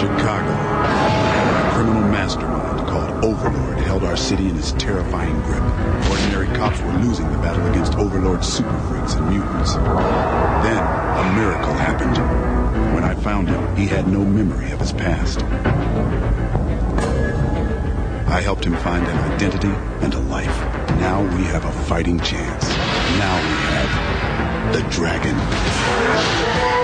Chicago. 0.00 0.48
A 0.48 1.70
criminal 1.74 2.00
mastermind 2.00 2.88
called 2.88 3.22
Overlord 3.22 3.76
held 3.80 4.02
our 4.02 4.16
city 4.16 4.48
in 4.48 4.54
his 4.54 4.72
terrifying 4.72 5.38
grip. 5.42 5.62
Ordinary 6.08 6.46
cops 6.56 6.80
were 6.80 6.94
losing 7.04 7.30
the 7.30 7.36
battle 7.36 7.66
against 7.66 7.96
Overlord's 7.96 8.48
super 8.48 8.78
freaks 8.88 9.12
and 9.12 9.28
mutants. 9.28 9.74
Then, 9.74 10.78
a 10.78 11.32
miracle 11.36 11.74
happened. 11.74 12.16
When 12.94 13.04
I 13.04 13.14
found 13.14 13.50
him, 13.50 13.76
he 13.76 13.86
had 13.86 14.08
no 14.08 14.24
memory 14.24 14.70
of 14.72 14.80
his 14.80 14.92
past. 14.92 15.42
I 18.26 18.40
helped 18.40 18.64
him 18.64 18.76
find 18.76 19.06
an 19.06 19.18
identity 19.32 19.68
and 20.02 20.14
a 20.14 20.20
life. 20.20 20.58
Now 20.98 21.20
we 21.20 21.44
have 21.44 21.66
a 21.66 21.72
fighting 21.84 22.18
chance. 22.20 22.68
Now 23.18 23.36
we 23.36 23.56
have 23.74 24.72
the 24.72 24.82
dragon. 24.88 26.79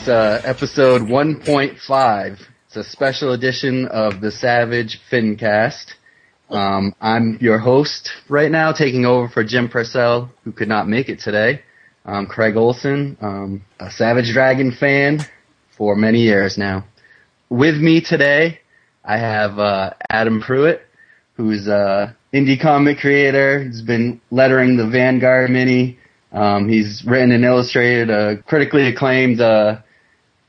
It's 0.00 0.08
uh, 0.08 0.40
episode 0.46 1.02
1.5. 1.02 2.40
It's 2.66 2.76
a 2.76 2.84
special 2.84 3.34
edition 3.34 3.86
of 3.86 4.22
the 4.22 4.30
Savage 4.30 4.98
Fincast. 5.12 5.92
Um, 6.48 6.94
I'm 7.02 7.36
your 7.42 7.58
host 7.58 8.10
right 8.26 8.50
now, 8.50 8.72
taking 8.72 9.04
over 9.04 9.28
for 9.28 9.44
Jim 9.44 9.68
Purcell, 9.68 10.30
who 10.42 10.52
could 10.52 10.68
not 10.68 10.88
make 10.88 11.10
it 11.10 11.20
today. 11.20 11.60
I'm 12.06 12.24
Craig 12.24 12.56
Olson, 12.56 13.18
um, 13.20 13.62
a 13.78 13.90
Savage 13.90 14.32
Dragon 14.32 14.72
fan 14.72 15.18
for 15.76 15.94
many 15.94 16.20
years 16.20 16.56
now. 16.56 16.86
With 17.50 17.76
me 17.76 18.00
today, 18.00 18.60
I 19.04 19.18
have 19.18 19.58
uh, 19.58 19.92
Adam 20.08 20.40
Pruitt, 20.40 20.80
who's 21.34 21.66
an 21.66 22.16
indie 22.32 22.58
comic 22.58 23.00
creator. 23.00 23.64
He's 23.64 23.82
been 23.82 24.22
lettering 24.30 24.78
the 24.78 24.88
Vanguard 24.88 25.50
mini. 25.50 25.98
Um, 26.32 26.70
he's 26.70 27.04
written 27.04 27.32
and 27.32 27.44
illustrated 27.44 28.08
a 28.08 28.42
critically 28.44 28.86
acclaimed 28.86 29.42
uh, 29.42 29.80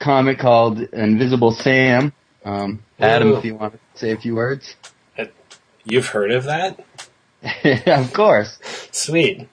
comic 0.02 0.40
called 0.40 0.80
Invisible 0.80 1.52
Sam. 1.52 2.12
Um, 2.44 2.84
Adam, 3.00 3.30
Ooh. 3.30 3.38
if 3.38 3.46
you 3.46 3.56
want 3.56 3.74
to 3.74 3.80
say 3.96 4.12
a 4.12 4.18
few 4.18 4.36
words. 4.36 4.76
You've 5.84 6.08
heard 6.08 6.32
of 6.32 6.44
that? 6.46 6.84
of 7.88 8.14
course. 8.14 8.60
Sweet. 8.92 9.48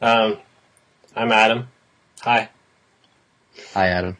Um, 0.00 0.38
I'm 1.14 1.32
Adam. 1.32 1.68
Hi. 2.20 2.50
Hi, 3.72 3.88
Adam. 3.88 4.16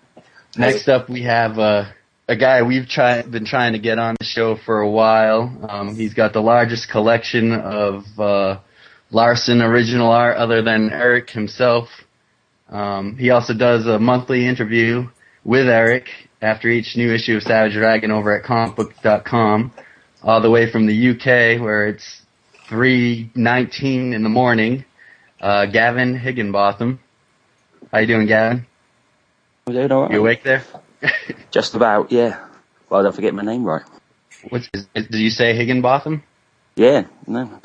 Next 0.56 0.88
up, 0.88 1.08
we 1.08 1.22
have 1.22 1.58
uh, 1.58 1.84
a 2.28 2.36
guy 2.36 2.62
we've 2.62 2.88
try- 2.88 3.22
been 3.22 3.44
trying 3.44 3.74
to 3.74 3.78
get 3.78 3.98
on 3.98 4.16
the 4.19 4.24
show 4.24 4.56
for 4.56 4.80
a 4.80 4.91
while. 4.91 5.66
Um, 5.69 5.94
he's 5.94 6.14
got 6.14 6.32
the 6.32 6.41
largest 6.41 6.88
collection 6.88 7.52
of 7.52 8.04
uh, 8.19 8.58
Larsen 9.10 9.62
original 9.62 10.10
art 10.10 10.36
other 10.36 10.62
than 10.62 10.91
Erik 10.91 11.30
himself. 11.30 11.88
Um, 12.69 13.16
he 13.16 13.30
also 13.30 13.54
does 13.54 13.86
a 13.86 13.98
monthly 13.98 14.47
interview 14.47 15.08
with 15.47 15.69
Erik 15.69 16.08
after 16.42 16.69
each 16.69 16.97
new 16.97 17.14
issue 17.14 17.36
of 17.36 17.42
Savage 17.44 17.72
Dragon 17.72 18.11
over 18.11 18.33
at 18.33 18.44
comicbook.com, 18.44 19.72
all 20.22 20.41
the 20.41 20.50
way 20.50 20.70
from 20.70 20.86
the 20.86 21.11
UK 21.11 21.62
where 21.62 21.86
it's 21.86 22.22
3.19 22.69 24.12
in 24.12 24.22
the 24.25 24.28
morning. 24.28 24.84
Uh, 25.41 25.66
Gavin 25.66 26.19
Higginbotham. 26.19 26.98
How 27.92 27.98
you 27.98 28.08
doing, 28.08 28.27
Gavin? 28.27 28.66
I'm 29.66 29.75
doing 29.75 29.92
alright. 29.92 30.12
You 30.12 30.20
awake 30.20 30.42
there? 30.42 30.64
Just 31.53 31.75
about, 31.75 32.10
yeah. 32.10 32.44
Well, 32.91 33.00
I 33.00 33.03
don't 33.05 33.14
forget 33.14 33.33
my 33.33 33.42
name 33.42 33.64
right. 33.64 33.84
What's, 34.48 34.69
is, 34.75 34.86
did 34.94 35.14
you 35.14 35.31
say 35.31 35.55
Higginbotham? 35.55 36.25
Yeah, 36.75 37.06
no. 37.26 37.60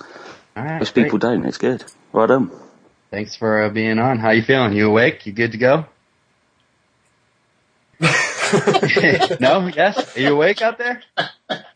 All 0.55 0.63
right. 0.63 0.79
Most 0.79 0.94
great. 0.94 1.05
people 1.05 1.17
don't. 1.19 1.45
It's 1.45 1.57
good. 1.57 1.84
Right 2.13 2.29
on. 2.29 2.51
Thanks 3.09 3.35
for 3.35 3.63
uh, 3.63 3.69
being 3.69 3.97
on. 3.97 4.19
How 4.19 4.31
you 4.31 4.44
feeling? 4.44 4.73
You 4.73 4.88
awake? 4.88 5.25
You 5.25 5.34
good 5.34 5.53
to 5.53 5.57
go? 5.57 5.85
no? 9.39 9.67
Yes? 9.67 10.16
Are 10.17 10.19
you 10.19 10.34
awake 10.34 10.62
out 10.62 10.78
there? 10.78 11.01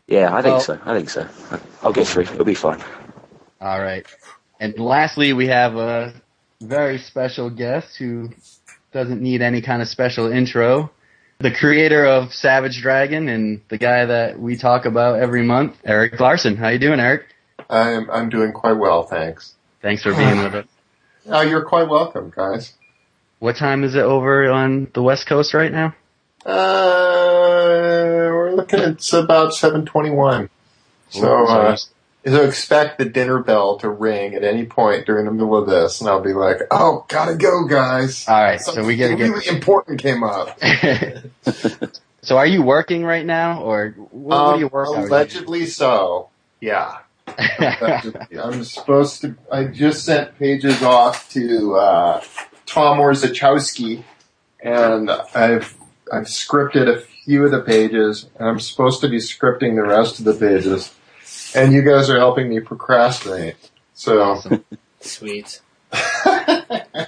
Yeah, 0.06 0.34
I 0.34 0.42
think 0.42 0.52
Well- 0.54 0.60
so. 0.60 0.80
I 0.84 0.94
think 0.94 1.10
so. 1.10 1.26
I'll 1.82 1.92
get 1.92 2.06
through. 2.06 2.24
It'll 2.24 2.44
be 2.44 2.54
fine. 2.54 2.82
All 3.60 3.80
right. 3.80 4.06
And 4.60 4.78
lastly, 4.78 5.32
we 5.32 5.48
have 5.48 5.76
a 5.76 6.14
very 6.60 6.98
special 6.98 7.50
guest 7.50 7.96
who 7.96 8.30
doesn't 8.92 9.20
need 9.20 9.42
any 9.42 9.62
kind 9.62 9.82
of 9.82 9.88
special 9.88 10.30
intro. 10.30 10.90
The 11.38 11.50
creator 11.50 12.04
of 12.06 12.32
Savage 12.32 12.80
Dragon 12.80 13.28
and 13.28 13.60
the 13.68 13.76
guy 13.76 14.06
that 14.06 14.38
we 14.40 14.56
talk 14.56 14.86
about 14.86 15.20
every 15.20 15.42
month, 15.42 15.76
Erik 15.84 16.18
Larsen. 16.18 16.56
How 16.56 16.68
you 16.68 16.78
doing, 16.78 16.98
Erik? 16.98 17.24
I'm 17.68 18.10
I'm 18.10 18.28
doing 18.30 18.52
quite 18.52 18.72
well, 18.78 19.02
thanks. 19.02 19.54
Thanks 19.82 20.02
for 20.02 20.14
being 20.14 20.42
with 20.42 20.54
us. 20.54 20.66
Oh, 21.28 21.42
you're 21.42 21.64
quite 21.64 21.88
welcome, 21.88 22.32
guys. 22.34 22.72
What 23.38 23.56
time 23.56 23.84
is 23.84 23.94
it 23.94 24.02
over 24.02 24.50
on 24.50 24.88
the 24.94 25.02
West 25.02 25.26
Coast 25.26 25.52
right 25.52 25.70
now? 25.70 25.94
Uh, 26.46 28.28
we're 28.32 28.54
looking 28.54 28.80
at 28.80 28.88
it's 28.90 29.12
about 29.12 29.52
7:21. 29.52 30.48
So, 31.10 31.46
uh, 31.46 31.76
so 32.26 32.42
expect 32.44 32.98
the 32.98 33.04
dinner 33.04 33.40
bell 33.42 33.78
to 33.78 33.88
ring 33.88 34.34
at 34.34 34.42
any 34.44 34.64
point 34.66 35.06
during 35.06 35.24
the 35.26 35.32
middle 35.32 35.56
of 35.56 35.68
this, 35.68 36.00
and 36.00 36.08
I'll 36.10 36.20
be 36.20 36.32
like, 36.32 36.58
"Oh, 36.70 37.04
gotta 37.08 37.34
go, 37.34 37.64
guys." 37.66 38.26
All 38.28 38.40
right, 38.42 38.60
so 38.60 38.84
we 38.84 38.96
get- 38.96 39.18
really 39.18 39.46
important 39.48 40.00
came 40.00 40.22
up. 40.24 40.58
so 42.22 42.36
are 42.38 42.46
you 42.46 42.62
working 42.62 43.04
right 43.04 43.24
now, 43.26 43.60
or 43.62 43.94
what, 43.96 44.12
what 44.12 44.36
Um, 44.36 44.54
do 44.54 44.60
you 44.60 44.68
working? 44.68 44.96
allegedly 45.04 45.66
so. 45.66 46.28
Yeah. 46.60 46.98
I'm 47.28 48.62
supposed 48.64 49.20
to. 49.22 49.34
I 49.50 49.64
just 49.64 50.04
sent 50.04 50.38
pages 50.38 50.82
off 50.82 51.28
to 51.32 51.74
uh, 51.76 52.20
Tom 52.66 52.98
Orzechowski, 52.98 54.04
and 54.62 55.10
I've 55.34 55.75
I've 56.12 56.24
scripted 56.24 56.88
a 56.88 57.00
few 57.00 57.44
of 57.44 57.50
the 57.50 57.60
pages, 57.62 58.26
and 58.38 58.48
I'm 58.48 58.60
supposed 58.60 59.00
to 59.00 59.08
be 59.08 59.16
scripting 59.16 59.74
the 59.74 59.82
rest 59.82 60.18
of 60.18 60.24
the 60.24 60.34
pages. 60.34 60.94
And 61.54 61.72
you 61.72 61.82
guys 61.82 62.08
are 62.10 62.18
helping 62.18 62.48
me 62.48 62.60
procrastinate. 62.60 63.56
So, 63.94 64.22
Awesome. 64.22 64.64
Sweet. 65.00 65.60
uh, 65.92 67.06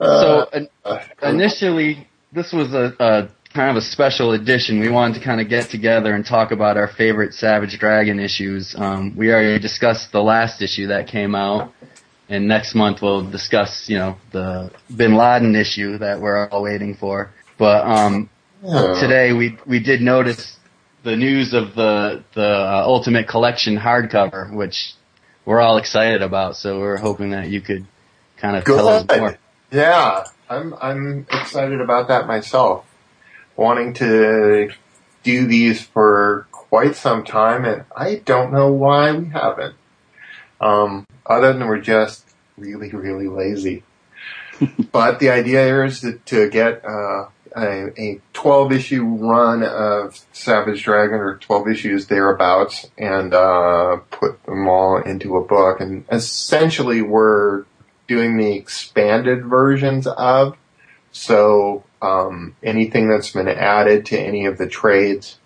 so 0.00 0.48
in- 0.52 0.68
uh, 0.84 0.98
initially, 1.22 2.08
this 2.32 2.52
was 2.52 2.72
a, 2.74 2.94
a 2.98 3.28
kind 3.54 3.70
of 3.70 3.76
a 3.76 3.80
special 3.80 4.32
edition. 4.32 4.80
We 4.80 4.88
wanted 4.90 5.14
to 5.18 5.24
kind 5.24 5.40
of 5.40 5.48
get 5.48 5.70
together 5.70 6.14
and 6.14 6.24
talk 6.24 6.50
about 6.52 6.76
our 6.76 6.88
favorite 6.88 7.34
Savage 7.34 7.78
Dragon 7.78 8.20
issues. 8.20 8.74
Um, 8.76 9.16
we 9.16 9.32
already 9.32 9.58
discussed 9.58 10.12
the 10.12 10.22
last 10.22 10.62
issue 10.62 10.88
that 10.88 11.08
came 11.08 11.34
out, 11.34 11.72
and 12.28 12.46
next 12.48 12.74
month 12.74 13.02
we'll 13.02 13.28
discuss, 13.28 13.88
you 13.88 13.98
know, 13.98 14.16
the 14.32 14.70
Bin 14.94 15.14
Laden 15.16 15.54
issue 15.56 15.98
that 15.98 16.20
we're 16.20 16.48
all 16.48 16.62
waiting 16.62 16.94
for. 16.94 17.32
But 17.58 17.86
um, 17.86 18.30
uh, 18.66 19.00
today 19.00 19.32
we 19.32 19.58
we 19.66 19.80
did 19.80 20.00
notice 20.00 20.56
the 21.02 21.16
news 21.16 21.52
of 21.52 21.74
the 21.74 22.22
the 22.34 22.46
uh, 22.46 22.82
Ultimate 22.86 23.26
Collection 23.28 23.76
hardcover, 23.76 24.52
which 24.54 24.94
we're 25.44 25.60
all 25.60 25.76
excited 25.76 26.22
about. 26.22 26.56
So 26.56 26.78
we're 26.78 26.96
hoping 26.96 27.30
that 27.30 27.48
you 27.48 27.60
could 27.60 27.86
kind 28.36 28.56
of 28.56 28.64
tell 28.64 28.88
us 28.88 29.06
more. 29.16 29.38
Yeah, 29.72 30.24
I'm 30.48 30.72
I'm 30.80 31.26
excited 31.30 31.80
about 31.80 32.08
that 32.08 32.26
myself. 32.26 32.86
Wanting 33.56 33.92
to 33.94 34.70
do 35.24 35.46
these 35.46 35.82
for 35.82 36.46
quite 36.52 36.94
some 36.94 37.24
time, 37.24 37.64
and 37.64 37.84
I 37.94 38.16
don't 38.16 38.52
know 38.52 38.72
why 38.72 39.12
we 39.12 39.30
haven't. 39.30 39.74
Um, 40.60 41.06
other 41.26 41.52
than 41.52 41.66
we're 41.66 41.80
just 41.80 42.24
really, 42.56 42.90
really 42.90 43.26
lazy. 43.26 43.82
but 44.92 45.18
the 45.18 45.30
idea 45.30 45.64
here 45.64 45.84
is 45.84 46.00
to, 46.00 46.18
to 46.26 46.48
get 46.48 46.84
uh, 46.84 47.26
a, 47.62 48.00
a 48.00 48.20
12 48.32 48.72
issue 48.72 49.04
run 49.04 49.62
of 49.62 50.18
Savage 50.32 50.82
Dragon, 50.84 51.16
or 51.16 51.36
12 51.36 51.68
issues 51.68 52.06
thereabouts, 52.06 52.90
and 52.96 53.34
uh, 53.34 53.96
put 54.10 54.42
them 54.44 54.68
all 54.68 55.00
into 55.02 55.36
a 55.36 55.44
book. 55.44 55.80
And 55.80 56.04
essentially, 56.10 57.02
we're 57.02 57.64
doing 58.06 58.36
the 58.36 58.56
expanded 58.56 59.44
versions 59.44 60.06
of. 60.06 60.56
So 61.12 61.84
um, 62.02 62.56
anything 62.62 63.08
that's 63.08 63.32
been 63.32 63.48
added 63.48 64.06
to 64.06 64.18
any 64.18 64.46
of 64.46 64.58
the 64.58 64.66
trades 64.66 65.38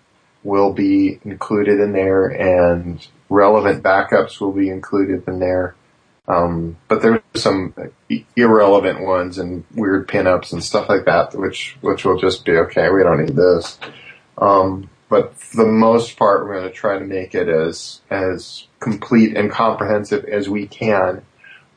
will 0.43 0.73
be 0.73 1.19
included 1.23 1.79
in 1.79 1.93
there, 1.93 2.27
and 2.27 3.05
relevant 3.29 3.83
backups 3.83 4.39
will 4.39 4.51
be 4.51 4.69
included 4.69 5.27
in 5.27 5.39
there. 5.39 5.75
Um, 6.27 6.77
but 6.87 7.01
there's 7.01 7.21
some 7.35 7.73
irrelevant 8.35 9.01
ones 9.01 9.37
and 9.37 9.65
weird 9.73 10.07
pinups 10.07 10.53
and 10.53 10.63
stuff 10.63 10.87
like 10.87 11.05
that, 11.05 11.35
which 11.35 11.77
which 11.81 12.05
will 12.05 12.17
just 12.17 12.45
be 12.45 12.53
okay. 12.53 12.89
We 12.89 13.03
don't 13.03 13.25
need 13.25 13.35
this. 13.35 13.77
Um, 14.37 14.89
but 15.09 15.35
for 15.35 15.57
the 15.57 15.71
most 15.71 16.17
part, 16.17 16.45
we're 16.45 16.59
going 16.59 16.69
to 16.69 16.73
try 16.73 16.97
to 16.97 17.05
make 17.05 17.35
it 17.35 17.49
as 17.49 18.01
as 18.09 18.67
complete 18.79 19.35
and 19.35 19.51
comprehensive 19.51 20.25
as 20.25 20.49
we 20.49 20.65
can. 20.65 21.23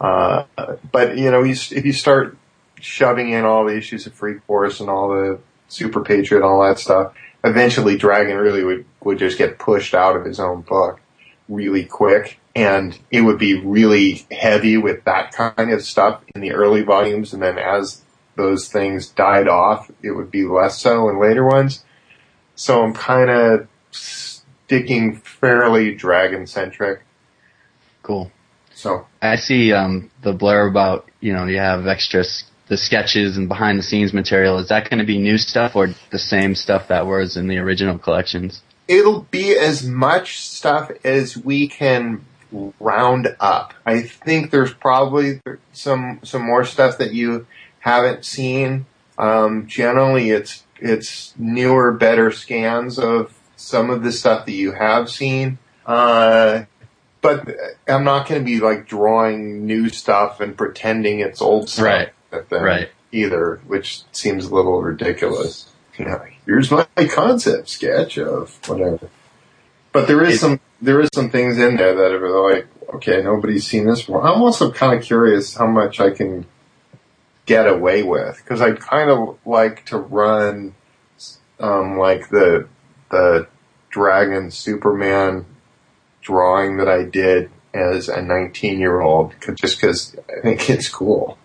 Uh, 0.01 0.45
but 0.93 1.17
you 1.17 1.31
know, 1.31 1.45
if 1.45 1.85
you 1.85 1.93
start 1.93 2.37
shoving 2.81 3.31
in 3.31 3.45
all 3.45 3.65
the 3.65 3.77
issues 3.77 4.07
of 4.07 4.15
Freak 4.15 4.43
Force 4.45 4.81
and 4.81 4.89
all 4.89 5.09
the 5.09 5.41
Super 5.69 6.03
Patriot 6.03 6.41
and 6.41 6.45
all 6.45 6.63
that 6.63 6.79
stuff, 6.79 7.15
eventually 7.43 7.97
Dragon 7.97 8.37
really 8.37 8.65
would, 8.65 8.85
would 9.03 9.19
just 9.19 9.39
get 9.39 9.59
pushed 9.59 9.95
out 9.95 10.17
of 10.17 10.25
his 10.25 10.39
own 10.39 10.61
book 10.63 11.01
really 11.49 11.85
quick. 11.85 12.39
And 12.57 12.99
it 13.11 13.21
would 13.21 13.39
be 13.39 13.61
really 13.61 14.27
heavy 14.31 14.77
with 14.79 15.05
that 15.05 15.33
kind 15.33 15.71
of 15.71 15.83
stuff 15.83 16.23
in 16.35 16.41
the 16.41 16.53
early 16.53 16.83
volumes. 16.83 17.35
And 17.35 17.43
then 17.43 17.59
as 17.59 18.03
those 18.35 18.69
things 18.69 19.09
died 19.09 19.47
off, 19.47 19.91
it 20.03 20.13
would 20.13 20.31
be 20.31 20.45
less 20.45 20.81
so 20.81 21.09
in 21.09 21.21
later 21.21 21.45
ones. 21.45 21.85
So 22.55 22.83
I'm 22.83 22.95
kind 22.95 23.29
of 23.29 23.69
sticking 23.91 25.17
fairly 25.17 25.95
dragon 25.95 26.47
centric. 26.47 27.03
Cool. 28.03 28.33
So 28.73 29.07
I 29.21 29.37
see 29.37 29.73
um, 29.73 30.11
the 30.23 30.33
blur 30.33 30.67
about 30.67 31.09
you 31.21 31.35
know 31.35 31.45
you 31.47 31.59
have 31.59 31.87
extras, 31.87 32.45
the 32.69 32.77
sketches 32.79 33.37
and 33.37 33.49
behind 33.49 33.79
the 33.79 33.83
scenes 33.83 34.15
material. 34.15 34.59
Is 34.59 34.69
that 34.69 34.89
going 34.89 35.01
to 35.01 35.07
be 35.07 35.19
new 35.19 35.37
stuff 35.37 35.77
or 35.77 35.89
the 36.11 36.19
same 36.19 36.55
stuff 36.55 36.89
that 36.89 37.07
was 37.07 37.37
in 37.37 37.49
the 37.49 37.59
original 37.59 37.99
collections? 37.99 38.63
it'll 38.89 39.23
be 39.31 39.57
as 39.57 39.85
much 39.85 40.39
stuff 40.39 40.91
as 41.05 41.37
we 41.37 41.69
can 41.69 42.25
round 42.81 43.35
up. 43.41 43.75
I 43.85 44.03
think 44.03 44.51
there's 44.51 44.73
probably 44.73 45.41
some 45.73 46.21
some 46.23 46.43
more 46.43 46.65
stuff 46.65 46.99
that 46.99 47.13
you 47.13 47.47
haven't 47.81 48.25
seen. 48.25 48.87
Um, 49.19 49.67
generally, 49.67 50.31
it's 50.31 50.65
it's 50.79 51.35
newer, 51.39 51.93
better 51.93 52.31
scans 52.31 52.99
of 52.99 53.33
some 53.57 53.91
of 53.91 54.03
the 54.03 54.13
stuff 54.13 54.47
that 54.47 54.53
you 54.53 54.73
have 54.73 55.09
seen. 55.11 55.59
Uh, 55.87 56.65
but 57.23 57.49
I'm 57.89 58.05
not 58.05 58.29
going 58.29 58.41
to 58.41 58.45
be 58.45 58.61
like 58.61 58.87
drawing 58.87 59.67
new 59.67 59.89
stuff 59.89 60.41
and 60.41 60.57
pretending 60.57 61.21
it's 61.21 61.41
old 61.41 61.69
stuff 61.69 61.85
Right. 61.87 62.51
Right. 62.51 62.91
either, 63.13 63.61
which 63.67 64.03
seems 64.13 64.47
a 64.47 64.55
little 64.55 64.83
ridiculous. 64.83 65.71
You 65.99 66.05
know, 66.05 66.23
here's 66.45 66.71
my 66.71 66.87
concept 67.11 67.69
sketch 67.71 68.19
of 68.19 68.59
whatever. 68.69 69.09
But 69.93 70.07
there 70.09 70.23
is 70.23 70.35
It- 70.35 70.39
some 70.41 70.61
there 70.87 71.01
is 71.01 71.11
some 71.13 71.31
things 71.31 71.59
in 71.59 71.77
there 71.77 71.97
that 71.97 72.13
are 72.13 72.53
like, 72.53 72.69
okay, 72.95 73.21
nobody's 73.21 73.67
seen 73.67 73.87
this 73.87 74.03
before. 74.03 74.25
I'm 74.25 74.41
also 74.41 74.71
kind 74.71 74.97
of 74.97 75.05
curious 75.05 75.57
how 75.57 75.67
much 75.67 75.99
I 75.99 76.11
can 76.11 76.47
get 77.45 77.67
away 77.67 78.05
with 78.05 78.37
because 78.37 78.61
I 78.61 78.73
kind 78.73 79.11
of 79.11 79.37
like 79.45 79.85
to 79.87 79.99
run 79.99 80.77
um, 81.59 81.99
like 81.99 82.29
the 82.29 82.69
the 83.11 83.49
Dragon 83.91 84.53
Superman 84.53 85.45
drawing 86.21 86.77
that 86.77 86.89
I 86.89 87.03
did 87.03 87.51
as 87.75 88.09
a 88.09 88.23
19 88.23 88.79
year 88.79 89.01
old 89.01 89.35
just 89.57 89.81
because 89.81 90.15
I 90.31 90.41
think 90.41 90.71
it's 90.71 90.89
cool. 90.89 91.37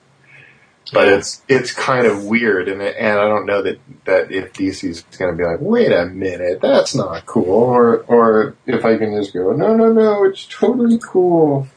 But 0.94 1.08
it's 1.08 1.42
it's 1.48 1.72
kind 1.74 2.06
of 2.06 2.26
weird, 2.26 2.68
and 2.68 2.82
and 2.82 3.20
I 3.20 3.28
don't 3.28 3.46
know 3.46 3.62
that 3.62 3.80
that 4.06 4.32
if 4.32 4.52
DC's 4.52 5.04
going 5.18 5.32
to 5.32 5.38
be 5.38 5.44
like, 5.46 5.60
wait 5.62 5.92
a 5.92 6.06
minute, 6.06 6.60
that's 6.62 6.94
not 6.94 7.26
cool, 7.26 7.50
or 7.50 8.00
or 8.08 8.56
if 8.66 8.84
I 8.84 8.98
can 8.98 9.16
just 9.16 9.34
go, 9.34 9.54
no, 9.54 9.76
no, 9.76 9.94
no, 9.94 10.26
it's 10.26 10.46
totally 10.48 11.00
cool. 11.02 11.68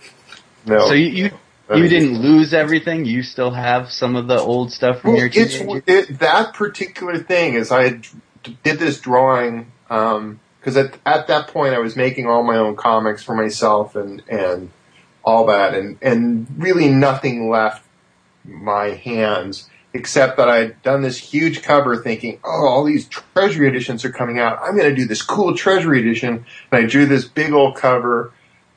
No, 0.67 0.89
So 0.89 0.95
you 0.95 1.07
you, 1.07 1.31
you 1.77 1.89
didn't 1.89 2.21
lose 2.21 2.53
everything. 2.53 3.05
You 3.05 3.23
still 3.23 3.53
have 3.53 3.93
some 3.93 4.17
of 4.17 4.27
the 4.27 4.39
old 4.39 4.73
stuff 4.73 5.01
from 5.01 5.13
Well, 5.13 5.21
your 5.21 5.29
teenager. 5.29 5.83
it, 5.87 6.19
that 6.19 6.55
particular 6.55 7.19
thing 7.19 7.55
is 7.55 7.71
I 7.71 8.01
did 8.63 8.79
this 8.79 8.99
drawing 9.01 9.71
um, 9.91 10.41
because 10.59 10.77
at 10.77 10.99
at 11.07 11.29
that 11.29 11.49
point 11.49 11.75
I 11.75 11.79
was 11.79 11.95
making 11.95 12.27
all 12.27 12.43
my 12.43 12.57
own 12.57 12.75
comics 12.75 13.23
for 13.23 13.35
myself 13.37 13.95
and 13.95 14.23
and 14.29 14.71
all 15.25 15.47
that 15.47 15.75
and 15.75 15.99
and 16.03 16.47
really 16.59 16.89
nothing 16.89 17.49
left 17.49 17.84
my 18.45 18.91
hands 18.91 19.69
except 19.95 20.37
that 20.37 20.49
I'd 20.49 20.83
done 20.83 21.03
this 21.03 21.17
huge 21.17 21.63
cover 21.63 21.97
thinking, 21.97 22.41
oh, 22.45 22.67
all 22.67 22.85
these 22.85 23.09
treasury 23.09 23.69
editions 23.69 24.05
are 24.05 24.11
coming 24.11 24.41
out. 24.41 24.59
I'm 24.61 24.77
going 24.77 24.91
to 24.91 24.95
do 24.95 25.07
this 25.07 25.23
cool 25.23 25.57
treasury 25.57 26.01
edition. 26.01 26.45
And 26.73 26.85
I 26.85 26.87
drew 26.87 27.07
this 27.07 27.25
big 27.25 27.53
old 27.53 27.77
cover 27.77 28.33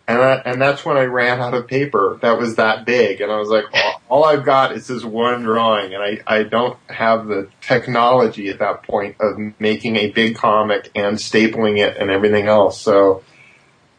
and 0.07 0.21
I, 0.21 0.35
and 0.45 0.61
that's 0.61 0.85
when 0.85 0.95
I 0.95 1.03
ran 1.03 1.41
out 1.41 1.53
of 1.53 1.67
paper 1.67 2.17
that 2.21 2.37
was 2.37 2.55
that 2.55 2.85
big. 2.85 3.19
And 3.19 3.31
I 3.31 3.37
was 3.37 3.49
like, 3.49 3.65
all, 3.73 4.01
all 4.07 4.25
I've 4.25 4.45
got 4.45 4.71
is 4.71 4.87
this 4.87 5.03
one 5.03 5.41
drawing 5.41 5.95
and 5.95 6.03
I, 6.03 6.19
I 6.27 6.43
don't 6.43 6.77
have 6.87 7.27
the 7.27 7.49
technology 7.61 8.49
at 8.49 8.59
that 8.59 8.83
point 8.83 9.17
of 9.19 9.37
making 9.59 9.95
a 9.97 10.11
big 10.11 10.35
comic 10.35 10.91
and 10.95 11.17
stapling 11.17 11.79
it 11.79 11.97
and 11.97 12.11
everything 12.11 12.45
else. 12.45 12.79
So 12.79 13.23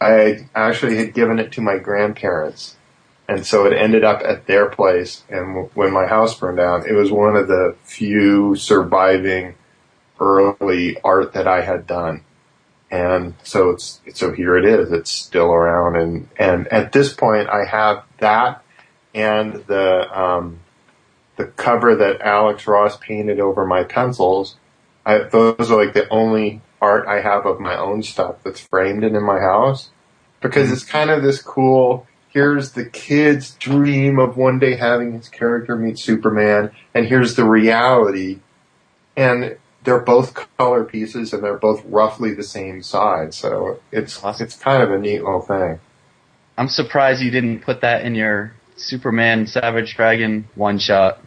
I 0.01 0.47
actually 0.55 0.97
had 0.97 1.15
given 1.15 1.41
it 1.41 1.53
to 1.53 1.61
my 1.61 1.79
grandparents 1.79 2.77
and 3.29 3.47
so 3.47 3.67
it 3.67 3.77
ended 3.77 4.05
up 4.05 4.23
at 4.25 4.47
their 4.47 4.71
place. 4.71 5.23
And 5.29 5.71
when 5.75 5.93
my 5.93 6.07
house 6.07 6.39
burned 6.39 6.57
down, 6.57 6.89
it 6.89 6.95
was 6.95 7.13
one 7.13 7.37
of 7.37 7.47
the 7.47 7.77
few 7.85 8.57
surviving 8.57 9.55
early 10.19 10.99
art 11.03 11.35
that 11.35 11.47
I 11.47 11.61
had 11.61 11.87
done. 11.87 12.25
And 12.91 13.35
so 13.43 13.71
it's, 13.71 14.01
so 14.15 14.33
here 14.33 14.57
it 14.57 14.65
is. 14.65 14.91
It's 14.91 15.11
still 15.11 15.53
around. 15.53 15.97
And, 15.97 16.29
and 16.39 16.69
at 16.69 16.93
this 16.93 17.13
point 17.13 17.51
I 17.51 17.67
have 17.67 18.03
that 18.19 18.65
and 19.15 19.57
the, 19.67 20.19
um, 20.19 20.61
the 21.37 21.45
cover 21.45 21.95
that 21.97 22.23
Alex 22.23 22.67
Ross 22.67 22.97
painted 22.97 23.41
over 23.41 23.67
my 23.67 23.85
pencils. 23.85 24.57
I, 25.05 25.19
those 25.19 25.71
are 25.71 25.85
like 25.85 25.93
the 25.93 26.09
only 26.09 26.63
art 26.81 27.07
I 27.07 27.21
have 27.21 27.45
of 27.45 27.61
my 27.61 27.77
own 27.77 28.03
stuff 28.03 28.37
that's 28.43 28.61
framed 28.61 29.05
and 29.05 29.15
in 29.15 29.23
my 29.23 29.39
house 29.39 29.91
because 30.41 30.73
it's 30.73 30.85
kind 30.85 31.11
of 31.11 31.23
this 31.23 31.43
cool, 31.43 32.07
here's 32.31 32.73
the 32.73 32.85
kid's 32.85 33.55
dream 33.55 34.19
of 34.19 34.37
one 34.37 34.59
day 34.59 34.77
having 34.77 35.13
his 35.13 35.29
character 35.29 35.77
meet 35.77 35.99
Superman, 35.99 36.71
and 36.95 37.07
here's 37.07 37.35
the 37.35 37.45
reality. 37.45 38.41
And 39.17 39.57
they're 39.85 40.01
both 40.01 40.35
color 40.57 40.85
pieces, 40.85 41.33
and 41.33 41.43
they're 41.43 41.57
both 41.57 41.83
roughly 41.87 42.35
the 42.35 42.43
same 42.43 42.83
size. 42.83 43.37
So 43.37 43.81
it's 43.91 44.23
Awesome. 44.23 44.45
it's 44.47 44.57
kind 44.57 44.83
of 44.83 44.93
a 44.93 44.99
neat 44.99 45.23
little 45.23 45.41
thing. 45.41 45.81
I'm 46.57 46.69
surprised 46.69 47.23
you 47.23 47.31
didn't 47.31 47.61
put 47.61 47.81
that 47.83 48.05
in 48.05 48.15
your 48.15 48.53
Superman 48.77 49.47
Savage 49.47 49.95
Dragon 49.97 50.49
one 50.55 50.79
shot. 50.79 51.21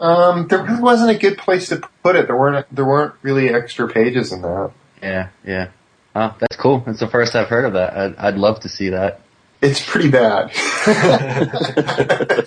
Um, 0.00 0.48
there 0.48 0.62
really 0.62 0.82
wasn't 0.82 1.10
a 1.10 1.18
good 1.18 1.38
place 1.38 1.68
to 1.68 1.82
put 2.02 2.16
it. 2.16 2.26
There 2.26 2.36
weren't 2.36 2.66
there 2.74 2.84
weren't 2.84 3.14
really 3.22 3.48
extra 3.48 3.88
pages 3.88 4.32
in 4.32 4.42
that. 4.42 4.72
Yeah, 5.02 5.28
yeah. 5.46 5.68
Oh, 6.16 6.34
that's 6.38 6.56
cool. 6.56 6.80
That's 6.80 7.00
the 7.00 7.08
first 7.08 7.34
I've 7.34 7.48
heard 7.48 7.64
of 7.64 7.72
that. 7.74 7.96
I'd, 7.96 8.16
I'd 8.16 8.34
love 8.36 8.60
to 8.60 8.68
see 8.68 8.90
that. 8.90 9.20
It's 9.64 9.84
pretty 9.84 10.10
bad. 10.10 10.50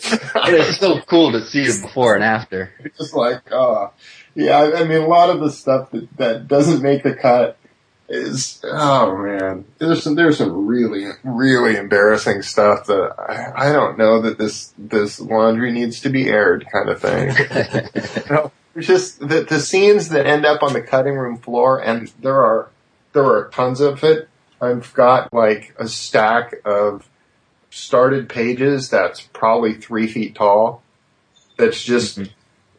It's 0.49 0.77
still 0.77 1.01
cool 1.01 1.31
to 1.33 1.41
see 1.41 1.63
it 1.63 1.81
before 1.81 2.15
and 2.15 2.23
after. 2.23 2.71
It's 2.79 2.97
just 2.97 3.13
like, 3.13 3.41
oh, 3.51 3.91
yeah. 4.35 4.57
I 4.57 4.81
I 4.81 4.83
mean, 4.85 5.01
a 5.01 5.07
lot 5.07 5.29
of 5.29 5.39
the 5.39 5.51
stuff 5.51 5.91
that 5.91 6.15
that 6.17 6.47
doesn't 6.47 6.81
make 6.81 7.03
the 7.03 7.13
cut 7.15 7.57
is, 8.07 8.61
oh 8.63 9.17
man, 9.17 9.65
there's 9.79 10.03
some 10.03 10.15
there's 10.15 10.37
some 10.37 10.67
really 10.67 11.07
really 11.23 11.75
embarrassing 11.75 12.43
stuff 12.43 12.85
that 12.85 13.15
I, 13.19 13.69
I 13.69 13.73
don't 13.73 13.97
know 13.97 14.21
that 14.21 14.37
this 14.37 14.73
this 14.77 15.19
laundry 15.19 15.71
needs 15.71 15.99
to 16.01 16.09
be 16.09 16.29
aired, 16.29 16.65
kind 16.71 16.89
of 16.89 17.01
thing. 17.01 17.29
you 18.29 18.35
know, 18.35 18.51
it's 18.75 18.87
just 18.87 19.19
the 19.19 19.41
the 19.41 19.59
scenes 19.59 20.09
that 20.09 20.25
end 20.25 20.45
up 20.45 20.63
on 20.63 20.73
the 20.73 20.81
cutting 20.81 21.15
room 21.15 21.37
floor, 21.37 21.79
and 21.79 22.11
there 22.21 22.41
are 22.41 22.69
there 23.13 23.25
are 23.25 23.49
tons 23.49 23.81
of 23.81 24.03
it. 24.03 24.29
I've 24.61 24.93
got 24.93 25.33
like 25.33 25.75
a 25.77 25.87
stack 25.87 26.55
of 26.65 27.07
started 27.77 28.29
pages 28.29 28.89
that's 28.89 29.21
probably 29.21 29.73
three 29.73 30.07
feet 30.07 30.35
tall. 30.35 30.83
That's 31.57 31.83
just 31.83 32.19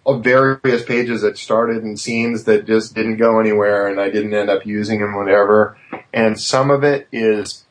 of 0.06 0.24
various 0.24 0.84
pages 0.84 1.22
that 1.22 1.36
started 1.36 1.82
and 1.82 1.98
scenes 1.98 2.44
that 2.44 2.66
just 2.66 2.94
didn't 2.94 3.16
go 3.18 3.40
anywhere, 3.40 3.88
and 3.88 4.00
I 4.00 4.10
didn't 4.10 4.32
end 4.32 4.48
up 4.48 4.64
using 4.64 5.00
them, 5.00 5.14
whatever. 5.14 5.76
And 6.12 6.40
some 6.40 6.70
of 6.70 6.82
it 6.82 7.08
is 7.12 7.64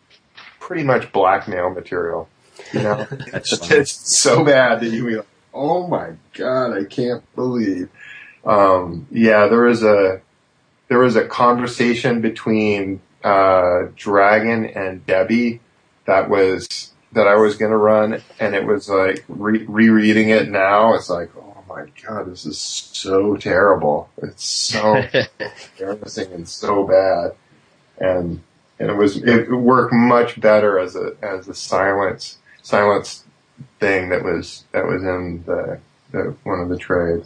pretty 0.60 0.84
much 0.84 1.12
blackmail 1.12 1.72
material. 1.72 2.30
You 2.74 2.84
know, 2.84 3.08
it's 3.12 3.58
just 3.60 4.08
so 4.08 4.44
bad 4.44 4.82
that 4.82 4.90
you 4.90 5.06
be 5.06 5.16
like, 5.16 5.28
"Oh 5.54 5.88
my 5.88 6.12
god, 6.34 6.78
I 6.78 6.84
can't 6.84 7.24
believe." 7.36 7.90
Um, 8.46 9.08
yeah, 9.12 9.48
there 9.48 9.68
is 9.68 9.84
a 9.84 10.22
there 10.90 11.00
was 11.00 11.16
a 11.16 11.28
conversation 11.28 12.22
between 12.22 13.02
uh, 13.24 13.88
Dragon 13.96 14.66
and 14.66 15.06
Debbie 15.06 15.60
that 16.06 16.30
was 16.30 16.92
that 17.18 17.28
I 17.28 17.36
was 17.36 17.58
going 17.58 17.72
to 17.72 17.78
run, 17.78 18.22
and 18.40 18.56
it 18.56 18.66
was 18.66 18.88
like 18.88 19.26
re- 19.28 19.66
rereading 19.66 20.30
it 20.30 20.50
now. 20.50 20.94
It's 20.94 21.10
like, 21.10 21.30
oh 21.36 21.64
my 21.68 21.86
god, 22.06 22.32
this 22.32 22.46
is 22.46 22.60
so 22.60 23.36
terrible. 23.36 24.10
It's 24.22 24.44
so 24.44 24.96
embarrassing 25.80 26.32
and 26.32 26.48
so 26.48 26.88
bad, 26.88 27.36
and 27.98 28.42
and 28.80 28.90
it 28.90 28.96
was 28.96 29.18
it 29.18 29.50
worked 29.50 29.94
much 29.94 30.40
better 30.40 30.80
as 30.80 30.96
a 30.96 31.16
as 31.22 31.48
a 31.48 31.56
silence 31.56 32.38
silence 32.62 33.24
thing 33.80 34.10
that 34.10 34.24
was 34.24 34.64
that 34.72 34.86
was 34.86 35.02
in 35.02 35.44
the, 35.46 35.80
the 36.12 36.36
one 36.44 36.60
of 36.60 36.70
the 36.70 36.78
trades. 36.78 37.26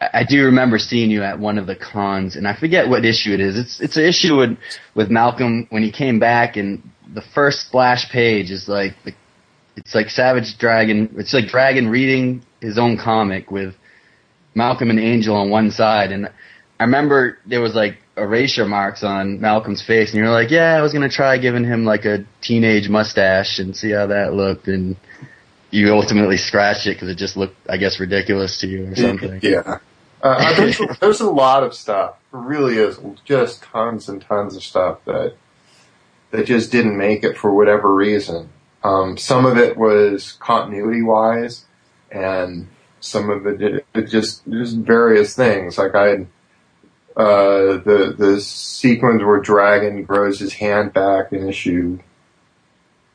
I 0.00 0.08
I 0.12 0.24
do 0.24 0.46
remember 0.46 0.78
seeing 0.78 1.10
you 1.10 1.22
at 1.22 1.38
one 1.38 1.58
of 1.58 1.66
the 1.66 1.76
cons, 1.76 2.36
and 2.36 2.48
I 2.48 2.54
forget 2.54 2.88
what 2.88 3.04
issue 3.04 3.32
it 3.34 3.40
is. 3.40 3.58
It's 3.58 3.80
it's 3.80 3.96
an 3.96 4.04
issue 4.04 4.36
with 4.36 4.58
with 4.94 5.10
Malcolm 5.10 5.66
when 5.68 5.82
he 5.82 5.92
came 5.92 6.18
back, 6.18 6.56
and 6.56 6.82
the 7.16 7.22
first 7.22 7.62
splash 7.62 8.10
page 8.10 8.50
is 8.50 8.68
like 8.68 8.94
the, 9.02 9.14
it's 9.74 9.94
like 9.94 10.10
Savage 10.10 10.58
Dragon. 10.58 11.14
It's 11.16 11.32
like 11.32 11.46
Dragon 11.48 11.88
reading 11.88 12.42
his 12.60 12.76
own 12.76 12.98
comic 12.98 13.50
with 13.50 13.74
Malcolm 14.54 14.90
and 14.90 15.00
Angel 15.00 15.34
on 15.34 15.48
one 15.48 15.70
side, 15.70 16.12
and 16.12 16.28
I 16.78 16.84
remember 16.84 17.38
there 17.46 17.62
was 17.62 17.74
like 17.74 17.96
erasure 18.18 18.66
marks 18.66 19.02
on 19.02 19.40
Malcolm's 19.40 19.82
face, 19.82 20.10
and 20.10 20.18
you're 20.18 20.30
like, 20.30 20.50
"Yeah, 20.50 20.76
I 20.76 20.82
was 20.82 20.92
gonna 20.92 21.08
try 21.08 21.38
giving 21.38 21.64
him 21.64 21.86
like 21.86 22.04
a 22.04 22.26
teenage 22.42 22.90
mustache 22.90 23.58
and 23.58 23.74
see 23.74 23.92
how 23.92 24.08
that 24.08 24.34
looked," 24.34 24.68
and 24.68 24.96
you 25.70 25.94
ultimately 25.94 26.36
scratched 26.36 26.86
it 26.86 26.96
because 26.96 27.08
it 27.08 27.16
just 27.16 27.38
looked, 27.38 27.56
I 27.66 27.78
guess, 27.78 27.98
ridiculous 27.98 28.60
to 28.60 28.66
you 28.66 28.92
or 28.92 28.94
something. 28.94 29.40
Yeah. 29.42 29.78
Uh, 30.22 30.56
there's, 30.56 30.80
there's 31.00 31.20
a 31.20 31.30
lot 31.30 31.62
of 31.62 31.72
stuff. 31.74 32.16
There 32.32 32.40
really 32.40 32.78
is 32.78 32.98
just 33.24 33.62
tons 33.62 34.08
and 34.08 34.20
tons 34.20 34.56
of 34.56 34.62
stuff 34.62 34.98
that 35.04 35.34
that 36.30 36.46
just 36.46 36.72
didn't 36.72 36.96
make 36.98 37.24
it 37.24 37.36
for 37.38 37.54
whatever 37.54 37.94
reason. 37.94 38.50
Um, 38.84 39.16
some 39.16 39.46
of 39.46 39.56
it 39.58 39.76
was 39.76 40.32
continuity 40.40 41.02
wise, 41.02 41.64
and 42.10 42.68
some 43.00 43.30
of 43.30 43.46
it, 43.46 43.60
it, 43.62 43.86
it 43.94 44.02
just 44.06 44.44
just 44.48 44.76
various 44.76 45.34
things. 45.34 45.78
Like 45.78 45.94
I 45.94 46.08
had 46.08 46.26
uh, 47.16 47.78
the 47.78 48.14
the 48.16 48.40
sequence 48.40 49.22
where 49.22 49.40
Dragon 49.40 50.02
grows 50.04 50.38
his 50.38 50.54
hand 50.54 50.92
back 50.92 51.32
in 51.32 51.48
issue. 51.48 51.98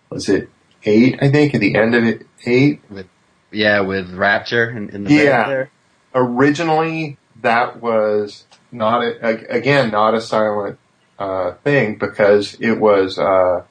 Was 0.09 0.27
it 0.27 0.49
eight? 0.83 1.19
I 1.21 1.29
think 1.31 1.53
at 1.55 1.61
the 1.61 1.75
end 1.75 1.95
of 1.95 2.03
it, 2.03 2.25
eight. 2.45 2.81
With, 2.89 3.07
Yeah, 3.51 3.81
with 3.81 4.13
Rapture 4.13 4.69
in, 4.69 4.89
in 4.89 5.03
the 5.05 5.13
Yeah. 5.13 5.47
there. 5.47 5.71
originally 6.13 7.17
that 7.41 7.81
was 7.81 8.45
not 8.71 9.01
a, 9.03 9.25
a- 9.25 9.57
again 9.57 9.89
not 9.91 10.13
a 10.13 10.21
silent 10.21 10.77
uh, 11.21 11.53
thing 11.63 11.95
because 11.95 12.57
it 12.59 12.79
was 12.79 13.19
uh, 13.19 13.63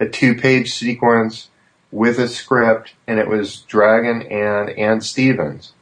a 0.00 0.08
two-page 0.08 0.72
sequence 0.72 1.50
with 1.90 2.18
a 2.18 2.28
script, 2.28 2.94
and 3.06 3.18
it 3.20 3.28
was 3.28 3.60
Dragon 3.62 4.22
and 4.22 4.70
Ann 4.70 5.00
Stevens, 5.00 5.72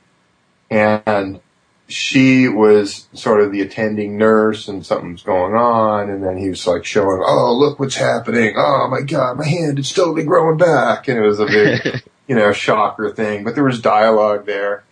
and 0.70 1.40
she 1.88 2.48
was 2.48 3.08
sort 3.12 3.40
of 3.40 3.52
the 3.52 3.60
attending 3.60 4.18
nurse, 4.18 4.68
and 4.68 4.84
something's 4.84 5.22
going 5.22 5.54
on, 5.54 6.10
and 6.10 6.22
then 6.22 6.36
he 6.36 6.48
was 6.48 6.66
like 6.66 6.84
showing, 6.84 7.22
"Oh, 7.24 7.56
look 7.56 7.78
what's 7.78 7.96
happening! 7.96 8.54
Oh 8.56 8.88
my 8.90 9.02
God, 9.02 9.38
my 9.38 9.46
hand 9.46 9.78
is 9.78 9.92
totally 9.92 10.24
growing 10.24 10.58
back," 10.58 11.08
and 11.08 11.18
it 11.18 11.26
was 11.26 11.40
a 11.40 11.46
big, 11.46 12.02
you 12.26 12.34
know, 12.34 12.52
shocker 12.52 13.10
thing. 13.10 13.44
But 13.44 13.54
there 13.54 13.64
was 13.64 13.80
dialogue 13.80 14.44
there 14.44 14.84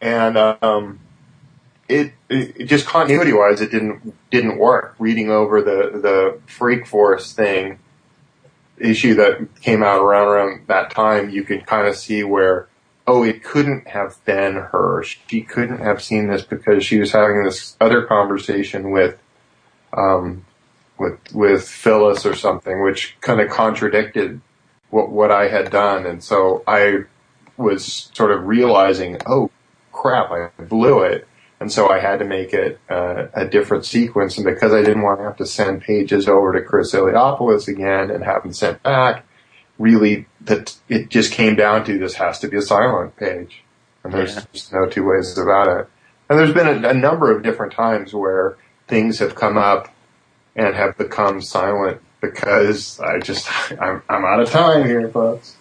and 0.00 0.36
um, 0.36 1.00
it, 1.88 2.12
it 2.28 2.66
just 2.66 2.86
continuity 2.86 3.32
wise, 3.32 3.60
it 3.60 3.70
didn't 3.70 4.14
didn't 4.30 4.58
work. 4.58 4.94
Reading 4.98 5.30
over 5.30 5.62
the 5.62 5.98
the 6.00 6.40
Freak 6.46 6.86
Force 6.86 7.32
thing 7.32 7.78
issue 8.78 9.14
that 9.14 9.60
came 9.60 9.82
out 9.82 10.00
around 10.00 10.28
around 10.28 10.66
that 10.68 10.90
time, 10.90 11.30
you 11.30 11.42
could 11.42 11.66
kind 11.66 11.88
of 11.88 11.96
see 11.96 12.22
where 12.22 12.68
oh, 13.06 13.22
it 13.22 13.42
couldn't 13.42 13.88
have 13.88 14.22
been 14.26 14.54
her. 14.54 15.02
She 15.02 15.40
couldn't 15.40 15.78
have 15.78 16.02
seen 16.02 16.28
this 16.28 16.42
because 16.42 16.84
she 16.84 17.00
was 17.00 17.12
having 17.12 17.42
this 17.42 17.74
other 17.80 18.02
conversation 18.02 18.90
with 18.90 19.18
um, 19.94 20.44
with 20.98 21.18
with 21.32 21.68
Phyllis 21.68 22.26
or 22.26 22.34
something, 22.34 22.82
which 22.82 23.16
kind 23.20 23.40
of 23.40 23.48
contradicted 23.48 24.40
what 24.90 25.10
what 25.10 25.30
I 25.30 25.48
had 25.48 25.70
done, 25.70 26.06
and 26.06 26.22
so 26.22 26.62
I 26.66 27.04
was 27.56 28.10
sort 28.14 28.30
of 28.30 28.46
realizing, 28.46 29.18
oh 29.26 29.50
crap, 29.92 30.30
I 30.30 30.50
blew 30.62 31.02
it. 31.02 31.27
And 31.60 31.72
so 31.72 31.88
I 31.90 31.98
had 31.98 32.20
to 32.20 32.24
make 32.24 32.52
it 32.52 32.78
uh, 32.88 33.26
a 33.34 33.44
different 33.46 33.84
sequence. 33.84 34.36
And 34.38 34.44
because 34.44 34.72
I 34.72 34.80
didn't 34.82 35.02
want 35.02 35.18
to 35.20 35.24
have 35.24 35.36
to 35.38 35.46
send 35.46 35.82
pages 35.82 36.28
over 36.28 36.52
to 36.52 36.62
Chris 36.62 36.94
Eliopoulos 36.94 37.66
again 37.66 38.10
and 38.10 38.22
have 38.22 38.44
them 38.44 38.52
sent 38.52 38.82
back, 38.84 39.24
really 39.78 40.26
that 40.42 40.76
it 40.88 41.08
just 41.08 41.32
came 41.32 41.56
down 41.56 41.84
to 41.86 41.98
this 41.98 42.14
has 42.14 42.38
to 42.40 42.48
be 42.48 42.56
a 42.58 42.62
silent 42.62 43.16
page. 43.16 43.62
And 44.04 44.12
there's 44.12 44.36
Yeah. 44.36 44.42
just 44.52 44.72
no 44.72 44.86
two 44.86 45.04
ways 45.04 45.36
about 45.36 45.66
it. 45.68 45.88
And 46.30 46.38
there's 46.38 46.52
been 46.54 46.84
a, 46.84 46.88
a 46.90 46.94
number 46.94 47.34
of 47.34 47.42
different 47.42 47.72
times 47.72 48.14
where 48.14 48.56
things 48.86 49.18
have 49.18 49.34
come 49.34 49.58
up 49.58 49.92
and 50.54 50.74
have 50.76 50.96
become 50.96 51.40
silent 51.42 52.00
because 52.20 53.00
I 53.00 53.18
just, 53.18 53.48
I'm, 53.80 54.02
I'm 54.08 54.24
out 54.24 54.40
of 54.40 54.50
time 54.50 54.86
here, 54.86 55.08
folks. 55.08 55.56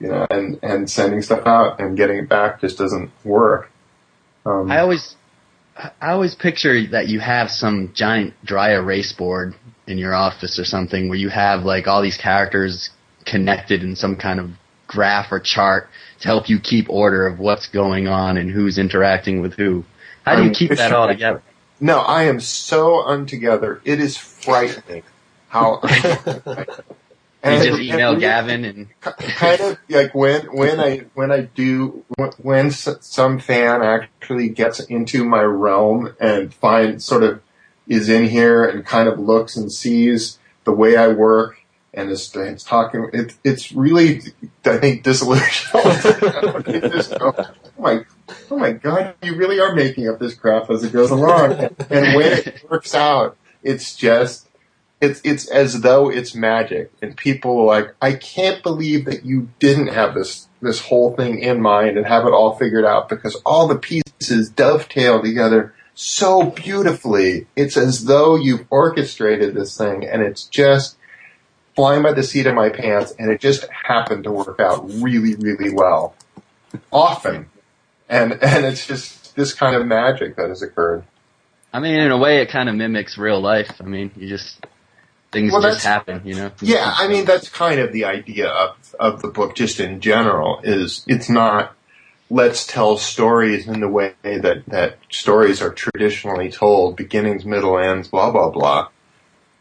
You 0.00 0.08
know, 0.08 0.26
and, 0.30 0.58
and 0.62 0.90
sending 0.90 1.22
stuff 1.22 1.46
out 1.46 1.80
and 1.80 1.96
getting 1.96 2.18
it 2.18 2.28
back 2.28 2.60
just 2.60 2.76
doesn't 2.76 3.10
work. 3.24 3.70
Um, 4.44 4.70
I 4.70 4.80
always, 4.80 5.16
I 5.76 6.10
always 6.12 6.34
picture 6.34 6.86
that 6.88 7.08
you 7.08 7.20
have 7.20 7.50
some 7.50 7.92
giant 7.94 8.34
dry 8.44 8.72
erase 8.72 9.12
board 9.12 9.54
in 9.86 9.98
your 9.98 10.14
office 10.14 10.58
or 10.58 10.64
something 10.64 11.08
where 11.08 11.18
you 11.18 11.28
have 11.28 11.64
like 11.64 11.86
all 11.86 12.02
these 12.02 12.16
characters 12.16 12.90
connected 13.26 13.82
in 13.82 13.94
some 13.94 14.16
kind 14.16 14.40
of 14.40 14.50
graph 14.86 15.30
or 15.30 15.40
chart 15.40 15.88
to 16.20 16.28
help 16.28 16.48
you 16.48 16.58
keep 16.60 16.88
order 16.88 17.26
of 17.26 17.38
what's 17.38 17.68
going 17.68 18.08
on 18.08 18.38
and 18.38 18.50
who's 18.50 18.78
interacting 18.78 19.42
with 19.42 19.54
who. 19.54 19.84
How 20.24 20.36
do 20.36 20.44
you 20.44 20.50
keep 20.50 20.70
that 20.70 20.92
all 20.92 21.08
together? 21.08 21.42
No, 21.78 21.98
I 21.98 22.24
am 22.24 22.40
so 22.40 23.06
untogether. 23.06 23.80
It 23.84 24.00
is 24.00 24.16
frightening 24.16 25.02
how. 25.48 25.82
You 27.52 27.70
just 27.70 27.80
email 27.80 28.12
and- 28.12 28.20
Gavin 28.20 28.64
and 28.64 29.00
kind 29.00 29.60
of 29.60 29.78
like 29.88 30.14
when 30.14 30.46
when 30.56 30.80
I 30.80 30.98
when 31.14 31.32
I 31.32 31.42
do 31.42 32.04
when 32.38 32.70
some 32.70 33.38
fan 33.38 33.82
actually 33.82 34.48
gets 34.48 34.80
into 34.80 35.24
my 35.24 35.42
realm 35.42 36.14
and 36.20 36.52
finds 36.52 37.04
sort 37.04 37.22
of 37.22 37.42
is 37.88 38.08
in 38.08 38.24
here 38.26 38.64
and 38.64 38.84
kind 38.84 39.08
of 39.08 39.18
looks 39.18 39.56
and 39.56 39.72
sees 39.72 40.38
the 40.64 40.72
way 40.72 40.96
I 40.96 41.08
work 41.08 41.58
and 41.94 42.10
is, 42.10 42.34
is 42.36 42.62
talking. 42.62 43.08
It, 43.12 43.34
it's 43.42 43.72
really 43.72 44.20
I 44.64 44.78
think 44.78 45.04
disillusional. 45.04 46.66
It 46.68 46.92
just 46.92 47.18
go, 47.18 47.32
oh 47.36 47.54
my 47.78 48.04
oh 48.50 48.58
my 48.58 48.72
god, 48.72 49.14
you 49.22 49.34
really 49.36 49.60
are 49.60 49.74
making 49.74 50.08
up 50.08 50.18
this 50.18 50.34
crap 50.34 50.70
as 50.70 50.84
it 50.84 50.92
goes 50.92 51.10
along. 51.10 51.52
and 51.52 52.16
when 52.16 52.32
it 52.32 52.64
works 52.68 52.94
out, 52.94 53.36
it's 53.62 53.96
just 53.96 54.45
it's 55.00 55.20
it's 55.24 55.48
as 55.48 55.82
though 55.82 56.08
it's 56.08 56.34
magic. 56.34 56.90
And 57.02 57.16
people 57.16 57.60
are 57.60 57.66
like 57.66 57.94
i 58.00 58.12
can't 58.12 58.62
believe 58.62 59.04
that 59.04 59.24
you 59.24 59.48
didn't 59.58 59.88
have 59.88 60.14
this 60.14 60.48
this 60.60 60.80
whole 60.80 61.14
thing 61.14 61.38
in 61.38 61.60
mind 61.60 61.96
and 61.96 62.06
have 62.06 62.26
it 62.26 62.32
all 62.32 62.54
figured 62.56 62.84
out 62.84 63.08
because 63.08 63.34
all 63.44 63.68
the 63.68 63.78
pieces 63.78 64.50
dovetail 64.50 65.22
together 65.22 65.74
so 65.94 66.50
beautifully. 66.50 67.46
It's 67.56 67.76
as 67.76 68.04
though 68.04 68.36
you've 68.36 68.66
orchestrated 68.70 69.54
this 69.54 69.76
thing 69.76 70.06
and 70.06 70.22
it's 70.22 70.44
just 70.44 70.96
flying 71.74 72.02
by 72.02 72.12
the 72.12 72.22
seat 72.22 72.46
of 72.46 72.54
my 72.54 72.68
pants 72.68 73.14
and 73.18 73.30
it 73.30 73.40
just 73.40 73.66
happened 73.68 74.24
to 74.24 74.32
work 74.32 74.60
out 74.60 74.88
really 74.90 75.34
really 75.34 75.70
well. 75.70 76.14
Often. 76.92 77.46
And 78.08 78.32
and 78.42 78.64
it's 78.64 78.86
just 78.86 79.36
this 79.36 79.52
kind 79.52 79.76
of 79.76 79.86
magic 79.86 80.36
that 80.36 80.48
has 80.48 80.62
occurred. 80.62 81.04
I 81.72 81.80
mean, 81.80 81.94
in 81.94 82.10
a 82.10 82.16
way, 82.16 82.40
it 82.40 82.48
kind 82.48 82.70
of 82.70 82.74
mimics 82.74 83.18
real 83.18 83.40
life. 83.40 83.70
I 83.80 83.84
mean, 83.84 84.10
you 84.16 84.28
just 84.28 84.64
things 85.36 85.52
Well, 85.52 85.60
just 85.62 85.82
that's- 85.84 86.06
happen, 86.06 86.22
you 86.24 86.34
know. 86.34 86.50
Yeah, 86.60 86.94
I 86.96 87.08
mean 87.08 87.24
that's 87.24 87.48
kind 87.48 87.78
of 87.80 87.92
the 87.92 88.04
idea 88.04 88.48
of 88.48 88.76
of 88.98 89.22
the 89.22 89.28
book, 89.28 89.54
just 89.54 89.78
in 89.80 90.00
general. 90.00 90.60
Is 90.64 91.04
it's 91.06 91.28
not 91.28 91.74
let's 92.30 92.66
tell 92.66 92.96
stories 92.96 93.68
in 93.68 93.80
the 93.80 93.88
way 93.88 94.14
that 94.24 94.64
that 94.68 94.98
stories 95.10 95.60
are 95.62 95.72
traditionally 95.72 96.50
told, 96.50 96.96
beginnings, 96.96 97.44
middle, 97.44 97.78
ends, 97.78 98.08
blah 98.08 98.30
blah 98.30 98.50
blah. 98.50 98.88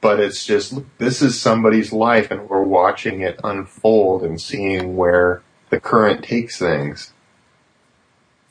But 0.02 0.20
it's 0.20 0.46
just 0.46 0.80
this 0.98 1.22
is 1.22 1.40
somebody's 1.40 1.92
life, 1.92 2.32
and 2.32 2.48
we're 2.50 2.64
watching 2.64 3.22
it 3.22 3.40
unfold 3.44 4.24
and 4.24 4.40
seeing 4.40 4.96
where 4.96 5.42
the 5.72 5.80
current 5.80 6.24
takes 6.24 6.58
things. 6.60 7.12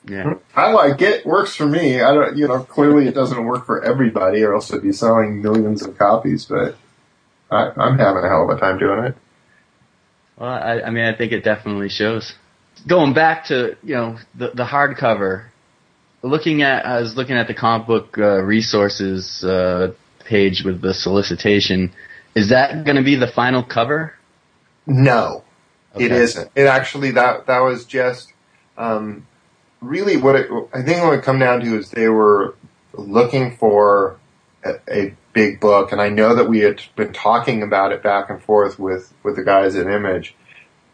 yeah. 0.06 0.34
I 0.54 0.72
like 0.72 1.00
it. 1.00 1.24
Works 1.24 1.54
for 1.56 1.64
me. 1.66 2.02
I 2.02 2.12
don't, 2.12 2.36
you 2.36 2.46
know, 2.48 2.60
clearly 2.64 3.06
it 3.06 3.14
doesn't 3.14 3.44
work 3.44 3.64
for 3.66 3.82
everybody, 3.82 4.42
or 4.42 4.54
else 4.54 4.68
it'd 4.70 4.82
be 4.82 4.92
selling 4.92 5.40
millions 5.40 5.82
of 5.82 5.96
copies. 5.96 6.44
But 6.44 6.76
I, 7.54 7.72
I'm 7.76 7.98
having 7.98 8.24
a 8.24 8.28
hell 8.28 8.50
of 8.50 8.56
a 8.56 8.60
time 8.60 8.78
doing 8.78 9.04
it. 9.06 9.16
Well, 10.38 10.50
I, 10.50 10.80
I 10.82 10.90
mean, 10.90 11.04
I 11.04 11.16
think 11.16 11.32
it 11.32 11.44
definitely 11.44 11.88
shows. 11.88 12.34
Going 12.88 13.14
back 13.14 13.46
to 13.46 13.76
you 13.82 13.94
know 13.94 14.18
the 14.34 14.50
the 14.54 14.64
hardcover, 14.64 15.46
looking 16.22 16.62
at 16.62 16.84
I 16.86 17.00
was 17.00 17.16
looking 17.16 17.36
at 17.36 17.46
the 17.46 17.54
comic 17.54 17.86
book 17.86 18.18
uh, 18.18 18.42
resources 18.42 19.44
uh, 19.44 19.92
page 20.26 20.64
with 20.64 20.82
the 20.82 20.92
solicitation. 20.94 21.92
Is 22.34 22.50
that 22.50 22.84
going 22.84 22.96
to 22.96 23.02
be 23.04 23.14
the 23.16 23.28
final 23.28 23.62
cover? 23.62 24.14
No, 24.86 25.44
it 25.96 26.12
Okay. 26.12 26.14
isn't. 26.14 26.50
It 26.56 26.66
actually 26.66 27.12
that 27.12 27.46
that 27.46 27.60
was 27.60 27.86
just 27.86 28.32
um, 28.76 29.26
really 29.80 30.16
what 30.16 30.36
it, 30.36 30.50
I 30.74 30.82
think 30.82 31.02
what 31.04 31.14
it 31.14 31.22
come 31.24 31.38
down 31.38 31.60
to 31.60 31.78
is 31.78 31.90
they 31.90 32.08
were 32.08 32.56
looking 32.92 33.56
for 33.56 34.18
a, 34.64 34.74
a 34.90 35.14
big 35.34 35.60
book, 35.60 35.92
and 35.92 36.00
I 36.00 36.08
know 36.08 36.34
that 36.34 36.48
we 36.48 36.60
had 36.60 36.80
been 36.96 37.12
talking 37.12 37.62
about 37.62 37.92
it 37.92 38.02
back 38.02 38.30
and 38.30 38.42
forth 38.42 38.78
with 38.78 39.12
with 39.22 39.36
the 39.36 39.44
guys 39.44 39.76
at 39.76 39.86
Image, 39.86 40.34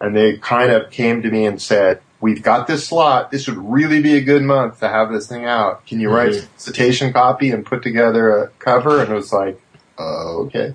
and 0.00 0.16
they 0.16 0.38
kind 0.38 0.73
of 0.73 0.90
came 0.90 1.23
to 1.23 1.30
me 1.30 1.47
and 1.47 1.62
said, 1.62 2.00
"We've 2.20 2.42
got 2.42 2.66
this 2.66 2.88
slot. 2.88 3.30
This 3.30 3.47
would 3.47 3.59
really 3.59 4.02
be 4.02 4.16
a 4.16 4.20
good 4.20 4.42
month 4.42 4.80
to 4.80 4.88
have 4.88 5.12
this 5.12 5.28
thing 5.28 5.44
out. 5.44 5.87
Can 5.87 6.00
you 6.00 6.11
write 6.11 6.32
a 6.32 6.49
citation 6.56 7.12
copy 7.12 7.50
and 7.50 7.64
put 7.64 7.82
together 7.82 8.37
a 8.37 8.49
cover?" 8.59 9.00
And 9.00 9.12
it 9.12 9.14
was 9.14 9.32
like, 9.32 9.61
uh, 9.99 10.38
"Okay." 10.40 10.75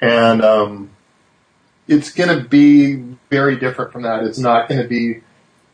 And 0.00 0.42
um, 0.42 0.90
it's 1.88 2.12
going 2.12 2.36
to 2.36 2.48
be 2.48 2.94
very 3.28 3.56
different 3.56 3.92
from 3.92 4.02
that. 4.02 4.22
It's 4.24 4.38
not 4.38 4.68
going 4.68 4.80
to 4.80 4.88
be 4.88 5.22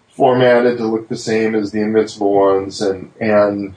formatted 0.09 0.79
to 0.79 0.87
look 0.87 1.09
the 1.09 1.17
same 1.17 1.55
as 1.55 1.73
the 1.73 1.81
Invincible 1.81 2.33
ones, 2.33 2.81
and 2.81 3.13
and 3.21 3.75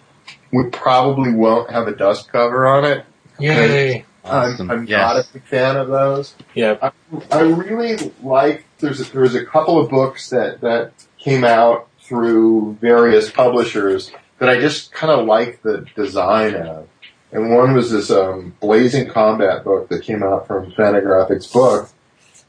we 0.51 0.65
probably 0.69 1.31
won't 1.31 1.69
have 1.71 1.87
a 1.87 1.95
dust 1.95 2.31
cover 2.31 2.67
on 2.67 2.85
it. 2.85 3.05
Yay! 3.39 4.05
Awesome. 4.25 4.69
I'm, 4.69 4.79
I'm 4.79 4.85
Yes. 4.85 4.99
not 4.99 5.15
a 5.17 5.33
big 5.33 5.43
fan 5.43 5.77
of 5.77 5.87
those. 5.87 6.35
Yeah, 6.53 6.91
I 7.31 7.39
really 7.41 8.11
like. 8.21 8.65
There's 8.79 8.99
a, 9.01 9.11
there 9.11 9.21
was 9.21 9.35
a 9.35 9.45
couple 9.45 9.79
of 9.79 9.89
books 9.89 10.29
that 10.29 10.61
that 10.61 10.91
came 11.17 11.43
out 11.43 11.87
through 12.01 12.77
various 12.81 13.31
publishers 13.31 14.11
that 14.39 14.49
I 14.49 14.59
just 14.59 14.91
kind 14.91 15.11
of 15.11 15.25
like 15.25 15.61
the 15.61 15.85
design 15.95 16.55
of. 16.55 16.87
And 17.31 17.55
one 17.55 17.73
was 17.73 17.91
this 17.91 18.09
um, 18.09 18.55
Blazing 18.59 19.07
Combat 19.07 19.63
book 19.63 19.89
that 19.89 20.01
came 20.03 20.23
out 20.23 20.47
from 20.47 20.71
Fantagraphics 20.71 21.51
book, 21.51 21.89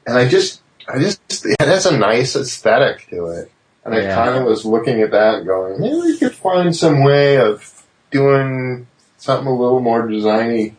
and 0.06 0.16
I 0.18 0.26
just 0.28 0.62
I 0.88 0.98
just 0.98 1.20
it 1.46 1.60
has 1.60 1.86
a 1.86 1.96
nice 1.96 2.34
aesthetic 2.36 3.06
to 3.10 3.26
it. 3.26 3.52
And 3.84 3.94
I 3.94 4.02
kind 4.14 4.36
of 4.36 4.44
was 4.44 4.66
looking 4.66 5.00
at 5.00 5.10
that 5.12 5.36
and 5.36 5.46
going, 5.46 5.80
maybe 5.80 5.96
we 5.96 6.18
could 6.18 6.34
find 6.34 6.76
some 6.76 7.02
way 7.02 7.38
of 7.38 7.79
doing 8.10 8.86
something 9.18 9.46
a 9.46 9.54
little 9.54 9.80
more 9.80 10.06
designy, 10.06 10.74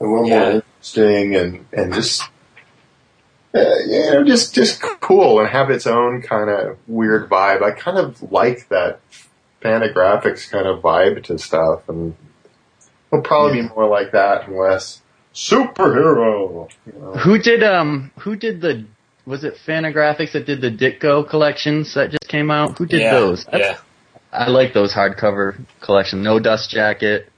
a 0.00 0.04
little 0.04 0.28
Yeah. 0.28 0.38
more 0.40 0.50
interesting, 0.52 1.34
and 1.36 1.66
and 1.72 1.94
just 1.94 2.22
uh, 3.54 3.60
you 3.86 4.10
know, 4.10 4.24
just 4.24 4.54
just 4.54 4.80
cool 5.00 5.38
and 5.40 5.48
have 5.48 5.70
its 5.70 5.86
own 5.86 6.22
kind 6.22 6.50
of 6.50 6.76
weird 6.88 7.28
vibe. 7.28 7.62
I 7.62 7.70
kind 7.70 7.98
of 7.98 8.32
like 8.32 8.68
that 8.68 9.00
Fantagraphics 9.62 10.50
kind 10.50 10.66
of 10.66 10.80
vibe 10.82 11.22
to 11.24 11.38
stuff, 11.38 11.88
and 11.88 12.14
it'll 13.12 13.22
probably 13.22 13.62
be 13.62 13.68
more 13.68 13.86
like 13.88 14.12
that 14.12 14.48
and 14.48 14.56
less 14.56 15.00
superhero. 15.34 16.68
You 16.86 16.92
know? 17.00 17.12
Who 17.12 17.38
did 17.38 17.62
um 17.62 18.10
who 18.18 18.36
did 18.36 18.60
the 18.60 18.84
was 19.26 19.44
it 19.44 19.56
Fantagraphics 19.66 20.32
that 20.32 20.46
did 20.46 20.60
the 20.60 20.70
Ditko 20.70 21.28
collections 21.28 21.94
that 21.94 22.10
just 22.10 22.28
came 22.28 22.50
out? 22.50 22.76
Who 22.78 22.86
did 22.86 23.00
yeah, 23.00 23.12
those? 23.12 23.44
That's- 23.46 23.76
yeah. 23.76 23.80
I 24.34 24.48
like 24.48 24.72
those 24.72 24.92
hardcover 24.92 25.56
collections. 25.80 26.24
No 26.24 26.38
dust 26.38 26.70
jacket. 26.70 27.30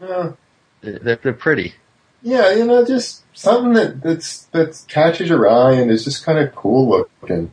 Yeah, 0.00 0.32
They're, 0.80 1.16
they're 1.16 1.32
pretty. 1.32 1.74
yeah, 2.22 2.52
you 2.52 2.64
know, 2.66 2.84
just 2.84 3.22
something 3.34 3.72
that 3.74 4.02
that's 4.02 4.44
that 4.46 4.82
catches 4.88 5.28
your 5.28 5.48
eye 5.48 5.74
and 5.74 5.90
is 5.90 6.04
just 6.04 6.24
kind 6.24 6.38
of 6.38 6.54
cool 6.54 7.06
looking. 7.22 7.52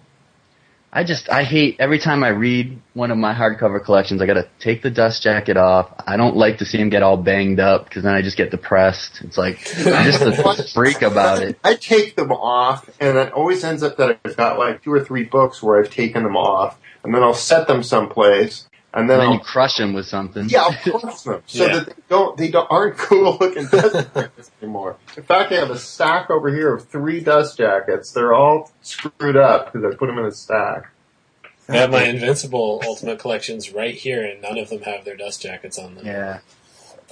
I 0.92 1.04
just 1.04 1.30
I 1.30 1.44
hate 1.44 1.76
every 1.80 2.00
time 2.00 2.24
I 2.24 2.30
read 2.30 2.80
one 2.94 3.12
of 3.12 3.18
my 3.18 3.34
hardcover 3.34 3.84
collections. 3.84 4.22
I 4.22 4.26
gotta 4.26 4.48
take 4.60 4.82
the 4.82 4.90
dust 4.90 5.22
jacket 5.22 5.58
off. 5.58 5.92
I 6.08 6.16
don't 6.18 6.38
like 6.38 6.60
to 6.60 6.66
see 6.66 6.78
them 6.78 6.90
get 6.90 7.04
all 7.04 7.18
banged 7.18 7.60
up 7.60 7.84
because 7.84 8.04
then 8.04 8.16
I 8.16 8.22
just 8.22 8.38
get 8.38 8.50
depressed. 8.52 9.22
It's 9.22 9.38
like 9.38 9.58
I'm 9.86 10.10
just 10.12 10.22
a 10.22 10.64
freak 10.74 11.02
about 11.02 11.44
it. 11.44 11.60
I 11.64 11.76
take 11.76 12.16
them 12.16 12.32
off, 12.32 12.90
and 13.00 13.18
it 13.18 13.34
always 13.34 13.64
ends 13.66 13.84
up 13.84 13.98
that 13.98 14.20
I've 14.26 14.38
got 14.38 14.58
like 14.58 14.82
two 14.84 14.92
or 14.94 15.04
three 15.04 15.24
books 15.26 15.62
where 15.62 15.78
I've 15.80 15.92
taken 15.92 16.24
them 16.24 16.38
off, 16.38 16.80
and 17.04 17.14
then 17.14 17.22
I'll 17.22 17.34
set 17.34 17.68
them 17.68 17.84
someplace, 17.84 18.68
and 19.00 19.10
then 19.10 19.20
And 19.20 19.22
then 19.22 19.28
I'll 19.28 19.34
you 19.36 19.40
crush 19.40 19.78
them 19.78 19.94
with 19.94 20.06
something. 20.08 20.50
Yeah, 20.50 20.64
I'll 20.64 20.74
crush 21.00 21.22
them 21.22 21.42
so 21.46 21.66
Yeah. 21.66 21.74
that 21.80 21.86
they 21.88 21.94
don't 22.10 22.38
they 22.38 22.50
don't 22.50 22.68
aren't 22.72 22.98
cool 22.98 23.38
looking 23.40 23.66
dust 23.72 24.14
jackets 24.14 24.52
anymore. 24.62 24.98
In 25.16 25.24
fact, 25.24 25.52
I 25.52 25.56
have 25.56 25.70
a 25.70 25.78
stack 25.78 26.30
over 26.30 26.50
here 26.50 26.74
of 26.76 26.88
three 26.88 27.20
dust 27.20 27.58
jackets. 27.58 28.12
They're 28.12 28.34
all 28.34 28.72
screwed 28.82 29.38
up 29.38 29.72
because 29.72 29.86
I 29.94 29.96
put 29.96 30.08
them 30.08 30.18
in 30.18 30.26
a 30.26 30.32
stack. 30.32 30.92
I 31.70 31.78
have 31.78 31.92
my 31.92 32.04
Invincible 32.04 32.82
Ultimate 32.86 33.20
collections 33.20 33.74
right 33.74 33.94
here, 33.94 34.24
and 34.24 34.42
none 34.42 34.58
of 34.58 34.70
them 34.70 34.82
have 34.84 35.04
their 35.04 35.18
dust 35.18 35.42
jackets 35.42 35.78
on 35.78 35.96
them. 35.96 36.06
Yeah. 36.06 36.40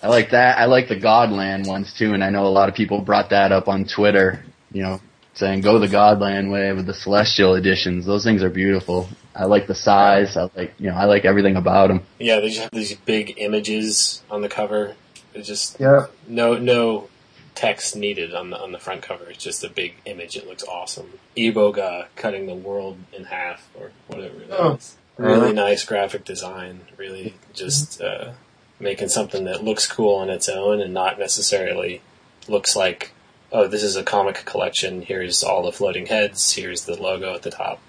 I 0.02 0.08
like 0.08 0.32
that. 0.32 0.58
I 0.58 0.66
like 0.66 0.88
the 0.88 0.96
Godland 1.00 1.68
ones 1.68 1.94
too, 1.94 2.14
and 2.14 2.24
I 2.24 2.30
know 2.30 2.46
a 2.46 2.48
lot 2.48 2.70
of 2.70 2.76
people 2.76 3.02
brought 3.02 3.30
that 3.32 3.52
up 3.52 3.68
on 3.68 3.86
Twitter, 3.86 4.44
you 4.72 4.84
know, 4.84 5.02
saying 5.36 5.62
go 5.62 5.78
the 5.80 5.88
Godland 5.88 6.52
way 6.52 6.74
with 6.74 6.86
the 6.88 6.94
Celestial 6.94 7.56
editions. 7.56 8.06
Those 8.06 8.24
things 8.24 8.42
are 8.44 8.50
beautiful. 8.50 9.08
I 9.36 9.46
like 9.46 9.68
the 9.68 9.76
size. 9.76 10.36
I 10.38 10.50
like, 10.56 10.74
you 10.80 10.90
know, 10.90 10.96
I 10.96 11.06
like 11.06 11.26
everything 11.26 11.56
about 11.56 11.90
them. 11.90 12.02
Yeah, 12.20 12.40
they 12.40 12.50
just 12.50 12.62
have 12.62 12.72
these 12.72 12.96
big 12.96 13.36
images 13.38 14.24
on 14.32 14.42
the 14.42 14.50
cover. 14.50 14.96
It's 15.34 15.48
just 15.48 15.80
Yeah, 15.80 16.08
no 16.28 16.58
no 16.58 17.10
text 17.54 17.96
needed 17.96 18.34
on 18.34 18.50
the 18.50 18.58
on 18.60 18.72
the 18.72 18.80
front 18.80 19.02
cover. 19.02 19.30
It's 19.30 19.44
just 19.44 19.64
a 19.64 19.70
big 19.70 19.96
image. 20.06 20.36
It 20.38 20.48
looks 20.48 20.64
awesome. 20.64 21.20
Iboga 21.38 22.08
cutting 22.16 22.48
the 22.48 22.56
world 22.56 22.98
in 23.14 23.26
half 23.26 23.68
or 23.80 23.92
whatever 24.08 24.42
it 24.42 24.50
Oh. 24.52 24.74
is. 24.76 24.96
Really 25.18 25.44
Uh-huh. 25.44 25.52
nice 25.54 25.84
graphic 25.86 26.26
design. 26.26 26.82
Really 26.98 27.36
just 27.54 28.02
uh, 28.02 28.32
making 28.80 29.08
something 29.10 29.46
that 29.46 29.64
looks 29.64 29.88
cool 29.88 30.16
on 30.16 30.30
its 30.30 30.48
own 30.50 30.82
and 30.82 30.94
not 30.94 31.18
necessarily 31.20 32.02
looks 32.50 32.76
like 32.76 33.12
oh 33.56 33.68
this 33.68 33.84
is 33.84 33.96
a 33.96 34.04
comic 34.04 34.36
collection. 34.46 35.02
Here's 35.02 35.44
all 35.44 35.64
the 35.64 35.72
floating 35.72 36.06
heads. 36.06 36.52
Here's 36.54 36.86
the 36.86 37.02
logo 37.02 37.34
at 37.34 37.42
the 37.42 37.52
top, 37.52 37.80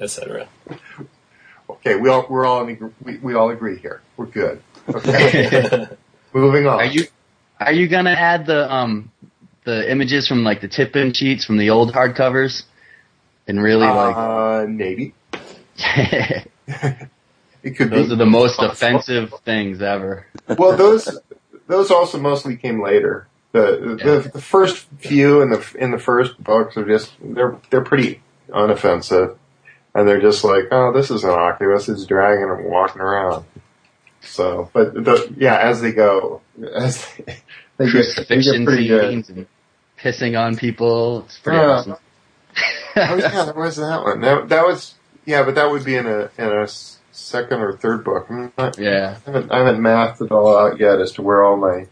etc. 0.00 0.48
okay, 1.70 1.96
we 1.96 2.08
all 2.08 2.26
we're 2.28 2.44
all 2.46 2.62
in, 2.66 2.70
ag- 2.70 2.92
we, 3.02 3.16
we 3.18 3.34
all 3.34 3.50
agree 3.50 3.78
here. 3.78 4.02
We're 4.16 4.26
good. 4.26 4.62
Okay, 4.88 5.86
moving 6.34 6.66
on. 6.66 6.80
Are 6.80 6.84
you 6.84 7.04
are 7.58 7.72
you 7.72 7.88
gonna 7.88 8.10
add 8.12 8.46
the 8.46 8.72
um 8.72 9.10
the 9.64 9.90
images 9.90 10.28
from 10.28 10.44
like 10.44 10.60
the 10.60 10.68
tip-in 10.68 11.12
sheets 11.14 11.44
from 11.44 11.56
the 11.56 11.70
old 11.70 11.92
hardcovers 11.94 12.64
and 13.48 13.62
really 13.62 13.86
like 13.86 14.16
Uh, 14.16 14.66
maybe 14.68 15.14
it 15.78 16.48
could 17.76 17.90
those 17.90 18.08
be. 18.08 18.12
are 18.12 18.16
the 18.16 18.26
most 18.26 18.60
offensive 18.60 19.32
things 19.44 19.80
ever. 19.80 20.26
well, 20.58 20.76
those 20.76 21.18
those 21.66 21.90
also 21.90 22.18
mostly 22.18 22.56
came 22.56 22.82
later. 22.82 23.26
The 23.54 23.98
the, 24.24 24.30
the 24.34 24.40
first 24.40 24.86
few 24.98 25.40
in 25.40 25.50
the 25.50 25.64
in 25.78 25.92
the 25.92 25.98
first 25.98 26.42
books 26.42 26.76
are 26.76 26.84
just 26.84 27.12
they're 27.22 27.56
they're 27.70 27.84
pretty 27.84 28.20
unoffensive, 28.48 29.36
and 29.94 30.08
they're 30.08 30.20
just 30.20 30.42
like, 30.42 30.64
oh, 30.72 30.92
this 30.92 31.08
is 31.10 31.22
innocuous. 31.22 31.88
It's 31.88 32.04
dragging 32.04 32.50
and 32.50 32.64
walking 32.64 33.00
around. 33.00 33.44
So, 34.22 34.70
but 34.72 34.92
the, 34.94 35.32
yeah, 35.36 35.56
as 35.56 35.80
they 35.80 35.92
go, 35.92 36.40
as 36.74 37.06
they, 37.26 37.36
they 37.76 37.92
get, 37.92 38.28
they 38.28 38.40
get 38.42 38.64
pretty 38.64 38.88
good. 38.88 39.46
pissing 40.00 40.36
on 40.36 40.56
people. 40.56 41.20
It's 41.26 41.38
pretty 41.38 41.58
Yeah. 41.58 41.64
awesome. 41.70 41.96
Oh 42.96 43.16
yeah, 43.16 43.44
there 43.44 43.54
was 43.54 43.76
that 43.76 44.02
one. 44.02 44.20
That, 44.20 44.48
that 44.48 44.66
was 44.66 44.94
yeah, 45.26 45.42
but 45.44 45.54
that 45.56 45.70
would 45.70 45.84
be 45.84 45.94
in 45.96 46.06
a 46.06 46.28
in 46.38 46.44
a 46.48 46.66
second 47.12 47.60
or 47.60 47.76
third 47.76 48.02
book. 48.04 48.28
Not, 48.30 48.78
yeah. 48.78 49.18
I 49.26 49.30
haven't, 49.30 49.52
I 49.52 49.58
haven't 49.58 49.80
mathed 49.82 50.20
it 50.22 50.30
all 50.32 50.56
out 50.56 50.78
yet 50.80 51.00
as 51.00 51.12
to 51.12 51.22
where 51.22 51.44
all 51.44 51.56
my 51.56 51.86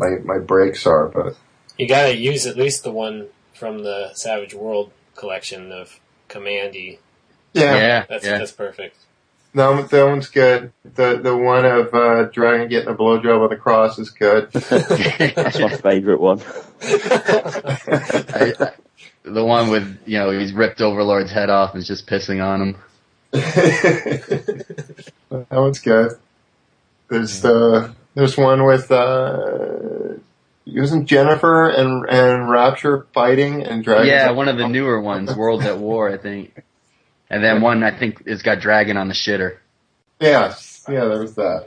my 0.00 0.16
my 0.24 0.38
breaks 0.38 0.86
are, 0.86 1.06
but 1.08 1.36
You 1.78 1.86
gotta 1.86 2.16
use 2.16 2.46
at 2.46 2.56
least 2.56 2.82
the 2.82 2.90
one 2.90 3.28
from 3.54 3.82
the 3.84 4.10
Savage 4.14 4.54
World 4.54 4.90
collection 5.14 5.70
of 5.72 6.00
Commandy. 6.28 6.98
yeah, 7.52 7.76
Yeah. 7.76 8.04
That's 8.08 8.24
yeah. 8.24 8.38
that's 8.38 8.52
perfect. 8.52 8.96
that, 9.54 9.68
one- 9.68 9.86
that 9.86 10.04
one's 10.06 10.28
good. 10.28 10.72
The 10.94 11.16
the 11.22 11.36
one 11.36 11.64
of 11.66 11.92
uh, 11.94 12.24
Dragon 12.24 12.68
getting 12.68 12.88
a 12.88 12.94
blowjob 12.94 13.42
on 13.44 13.48
the 13.50 13.56
cross 13.56 13.98
is 13.98 14.10
good. 14.10 14.50
That's 14.52 15.58
my 15.58 15.76
favourite 15.76 16.20
one. 16.20 16.40
I, 16.82 18.54
I, 18.62 18.72
the 19.24 19.44
one 19.44 19.68
with 19.70 19.98
you 20.06 20.18
know 20.18 20.30
he's 20.30 20.52
ripped 20.52 20.80
Overlord's 20.80 21.30
head 21.32 21.50
off 21.50 21.72
and 21.74 21.80
is 21.82 21.86
just 21.88 22.06
pissing 22.06 22.42
on 22.42 22.62
him. 22.62 22.76
that 25.30 25.46
one's 25.50 25.78
good. 25.80 26.12
There's 27.08 27.40
the 27.40 27.94
there's 28.14 28.36
one 28.36 28.64
with 28.64 28.90
uh, 28.90 30.14
using 30.64 31.06
Jennifer 31.06 31.68
and 31.68 32.08
and 32.08 32.50
Rapture 32.50 33.06
fighting 33.12 33.62
and 33.62 33.82
Dragon. 33.84 34.06
Yeah, 34.06 34.30
one 34.32 34.48
of 34.48 34.56
the 34.58 34.68
newer 34.68 35.00
ones, 35.00 35.34
Worlds 35.34 35.64
at 35.64 35.78
War, 35.78 36.10
I 36.12 36.16
think. 36.16 36.62
And 37.28 37.44
then 37.44 37.60
one 37.60 37.82
I 37.84 37.96
think 37.96 38.26
has 38.26 38.42
got 38.42 38.60
Dragon 38.60 38.96
on 38.96 39.08
the 39.08 39.14
shitter. 39.14 39.58
Yes, 40.20 40.84
yeah, 40.88 41.04
there 41.04 41.20
was 41.20 41.34
that. 41.36 41.66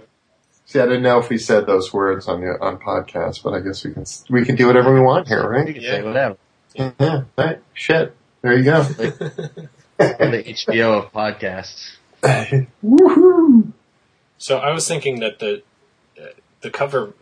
See, 0.65 0.79
I 0.79 0.85
didn't 0.85 1.03
know 1.03 1.19
if 1.19 1.29
we 1.29 1.37
said 1.37 1.65
those 1.65 1.93
words 1.93 2.27
on 2.27 2.41
the 2.41 2.57
on 2.61 2.77
podcast, 2.79 3.43
but 3.43 3.53
I 3.53 3.59
guess 3.61 3.83
we 3.83 3.93
can 3.93 4.05
we 4.29 4.43
can 4.45 4.55
do 4.55 4.67
whatever 4.67 4.93
we 4.93 4.99
want 5.01 5.27
here, 5.27 5.41
You 5.43 5.47
right? 5.47 5.73
can 5.73 5.81
say 5.81 6.03
whatever. 6.03 6.37
Yeah, 6.75 7.23
right. 7.37 7.59
Shit. 7.73 8.15
There 8.41 8.57
you 8.57 8.63
go. 8.65 8.81
the 8.83 9.69
HBO 9.97 11.03
of 11.05 11.13
podcasts. 11.13 11.91
Woohoo! 12.83 13.71
So 14.37 14.57
I 14.57 14.71
was 14.73 14.87
thinking 14.87 15.19
that 15.19 15.39
the 15.39 15.61
the 16.63 16.71
cover 16.71 17.13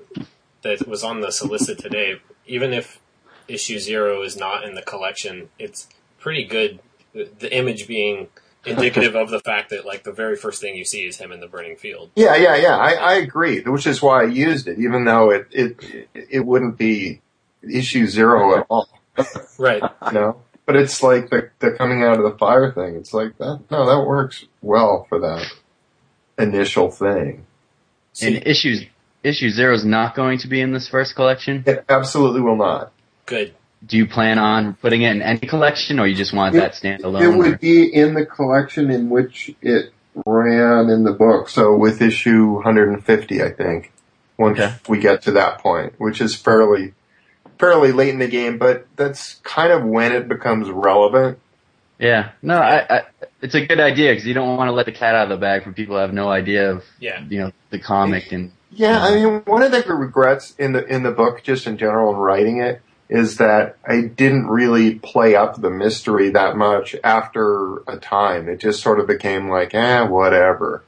that 0.61 0.87
was 0.87 1.03
on 1.03 1.19
the 1.19 1.31
solicit 1.31 1.79
today, 1.79 2.21
even 2.45 2.71
if 2.71 3.01
issue 3.47 3.79
zero 3.79 4.21
is 4.21 4.37
not 4.37 4.63
in 4.63 4.75
the 4.75 4.81
collection, 4.81 5.49
it's 5.59 5.89
pretty 6.19 6.45
good. 6.45 6.79
The, 7.13 7.29
the 7.39 7.53
image 7.53 7.87
being 7.87 8.29
indicative 8.63 9.15
of 9.15 9.29
the 9.31 9.39
fact 9.39 9.71
that 9.71 9.85
like 9.85 10.03
the 10.03 10.11
very 10.11 10.35
first 10.35 10.61
thing 10.61 10.75
you 10.75 10.85
see 10.85 11.01
is 11.05 11.17
him 11.17 11.31
in 11.31 11.39
the 11.39 11.47
burning 11.47 11.75
field. 11.75 12.11
Yeah, 12.15 12.35
yeah, 12.35 12.55
yeah. 12.55 12.77
I, 12.77 12.93
I 12.93 13.13
agree, 13.15 13.61
which 13.63 13.87
is 13.87 14.01
why 14.01 14.21
I 14.21 14.27
used 14.27 14.67
it, 14.67 14.79
even 14.79 15.03
though 15.03 15.31
it 15.31 15.47
it 15.51 16.07
it 16.13 16.45
wouldn't 16.45 16.77
be 16.77 17.21
issue 17.61 18.07
zero 18.07 18.57
at 18.57 18.67
all. 18.69 18.87
Right. 19.57 19.83
You 20.07 20.13
know, 20.13 20.41
but 20.65 20.75
it's 20.75 21.01
like 21.03 21.29
the 21.29 21.49
the 21.59 21.71
coming 21.71 22.03
out 22.03 22.17
of 22.17 22.23
the 22.23 22.37
fire 22.37 22.71
thing. 22.71 22.95
It's 22.95 23.13
like 23.13 23.37
that. 23.39 23.61
No, 23.69 23.85
that 23.85 24.07
works 24.07 24.45
well 24.61 25.05
for 25.09 25.19
that 25.19 25.47
initial 26.37 26.91
thing. 26.91 27.45
And 28.21 28.35
See, 28.35 28.41
issues 28.45 28.85
issue 29.23 29.49
zero 29.49 29.73
is 29.73 29.85
not 29.85 30.15
going 30.15 30.39
to 30.39 30.47
be 30.47 30.61
in 30.61 30.71
this 30.71 30.87
first 30.87 31.15
collection. 31.15 31.63
It 31.65 31.85
absolutely 31.89 32.41
will 32.41 32.55
not. 32.57 32.91
good. 33.25 33.53
Do 33.83 33.97
you 33.97 34.05
plan 34.05 34.37
on 34.37 34.75
putting 34.75 35.01
it 35.01 35.09
in 35.11 35.23
any 35.23 35.39
collection, 35.39 35.99
or 35.99 36.05
you 36.05 36.15
just 36.15 36.33
want 36.35 36.53
that 36.53 36.73
standalone? 36.73 37.21
It 37.21 37.25
or- 37.25 37.37
would 37.37 37.59
be 37.59 37.83
in 37.91 38.13
the 38.13 38.25
collection 38.27 38.91
in 38.91 39.09
which 39.09 39.55
it 39.61 39.91
ran 40.23 40.89
in 40.91 41.03
the 41.03 41.13
book. 41.13 41.49
So 41.49 41.75
with 41.75 41.99
issue 41.99 42.53
150, 42.57 43.41
I 43.41 43.49
think, 43.49 43.91
once 44.37 44.59
Okay. 44.59 44.75
we 44.87 44.99
get 44.99 45.23
to 45.23 45.31
that 45.31 45.59
point, 45.59 45.93
which 45.97 46.21
is 46.21 46.35
fairly, 46.35 46.93
fairly 47.57 47.91
late 47.91 48.09
in 48.09 48.19
the 48.19 48.27
game, 48.27 48.59
but 48.59 48.85
that's 48.97 49.39
kind 49.43 49.71
of 49.71 49.83
when 49.83 50.11
it 50.11 50.27
becomes 50.27 50.69
relevant. 50.69 51.39
Yeah, 51.97 52.29
no, 52.43 52.57
I, 52.57 52.97
I 52.97 53.01
it's 53.41 53.55
a 53.55 53.65
good 53.65 53.79
idea 53.79 54.11
because 54.11 54.27
you 54.27 54.33
don't 54.35 54.57
want 54.57 54.67
to 54.67 54.73
let 54.73 54.85
the 54.85 54.91
cat 54.91 55.15
out 55.15 55.23
of 55.23 55.29
the 55.29 55.37
bag 55.43 55.63
for 55.63 55.71
people 55.71 55.95
who 55.95 56.01
have 56.01 56.13
no 56.13 56.29
idea 56.29 56.71
of 56.71 56.83
Yeah. 56.99 57.23
you 57.27 57.39
know 57.39 57.51
the 57.71 57.79
comic 57.79 58.31
and 58.31 58.51
Yeah, 58.71 59.01
I 59.03 59.15
mean, 59.15 59.41
one 59.45 59.63
of 59.63 59.71
the 59.71 59.83
regrets 59.93 60.55
in 60.57 60.71
the 60.73 60.85
in 60.85 61.03
the 61.03 61.11
book, 61.11 61.43
just 61.43 61.67
in 61.67 61.77
general, 61.77 62.11
in 62.13 62.17
writing 62.19 62.59
it, 62.61 62.81
is 63.09 63.37
that 63.37 63.75
I 63.85 64.01
didn't 64.03 64.47
really 64.47 64.95
play 64.95 65.35
up 65.35 65.59
the 65.59 65.69
mystery 65.69 66.29
that 66.29 66.55
much 66.55 66.95
after 67.03 67.77
a 67.87 67.97
time. 67.97 68.47
It 68.47 68.59
just 68.61 68.81
sort 68.81 68.99
of 68.99 69.07
became 69.07 69.49
like, 69.49 69.73
eh, 69.75 70.01
whatever. 70.03 70.83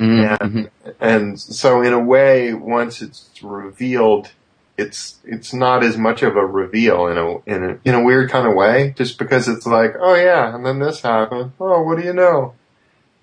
Mhm, 0.00 0.36
And 0.40 0.70
and 1.00 1.38
so, 1.40 1.80
in 1.82 1.92
a 1.92 2.00
way, 2.00 2.54
once 2.54 3.00
it's 3.02 3.28
revealed, 3.42 4.32
it's 4.76 5.18
it's 5.24 5.52
not 5.54 5.84
as 5.84 5.96
much 5.96 6.22
of 6.22 6.34
a 6.36 6.44
reveal 6.44 7.06
in 7.06 7.18
a 7.18 7.36
in 7.46 7.62
a 7.70 7.78
in 7.84 7.94
a 7.94 8.02
weird 8.02 8.30
kind 8.30 8.48
of 8.48 8.54
way, 8.54 8.94
just 8.96 9.16
because 9.18 9.46
it's 9.48 9.66
like, 9.66 9.94
oh 10.00 10.14
yeah, 10.16 10.52
and 10.54 10.66
then 10.66 10.80
this 10.80 11.02
happened. 11.02 11.52
Oh, 11.60 11.82
what 11.82 11.98
do 12.00 12.04
you 12.04 12.14
know? 12.14 12.54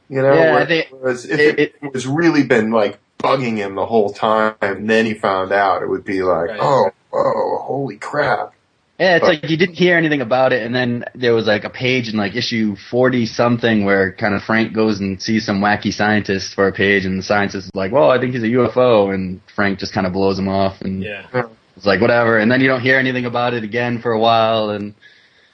You 0.07 0.21
know, 0.21 0.33
Yeah, 0.33 0.51
I 0.51 0.53
where- 0.53 0.65
think 0.67 0.87
whereas 0.91 1.25
if 1.25 1.39
it- 1.39 1.59
it, 1.81 1.93
was 1.93 2.07
really 2.07 2.43
been 2.43 2.71
like 2.71 2.97
bugging 3.19 3.57
him 3.57 3.75
the 3.75 3.85
whole 3.85 4.11
time, 4.11 4.55
and 4.61 4.89
then 4.89 5.05
he 5.05 5.13
found 5.13 5.51
out, 5.51 5.81
it 5.83 5.89
would 5.89 6.05
be 6.05 6.21
like, 6.23 6.49
Right. 6.49 6.59
oh, 6.61 6.89
oh, 7.13 7.57
holy 7.61 7.97
crap. 7.97 8.53
Yeah, 8.99 9.15
it's 9.15 9.21
But- 9.21 9.43
like 9.43 9.49
you 9.49 9.55
didn't 9.57 9.75
hear 9.75 9.95
anything 9.97 10.21
about 10.21 10.51
it, 10.51 10.63
and 10.63 10.75
then 10.75 11.05
there 11.15 11.33
was 11.33 11.47
like 11.47 11.63
a 11.63 11.69
page 11.69 12.09
in 12.09 12.17
like 12.17 12.35
issue 12.35 12.75
forty 12.75 13.25
something 13.25 13.85
where 13.85 14.11
kind 14.11 14.33
of 14.35 14.43
Frank 14.43 14.73
goes 14.73 14.99
and 14.99 15.21
sees 15.21 15.45
some 15.45 15.61
wacky 15.61 15.93
scientist 15.93 16.53
for 16.53 16.67
a 16.67 16.73
page, 16.73 17.05
and 17.05 17.17
the 17.19 17.23
scientist 17.23 17.67
is 17.67 17.71
like, 17.73 17.93
"Well, 17.93 18.11
I 18.11 18.19
think 18.19 18.33
he's 18.33 18.43
a 18.43 18.47
UFO," 18.49 19.13
and 19.13 19.39
Frank 19.55 19.79
just 19.79 19.93
kind 19.93 20.05
of 20.05 20.11
blows 20.11 20.37
him 20.37 20.49
off, 20.49 20.81
and 20.81 21.01
Yeah. 21.01 21.25
it's 21.77 21.85
like 21.85 22.01
whatever. 22.01 22.37
And 22.37 22.51
then 22.51 22.59
you 22.59 22.67
don't 22.67 22.81
hear 22.81 22.97
anything 22.99 23.25
about 23.25 23.53
it 23.53 23.63
again 23.63 23.99
for 23.99 24.11
a 24.11 24.19
while, 24.19 24.69
and 24.69 24.93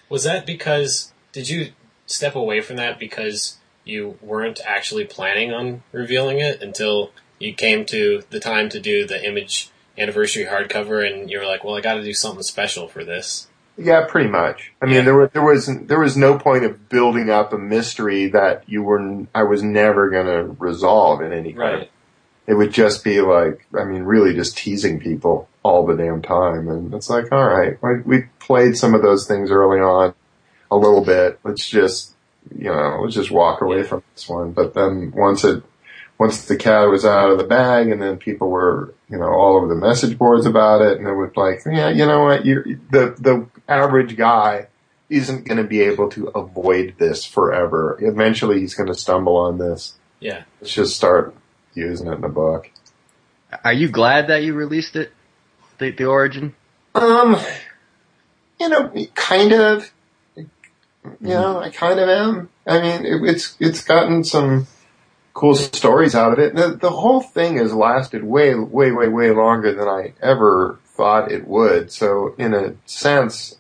Was 0.10 0.24
that 0.24 0.46
because 0.48 1.12
did 1.32 1.48
you 1.48 1.70
step 2.08 2.36
away 2.36 2.62
from 2.62 2.78
that 2.78 2.98
because 3.00 3.58
you 3.84 4.18
weren't 4.24 4.60
actually 4.66 5.04
planning 5.06 5.52
on 5.54 5.84
revealing 5.92 6.40
it 6.40 6.64
until 6.64 7.12
you 7.40 7.54
came 7.54 7.86
to 7.86 8.24
the 8.30 8.40
time 8.40 8.70
to 8.70 8.80
do 8.80 9.06
the 9.06 9.24
image 9.26 9.70
anniversary 9.98 10.46
hardcover 10.46 11.06
and 11.06 11.30
you 11.30 11.40
were 11.40 11.46
like, 11.46 11.64
well, 11.64 11.76
I 11.76 11.82
got 11.82 11.96
to 11.96 12.04
do 12.04 12.14
something 12.14 12.44
special 12.44 12.88
for 12.88 13.04
this. 13.04 13.48
Yeah, 13.78 14.06
pretty 14.08 14.30
much. 14.30 14.72
I 14.82 14.86
mean, 14.86 14.96
Yeah. 14.96 15.02
there 15.02 15.16
was 15.18 15.30
there 15.34 15.42
was 15.44 15.70
there 15.88 16.00
was 16.00 16.16
no 16.16 16.38
point 16.40 16.64
of 16.64 16.88
building 16.90 17.30
up 17.30 17.52
a 17.52 17.58
mystery 17.58 18.28
that 18.30 18.64
you 18.68 18.84
were 18.84 19.26
I 19.36 19.44
was 19.44 19.64
never 19.64 20.10
going 20.10 20.28
to 20.28 20.56
resolve 20.60 21.22
in 21.22 21.34
any 21.34 21.52
kind. 21.54 21.80
Right. 21.80 21.92
It 22.48 22.54
would 22.54 22.72
just 22.72 23.04
be 23.04 23.20
like, 23.22 23.66
I 23.78 23.84
mean, 23.84 24.04
really 24.04 24.34
just 24.34 24.56
teasing 24.58 25.00
people 25.00 25.50
all 25.64 25.86
the 25.86 25.96
damn 25.96 26.22
time, 26.22 26.70
and 26.70 26.94
it's 26.94 27.10
like, 27.10 27.32
all 27.32 27.44
right, 27.44 27.76
we, 27.82 28.02
we 28.02 28.22
played 28.40 28.78
some 28.78 28.94
of 28.94 29.02
those 29.02 29.28
things 29.28 29.50
early 29.50 29.80
on 29.80 30.14
a 30.70 30.78
little 30.78 31.04
bit. 31.04 31.40
Let's 31.44 31.68
just, 31.68 32.14
you 32.56 32.66
know, 32.70 33.00
let's 33.02 33.16
just 33.16 33.32
walk 33.32 33.62
away 33.62 33.78
Yeah. 33.78 33.84
from 33.88 34.04
this 34.14 34.30
one. 34.30 34.52
But 34.52 34.76
then 34.76 35.12
once 35.16 35.44
it, 35.44 35.64
once 36.18 36.46
the 36.46 36.56
cat 36.56 36.90
was 36.90 37.06
out 37.06 37.32
of 37.32 37.38
the 37.38 37.44
bag, 37.44 37.90
and 37.90 38.02
then 38.02 38.18
people 38.18 38.50
were, 38.50 38.94
you 39.10 39.18
know, 39.18 39.28
all 39.28 39.58
over 39.58 39.68
the 39.68 39.76
message 39.76 40.18
boards 40.18 40.46
about 40.46 40.82
it, 40.82 40.98
and 40.98 41.08
it 41.08 41.14
was 41.14 41.36
like, 41.36 41.62
yeah, 41.66 41.90
you 41.90 42.06
know 42.06 42.24
what, 42.24 42.46
you 42.46 42.80
the 42.92 43.16
the 43.20 43.48
average 43.68 44.16
guy 44.16 44.68
isn't 45.10 45.46
going 45.46 45.58
to 45.58 45.64
be 45.64 45.82
able 45.82 46.10
to 46.10 46.28
avoid 46.30 46.96
this 46.98 47.26
forever. 47.26 47.98
Eventually, 48.02 48.60
he's 48.60 48.74
going 48.74 48.88
to 48.88 48.96
stumble 48.96 49.38
on 49.38 49.58
this. 49.58 49.96
Yeah. 50.20 50.44
Let's 50.60 50.74
just 50.74 50.96
start 50.96 51.36
using 51.74 52.08
it 52.08 52.14
in 52.14 52.22
the 52.22 52.30
book. 52.30 52.72
are 53.64 53.74
you 53.74 53.90
glad 53.90 54.28
that 54.28 54.44
you 54.44 54.54
released 54.54 54.96
it, 54.96 55.12
the 55.78 55.92
the 55.92 56.06
origin? 56.06 56.56
Um, 56.96 57.38
you 58.60 58.70
know, 58.70 58.92
kind 59.14 59.54
of. 59.54 59.92
You 61.22 61.30
know, 61.30 61.60
I 61.60 61.70
kind 61.70 62.00
of 62.00 62.10
am. 62.10 62.50
I 62.66 62.82
mean, 62.82 63.06
it, 63.06 63.30
it's 63.30 63.56
it's 63.60 63.84
gotten 63.84 64.24
some 64.24 64.66
cool 65.36 65.54
stories 65.54 66.16
out 66.16 66.34
of 66.34 66.40
it. 66.40 66.56
The, 66.56 66.70
the 66.70 66.90
whole 66.90 67.22
thing 67.22 67.58
has 67.58 67.74
lasted 67.74 68.24
way, 68.24 68.56
way, 68.56 68.92
way, 68.92 69.10
way 69.10 69.30
longer 69.32 69.74
than 69.74 69.88
I 69.88 70.14
ever 70.22 70.80
thought 70.86 71.32
it 71.32 71.46
would. 71.46 71.92
So, 71.92 72.34
in 72.40 72.54
a 72.56 72.74
sense, 72.86 73.58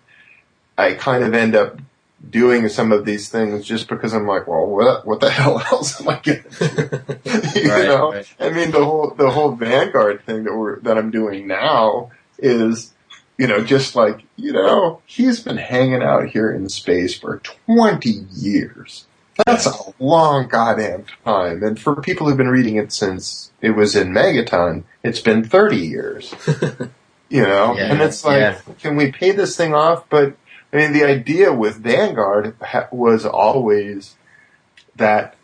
I 0.77 0.93
kind 0.93 1.23
of 1.23 1.33
end 1.35 1.53
up 1.53 1.79
doing 2.27 2.69
some 2.69 2.91
of 2.91 3.05
these 3.05 3.29
things 3.29 3.65
just 3.65 3.87
because 3.89 4.13
I'm 4.13 4.25
like, 4.25 4.47
well, 4.47 4.65
what 4.65 5.05
what 5.05 5.19
the 5.19 5.29
hell 5.39 5.59
else 5.59 6.01
am 6.01 6.09
I 6.09 6.19
going 6.23 6.43
to 6.43 7.19
do? 7.23 7.59
you 7.61 7.69
Right, 7.69 7.85
know, 7.85 8.13
right. 8.13 8.33
I 8.39 8.49
mean, 8.51 8.71
the 8.71 8.83
whole 8.83 9.13
the 9.15 9.29
whole 9.29 9.51
Vanguard 9.51 10.25
thing 10.25 10.45
that 10.45 10.55
we're 10.55 10.79
that 10.79 10.97
I'm 10.97 11.11
doing 11.11 11.45
now 11.45 12.11
is, 12.39 12.93
you 13.37 13.47
know, 13.47 13.63
just 13.65 13.95
like 13.97 14.23
you 14.37 14.53
know, 14.53 15.01
he's 15.05 15.41
been 15.41 15.57
hanging 15.57 16.01
out 16.01 16.29
here 16.29 16.51
in 16.51 16.69
space 16.69 17.17
for 17.19 17.39
20 17.67 18.09
years. 18.31 19.05
That's 19.45 19.65
a 19.65 19.73
long 19.99 20.47
goddamn 20.47 21.05
time, 21.25 21.61
and 21.63 21.79
for 21.79 21.95
people 22.01 22.27
who've 22.27 22.37
been 22.37 22.47
reading 22.49 22.77
it 22.77 22.91
since 22.93 23.51
it 23.61 23.71
was 23.71 23.95
in 23.95 24.09
Megaton, 24.13 24.83
it's 25.03 25.19
been 25.19 25.43
30 25.43 25.75
years. 25.77 26.33
you 27.29 27.41
know, 27.43 27.75
Yeah, 27.75 27.91
and 27.91 28.01
it's 28.01 28.23
like, 28.23 28.39
yeah. 28.39 28.59
can 28.79 28.95
we 28.95 29.11
pay 29.11 29.31
this 29.31 29.57
thing 29.57 29.73
off? 29.73 30.07
But 30.09 30.35
I 30.71 30.77
mean, 30.77 30.93
the 30.93 31.03
idea 31.03 31.51
with 31.51 31.77
Vanguard 31.77 32.55
ha- 32.61 32.87
was 32.91 33.25
always 33.25 34.15
that 34.95 35.35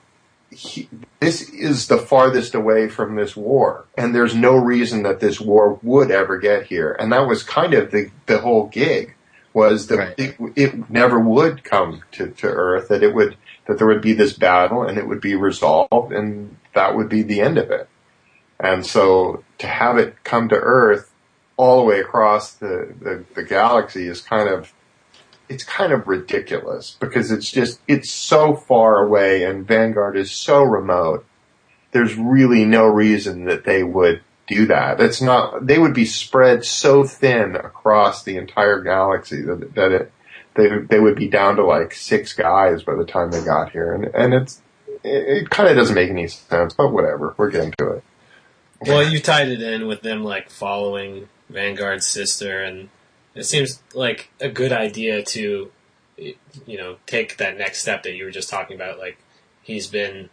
he, 0.50 0.88
this 1.20 1.42
is 1.50 1.88
the 1.88 1.98
farthest 1.98 2.56
away 2.56 2.88
from 2.88 3.16
this 3.16 3.36
war, 3.36 3.86
and 3.98 4.14
there's 4.16 4.36
no 4.36 4.56
reason 4.56 5.04
that 5.04 5.20
this 5.20 5.40
war 5.42 5.80
would 5.84 6.12
ever 6.12 6.38
get 6.38 6.68
here. 6.68 6.94
And 6.98 7.12
that 7.12 7.28
was 7.28 7.44
kind 7.44 7.74
of 7.74 7.92
the 7.92 8.10
the 8.26 8.40
whole 8.40 8.68
gig 8.68 9.16
was 9.54 9.88
that 9.88 9.98
Right. 9.98 10.14
it, 10.18 10.36
it 10.56 10.90
never 10.90 11.20
would 11.20 11.66
come 11.66 12.04
to, 12.14 12.28
to 12.30 12.48
Earth. 12.48 12.88
That 12.88 13.04
it 13.04 13.14
would 13.14 13.36
that 13.72 13.78
there 13.78 13.88
would 13.88 14.02
be 14.02 14.12
this 14.12 14.34
battle, 14.34 14.84
and 14.84 14.98
it 14.98 15.08
would 15.08 15.22
be 15.22 15.34
resolved, 15.34 16.12
and 16.12 16.58
that 16.76 16.94
would 16.94 17.08
be 17.08 17.24
the 17.24 17.40
end 17.40 17.58
of 17.58 17.72
it. 17.72 17.88
And 18.60 18.86
so 18.86 19.46
to 19.60 19.68
have 19.68 19.98
it 19.98 20.26
come 20.26 20.50
to 20.50 20.56
Earth 20.56 21.10
all 21.56 21.78
the 21.78 21.86
way 21.86 22.02
across 22.02 22.52
the, 22.52 22.94
the, 23.00 23.24
the 23.34 23.44
galaxy 23.44 24.08
is 24.08 24.20
kind 24.20 24.50
of 24.50 24.74
it's 25.48 25.64
kind 25.64 25.94
of 25.94 26.08
ridiculous 26.08 26.98
because 27.00 27.32
it's 27.32 27.50
just 27.50 27.80
it's 27.88 28.12
so 28.12 28.56
far 28.56 29.06
away 29.06 29.44
and 29.44 29.66
Vanguard 29.66 30.18
is 30.18 30.32
so 30.32 30.64
remote. 30.64 31.26
There's 31.92 32.16
really 32.16 32.66
no 32.66 32.88
reason 32.88 33.46
that 33.46 33.64
they 33.64 33.84
would 33.84 34.22
do 34.48 34.66
that. 34.68 35.00
It's 35.00 35.22
not 35.22 35.66
they 35.66 35.80
would 35.80 35.94
be 35.94 36.06
spread 36.06 36.66
so 36.66 37.06
thin 37.06 37.56
across 37.56 38.24
the 38.24 38.36
entire 38.36 38.82
galaxy 38.82 39.42
that 39.42 39.76
that 39.76 39.92
it 39.94 40.12
they 40.56 40.80
they 40.80 41.00
would 41.00 41.16
be 41.16 41.28
down 41.28 41.56
to 41.56 41.66
like 41.66 41.94
six 41.94 42.34
guys 42.34 42.84
by 42.84 42.96
the 42.96 43.06
time 43.06 43.32
they 43.32 43.44
got 43.44 43.72
here 43.72 43.94
and 43.94 44.06
and 44.14 44.34
it's 44.34 44.62
it, 45.04 45.44
it 45.44 45.50
kind 45.50 45.70
of 45.70 45.76
doesn't 45.76 45.96
make 45.96 46.10
any 46.10 46.28
sense, 46.28 46.74
but 46.74 46.92
whatever. 46.92 47.34
We're 47.38 47.50
getting 47.50 47.74
to 47.78 47.90
it. 47.92 48.04
Well, 48.82 49.04
you 49.04 49.20
tied 49.20 49.50
it 49.50 49.62
in 49.62 49.88
with 49.88 50.02
them 50.02 50.24
like 50.24 50.50
following 50.50 51.30
Vanguard's 51.50 52.08
sister, 52.08 52.62
and 52.62 52.90
it 53.36 53.44
seems 53.44 53.82
like 53.94 54.32
a 54.40 54.50
good 54.50 54.72
idea 54.72 55.24
to, 55.24 55.72
you 56.18 56.78
know, 56.78 56.98
take 57.06 57.38
that 57.38 57.58
next 57.58 57.82
step 57.82 58.04
that 58.04 58.14
you 58.14 58.26
were 58.26 58.32
just 58.32 58.50
talking 58.50 58.76
about. 58.76 58.98
Like 58.98 59.18
he's 59.62 59.88
been 59.88 60.30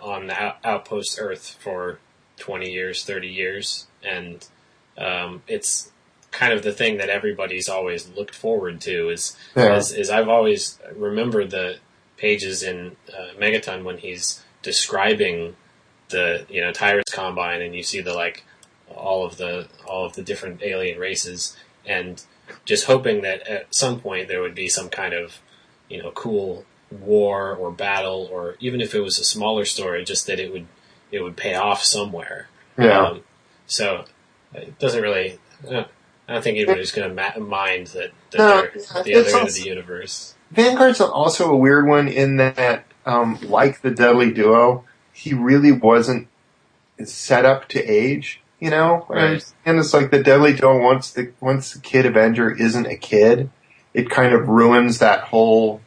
on 0.00 0.28
the 0.28 0.40
out- 0.40 0.58
outpost 0.64 1.18
Earth 1.20 1.56
for 1.58 1.98
twenty 2.36 2.70
years, 2.70 3.04
thirty 3.04 3.28
years, 3.28 3.86
and 4.02 4.46
um, 4.96 5.42
it's 5.48 5.90
kind 6.30 6.52
of 6.52 6.62
the 6.62 6.72
thing 6.72 6.98
that 6.98 7.08
everybody's 7.08 7.68
always 7.68 8.08
looked 8.10 8.34
forward 8.34 8.80
to. 8.82 9.10
Is 9.10 9.36
Yeah. 9.54 9.76
is, 9.76 9.92
is 9.92 10.10
I've 10.10 10.28
always 10.28 10.78
remembered 10.94 11.50
the 11.50 11.78
pages 12.16 12.62
in 12.62 12.96
uh, 13.12 13.38
Megaton 13.38 13.84
when 13.84 13.98
he's 13.98 14.42
describing 14.62 15.56
the 16.08 16.46
you 16.48 16.60
know 16.60 16.72
Tyrus 16.72 17.04
Combine, 17.12 17.62
and 17.62 17.74
you 17.74 17.82
see 17.82 18.00
the 18.00 18.14
like 18.14 18.44
all 18.94 19.24
of 19.24 19.36
the 19.36 19.68
all 19.86 20.04
of 20.04 20.14
the 20.14 20.22
different 20.22 20.62
alien 20.62 20.98
races, 20.98 21.56
and 21.84 22.22
just 22.64 22.86
hoping 22.86 23.22
that 23.22 23.46
at 23.48 23.74
some 23.74 24.00
point 24.00 24.28
there 24.28 24.40
would 24.42 24.54
be 24.54 24.68
some 24.68 24.88
kind 24.88 25.14
of 25.14 25.40
you 25.88 26.02
know 26.02 26.10
cool 26.12 26.64
war 26.90 27.54
or 27.54 27.70
battle, 27.72 28.28
or 28.30 28.56
even 28.60 28.80
if 28.80 28.94
it 28.94 29.00
was 29.00 29.18
a 29.18 29.24
smaller 29.24 29.64
story, 29.64 30.04
just 30.04 30.26
that 30.26 30.38
it 30.38 30.52
would 30.52 30.66
it 31.10 31.22
would 31.22 31.36
pay 31.36 31.54
off 31.54 31.82
somewhere. 31.82 32.48
Yeah. 32.78 33.06
Um, 33.06 33.20
so 33.66 34.04
it 34.54 34.78
doesn't 34.78 35.02
really. 35.02 35.38
Uh, 35.68 35.84
I 36.28 36.32
don't 36.34 36.42
think 36.42 36.56
anybody's 36.58 36.92
going 36.92 37.08
to 37.08 37.14
ma- 37.14 37.44
mind 37.44 37.88
that, 37.88 38.10
that 38.32 38.38
No, 38.38 38.48
they're 38.48 38.64
yeah, 38.64 38.70
the 38.72 38.78
it's 38.78 38.90
other 39.32 39.38
end 39.38 39.48
of 39.48 39.54
the 39.54 39.62
universe. 39.62 40.34
Vanguard's 40.50 41.00
also 41.00 41.50
a 41.52 41.56
weird 41.56 41.86
one 41.86 42.08
in 42.08 42.36
that, 42.38 42.84
um, 43.04 43.38
like 43.42 43.82
the 43.82 43.90
Deadly 43.90 44.32
Duo, 44.32 44.84
he 45.12 45.34
really 45.34 45.72
wasn't 45.72 46.28
set 47.04 47.44
up 47.44 47.68
to 47.68 47.82
age. 47.84 48.40
You 48.58 48.70
know, 48.70 49.04
Right. 49.10 49.44
and 49.66 49.78
it's 49.78 49.92
like 49.92 50.10
the 50.10 50.22
Deadly 50.22 50.54
Duo. 50.54 50.80
Once 50.82 51.10
the 51.12 51.30
once 51.40 51.74
the 51.74 51.80
Kid 51.80 52.06
Avenger 52.06 52.50
isn't 52.50 52.86
a 52.86 52.96
kid, 52.96 53.50
it 53.92 54.08
kind 54.08 54.32
of 54.32 54.48
ruins 54.48 54.98
that 54.98 55.24
whole 55.24 55.82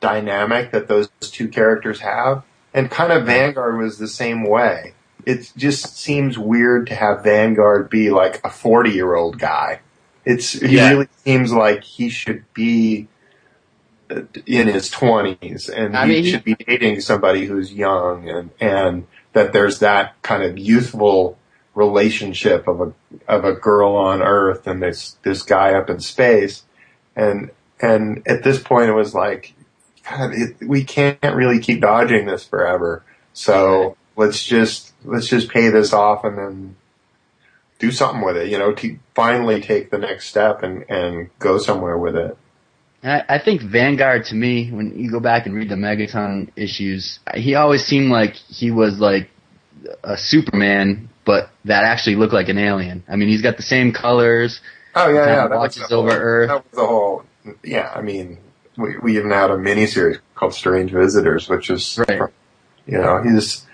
dynamic 0.00 0.70
that 0.72 0.88
those 0.88 1.08
two 1.20 1.48
characters 1.48 2.00
have. 2.00 2.42
and 2.72 2.90
kind 2.90 3.12
of 3.12 3.24
Vanguard 3.26 3.78
was 3.78 3.98
the 3.98 4.08
same 4.08 4.44
way. 4.44 4.92
It 5.26 5.52
just 5.56 5.96
seems 5.98 6.38
weird 6.38 6.86
to 6.86 6.94
have 6.94 7.24
Vanguard 7.24 7.90
be 7.90 8.10
like 8.10 8.40
a 8.44 8.50
40 8.50 8.90
year 8.90 9.14
old 9.14 9.38
guy. 9.38 9.80
It's, 10.24 10.52
he 10.52 10.76
Yeah. 10.76 10.90
really 10.90 11.08
seems 11.24 11.52
like 11.52 11.82
he 11.84 12.08
should 12.08 12.44
be 12.54 13.08
uh, 14.10 14.22
in 14.46 14.68
his 14.68 14.88
20s 14.90 15.68
and 15.68 15.96
I 15.96 16.06
he 16.06 16.12
mean, 16.12 16.24
he- 16.24 16.30
should 16.30 16.44
be 16.44 16.54
dating 16.54 17.00
somebody 17.00 17.46
who's 17.46 17.72
young 17.72 18.28
and, 18.28 18.50
and 18.60 19.06
that 19.32 19.52
there's 19.52 19.80
that 19.80 20.14
kind 20.22 20.42
of 20.44 20.56
youthful 20.58 21.36
relationship 21.74 22.66
of 22.68 22.80
a, 22.80 22.92
of 23.28 23.44
a 23.44 23.52
girl 23.52 23.96
on 23.96 24.22
earth 24.22 24.66
and 24.66 24.82
this, 24.82 25.16
this 25.24 25.42
guy 25.42 25.74
up 25.74 25.90
in 25.90 26.00
space. 26.00 26.62
And, 27.16 27.50
and 27.80 28.22
at 28.26 28.42
this 28.44 28.60
point 28.62 28.88
it 28.90 28.94
was 28.94 29.14
like, 29.14 29.54
God, 30.08 30.32
it, 30.34 30.56
we 30.66 30.84
can't 30.84 31.18
really 31.22 31.58
keep 31.58 31.80
dodging 31.80 32.26
this 32.26 32.44
forever. 32.44 33.02
So 33.32 33.96
let's 34.16 34.42
just, 34.44 34.92
let's 35.06 35.28
just 35.28 35.48
pay 35.48 35.68
this 35.70 35.92
off 35.92 36.24
and 36.24 36.36
then 36.36 36.76
do 37.78 37.90
something 37.90 38.24
with 38.24 38.36
it, 38.36 38.48
you 38.48 38.58
know, 38.58 38.72
to 38.72 38.98
finally 39.14 39.60
take 39.60 39.90
the 39.90 39.98
next 39.98 40.28
step 40.28 40.62
and, 40.62 40.84
and 40.88 41.30
go 41.38 41.58
somewhere 41.58 41.98
with 41.98 42.16
it. 42.16 42.36
And 43.02 43.12
I, 43.12 43.36
I 43.36 43.38
think 43.38 43.62
Vanguard 43.62 44.24
to 44.26 44.34
me, 44.34 44.70
when 44.70 44.98
you 44.98 45.10
go 45.10 45.20
back 45.20 45.46
and 45.46 45.54
read 45.54 45.68
the 45.68 45.74
Megaton 45.74 46.50
issues, 46.56 47.18
he 47.34 47.54
always 47.54 47.84
seemed 47.84 48.10
like 48.10 48.34
he 48.34 48.70
was 48.70 48.98
like 48.98 49.28
a 50.02 50.16
Superman, 50.16 51.08
but 51.24 51.50
that 51.66 51.84
actually 51.84 52.16
looked 52.16 52.32
like 52.32 52.48
an 52.48 52.58
alien. 52.58 53.04
I 53.08 53.16
mean, 53.16 53.28
he's 53.28 53.42
got 53.42 53.56
the 53.56 53.62
same 53.62 53.92
colors. 53.92 54.60
Oh 54.94 55.08
yeah, 55.08 55.26
yeah. 55.26 55.48
That 55.48 55.58
watches 55.58 55.82
was 55.82 55.92
over 55.92 56.10
whole, 56.10 56.18
Earth. 56.18 56.48
That 56.48 56.64
was 56.64 56.72
the 56.72 56.86
whole. 56.86 57.24
Yeah, 57.62 57.92
I 57.94 58.00
mean, 58.00 58.38
we 58.76 58.98
we 58.98 59.18
even 59.18 59.30
had 59.30 59.50
a 59.50 59.56
miniseries 59.56 60.18
called 60.34 60.54
Strange 60.54 60.90
Visitors, 60.90 61.48
which 61.48 61.70
is, 61.70 61.98
Right. 62.08 62.22
you 62.86 62.98
know, 62.98 63.22
he's, 63.22 63.65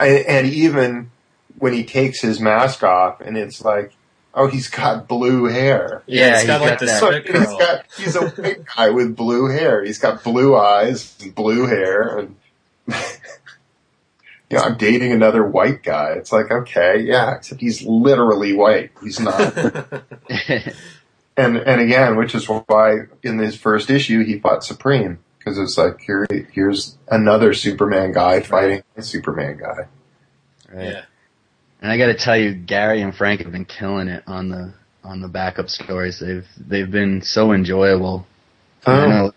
and, 0.00 0.26
and 0.26 0.46
even 0.46 1.10
when 1.58 1.72
he 1.72 1.84
takes 1.84 2.20
his 2.20 2.40
mask 2.40 2.82
off, 2.82 3.20
and 3.20 3.36
it's 3.36 3.64
like, 3.64 3.92
oh, 4.34 4.46
he's 4.46 4.68
got 4.68 5.08
blue 5.08 5.44
hair. 5.44 6.02
Yeah, 6.06 6.26
Yeah, 6.26 6.38
he's 6.38 6.46
got 6.46 6.60
he's 6.60 6.70
like 6.70 6.70
got 6.70 6.80
the 6.80 6.86
that. 6.86 7.00
So 7.00 7.20
he's 7.20 7.58
got 7.58 7.84
he's 7.96 8.16
a 8.16 8.28
white 8.42 8.64
guy 8.76 8.90
with 8.90 9.16
blue 9.16 9.48
hair. 9.48 9.84
He's 9.84 9.98
got 9.98 10.22
blue 10.22 10.56
eyes 10.56 11.16
and 11.20 11.34
blue 11.34 11.66
hair, 11.66 12.18
and 12.18 12.36
you 14.50 14.56
know, 14.56 14.62
I'm 14.62 14.76
dating 14.76 15.12
another 15.12 15.44
white 15.44 15.82
guy. 15.82 16.12
It's 16.12 16.32
like, 16.32 16.50
okay, 16.50 17.00
yeah, 17.00 17.34
except 17.36 17.60
he's 17.60 17.82
literally 17.82 18.54
white. 18.54 18.92
He's 19.02 19.20
not. 19.20 19.56
and 21.36 21.56
and 21.56 21.80
again, 21.80 22.16
which 22.16 22.34
is 22.34 22.48
why 22.48 23.00
in 23.22 23.38
his 23.38 23.56
first 23.56 23.90
issue 23.90 24.24
he 24.24 24.38
fought 24.38 24.64
Supreme 24.64 25.18
because 25.48 25.58
it's 25.58 25.78
like 25.78 26.00
here 26.00 26.26
here's 26.52 26.96
another 27.08 27.54
Superman 27.54 28.12
guy 28.12 28.40
fighting 28.40 28.82
a 28.96 29.02
Superman 29.02 29.56
guy. 29.58 29.86
Right. 30.72 30.88
yeah. 30.92 31.02
And 31.80 31.92
I 31.92 31.96
got 31.96 32.06
to 32.06 32.14
tell 32.14 32.36
you, 32.36 32.54
Gary 32.54 33.00
and 33.02 33.14
Frank 33.14 33.40
have 33.42 33.52
been 33.52 33.64
killing 33.64 34.08
it 34.08 34.24
on 34.26 34.48
the 34.48 34.72
on 35.04 35.20
the 35.20 35.28
backup 35.28 35.68
stories. 35.70 36.18
They've 36.20 36.46
they've 36.58 36.90
been 36.90 37.22
so 37.22 37.52
enjoyable. 37.52 38.26
Oh. 38.86 38.92
I 38.92 39.04
Oh. 39.04 39.08
know 39.08 39.32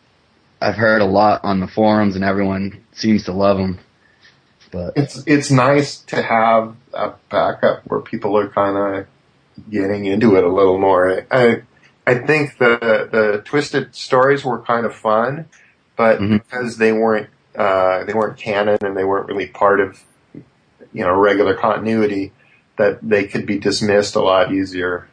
I've 0.61 0.75
heard 0.75 1.01
a 1.01 1.05
lot 1.05 1.43
on 1.43 1.59
the 1.59 1.67
forums, 1.67 2.15
and 2.15 2.23
everyone 2.23 2.83
seems 2.91 3.23
to 3.25 3.31
love 3.31 3.57
them. 3.57 3.79
But 4.71 4.93
It's 4.95 5.23
it's 5.25 5.51
nice 5.51 5.97
to 6.03 6.21
have 6.21 6.75
a 6.93 7.13
backup 7.29 7.83
where 7.85 7.99
people 8.01 8.37
are 8.37 8.47
kind 8.47 8.77
of 8.77 9.07
getting 9.69 10.05
into 10.05 10.35
it 10.35 10.43
a 10.43 10.49
little 10.49 10.79
more. 10.79 11.25
I 11.31 11.61
I 12.07 12.15
think 12.15 12.57
the 12.57 12.77
the 13.11 13.41
twisted 13.45 13.95
stories 13.95 14.43
were 14.43 14.59
kind 14.61 14.85
of 14.85 14.95
fun, 14.95 15.45
but 15.97 16.19
Mhm. 16.19 16.41
because 16.43 16.77
they 16.77 16.91
weren't 16.91 17.29
uh, 17.55 18.05
they 18.05 18.13
weren't 18.13 18.37
canon 18.37 18.77
and 18.81 18.95
they 18.95 19.03
weren't 19.03 19.27
really 19.27 19.47
part 19.47 19.79
of 19.81 19.99
you 20.93 21.03
know 21.03 21.13
regular 21.13 21.53
continuity, 21.53 22.31
that 22.77 22.99
they 23.01 23.25
could 23.25 23.45
be 23.45 23.59
dismissed 23.59 24.15
a 24.15 24.21
lot 24.21 24.53
easier. 24.53 25.07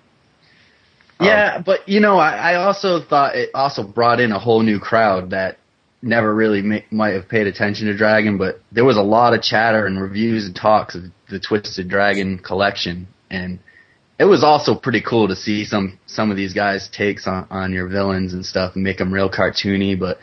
Um, 1.21 1.27
yeah, 1.27 1.59
but 1.59 1.89
you 1.89 2.01
know, 2.01 2.17
I, 2.19 2.53
I 2.53 2.55
also 2.57 3.01
thought 3.01 3.35
it 3.35 3.51
also 3.55 3.83
brought 3.83 4.21
in 4.21 4.31
a 4.33 4.39
whole 4.39 4.63
new 4.63 4.79
crowd 4.79 5.31
that 5.31 5.59
never 6.01 6.33
really 6.33 6.63
ma- 6.63 6.79
might 6.93 7.15
have 7.15 7.29
paid 7.29 7.49
attention 7.49 7.89
to 7.89 7.97
Dragon, 7.97 8.39
but 8.39 8.61
there 8.71 8.85
was 8.85 8.97
a 8.97 9.03
lot 9.03 9.35
of 9.35 9.43
chatter 9.43 9.85
and 9.85 10.01
reviews 10.01 10.47
and 10.47 10.55
talks 10.55 10.95
of 10.95 11.03
the 11.29 11.41
Twisted 11.41 11.89
Dragon 11.89 12.39
collection, 12.39 13.09
and 13.31 13.59
it 14.19 14.27
was 14.27 14.45
also 14.45 14.77
pretty 14.77 15.01
cool 15.01 15.27
to 15.29 15.35
see 15.37 15.65
some 15.65 15.99
some 16.07 16.31
of 16.31 16.37
these 16.37 16.55
guys' 16.55 16.89
takes 16.89 17.27
on 17.27 17.47
on 17.51 17.73
your 17.73 17.89
villains 17.89 18.33
and 18.33 18.47
stuff 18.47 18.77
and 18.77 18.85
make 18.85 18.99
them 18.99 19.13
real 19.13 19.29
cartoony, 19.29 19.99
but 19.99 20.21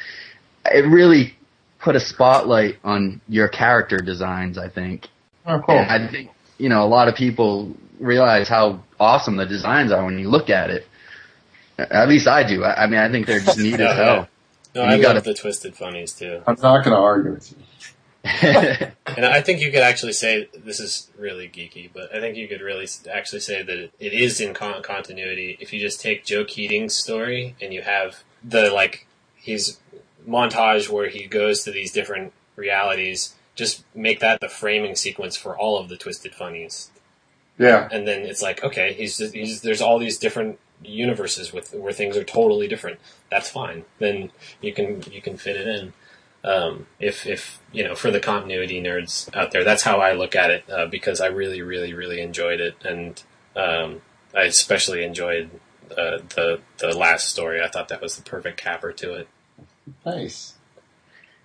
it 0.74 0.86
really 0.88 1.36
put 1.80 1.96
a 1.96 2.00
spotlight 2.00 2.78
on 2.84 3.22
your 3.28 3.48
character 3.48 3.98
designs. 3.98 4.58
I 4.58 4.70
think, 4.70 5.08
Oh, 5.46 5.60
cool. 5.60 5.76
and 5.78 5.92
I 5.92 6.08
think 6.08 6.32
you 6.58 6.70
know 6.70 6.84
a 6.84 6.88
lot 6.90 7.08
of 7.08 7.16
people 7.16 7.76
realize 8.00 8.48
how 8.50 8.82
awesome 9.00 9.36
the 9.38 9.46
designs 9.46 9.92
are 9.92 10.04
when 10.06 10.20
you 10.20 10.30
look 10.30 10.50
at 10.50 10.70
it. 10.70 10.88
At 11.78 12.08
least 12.10 12.28
I 12.28 12.48
do. 12.48 12.64
I, 12.64 12.84
I 12.84 12.88
mean, 12.88 13.00
I 13.00 13.12
think 13.12 13.28
they're 13.28 13.40
just 13.42 13.58
neat 13.60 13.80
Oh, 13.80 13.86
as 13.90 13.96
hell. 13.98 14.28
No, 14.74 14.84
You 14.84 14.88
I 14.90 15.02
gotta- 15.02 15.16
love 15.16 15.24
the 15.26 15.34
twisted 15.34 15.76
funnies 15.76 16.14
too. 16.14 16.42
I'm 16.48 16.56
not 16.62 16.84
going 16.84 16.96
to 16.96 17.02
argue 17.02 17.32
with 17.34 17.52
you. 17.52 17.58
And 19.18 19.24
I 19.26 19.40
think 19.42 19.62
you 19.62 19.72
could 19.72 19.82
actually 19.84 20.12
say 20.14 20.50
this 20.54 20.80
is 20.80 21.10
really 21.18 21.48
geeky, 21.48 21.90
but 21.94 22.14
I 22.14 22.20
think 22.20 22.36
you 22.38 22.48
could 22.48 22.60
really 22.62 22.88
actually 23.14 23.40
say 23.42 23.62
that 23.64 23.78
it, 23.78 23.94
it 24.00 24.14
is 24.14 24.42
in 24.42 24.54
con- 24.54 24.82
continuity 24.82 25.58
if 25.62 25.72
you 25.72 25.80
just 25.80 26.02
take 26.02 26.26
Joe 26.26 26.44
Keatinge's 26.44 26.96
story 26.96 27.56
and 27.62 27.74
you 27.74 27.82
have 27.84 28.24
the 28.44 28.72
like 28.72 29.06
his 29.36 29.78
montage 30.28 30.90
where 30.90 31.10
he 31.10 31.26
goes 31.28 31.64
to 31.64 31.72
these 31.72 31.92
different 31.92 32.34
realities. 32.56 33.36
Just 33.56 33.84
make 33.96 34.20
that 34.20 34.42
the 34.42 34.50
framing 34.50 34.96
sequence 34.96 35.36
for 35.38 35.58
all 35.58 35.78
of 35.78 35.88
the 35.90 35.96
twisted 35.96 36.36
funnies, 36.36 36.92
Yeah. 37.58 37.88
and 37.92 38.06
then 38.08 38.24
it's 38.24 38.42
like 38.42 38.64
okay, 38.64 38.94
he's 38.94 39.18
just, 39.18 39.34
he's 39.34 39.62
there's 39.62 39.82
all 39.82 39.98
these 40.00 40.18
different 40.18 40.60
universes 40.84 41.54
with 41.54 41.74
where 41.74 41.94
things 41.94 42.18
are 42.18 42.24
totally 42.24 42.68
different. 42.68 43.00
That's 43.32 43.50
fine. 43.50 43.86
Then 44.00 44.32
you 44.62 44.74
can 44.74 45.04
you 45.12 45.22
can 45.22 45.38
fit 45.38 45.56
it 45.56 45.68
in. 45.68 45.94
Um, 46.44 46.88
if 47.00 47.26
if 47.26 47.60
you 47.72 47.84
know 47.84 47.96
for 47.96 48.12
the 48.12 48.20
continuity 48.20 48.82
nerds 48.82 49.34
out 49.36 49.52
there, 49.52 49.64
that's 49.64 49.84
how 49.84 50.00
I 50.02 50.12
look 50.14 50.36
at 50.36 50.52
it 50.52 50.70
uh, 50.70 50.86
because 50.88 51.22
I 51.22 51.28
really 51.28 51.62
really 51.62 51.94
really 51.94 52.20
enjoyed 52.22 52.60
it, 52.60 52.76
and 52.84 53.24
um, 53.56 54.02
I 54.36 54.44
especially 54.44 55.04
enjoyed 55.06 55.50
uh, 55.92 56.20
the 56.36 56.60
the 56.80 56.90
last 56.96 57.30
story. 57.30 57.62
I 57.64 57.70
thought 57.70 57.88
that 57.88 58.02
was 58.02 58.18
the 58.18 58.22
perfect 58.22 58.58
capper 58.58 58.92
to 58.92 59.14
it. 59.14 59.28
Nice. 60.06 60.54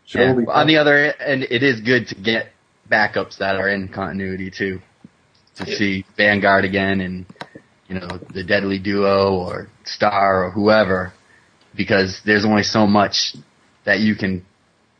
Yeah, 0.06 0.32
Sure 0.32 0.34
we 0.34 0.46
on 0.46 0.66
the 0.66 0.78
other 0.78 0.96
end, 1.20 1.46
it 1.50 1.62
is 1.62 1.80
good 1.80 2.08
to 2.08 2.14
get 2.14 2.48
backups 2.90 3.38
that 3.38 3.56
are 3.56 3.68
in 3.68 3.88
continuity 3.88 4.50
too. 4.50 4.80
To 5.56 5.70
Yeah. 5.70 5.76
see 5.76 6.04
Vanguard 6.16 6.64
again 6.64 7.00
and 7.00 7.26
you 7.88 7.98
know 7.98 8.18
the 8.32 8.42
Deadly 8.42 8.78
Duo 8.78 9.34
or 9.34 9.68
Star 9.84 10.44
or 10.44 10.50
whoever, 10.50 11.12
because 11.74 12.20
there's 12.24 12.44
only 12.44 12.62
so 12.62 12.86
much 12.86 13.34
that 13.84 14.00
you 14.00 14.14
can 14.14 14.44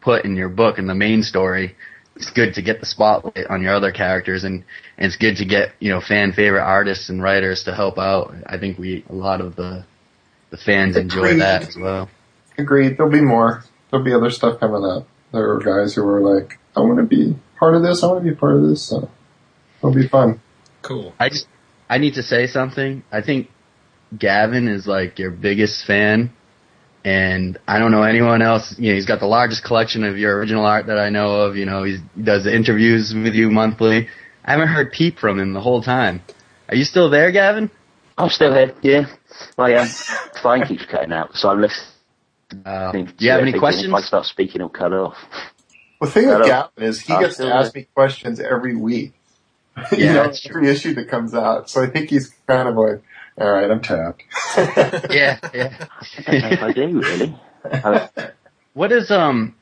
put 0.01 0.25
in 0.25 0.37
your 0.37 0.49
book 0.49 0.79
in 0.79 0.87
the 0.87 0.95
main 0.95 1.23
story. 1.23 1.75
It's 2.17 2.31
good 2.31 2.55
to 2.55 2.63
get 2.63 2.81
the 2.81 2.87
spotlight 2.87 3.47
on 3.49 3.63
your 3.63 3.75
other 3.75 3.93
characters, 3.93 4.45
and, 4.45 4.65
and 4.99 5.07
it's 5.07 5.17
good 5.17 5.37
to 5.37 5.45
get 5.45 5.73
you 5.81 5.91
know 5.91 6.01
fan 6.01 6.33
favorite 6.33 6.63
artists 6.65 7.09
and 7.09 7.23
writers 7.23 7.65
to 7.65 7.75
help 7.75 7.99
out. 7.99 8.35
I 8.47 8.59
think 8.59 8.79
we 8.79 9.05
a 9.09 9.15
lot 9.15 9.41
of 9.41 9.57
the 9.57 9.85
the 10.51 10.57
fans 10.59 10.97
enjoy 10.97 11.39
that 11.39 11.63
as 11.63 11.77
well. 11.77 12.09
Agreed. 12.61 12.97
There'll 12.97 13.13
be 13.13 13.21
more. 13.21 13.65
There'll 13.91 14.05
be 14.05 14.13
other 14.13 14.31
stuff 14.31 14.61
coming 14.61 14.85
up. 14.85 15.07
There 15.33 15.53
are 15.53 15.59
guys 15.59 15.95
who 15.95 16.07
are 16.07 16.21
like, 16.21 16.59
I 16.77 16.81
want 16.81 16.99
to 16.99 17.05
be 17.05 17.37
part 17.59 17.75
of 17.75 17.83
this. 17.83 18.03
I 18.03 18.09
want 18.09 18.25
to 18.25 18.31
be 18.31 18.37
part 18.37 18.57
of 18.57 18.63
this. 18.63 18.83
So 18.83 19.11
it'll 19.79 19.95
be 19.95 20.09
fun. 20.09 20.41
Cool. 20.83 21.15
I 21.19 21.29
just 21.29 21.47
I 21.89 21.99
need 21.99 22.15
to 22.15 22.23
say 22.23 22.47
something. 22.47 23.03
I 23.11 23.21
think 23.21 23.51
Gavin 24.17 24.69
is 24.69 24.87
like 24.87 25.19
your 25.19 25.31
biggest 25.31 25.85
fan, 25.85 26.31
and 27.05 27.59
I 27.67 27.79
don't 27.79 27.91
know 27.91 28.03
anyone 28.03 28.43
else. 28.43 28.79
You 28.79 28.91
know, 28.91 28.95
he's 28.95 29.07
got 29.07 29.21
the 29.21 29.27
largest 29.27 29.65
collection 29.65 30.05
of 30.05 30.19
your 30.19 30.37
original 30.39 30.65
art 30.65 30.87
that 30.87 30.99
I 30.99 31.11
know 31.11 31.43
of. 31.43 31.57
You 31.57 31.67
know, 31.67 31.83
he 31.83 31.99
does 32.23 32.45
the 32.45 32.55
interviews 32.55 33.15
with 33.15 33.35
you 33.35 33.51
monthly. 33.51 34.09
I 34.45 34.53
haven't 34.53 34.69
heard 34.69 34.93
peep 34.93 35.19
from 35.19 35.39
him 35.39 35.53
the 35.53 35.61
whole 35.61 35.83
time. 35.83 36.23
Are 36.69 36.77
you 36.77 36.85
still 36.85 37.11
there, 37.11 37.31
Gavin? 37.31 37.71
I'm 38.17 38.31
still 38.31 38.53
here, 38.53 38.75
yeah. 38.83 39.07
My 39.57 39.75
um, 39.75 39.89
phone 40.43 40.67
keeps 40.67 40.85
cutting 40.85 41.13
out, 41.13 41.37
so 41.37 41.51
I'm 41.51 41.61
listening. 41.61 41.90
Uh, 42.65 42.93
to 42.93 43.03
do 43.05 43.25
you 43.25 43.31
have 43.31 43.41
any 43.41 43.59
questions? 43.59 43.87
If 43.89 43.95
I 43.95 44.01
start 44.01 44.27
speaking, 44.27 44.57
it'll 44.57 44.69
cut 44.69 44.93
off. 44.93 45.17
The 46.01 46.07
thing 46.07 46.27
with 46.29 46.35
Hello. 46.39 46.47
Gavin 46.47 46.85
is 46.85 47.01
he 47.01 47.13
gets 47.19 47.37
to 47.37 47.53
ask 47.55 47.75
me 47.75 47.87
questions 47.95 48.41
every 48.41 48.75
week. 48.75 49.13
you 49.93 49.99
Yeah, 49.99 50.13
know, 50.15 50.23
that's 50.25 50.41
true. 50.43 50.57
every 50.61 50.71
issue 50.71 50.95
that 50.95 51.09
comes 51.09 51.35
out. 51.35 51.69
So 51.71 51.83
I 51.83 51.87
think 51.89 52.11
he's 52.11 52.35
kind 52.47 52.69
of 52.69 52.75
like, 52.77 53.03
all 53.39 53.51
right, 53.51 53.71
I'm 53.71 53.81
tapped. 53.81 54.23
Yeah, 55.11 55.39
yeah. 55.55 55.87
I 56.27 56.31
don't 56.33 56.41
know 56.43 56.49
if 56.51 56.63
I 56.63 56.73
do, 56.73 57.01
really. 57.01 57.37
Uh, 57.65 58.09
what 58.75 58.93
is 58.93 59.11
um 59.11 59.55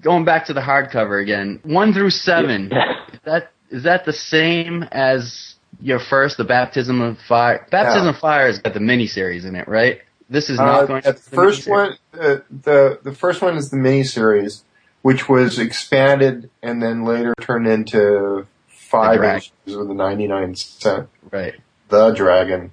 going 0.00 0.24
back 0.24 0.46
to 0.46 0.54
the 0.54 0.60
hardcover 0.60 1.22
again? 1.22 1.60
One 1.62 1.92
through 1.92 2.10
seven. 2.10 2.70
yeah. 2.72 2.94
Is 3.12 3.20
that 3.24 3.50
is 3.70 3.82
that 3.84 4.04
the 4.04 4.12
same 4.12 4.82
as 4.90 5.54
your 5.80 5.98
first, 5.98 6.36
the 6.38 6.44
Baptism 6.44 7.00
of 7.00 7.18
Fire? 7.28 7.66
Baptism 7.70 8.04
Yeah. 8.04 8.10
of 8.10 8.18
Fire 8.18 8.46
has 8.46 8.58
got 8.58 8.74
the 8.74 8.80
miniseries 8.80 9.44
in 9.46 9.56
it, 9.56 9.68
right? 9.68 10.00
This 10.32 10.48
is 10.48 10.58
not 10.58 10.84
Uh, 10.84 10.86
going. 10.86 11.02
the 11.02 11.12
first 11.12 11.68
one, 11.68 11.96
uh, 12.18 12.36
the 12.50 12.98
the 13.02 13.12
first 13.12 13.42
one 13.42 13.56
is 13.56 13.68
the 13.70 13.76
miniseries, 13.76 14.62
which 15.02 15.28
was 15.28 15.58
expanded 15.58 16.48
and 16.62 16.82
then 16.82 17.04
later 17.04 17.34
turned 17.40 17.66
into 17.68 18.46
five 18.66 19.22
issues 19.22 19.76
with 19.76 19.90
a 19.90 19.94
99 19.94 20.54
cent 20.54 21.08
Right. 21.30 21.54
The 21.88 22.10
Dragon. 22.12 22.70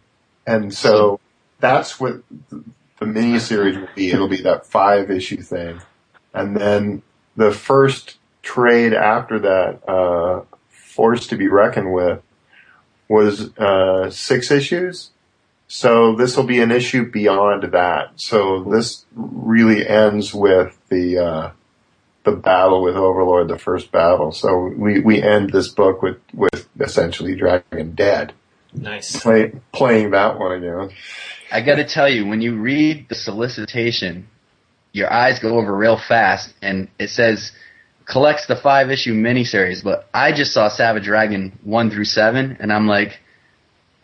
And 0.48 0.74
so 0.74 1.20
that's 1.60 2.00
what 2.00 2.22
th- 2.50 2.64
the 3.00 3.06
miniseries 3.06 3.80
will 3.80 3.90
be. 3.94 4.12
It'll 4.12 4.28
be 4.30 4.42
that 4.44 4.66
five 4.66 5.12
issue 5.12 5.42
thing. 5.42 5.82
And 6.34 6.56
then 6.56 7.02
the 7.36 7.52
first 7.52 8.18
trade 8.42 8.94
after 8.94 9.40
that, 9.40 9.88
uh, 9.88 10.42
Force 10.70 11.28
to 11.28 11.38
be 11.38 11.48
Reckoned 11.48 11.92
with, 11.94 12.22
was 13.10 13.58
uh, 13.58 14.10
six 14.12 14.50
issues. 14.52 15.12
So 15.72 16.16
this 16.16 16.36
will 16.36 16.46
be 16.46 16.62
an 16.62 16.72
issue 16.72 17.10
beyond 17.12 17.72
that. 17.74 18.14
So 18.16 18.64
this 18.64 19.06
really 19.14 19.88
ends 19.88 20.34
with 20.34 20.76
the 20.90 21.20
uh, 21.20 21.52
the 22.24 22.32
battle 22.32 22.82
with 22.82 22.96
Overlord, 22.96 23.48
the 23.48 23.60
first 23.60 23.92
battle. 23.92 24.32
So 24.32 24.74
we, 24.76 25.00
we 25.00 25.22
end 25.22 25.52
this 25.52 25.68
book 25.68 26.02
with, 26.02 26.18
with 26.34 26.68
essentially 26.80 27.36
Dragon 27.36 27.94
dead. 27.94 28.34
Nice. 28.74 29.22
Play, 29.22 29.54
playing 29.72 30.12
that 30.12 30.40
one 30.40 30.52
again. 30.54 30.90
I 31.52 31.62
gotta 31.62 31.86
tell 31.86 32.10
you, 32.10 32.26
when 32.26 32.42
you 32.42 32.58
read 32.58 33.08
the 33.08 33.16
solicitation, 33.16 34.28
your 34.92 35.12
eyes 35.12 35.40
go 35.40 35.58
over 35.60 35.76
real 35.76 35.98
fast, 35.98 36.52
and 36.64 36.88
it 36.98 37.12
says 37.12 37.52
collects 38.06 38.48
the 38.48 38.56
five 38.56 38.90
issue 38.90 39.14
miniseries. 39.14 39.84
But 39.84 40.10
I 40.14 40.32
just 40.32 40.52
saw 40.52 40.68
Savage 40.68 41.04
Dragon 41.04 41.60
one 41.64 41.92
through 41.92 42.06
seven, 42.06 42.58
and 42.60 42.74
I'm 42.74 42.88
like, 42.88 43.20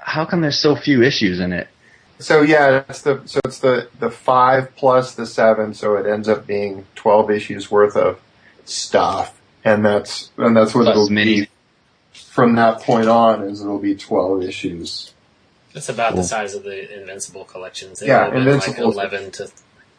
how 0.06 0.24
come 0.26 0.42
there's 0.42 0.60
so 0.60 0.76
few 0.76 1.02
issues 1.02 1.40
in 1.40 1.52
it? 1.52 1.68
So 2.20 2.42
yeah, 2.44 2.84
it's 2.88 3.02
the 3.02 3.22
so 3.26 3.40
it's 3.44 3.60
the 3.60 3.90
the 4.00 4.10
five 4.12 4.76
plus 4.78 5.16
the 5.16 5.26
seven, 5.26 5.74
so 5.74 5.96
it 5.98 6.06
ends 6.06 6.30
up 6.30 6.48
being 6.48 6.86
twelve 6.96 7.30
issues 7.32 7.70
worth 7.70 7.98
of 7.98 8.22
stuff, 8.66 9.40
and 9.66 9.84
that's 9.84 10.32
and 10.38 10.56
that's 10.56 10.74
what 10.74 10.84
Plus 10.86 10.96
it'll 10.96 11.10
mini. 11.10 11.42
be 11.42 11.50
from 12.14 12.56
that 12.56 12.82
point 12.82 13.08
on. 13.08 13.44
Is 13.44 13.62
it'll 13.62 13.80
be 13.80 13.96
twelve 13.96 14.44
issues. 14.44 15.14
That's 15.74 15.90
about 15.90 16.14
Cool. 16.14 16.22
the 16.22 16.28
size 16.28 16.54
of 16.56 16.64
the 16.64 16.98
Invincible 17.02 17.44
collections. 17.44 18.00
They've 18.00 18.08
Yeah, 18.10 18.26
all 18.28 18.32
been 18.32 18.60
like 18.60 18.78
eleven 18.78 19.32
to 19.32 19.50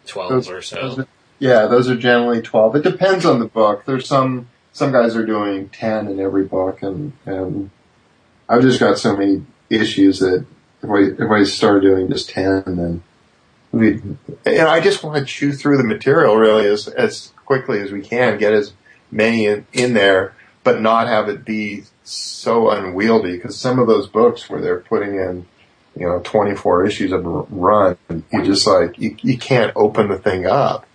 twelve 0.06 0.30
Those- 0.30 0.48
or 0.48 0.54
those 0.54 0.66
so. 0.68 1.00
are- 1.02 1.06
yeah, 1.38 1.66
those 1.66 1.90
are 1.90 1.96
generally 1.96 2.40
twelve. 2.40 2.76
It 2.76 2.82
depends 2.82 3.26
on 3.26 3.40
the 3.40 3.44
book. 3.46 3.84
There's 3.84 4.06
some 4.06 4.48
some 4.72 4.90
guys 4.92 5.16
are 5.16 5.26
doing 5.26 5.68
ten 5.68 6.08
in 6.08 6.18
every 6.18 6.44
book, 6.44 6.82
and 6.82 7.12
and 7.26 7.68
I've 8.48 8.62
just 8.62 8.80
got 8.80 8.96
so 8.98 9.14
many 9.14 9.44
issues 9.70 10.20
that 10.20 10.44
if 10.82 10.90
I 10.90 11.22
if 11.24 11.30
I 11.30 11.44
start 11.44 11.82
doing 11.82 12.08
just 12.08 12.30
ten, 12.30 12.62
then 12.66 13.02
we 13.72 14.00
and 14.44 14.68
I 14.68 14.80
just 14.80 15.02
want 15.02 15.18
to 15.18 15.24
chew 15.24 15.52
through 15.52 15.76
the 15.78 15.84
material 15.84 16.36
really 16.36 16.66
as 16.66 16.88
as 16.88 17.32
quickly 17.44 17.80
as 17.80 17.90
we 17.92 18.02
can, 18.02 18.38
get 18.38 18.52
as 18.52 18.72
many 19.10 19.46
in, 19.46 19.66
in 19.72 19.94
there, 19.94 20.34
but 20.64 20.80
not 20.80 21.06
have 21.08 21.28
it 21.28 21.44
be 21.44 21.84
so 22.04 22.70
unwieldy. 22.70 23.36
Because 23.36 23.56
some 23.58 23.78
of 23.78 23.86
those 23.86 24.08
books 24.08 24.48
where 24.50 24.60
they're 24.60 24.80
putting 24.80 25.14
in 25.14 25.46
you 25.96 26.06
know 26.06 26.20
24 26.24 26.86
issues 26.86 27.12
of 27.12 27.24
a 27.24 27.30
run, 27.50 27.96
you 28.32 28.44
just 28.44 28.66
like 28.66 28.98
you, 28.98 29.16
you 29.22 29.38
can't 29.38 29.72
open 29.76 30.08
the 30.08 30.18
thing 30.18 30.46
up 30.46 30.86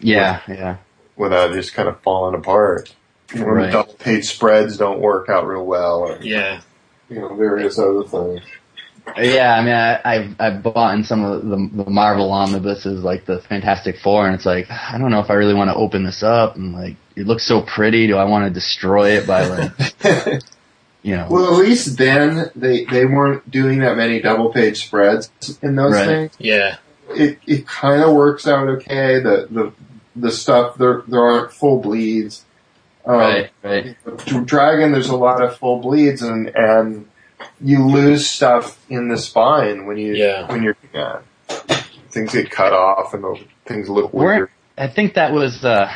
Yeah, 0.00 0.40
yeah. 0.48 0.76
without 1.16 1.52
just 1.52 1.74
kind 1.74 1.88
of 1.88 2.00
falling 2.02 2.34
apart. 2.34 2.94
You 3.34 3.44
Right. 3.44 3.72
double 3.72 3.94
page 3.94 4.26
spreads 4.26 4.76
don't 4.76 5.00
work 5.00 5.28
out 5.28 5.48
real 5.48 5.66
well, 5.66 5.98
or 6.00 6.18
Yeah. 6.22 6.60
You 7.08 7.20
know 7.20 7.34
various 7.34 7.78
other 7.78 8.04
things. 8.04 8.40
Yeah, 9.16 9.54
I 9.54 9.62
mean, 9.64 9.74
I, 9.74 10.00
I've 10.04 10.40
I've 10.40 10.62
bought 10.64 10.94
in 10.94 11.04
some 11.04 11.24
of 11.24 11.44
the, 11.44 11.84
the 11.84 11.88
Marvel 11.90 12.32
omnibuses, 12.32 13.04
like 13.04 13.24
the 13.24 13.40
Fantastic 13.40 13.98
Four, 14.00 14.26
and 14.26 14.34
it's 14.34 14.44
like 14.46 14.68
I 14.70 14.98
don't 14.98 15.10
know 15.12 15.20
if 15.20 15.30
I 15.30 15.34
really 15.34 15.54
want 15.54 15.70
to 15.70 15.76
open 15.76 16.02
this 16.04 16.22
up, 16.24 16.56
and 16.56 16.72
like 16.72 16.96
it 17.14 17.26
looks 17.26 17.44
so 17.44 17.62
pretty. 17.62 18.08
Do 18.08 18.16
I 18.16 18.24
want 18.24 18.46
to 18.46 18.50
destroy 18.50 19.10
it 19.10 19.26
by 19.26 19.46
like 19.46 19.72
you 21.02 21.16
know? 21.16 21.28
well, 21.30 21.52
at 21.60 21.66
least 21.66 21.96
then 21.98 22.50
they 22.56 22.84
they 22.84 23.04
weren't 23.06 23.48
doing 23.48 23.78
that 23.78 23.96
many 23.96 24.20
double 24.20 24.52
page 24.52 24.86
spreads 24.86 25.30
in 25.62 25.76
those 25.76 25.92
Right. 25.92 26.06
things. 26.06 26.32
Yeah. 26.38 26.78
It 27.10 27.38
it 27.46 27.68
kind 27.68 28.02
of 28.02 28.12
works 28.12 28.48
out 28.48 28.66
okay. 28.68 29.20
The 29.20 29.46
the 29.48 29.72
the 30.16 30.32
stuff 30.32 30.78
there 30.78 31.02
there 31.06 31.22
aren't 31.22 31.52
full 31.52 31.80
bleeds. 31.80 32.44
Um, 33.06 33.14
right, 33.18 33.50
right. 33.62 33.96
Dragon, 34.46 34.92
there's 34.92 35.08
a 35.08 35.16
lot 35.16 35.42
of 35.42 35.56
full 35.56 35.80
bleeds, 35.80 36.22
and 36.22 36.48
and 36.54 37.08
you 37.60 37.86
lose 37.86 38.28
stuff 38.28 38.78
in 38.90 39.08
the 39.08 39.16
spine 39.18 39.86
when 39.86 39.96
you 39.96 40.14
Yeah. 40.14 40.46
when 40.50 40.62
you're 40.62 40.76
yeah, 40.92 41.20
things 42.10 42.32
get 42.32 42.50
cut 42.50 42.72
off 42.72 43.14
and 43.14 43.22
the 43.22 43.38
things 43.64 43.88
look 43.88 44.12
We're- 44.12 44.36
weird. 44.38 44.50
I 44.78 44.88
think 44.88 45.14
that 45.14 45.32
was 45.32 45.64
uh 45.64 45.90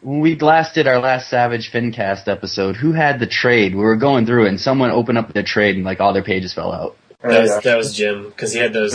when 0.00 0.20
we 0.20 0.38
last 0.38 0.74
did 0.74 0.86
our 0.86 0.98
last 0.98 1.28
Savage 1.28 1.70
Fincast 1.70 2.28
episode. 2.28 2.76
Who 2.76 2.92
had 2.92 3.18
the 3.20 3.26
trade? 3.26 3.74
We 3.74 3.82
were 3.82 3.96
going 3.96 4.24
through 4.26 4.46
it, 4.46 4.48
and 4.48 4.60
someone 4.60 4.90
opened 4.90 5.18
up 5.18 5.32
the 5.32 5.42
trade, 5.42 5.76
and 5.76 5.84
like 5.84 6.00
all 6.00 6.12
their 6.12 6.22
pages 6.22 6.52
fell 6.54 6.72
out. 6.72 6.96
That 7.22 7.42
was 7.42 7.60
that 7.62 7.76
was 7.76 7.92
Jim 7.94 8.24
because 8.28 8.52
he 8.52 8.58
had 8.60 8.72
those 8.72 8.92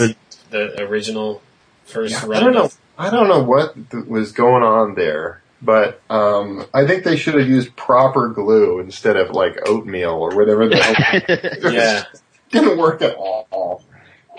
the 0.50 0.82
original 0.82 1.40
first 1.84 2.12
Yeah, 2.14 2.26
run. 2.28 2.36
I 2.36 2.40
don't 2.40 2.54
know. 2.54 2.70
I 2.98 3.10
don't 3.10 3.28
know 3.28 3.42
what 3.42 3.74
th- 3.90 4.06
was 4.06 4.32
going 4.32 4.62
on 4.64 4.94
there, 4.96 5.40
but 5.60 6.00
um, 6.08 6.66
I 6.72 6.86
think 6.86 7.04
they 7.04 7.16
should 7.16 7.34
have 7.34 7.48
used 7.48 7.74
proper 7.76 8.28
glue 8.28 8.80
instead 8.80 9.16
of 9.16 9.30
like 9.30 9.68
oatmeal 9.68 10.10
or 10.10 10.36
whatever. 10.36 10.68
The 10.68 10.76
hell. 10.76 11.72
Yeah. 11.72 12.04
didn't 12.50 12.78
work 12.78 13.02
at 13.02 13.14
all. 13.16 13.82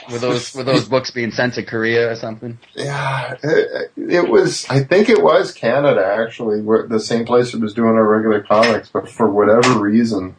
were 0.09 0.17
those 0.17 0.55
were 0.55 0.63
those 0.63 0.87
books 0.87 1.11
being 1.11 1.31
sent 1.31 1.55
to 1.55 1.63
Korea 1.63 2.11
or 2.11 2.15
something? 2.15 2.57
Yeah, 2.75 3.35
it, 3.43 3.91
it 3.97 4.29
was. 4.29 4.65
I 4.69 4.83
think 4.83 5.09
it 5.09 5.21
was 5.21 5.51
Canada 5.51 6.05
actually, 6.05 6.61
where 6.61 6.87
the 6.87 6.99
same 6.99 7.25
place 7.25 7.51
that 7.51 7.61
was 7.61 7.73
doing 7.73 7.95
our 7.95 8.07
regular 8.07 8.41
comics, 8.41 8.89
but 8.89 9.09
for 9.09 9.29
whatever 9.29 9.79
reason, 9.79 10.35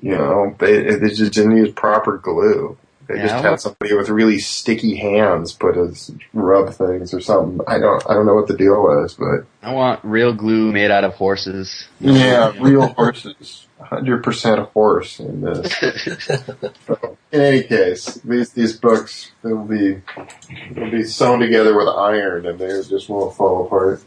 you 0.00 0.16
know, 0.16 0.56
they 0.58 0.96
they 0.96 1.10
just 1.10 1.32
didn't 1.32 1.56
use 1.56 1.72
proper 1.72 2.18
glue. 2.18 2.76
They 3.08 3.16
Yeah, 3.16 3.22
just 3.22 3.34
had 3.42 3.50
wa- 3.52 3.56
somebody 3.56 3.94
with 3.94 4.10
really 4.10 4.38
sticky 4.38 4.96
hands 4.96 5.52
put 5.54 5.76
as 5.78 6.10
rub 6.34 6.70
things 6.74 7.14
or 7.14 7.20
something. 7.20 7.60
I 7.66 7.78
don't 7.78 8.02
I 8.08 8.12
don't 8.14 8.26
know 8.26 8.34
what 8.34 8.48
the 8.48 8.56
deal 8.56 8.80
was, 8.82 9.14
but 9.14 9.46
I 9.66 9.72
want 9.72 10.00
real 10.04 10.34
glue 10.34 10.70
made 10.72 10.90
out 10.90 11.04
of 11.04 11.14
horses. 11.14 11.88
yeah, 12.00 12.52
real 12.60 12.86
horses, 12.88 13.66
hundred 13.80 14.22
percent 14.22 14.60
horse 14.70 15.18
in 15.20 15.40
this. 15.40 15.74
So, 16.86 17.16
in 17.32 17.40
any 17.40 17.62
case, 17.62 18.14
these 18.24 18.52
these 18.52 18.76
books 18.78 19.32
they'll 19.42 19.64
be 19.64 20.02
they'll 20.72 20.90
be 20.90 21.04
sewn 21.04 21.40
together 21.40 21.74
with 21.76 21.88
iron, 21.88 22.44
and 22.46 22.58
they 22.58 22.68
just 22.82 23.08
won't 23.08 23.34
fall 23.34 23.66
apart. 23.66 24.02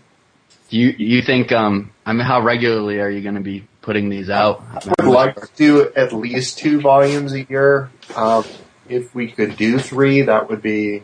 Do 0.70 0.78
you 0.78 0.94
you 0.98 1.22
think 1.24 1.52
um 1.52 1.92
I 2.06 2.14
mean 2.14 2.26
how 2.26 2.42
regularly 2.42 3.00
are 3.00 3.10
you 3.10 3.22
going 3.22 3.36
to 3.36 3.42
be 3.42 3.68
putting 3.82 4.10
these 4.10 4.30
out? 4.30 4.64
I'd 5.00 5.06
like 5.06 5.36
to 5.36 5.50
do 5.56 5.92
at 5.96 6.14
least 6.14 6.60
two 6.60 6.80
volumes 6.82 7.34
a 7.34 7.44
year. 7.44 7.90
Um, 8.16 8.44
if 8.92 9.16
we 9.16 9.32
could 9.32 9.56
do 9.56 9.80
three, 9.80 10.22
that 10.24 10.50
would 10.50 10.62
be 10.62 11.04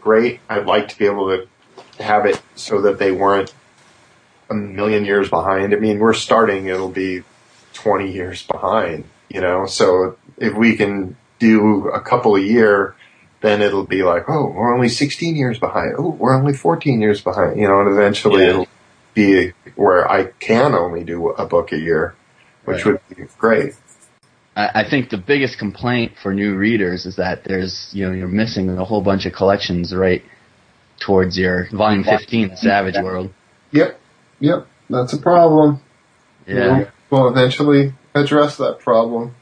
great. 0.00 0.40
I'd 0.48 0.66
like 0.66 0.88
to 0.88 0.98
be 0.98 1.06
able 1.06 1.28
to 1.28 2.02
have 2.02 2.26
it 2.26 2.40
so 2.54 2.82
that 2.82 2.98
they 2.98 3.10
weren't 3.12 3.52
a 4.50 4.54
million 4.54 5.04
years 5.04 5.28
behind. 5.30 5.72
I 5.72 5.78
mean, 5.78 5.98
we're 5.98 6.12
starting; 6.12 6.66
it'll 6.66 6.90
be 6.90 7.22
twenty 7.72 8.12
years 8.12 8.42
behind. 8.46 9.04
You 9.28 9.40
know, 9.40 9.66
so 9.66 10.16
if 10.36 10.54
we 10.54 10.76
can 10.76 11.16
do 11.38 11.88
a 11.88 12.00
couple 12.00 12.36
a 12.36 12.40
year, 12.40 12.94
then 13.40 13.62
it'll 13.62 13.86
be 13.86 14.02
like, 14.02 14.28
oh, 14.28 14.46
we're 14.46 14.74
only 14.74 14.90
sixteen 14.90 15.36
years 15.36 15.58
behind. 15.58 15.94
Oh, 15.98 16.10
we're 16.10 16.34
only 16.34 16.52
fourteen 16.52 17.00
years 17.00 17.20
behind. 17.22 17.58
You 17.58 17.66
know, 17.68 17.80
and 17.80 17.90
eventually 17.90 18.42
Yeah. 18.42 18.50
it'll 18.50 18.68
be 19.14 19.52
where 19.74 20.10
I 20.10 20.24
can 20.38 20.74
only 20.74 21.02
do 21.04 21.30
a 21.30 21.46
book 21.46 21.72
a 21.72 21.78
year, 21.78 22.14
which 22.64 22.84
Right. 22.84 23.00
would 23.08 23.16
be 23.16 23.24
great. 23.38 23.74
I, 24.56 24.82
I 24.82 24.88
think 24.88 25.10
the 25.10 25.18
biggest 25.18 25.58
complaint 25.58 26.12
for 26.22 26.34
new 26.34 26.56
readers 26.56 27.06
is 27.06 27.16
that 27.16 27.44
there's 27.44 27.90
you 27.92 28.06
know 28.06 28.12
you're 28.12 28.28
missing 28.28 28.68
a 28.70 28.84
whole 28.84 29.02
bunch 29.02 29.26
of 29.26 29.32
collections 29.32 29.94
right 29.94 30.22
towards 31.00 31.38
your 31.38 31.68
volume 31.70 32.04
15, 32.04 32.50
the 32.50 32.56
Savage 32.56 32.96
World. 32.96 33.32
Yep, 33.72 33.98
yep, 34.40 34.66
that's 34.88 35.12
a 35.12 35.18
problem. 35.18 35.80
Yeah. 36.46 36.90
We'll 37.10 37.28
eventually 37.28 37.94
address 38.14 38.56
that 38.56 38.78
problem. 38.78 39.34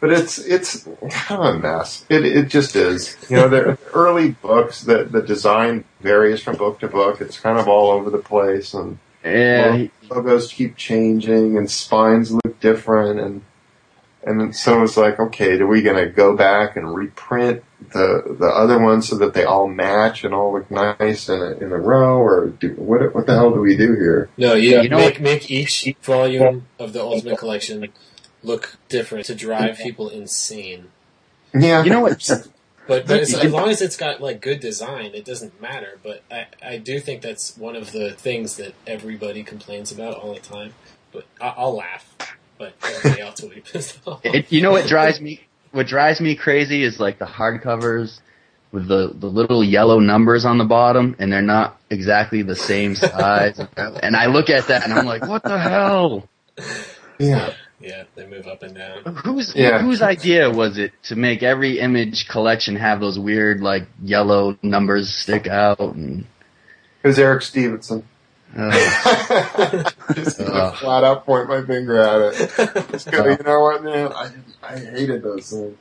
But 0.00 0.12
it's 0.12 0.38
it's 0.38 0.84
kind 1.10 1.42
of 1.42 1.54
a 1.56 1.58
mess. 1.58 2.04
It 2.08 2.24
it 2.24 2.48
just 2.48 2.74
is. 2.74 3.16
You 3.28 3.36
know, 3.36 3.48
the 3.48 3.78
early 3.92 4.30
books, 4.30 4.82
the 4.82 5.04
the 5.04 5.22
design 5.22 5.84
varies 6.00 6.42
from 6.42 6.56
book 6.56 6.80
to 6.80 6.88
book. 6.88 7.20
It's 7.20 7.38
kind 7.38 7.58
of 7.58 7.68
all 7.68 7.90
over 7.90 8.08
the 8.08 8.18
place, 8.18 8.72
and 8.72 8.98
Yeah, 9.22 9.86
logos 10.08 10.52
keep 10.52 10.76
changing, 10.76 11.58
and 11.58 11.70
spines 11.70 12.32
look 12.32 12.58
different, 12.60 13.20
and 13.20 13.42
and 14.22 14.40
then 14.40 14.52
so 14.52 14.82
it's 14.82 14.96
like, 14.96 15.18
okay, 15.18 15.58
are 15.58 15.66
we 15.66 15.82
gonna 15.82 16.08
go 16.08 16.36
back 16.36 16.76
and 16.76 16.94
reprint 16.94 17.64
the 17.92 18.36
the 18.38 18.46
other 18.46 18.78
ones 18.78 19.08
so 19.08 19.16
that 19.16 19.34
they 19.34 19.44
all 19.44 19.66
match 19.66 20.24
and 20.24 20.34
all 20.34 20.52
look 20.52 20.70
nice 20.70 21.28
in 21.28 21.40
a, 21.40 21.52
in 21.52 21.72
a 21.72 21.78
row, 21.78 22.18
or 22.18 22.48
do, 22.48 22.74
what 22.74 23.14
what 23.14 23.26
the 23.26 23.34
hell 23.34 23.50
do 23.50 23.60
we 23.60 23.76
do 23.76 23.94
here? 23.94 24.28
No, 24.36 24.54
you, 24.54 24.82
You 24.82 24.88
know 24.88 24.98
make 24.98 25.20
make 25.20 25.50
each 25.50 25.94
volume 26.02 26.66
of 26.78 26.92
the 26.92 27.00
Ultimate 27.00 27.38
Collection 27.38 27.88
look 28.42 28.76
different 28.88 29.26
to 29.26 29.34
drive 29.34 29.78
people 29.78 30.08
insane. 30.08 30.88
Yeah, 31.54 31.82
You 31.84 31.90
know 31.90 32.00
what? 32.00 32.28
But, 32.86 33.06
but 33.06 33.20
as, 33.20 33.34
as 33.34 33.52
long 33.52 33.68
as 33.68 33.80
it's 33.82 33.96
got 33.96 34.20
like 34.20 34.40
good 34.40 34.58
design, 34.58 35.12
it 35.14 35.24
doesn't 35.24 35.62
matter. 35.62 36.00
But 36.02 36.24
I, 36.28 36.46
I 36.60 36.76
do 36.78 36.98
think 36.98 37.22
that's 37.22 37.56
one 37.56 37.76
of 37.76 37.92
the 37.92 38.14
things 38.14 38.56
that 38.56 38.74
everybody 38.84 39.44
complains 39.44 39.92
about 39.92 40.14
all 40.14 40.34
the 40.34 40.40
time. 40.40 40.74
But 41.12 41.24
I, 41.40 41.54
I'll 41.56 41.76
laugh. 41.76 42.16
But 42.60 42.74
everybody 42.82 43.22
else 43.22 43.40
will 43.40 43.48
be 43.48 43.60
pissed 43.72 44.06
off. 44.06 44.20
It, 44.22 44.52
you 44.52 44.60
know 44.60 44.70
what 44.70 44.86
drives 44.86 45.18
me? 45.18 45.40
What 45.72 45.86
drives 45.86 46.20
me 46.20 46.36
crazy 46.36 46.82
is 46.84 47.00
like 47.00 47.18
the 47.18 47.24
hardcovers 47.24 48.20
with 48.70 48.86
the 48.86 49.10
the 49.14 49.28
little 49.28 49.64
yellow 49.64 49.98
numbers 49.98 50.44
on 50.44 50.58
the 50.58 50.64
bottom, 50.66 51.16
and 51.18 51.32
they're 51.32 51.40
not 51.40 51.80
exactly 51.88 52.42
the 52.42 52.54
same 52.54 52.94
size. 52.94 53.58
and 53.78 54.14
I 54.14 54.26
look 54.26 54.50
at 54.50 54.68
that 54.68 54.84
and 54.84 54.92
I'm 54.92 55.06
like, 55.06 55.26
what 55.26 55.42
the 55.42 55.58
hell? 55.58 56.28
Yeah. 57.18 57.54
Yeah, 57.80 58.04
they 58.14 58.26
move 58.26 58.46
up 58.46 58.62
and 58.62 58.74
down. 58.74 59.04
Whose 59.24 59.54
Yeah. 59.56 59.80
whose 59.80 60.02
idea 60.02 60.50
was 60.50 60.76
it 60.76 60.92
to 61.04 61.16
make 61.16 61.42
every 61.42 61.78
image 61.78 62.28
collection 62.28 62.76
have 62.76 63.00
those 63.00 63.18
weird 63.18 63.62
like 63.62 63.86
yellow 64.02 64.58
numbers 64.62 65.08
stick 65.14 65.46
out? 65.46 65.80
And, 65.80 66.26
It 67.02 67.08
was 67.08 67.18
Eric 67.18 67.40
Stephenson. 67.40 68.04
Uh, 68.56 69.90
Just 70.14 70.38
gonna 70.44 70.72
flat 70.72 71.04
out 71.04 71.24
point 71.24 71.48
my 71.48 71.62
finger 71.64 71.98
at 71.98 72.34
it. 72.34 72.90
Just 72.90 73.10
go, 73.10 73.26
you 73.28 73.38
know 73.44 73.60
what, 73.60 73.82
man? 73.84 74.12
I 74.12 74.30
I 74.62 74.78
hated 74.78 75.22
those 75.22 75.50
things, 75.50 75.76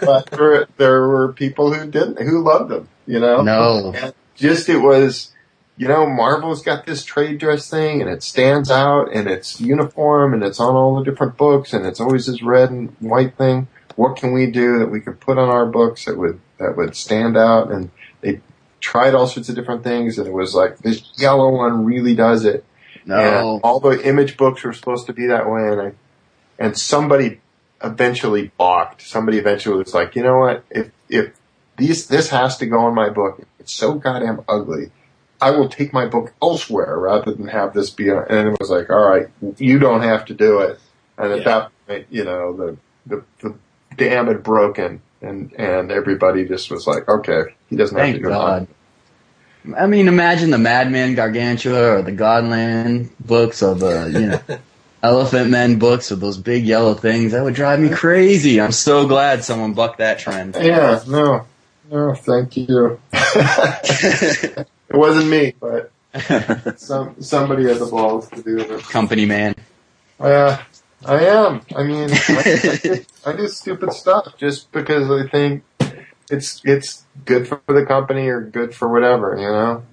but 0.00 0.30
there 0.30 0.66
there 0.76 1.08
were 1.08 1.32
people 1.32 1.72
who 1.72 1.90
didn't, 1.90 2.20
who 2.22 2.42
loved 2.42 2.70
them. 2.70 2.88
You 3.06 3.18
know, 3.20 3.42
no, 3.42 3.92
And 3.94 4.14
just 4.36 4.68
it 4.68 4.78
was, 4.78 5.32
you 5.76 5.88
know, 5.88 6.06
Marvel's 6.06 6.62
got 6.62 6.86
this 6.86 7.04
trade 7.04 7.38
dress 7.38 7.68
thing, 7.68 8.00
and 8.00 8.08
it 8.08 8.22
stands 8.22 8.70
out, 8.70 9.12
and 9.12 9.28
it's 9.28 9.60
uniform, 9.60 10.32
and 10.34 10.44
it's 10.44 10.60
on 10.60 10.76
all 10.76 10.98
the 10.98 11.04
different 11.04 11.36
books, 11.36 11.72
and 11.72 11.84
it's 11.84 12.00
always 12.00 12.26
this 12.26 12.42
red 12.42 12.70
and 12.70 12.94
white 13.00 13.36
thing. 13.36 13.66
What 13.96 14.16
can 14.16 14.32
we 14.32 14.46
do 14.46 14.78
that 14.78 14.90
we 14.90 15.00
could 15.00 15.20
put 15.20 15.38
on 15.38 15.48
our 15.48 15.66
books 15.66 16.04
that 16.04 16.16
would 16.16 16.40
that 16.58 16.76
would 16.76 16.94
stand 16.94 17.36
out? 17.36 17.72
And 17.72 17.90
tried 18.82 19.14
all 19.14 19.26
sorts 19.26 19.48
of 19.48 19.54
different 19.54 19.82
things, 19.84 20.18
and 20.18 20.26
it 20.26 20.32
was 20.32 20.54
like 20.54 20.76
this 20.78 21.02
yellow 21.16 21.50
one 21.56 21.86
really 21.86 22.14
does 22.14 22.44
it. 22.44 22.66
And 23.04 23.08
no. 23.08 23.60
all 23.64 23.80
the 23.80 24.06
image 24.06 24.36
books 24.36 24.62
were 24.62 24.72
supposed 24.74 25.06
to 25.06 25.12
be 25.14 25.26
that 25.28 25.48
way, 25.48 25.68
and 25.68 25.80
I, 25.80 25.92
and 26.58 26.76
somebody 26.76 27.40
eventually 27.82 28.52
balked. 28.58 29.02
Somebody 29.02 29.38
eventually 29.38 29.78
was 29.78 29.94
like, 29.94 30.14
you 30.14 30.22
know 30.22 30.38
what? 30.38 30.64
If 30.70 30.90
if 31.08 31.32
these 31.78 32.06
this 32.08 32.28
has 32.28 32.58
to 32.58 32.66
go 32.66 32.86
in 32.88 32.94
my 32.94 33.08
book, 33.08 33.42
it's 33.58 33.72
so 33.72 33.94
goddamn 33.94 34.44
ugly. 34.48 34.90
I 35.40 35.50
will 35.50 35.68
take 35.68 35.92
my 35.92 36.06
book 36.06 36.32
elsewhere 36.40 36.96
rather 36.98 37.32
than 37.32 37.48
have 37.48 37.72
this 37.72 37.90
be. 37.90 38.10
On, 38.10 38.24
and 38.28 38.48
it 38.48 38.56
was 38.60 38.70
like, 38.70 38.90
all 38.90 39.04
right, 39.04 39.26
you 39.58 39.78
don't 39.78 40.02
have 40.02 40.24
to 40.26 40.34
do 40.34 40.60
it. 40.60 40.78
And 41.18 41.32
at 41.32 41.38
Yeah. 41.38 41.44
that 41.44 41.70
point, 41.88 42.06
you 42.10 42.24
know, 42.24 42.52
the 42.52 42.76
the 43.06 43.24
the 43.40 43.54
dam 43.96 44.28
had 44.28 44.44
broken, 44.44 45.02
and 45.20 45.52
and 45.58 45.90
everybody 45.90 46.46
just 46.46 46.70
was 46.70 46.86
like, 46.86 47.08
okay, 47.08 47.42
he 47.72 47.78
doesn't 47.78 47.96
have 47.96 48.06
to 48.06 48.12
Thank 48.12 48.24
God. 48.24 48.68
it. 49.64 49.74
I 49.74 49.86
mean, 49.86 50.06
imagine 50.06 50.50
the 50.50 50.58
Madman 50.58 51.14
Gargantua 51.14 51.96
or 51.96 52.02
the 52.02 52.12
Godland 52.12 53.08
books 53.18 53.62
or 53.62 53.74
the 53.74 54.10
you 54.12 54.26
know 54.26 54.58
Elephantmen 55.02 55.78
books 55.78 56.10
with 56.10 56.20
those 56.20 56.36
big 56.36 56.66
yellow 56.66 56.92
things. 56.92 57.32
That 57.32 57.42
would 57.44 57.54
drive 57.54 57.80
me 57.80 57.88
crazy. 57.88 58.60
I'm 58.60 58.72
so 58.72 59.06
glad 59.08 59.42
someone 59.42 59.72
bucked 59.72 59.98
that 59.98 60.18
trend. 60.18 60.54
Yeah, 60.60 61.02
no, 61.08 61.46
no, 61.90 62.14
thank 62.14 62.58
you. 62.58 63.00
it 63.12 64.66
wasn't 64.90 65.28
me, 65.28 65.54
but 65.58 65.90
some 66.78 67.22
somebody 67.22 67.68
had 67.68 67.78
the 67.78 67.88
balls 67.90 68.28
to 68.28 68.42
do 68.42 68.58
it. 68.58 68.82
Company 68.82 69.24
man. 69.24 69.54
Uh, 70.20 70.58
I 71.06 71.24
am. 71.24 71.62
I 71.74 71.84
mean, 71.84 72.10
I, 72.12 73.06
I 73.24 73.32
do 73.32 73.48
stupid 73.48 73.94
stuff 73.94 74.36
just 74.36 74.70
because 74.72 75.10
I 75.10 75.26
think 75.30 75.64
it's 76.32 76.60
it's 76.64 77.04
good 77.24 77.46
for 77.46 77.60
the 77.68 77.84
company 77.86 78.28
or 78.28 78.40
good 78.40 78.74
for 78.74 78.88
whatever, 78.88 79.36
you 79.38 79.48
know. 79.48 79.84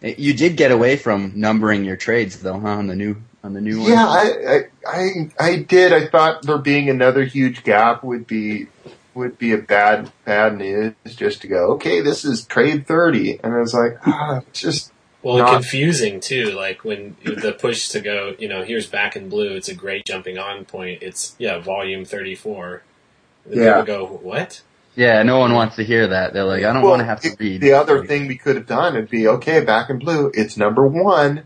You 0.00 0.34
did 0.34 0.56
get 0.56 0.72
away 0.72 0.96
from 0.96 1.32
numbering 1.36 1.84
your 1.84 1.96
trades 1.96 2.40
though, 2.40 2.58
huh? 2.58 2.68
On 2.68 2.86
the 2.88 2.96
new 2.96 3.16
on 3.44 3.52
the 3.54 3.60
new 3.60 3.80
one. 3.80 3.90
Yeah, 3.90 4.06
I, 4.08 4.32
I 4.48 4.60
I 4.86 5.30
I 5.38 5.56
did. 5.56 5.92
I 5.92 6.06
thought 6.06 6.42
there 6.42 6.58
being 6.58 6.88
another 6.88 7.24
huge 7.24 7.62
gap 7.62 8.02
would 8.02 8.26
be 8.26 8.66
would 9.14 9.38
be 9.38 9.52
a 9.52 9.58
bad 9.58 10.10
bad 10.24 10.58
news 10.58 10.94
just 11.06 11.42
to 11.42 11.46
go. 11.48 11.72
Okay, 11.74 12.00
this 12.00 12.24
is 12.24 12.44
trade 12.46 12.86
thirty, 12.86 13.38
and 13.42 13.54
I 13.54 13.58
was 13.58 13.74
like, 13.74 13.98
ah, 14.06 14.38
it's 14.48 14.60
just 14.60 14.92
Well, 15.22 15.38
Not- 15.38 15.52
confusing 15.52 16.18
too. 16.20 16.50
Like 16.50 16.84
when 16.84 17.16
the 17.22 17.52
push 17.52 17.88
to 17.90 18.00
go, 18.00 18.34
you 18.38 18.48
know, 18.48 18.64
here's 18.64 18.86
back 18.86 19.14
in 19.16 19.28
blue. 19.28 19.54
It's 19.54 19.68
a 19.68 19.74
great 19.74 20.04
jumping 20.04 20.38
on 20.38 20.64
point. 20.64 21.02
It's 21.02 21.36
yeah, 21.38 21.58
volume 21.58 22.04
thirty 22.04 22.34
four. 22.34 22.82
Yeah. 23.48 23.80
People 23.80 23.84
go 23.84 24.06
what? 24.06 24.62
Yeah, 24.94 25.22
no 25.22 25.38
one 25.38 25.54
wants 25.54 25.76
to 25.76 25.84
hear 25.84 26.08
that. 26.08 26.32
They're 26.34 26.44
like, 26.44 26.64
I 26.64 26.72
don't 26.72 26.82
Well, 26.82 26.90
want 26.92 27.00
to 27.00 27.06
have 27.06 27.20
to 27.22 27.30
read. 27.38 27.60
The 27.62 27.72
other 27.72 28.04
thing 28.04 28.26
we 28.26 28.36
could 28.36 28.56
have 28.56 28.66
done 28.66 28.94
would 28.94 29.08
be 29.08 29.26
okay, 29.26 29.64
back 29.64 29.88
in 29.90 29.98
blue, 29.98 30.30
it's 30.34 30.56
number 30.56 30.86
one, 30.86 31.44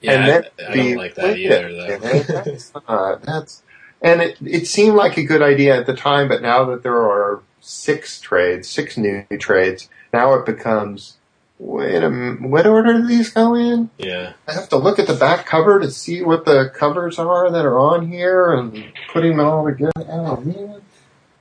Yeah, 0.00 0.12
and 0.12 0.28
then 0.28 0.44
I, 0.60 0.70
I 0.70 0.72
be 0.74 0.88
don't 0.90 0.96
like 0.96 1.14
that 1.16 1.36
either. 1.36 1.68
it. 1.68 2.00
Though. 2.00 2.08
And 2.08 2.24
that's 2.46 2.72
not- 2.88 3.22
that's 3.22 3.62
and 4.02 4.20
it 4.20 4.36
it 4.44 4.66
seemed 4.66 4.96
like 4.96 5.16
a 5.16 5.24
good 5.24 5.40
idea 5.42 5.76
at 5.76 5.86
the 5.86 5.94
time, 5.94 6.28
but 6.28 6.42
now 6.42 6.64
that 6.66 6.82
there 6.82 6.94
are 7.02 7.42
six 7.60 8.20
trades, 8.20 8.68
six 8.68 8.96
new 8.98 9.24
trades, 9.40 9.88
now 10.12 10.34
it 10.34 10.44
becomes 10.46 11.16
wait 11.58 12.02
a 12.02 12.06
m- 12.06 12.50
what 12.50 12.66
order 12.66 12.92
do 12.92 13.06
these 13.06 13.30
go 13.30 13.54
in? 13.54 13.88
yeah, 13.98 14.34
I 14.46 14.52
have 14.52 14.68
to 14.68 14.76
look 14.76 14.98
at 14.98 15.06
the 15.06 15.14
back 15.14 15.46
cover 15.46 15.80
to 15.80 15.90
see 15.90 16.20
what 16.22 16.44
the 16.44 16.70
covers 16.74 17.18
are 17.18 17.50
that 17.50 17.64
are 17.64 17.78
on 17.78 18.08
here 18.08 18.52
and 18.52 18.84
putting 19.12 19.36
them 19.38 19.46
all 19.46 19.64
together. 19.64 19.92
Oh 20.08 20.36
man. 20.36 20.82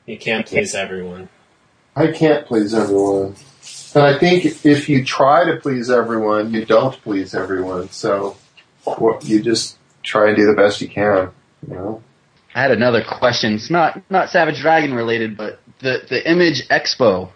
you 0.06 0.18
can't 0.18 0.45
please 0.47 0.74
everyone. 0.74 1.28
I 1.96 2.12
can't 2.12 2.46
please 2.48 2.74
everyone. 2.74 3.36
And 3.96 4.04
I 4.04 4.18
think 4.18 4.46
if 4.66 4.89
you 4.89 5.06
try 5.06 5.46
to 5.46 5.58
please 5.58 5.91
everyone, 5.91 6.54
you 6.54 6.66
don't 6.66 7.00
please 7.02 7.36
everyone. 7.36 7.89
So 7.89 8.36
you 9.22 9.41
just 9.41 9.78
try 10.02 10.30
and 10.30 10.36
do 10.36 10.48
the 10.48 10.54
best 10.54 10.82
you 10.82 10.89
can. 10.89 11.30
You 11.68 11.74
know? 11.74 12.04
I 12.56 12.62
had 12.62 12.72
another 12.72 13.04
question. 13.04 13.54
It's 13.54 13.70
not 13.70 14.02
not 14.10 14.30
Savage 14.30 14.60
Dragon 14.60 14.94
related, 14.94 15.38
but 15.38 15.60
the 15.80 16.02
the 16.10 16.30
Image 16.30 16.68
Expo. 16.70 17.30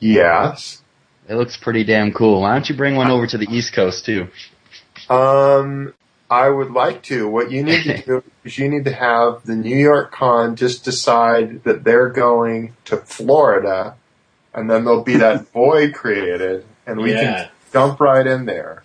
Yes. 0.00 0.82
It 1.28 1.36
looks 1.36 1.56
pretty 1.56 1.84
damn 1.84 2.12
cool. 2.12 2.42
Why 2.42 2.52
don't 2.52 2.68
you 2.68 2.76
bring 2.76 2.96
one 2.96 3.10
over 3.10 3.26
to 3.26 3.38
the 3.38 3.46
East 3.50 3.72
Coast 3.72 4.04
too? 4.04 4.28
Um, 5.08 5.94
I 6.30 6.48
would 6.48 6.70
like 6.70 7.02
to. 7.04 7.28
What 7.28 7.50
you 7.50 7.62
need 7.62 7.84
to 7.84 8.02
do 8.06 8.24
is 8.44 8.58
you 8.58 8.68
need 8.68 8.84
to 8.86 8.92
have 8.92 9.44
the 9.44 9.54
New 9.56 9.76
York 9.76 10.12
Con 10.12 10.56
just 10.56 10.84
decide 10.84 11.64
that 11.64 11.84
they're 11.84 12.08
going 12.10 12.74
to 12.86 12.96
Florida, 12.96 13.96
and 14.54 14.70
then 14.70 14.84
there'll 14.84 15.02
be 15.04 15.16
that 15.18 15.48
void 15.52 15.94
created, 15.94 16.64
and 16.86 16.98
we 17.00 17.12
Yeah. 17.12 17.20
can 17.44 17.48
jump 17.72 18.00
right 18.00 18.26
in 18.26 18.46
there. 18.46 18.82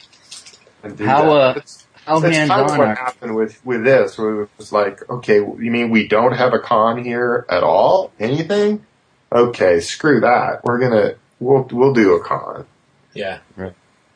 And 0.84 0.98
do 0.98 1.06
How, 1.06 1.24
that. 1.24 1.30
uh, 1.32 1.54
That's- 1.54 1.86
How 2.06 2.20
That's 2.20 2.36
hands 2.36 2.50
kind 2.50 2.62
of 2.66 2.72
on 2.72 2.78
what 2.80 2.88
are 2.88 2.96
happened 2.96 3.36
with 3.36 3.64
with 3.66 3.84
this. 3.84 4.18
Where 4.18 4.42
it 4.44 4.50
was 4.58 4.72
like, 4.72 5.08
okay, 5.10 5.36
you 5.36 5.70
mean 5.72 5.90
we 5.92 6.08
don't 6.08 6.32
have 6.34 6.54
a 6.54 6.60
con 6.60 7.04
here 7.04 7.46
at 7.50 7.62
all? 7.64 8.12
Anything? 8.20 8.84
Okay, 9.32 9.80
screw 9.80 10.22
that. 10.22 10.64
We're 10.64 10.80
gonna 10.80 11.16
we'll 11.40 11.68
we'll 11.72 11.94
do 11.94 12.16
a 12.16 12.24
con 12.24 12.66
Yeah, 13.14 13.40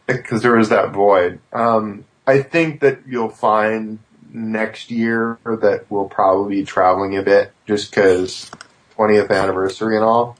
because 0.07 0.41
there 0.41 0.55
was 0.55 0.69
that 0.69 0.91
void. 0.91 1.39
Um, 1.51 2.05
I 2.25 2.41
think 2.41 2.81
that 2.81 2.99
you'll 3.07 3.29
find 3.29 3.99
next 4.31 4.89
year 4.91 5.37
that 5.45 5.85
we'll 5.89 6.09
probably 6.09 6.57
be 6.57 6.65
traveling 6.65 7.17
a 7.17 7.21
bit, 7.23 7.51
just 7.67 7.91
because 7.91 8.49
20th 8.97 9.29
anniversary 9.29 9.95
and 9.95 10.05
all. 10.05 10.37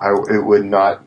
I 0.00 0.10
it 0.30 0.44
would 0.44 0.64
not 0.64 1.02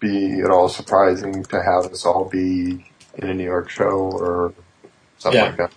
be 0.00 0.40
at 0.40 0.50
all 0.50 0.68
surprising 0.68 1.44
to 1.44 1.62
have 1.62 1.86
us 1.92 2.04
all 2.06 2.24
be 2.24 2.84
in 3.14 3.28
a 3.28 3.34
New 3.34 3.44
York 3.44 3.68
show 3.68 3.90
or 3.90 4.54
something 5.18 5.40
Yeah. 5.40 5.46
like 5.48 5.56
that. 5.58 5.72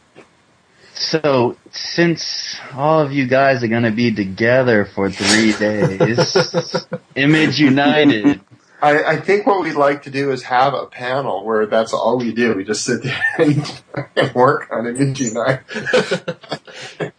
So, 0.94 1.58
since 1.72 2.58
all 2.74 3.02
of 3.02 3.12
you 3.12 3.28
guys 3.28 3.64
are 3.64 3.68
gonna 3.68 3.92
be 3.92 4.14
together 4.14 4.86
for 4.86 5.10
three 5.10 5.52
days, 5.54 6.88
Image 7.16 7.60
United, 7.60 8.40
I, 8.86 9.14
I 9.14 9.20
think 9.20 9.48
what 9.48 9.64
we'd 9.64 9.74
like 9.74 10.04
to 10.04 10.12
do 10.12 10.30
is 10.32 10.44
have 10.44 10.76
a 10.76 10.86
panel 10.86 11.44
where 11.44 11.66
that's 11.66 11.92
all 11.92 12.20
we 12.20 12.34
do. 12.34 12.54
We 12.54 12.64
just 12.64 12.86
sit 12.86 13.02
there 13.02 13.20
and, 13.40 13.82
and 14.16 14.34
work 14.36 14.68
on 14.72 14.86
Image 14.86 15.22
Unite. 15.22 15.62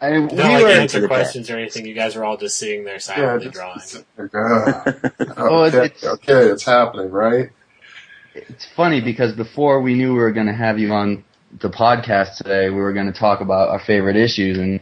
I 0.00 0.10
mean, 0.12 0.26
no 0.26 0.46
we 0.46 0.54
like 0.54 0.62
were, 0.62 0.68
answer 0.68 1.08
questions 1.08 1.50
or 1.50 1.58
anything. 1.58 1.84
You 1.84 1.94
guys 1.94 2.14
are 2.14 2.24
all 2.24 2.36
just 2.36 2.56
sitting 2.56 2.84
there 2.84 3.00
silently 3.00 3.46
just 3.46 3.56
drawing. 3.56 3.80
sit 3.80 4.06
there, 4.16 4.30
"Ugh." 4.32 5.12
Okay, 5.38 5.84
it's- 5.86 6.04
okay, 6.04 6.50
it's 6.50 6.64
happening, 6.64 7.10
right? 7.10 7.50
it's 8.34 8.66
funny 8.76 9.00
because 9.00 9.32
before 9.32 9.80
we 9.80 9.94
knew 9.94 10.12
we 10.12 10.18
were 10.18 10.30
gonna 10.32 10.54
have 10.54 10.78
you 10.78 10.92
on 10.92 11.24
the 11.58 11.70
podcast 11.70 12.36
today, 12.36 12.68
we 12.70 12.76
were 12.76 12.92
gonna 12.92 13.12
talk 13.12 13.40
about 13.40 13.70
our 13.70 13.80
favorite 13.80 14.16
issues 14.16 14.58
and 14.58 14.78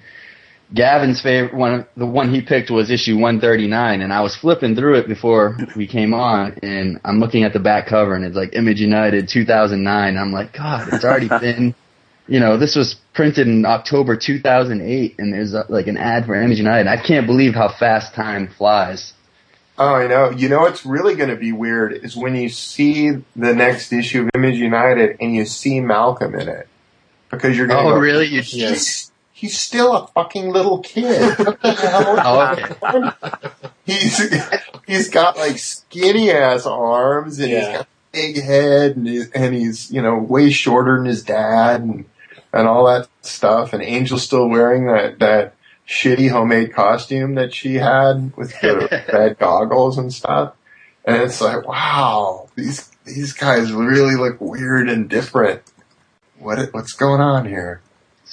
Gavin's 0.74 1.20
favorite 1.20 1.54
one, 1.54 1.86
the 1.96 2.06
one 2.06 2.34
he 2.34 2.40
picked 2.42 2.70
was 2.70 2.90
issue 2.90 3.14
139 3.14 4.02
and 4.02 4.12
I 4.12 4.20
was 4.22 4.34
flipping 4.34 4.74
through 4.74 4.96
it 4.98 5.06
before 5.06 5.56
we 5.76 5.86
came 5.86 6.12
on 6.12 6.58
and 6.62 7.00
I'm 7.04 7.20
looking 7.20 7.44
at 7.44 7.52
the 7.52 7.60
back 7.60 7.86
cover 7.86 8.14
and 8.14 8.24
it's 8.24 8.34
like 8.34 8.54
Image 8.54 8.80
United 8.80 9.28
2009. 9.28 10.16
I'm 10.16 10.32
like, 10.32 10.52
God, 10.52 10.88
it's 10.92 11.04
already 11.04 11.28
been, 11.40 11.74
you 12.26 12.40
know, 12.40 12.56
this 12.56 12.74
was 12.74 12.94
printed 13.12 13.46
in 13.46 13.64
October 13.64 14.16
2008 14.16 15.14
and 15.18 15.32
there's 15.32 15.54
uh 15.54 15.64
like 15.68 15.86
an 15.86 15.96
ad 15.96 16.26
for 16.26 16.34
Image 16.34 16.58
United. 16.58 16.88
I 16.90 16.96
can't 16.96 17.26
believe 17.26 17.54
how 17.54 17.68
fast 17.68 18.14
time 18.14 18.48
flies. 18.48 19.12
Oh, 19.78 19.94
I 19.94 20.06
know. 20.06 20.30
You 20.30 20.48
know 20.48 20.60
what's 20.60 20.84
really 20.86 21.14
going 21.14 21.30
to 21.30 21.36
be 21.36 21.52
weird 21.52 21.92
is 21.92 22.16
when 22.16 22.36
you 22.36 22.48
see 22.48 23.10
the 23.10 23.54
next 23.54 23.92
issue 23.92 24.22
of 24.22 24.30
Image 24.34 24.56
United 24.56 25.16
and 25.20 25.34
you 25.34 25.44
see 25.44 25.80
Malcolm 25.80 26.34
in 26.34 26.48
it. 26.48 26.68
Because 27.30 27.56
you're 27.56 27.66
going 27.66 27.86
Oh, 27.86 27.90
go, 27.90 27.98
really? 27.98 28.26
You, 28.26 28.42
He's, 28.42 29.10
he's 29.44 29.60
still 29.60 29.94
a 29.94 30.06
fucking 30.08 30.48
little 30.48 30.78
kid. 30.78 31.36
What 31.44 31.60
the 31.60 31.72
hell? 31.72 32.16
Oh, 32.18 33.10
okay. 33.12 33.60
he's 33.84 34.34
he's 34.86 35.10
got 35.10 35.36
like 35.36 35.58
skinny 35.58 36.30
ass 36.30 36.64
arms 36.64 37.38
and 37.38 37.50
he's 37.50 37.66
got 37.66 37.80
a 37.82 37.86
big 38.10 38.42
head 38.42 38.96
and 38.96 39.06
he's, 39.06 39.30
and 39.32 39.54
he's 39.54 39.90
you 39.90 40.00
know 40.00 40.16
way 40.16 40.50
shorter 40.50 40.96
than 40.96 41.04
his 41.04 41.22
dad 41.22 41.82
and 41.82 42.06
and 42.54 42.66
all 42.66 42.86
that 42.86 43.08
stuff. 43.20 43.74
And 43.74 43.82
Angel's 43.82 44.22
still 44.22 44.48
wearing 44.48 44.86
that 44.86 45.18
that 45.18 45.54
shitty 45.86 46.30
homemade 46.30 46.72
costume 46.72 47.34
that 47.34 47.52
she 47.52 47.74
had 47.74 48.34
with 48.38 48.58
the 48.60 49.04
red 49.12 49.38
goggles 49.38 49.98
and 49.98 50.10
stuff. 50.10 50.54
And 51.04 51.20
it's 51.20 51.42
like, 51.42 51.68
wow, 51.68 52.48
these 52.54 52.90
these 53.04 53.34
guys 53.34 53.72
really 53.72 54.14
look 54.14 54.40
weird 54.40 54.88
and 54.88 55.10
different. 55.10 55.60
What 56.38 56.72
what's 56.72 56.94
going 56.94 57.20
on 57.20 57.44
here? 57.46 57.82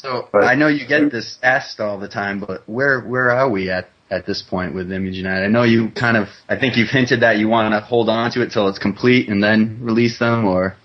So 0.02 0.28
But- 0.32 0.46
I 0.46 0.56
know 0.56 0.68
you 0.68 0.88
get 0.88 1.12
this 1.12 1.38
asked 1.44 1.80
all 1.80 2.00
the 2.00 2.08
time, 2.08 2.40
but 2.40 2.64
where 2.66 3.02
where 3.02 3.30
are 3.30 3.48
we 3.48 3.70
at 3.70 3.90
at 4.10 4.26
this 4.26 4.42
point 4.42 4.74
with 4.74 4.92
Image 4.92 5.16
United? 5.16 5.46
I 5.46 5.48
know 5.48 5.62
you 5.62 5.90
kind 5.90 6.18
of, 6.18 6.28
I 6.50 6.56
think 6.56 6.76
you've 6.76 6.90
hinted 6.90 7.20
that 7.20 7.38
you 7.38 7.48
want 7.48 7.74
to 7.74 7.80
hold 7.82 8.10
on 8.10 8.32
to 8.32 8.42
it 8.42 8.52
till 8.52 8.68
it's 8.68 8.80
complete 8.80 9.30
and 9.30 9.44
then 9.44 9.78
release 9.82 10.18
them, 10.18 10.46
or 10.46 10.76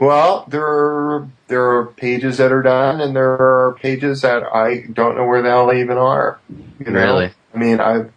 Well, 0.00 0.46
there 0.48 0.66
are 0.66 1.28
there 1.46 1.62
are 1.76 1.86
pages 1.86 2.38
that 2.38 2.50
are 2.50 2.62
done, 2.62 3.00
and 3.00 3.14
there 3.14 3.32
are 3.32 3.76
pages 3.80 4.22
that 4.22 4.42
I 4.52 4.84
don't 4.92 5.16
know 5.16 5.26
where 5.26 5.42
the 5.42 5.50
hell 5.50 5.68
they 5.68 5.80
even 5.80 5.98
are. 5.98 6.40
You 6.80 6.90
know? 6.90 7.00
Really? 7.00 7.30
I 7.54 7.58
mean, 7.58 7.78
I've 7.80 8.10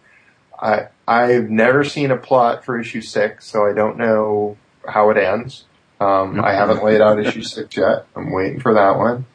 I 0.60 0.88
I've 1.06 1.48
never 1.48 1.84
seen 1.84 2.10
a 2.10 2.16
plot 2.16 2.64
for 2.64 2.80
issue 2.80 3.02
six, 3.02 3.46
so 3.46 3.66
I 3.66 3.72
don't 3.72 3.98
know 3.98 4.56
how 4.84 5.10
it 5.10 5.16
ends. 5.16 5.64
Um, 6.00 6.42
I 6.42 6.54
haven't 6.54 6.82
laid 6.82 7.00
out 7.00 7.20
issue 7.20 7.42
six 7.42 7.76
yet. 7.76 8.06
I'm 8.16 8.32
waiting 8.32 8.58
for 8.60 8.74
that 8.74 8.98
one, 8.98 9.26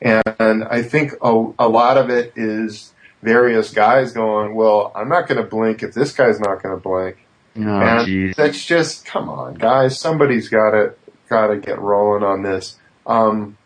and 0.00 0.64
I 0.64 0.82
think 0.82 1.12
a, 1.22 1.46
a 1.58 1.68
lot 1.68 1.98
of 1.98 2.10
it 2.10 2.32
is 2.36 2.92
various 3.22 3.72
guys 3.72 4.12
going, 4.12 4.54
"Well, 4.54 4.92
I'm 4.94 5.08
not 5.08 5.28
going 5.28 5.42
to 5.42 5.48
blink 5.48 5.82
if 5.82 5.94
this 5.94 6.12
guy's 6.12 6.40
not 6.40 6.62
going 6.62 6.74
to 6.74 6.80
blink." 6.80 7.16
oh 7.56 7.60
And 7.60 8.08
jeez, 8.08 8.34
that's 8.34 8.64
just 8.64 9.04
come 9.04 9.28
on, 9.28 9.54
guys. 9.54 9.98
Somebody's 9.98 10.48
got 10.48 10.70
to 10.70 10.94
got 11.28 11.48
to 11.48 11.58
get 11.58 11.78
rolling 11.78 12.24
on 12.24 12.42
this. 12.42 12.76
Um, 13.06 13.56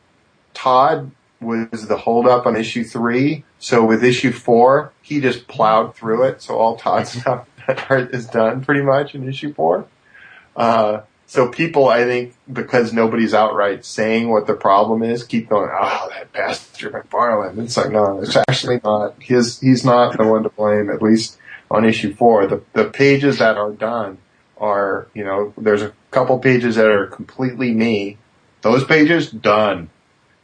Todd 0.53 1.11
was 1.41 1.89
the 1.89 1.97
holdup 1.97 2.47
on 2.47 2.57
issue 2.57 2.85
three, 2.85 3.45
so 3.59 3.85
with 3.85 4.03
issue 4.03 4.32
four, 4.32 4.93
he 5.03 5.20
just 5.20 5.47
plowed 5.47 5.95
through 5.95 6.24
it. 6.24 6.43
So 6.43 6.57
all 6.57 6.76
Todd's 6.76 7.12
stuff 7.20 7.49
is 7.91 8.26
done 8.26 8.64
pretty 8.64 8.82
much 8.82 9.14
in 9.14 9.28
issue 9.28 9.53
four. 9.55 9.87
Uh, 10.57 11.01
so 11.27 11.49
people, 11.49 11.89
I 11.89 12.05
think, 12.05 12.35
because 12.53 12.93
nobody's 12.93 13.35
outright 13.35 13.85
saying 13.85 14.29
what 14.29 14.47
the 14.47 14.55
problem 14.55 15.03
is, 15.03 15.25
keep 15.25 15.49
going. 15.49 15.70
Oh, 15.72 16.09
that 16.11 16.33
bastard 16.33 16.93
McFarlane. 16.93 17.59
It's 17.64 17.77
like 17.77 17.91
no, 17.91 18.20
it's 18.20 18.37
actually 18.37 18.81
not. 18.85 19.14
His 19.20 19.61
he's 19.61 19.85
not 19.85 20.16
the 20.16 20.27
one 20.27 20.43
to 20.43 20.51
blame. 20.51 20.91
At 20.91 21.03
least 21.03 21.39
on 21.70 21.85
issue 21.85 22.14
four, 22.14 22.47
the 22.47 22.62
the 22.75 22.85
pages 22.85 23.39
that 23.39 23.57
are 23.57 23.72
done 23.72 24.18
are 24.59 25.09
you 25.14 25.25
know 25.25 25.53
there's 25.57 25.83
a 25.83 25.93
couple 26.11 26.39
pages 26.39 26.77
that 26.77 26.87
are 26.87 27.07
completely 27.07 27.72
me. 27.72 28.18
Those 28.62 28.85
pages 28.85 29.31
done, 29.31 29.91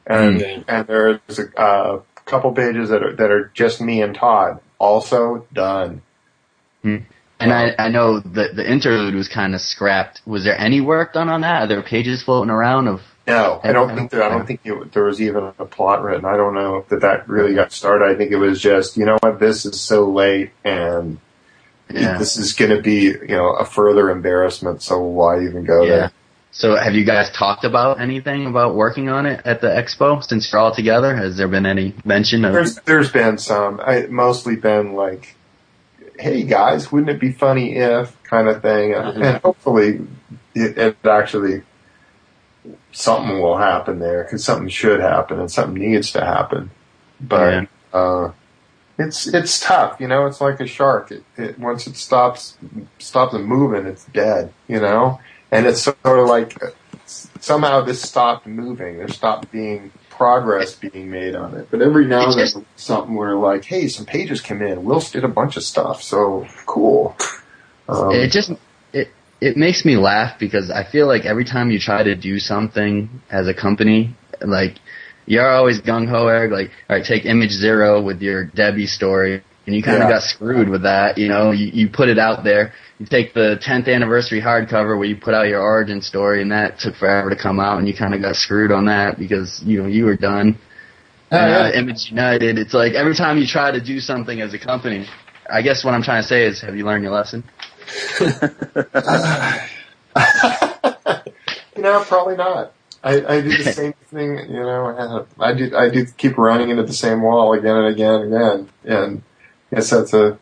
and 0.07 0.37
Okay. 0.37 0.65
and 0.67 0.87
there's 0.87 1.39
a 1.39 1.61
uh, 1.61 2.03
couple 2.25 2.53
pages 2.53 2.89
that 2.89 3.03
are 3.03 3.13
that 3.15 3.31
are 3.31 3.51
just 3.55 3.81
me 3.81 4.03
and 4.03 4.15
Todd 4.15 4.61
also 4.79 5.47
done. 5.53 6.03
And 7.41 7.53
I 7.53 7.75
I 7.79 7.89
know 7.89 8.21
that 8.21 8.55
the 8.57 8.69
interlude 8.71 9.15
was 9.15 9.29
kind 9.29 9.55
of 9.55 9.61
scrapped. 9.61 10.21
Was 10.27 10.45
there 10.45 10.59
any 10.59 10.81
work 10.81 11.13
done 11.13 11.29
on 11.29 11.41
that? 11.43 11.63
Are 11.63 11.67
there 11.67 11.83
pages 11.83 12.23
floating 12.23 12.51
around 12.51 12.89
of? 12.89 13.01
No, 13.27 13.61
I 13.63 13.73
don't 13.73 13.95
think 13.95 14.11
there, 14.11 14.23
I 14.25 14.29
don't 14.29 14.47
think 14.47 14.61
it, 14.65 14.93
there 14.93 15.05
was 15.05 15.21
even 15.21 15.53
a 15.59 15.65
plot 15.65 16.03
written. 16.03 16.25
I 16.25 16.37
don't 16.37 16.55
know 16.55 16.85
that 16.89 17.01
that 17.03 17.29
really 17.29 17.55
got 17.55 17.71
started. 17.71 18.05
I 18.07 18.17
think 18.17 18.33
it 18.33 18.37
was 18.39 18.61
just, 18.61 18.97
you 18.97 19.05
know 19.05 19.19
what, 19.21 19.39
this 19.39 19.65
is 19.65 19.79
so 19.81 20.09
late 20.11 20.51
and 20.65 21.19
Yeah. 21.93 22.19
this 22.19 22.37
is 22.37 22.55
going 22.55 22.75
to 22.75 22.83
be, 22.83 23.03
you 23.05 23.37
know, 23.37 23.51
a 23.51 23.65
further 23.65 24.11
embarrassment. 24.11 24.83
So 24.83 24.99
why 25.01 25.45
even 25.45 25.65
go 25.65 25.83
Yeah. 25.83 25.89
there? 25.97 26.13
So 26.51 26.75
have 26.75 26.95
you 26.95 27.05
guys 27.05 27.31
talked 27.31 27.65
about 27.65 28.01
anything 28.01 28.47
about 28.47 28.75
working 28.75 29.09
on 29.09 29.27
it 29.27 29.43
at 29.45 29.61
the 29.61 29.69
expo 29.69 30.25
since 30.25 30.51
you're 30.51 30.61
all 30.61 30.75
together? 30.75 31.15
Has 31.15 31.37
there 31.37 31.47
been 31.47 31.67
any 31.67 31.95
mention 32.05 32.45
of? 32.45 32.53
There's 32.53 32.75
there's 32.81 33.13
been 33.13 33.39
some. 33.39 33.81
I 33.85 34.07
mostly 34.11 34.57
been 34.57 34.95
like, 34.95 35.37
hey 36.21 36.43
guys, 36.43 36.93
wouldn't 36.93 37.11
it 37.11 37.21
be 37.21 37.33
funny 37.33 37.75
if 37.77 38.23
kind 38.23 38.49
of 38.49 38.63
thing, 38.63 38.95
and, 38.95 39.17
Mhm. 39.17 39.25
and 39.25 39.43
hopefully 39.43 40.07
it, 40.55 40.79
it 40.79 40.97
actually 41.05 41.63
something 42.93 43.41
will 43.41 43.57
happen 43.57 43.99
there 44.01 44.25
because 44.25 44.45
something 44.45 44.69
should 44.69 45.01
happen 45.01 45.41
and 45.41 45.51
something 45.51 45.81
needs 45.81 46.13
to 46.13 46.25
happen. 46.25 46.71
But 47.21 47.53
Yeah. 47.93 47.99
uh, 47.99 48.33
it's 48.99 49.27
it's 49.27 49.61
tough, 49.61 49.99
you 49.99 50.09
know. 50.09 50.27
It's 50.27 50.41
like 50.41 50.61
a 50.61 50.67
shark. 50.67 51.11
It, 51.11 51.25
it 51.37 51.59
once 51.59 51.87
it 51.87 51.97
stops 51.97 52.57
stops 52.99 53.33
moving, 53.35 53.87
it's 53.87 54.05
dead, 54.07 54.53
you 54.69 54.81
know. 54.81 55.21
And 55.51 55.67
it's 55.67 55.83
sort 55.83 55.97
of 56.05 56.29
like 56.29 56.55
somehow 57.41 57.81
this 57.81 58.03
stopped 58.03 58.47
moving. 58.47 58.99
There 58.99 59.09
stopped 59.09 59.51
being 59.51 59.91
progress 60.21 60.75
being 60.75 61.11
made 61.11 61.35
on 61.35 61.57
it. 61.57 61.69
But 61.71 61.81
every 61.81 62.05
now 62.05 62.31
and 62.31 62.39
then, 62.39 62.67
something 62.77 63.15
where 63.15 63.37
like, 63.37 63.65
hey, 63.65 63.89
some 63.89 64.05
pages 64.05 64.43
come 64.43 64.61
in. 64.61 64.85
Whilce 64.85 65.11
did 65.11 65.25
a 65.25 65.29
bunch 65.29 65.57
of 65.57 65.63
stuff, 65.63 66.03
so 66.03 66.47
cool. 66.67 67.17
Um, 67.89 68.11
It 68.13 68.31
just 68.31 68.53
it 68.93 69.09
it 69.41 69.57
makes 69.57 69.87
me 69.87 69.97
laugh 69.97 70.39
because 70.39 70.71
I 70.71 70.85
feel 70.85 71.07
like 71.07 71.25
every 71.25 71.47
time 71.47 71.71
you 71.71 71.79
try 71.79 72.03
to 72.03 72.15
do 72.15 72.39
something 72.39 73.09
as 73.31 73.49
a 73.49 73.55
company, 73.55 74.15
like 74.43 74.77
you're 75.25 75.51
always 75.51 75.81
gung 75.81 76.07
ho, 76.07 76.27
Erik. 76.27 76.53
Like, 76.53 76.71
all 76.91 76.97
right, 76.97 77.05
take 77.07 77.25
Image 77.25 77.53
Zero 77.53 78.03
with 78.03 78.21
your 78.21 78.45
Debbie 78.45 78.89
story, 78.89 79.43
and 79.65 79.75
you 79.75 79.83
kind 79.83 80.03
of 80.03 80.09
Yeah. 80.11 80.17
got 80.17 80.23
screwed 80.23 80.69
with 80.69 80.83
that. 80.83 81.17
You 81.17 81.29
know, 81.29 81.53
you, 81.53 81.69
you 81.73 81.89
put 81.89 82.11
it 82.11 82.19
out 82.19 82.45
there. 82.45 82.75
You 83.01 83.07
take 83.07 83.33
the 83.33 83.59
10th 83.67 83.89
anniversary 83.89 84.43
hardcover 84.43 84.99
where 84.99 85.09
you 85.09 85.17
put 85.17 85.33
out 85.33 85.49
your 85.49 85.63
origin 85.63 86.03
story, 86.03 86.43
and 86.43 86.53
that 86.53 86.79
took 86.79 86.95
forever 86.97 87.31
to 87.31 87.37
come 87.37 87.59
out, 87.59 87.79
and 87.79 87.89
you 87.89 87.97
kind 87.97 88.15
of 88.15 88.21
got 88.21 88.37
screwed 88.37 88.71
on 88.71 88.85
that 88.85 89.19
because 89.19 89.63
you 89.65 89.83
know 89.83 89.89
you 89.89 90.05
were 90.05 90.19
done. 90.19 90.59
And, 91.31 91.51
yeah. 91.51 91.61
uh, 91.61 91.71
Image 91.73 92.11
United, 92.11 92.59
it's 92.59 92.75
like 92.75 92.93
every 92.93 93.15
time 93.15 93.39
you 93.39 93.47
try 93.47 93.71
to 93.71 93.81
do 93.81 94.01
something 94.01 94.43
as 94.43 94.53
a 94.53 94.59
company, 94.59 95.07
I 95.51 95.63
guess 95.63 95.83
what 95.83 95.95
I'm 95.95 96.03
trying 96.03 96.23
to 96.23 96.29
say 96.29 96.45
is, 96.45 96.61
have 96.61 96.77
you 96.77 96.85
learned 96.85 97.05
your 97.05 97.15
lesson? 97.15 97.43
you 98.21 98.27
know, 101.83 102.05
probably 102.07 102.37
not. 102.37 102.75
I, 103.03 103.25
I 103.25 103.41
do 103.41 103.49
the 103.49 103.73
same 103.73 103.95
thing, 104.11 104.41
you 104.51 104.61
know, 104.61 105.27
I 105.39 105.55
do, 105.55 105.75
I 105.75 105.89
do 105.89 106.05
keep 106.19 106.37
running 106.37 106.69
into 106.69 106.83
the 106.83 106.93
same 106.93 107.23
wall 107.23 107.55
again 107.55 107.77
and 107.77 107.87
again 107.87 108.15
and 108.15 108.35
again. 108.35 108.69
And 108.85 109.23
I 109.73 109.77
guess 109.77 109.89
that's 109.89 110.13
a, 110.13 110.39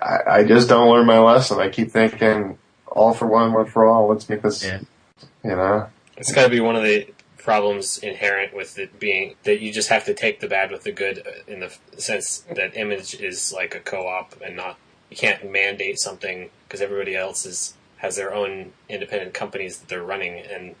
I, 0.00 0.18
I 0.38 0.44
just 0.44 0.68
don't 0.68 0.88
learn 0.90 1.06
my 1.06 1.18
lesson. 1.18 1.58
I 1.60 1.68
keep 1.68 1.90
thinking 1.90 2.58
all 2.86 3.12
for 3.14 3.26
one, 3.26 3.52
one 3.52 3.66
for 3.66 3.86
all. 3.86 4.08
Let's 4.08 4.28
make 4.28 4.42
this, 4.42 4.64
Yeah. 4.64 4.80
you 5.42 5.50
know, 5.50 5.88
It's 6.16 6.32
got 6.32 6.44
to 6.44 6.50
be 6.50 6.60
one 6.60 6.76
of 6.76 6.82
the 6.82 7.08
problems 7.38 7.98
inherent 7.98 8.54
with 8.54 8.78
it 8.78 8.98
being 8.98 9.34
that 9.44 9.60
you 9.60 9.70
just 9.70 9.90
have 9.90 10.04
to 10.06 10.14
take 10.14 10.40
the 10.40 10.48
bad 10.48 10.70
with 10.70 10.82
the 10.82 10.92
good 10.92 11.22
in 11.46 11.60
the 11.60 11.76
sense 11.98 12.38
that 12.54 12.74
image 12.74 13.14
is 13.20 13.52
like 13.52 13.74
a 13.74 13.80
co-op 13.80 14.34
and 14.40 14.56
not 14.56 14.78
you 15.10 15.16
can't 15.16 15.52
mandate 15.52 15.98
something 16.00 16.48
because 16.66 16.80
everybody 16.80 17.14
else 17.14 17.44
is 17.44 17.74
has 17.98 18.16
their 18.16 18.32
own 18.34 18.72
independent 18.88 19.34
companies 19.34 19.76
that 19.76 19.88
they're 19.88 20.02
running 20.02 20.38
and 20.38 20.74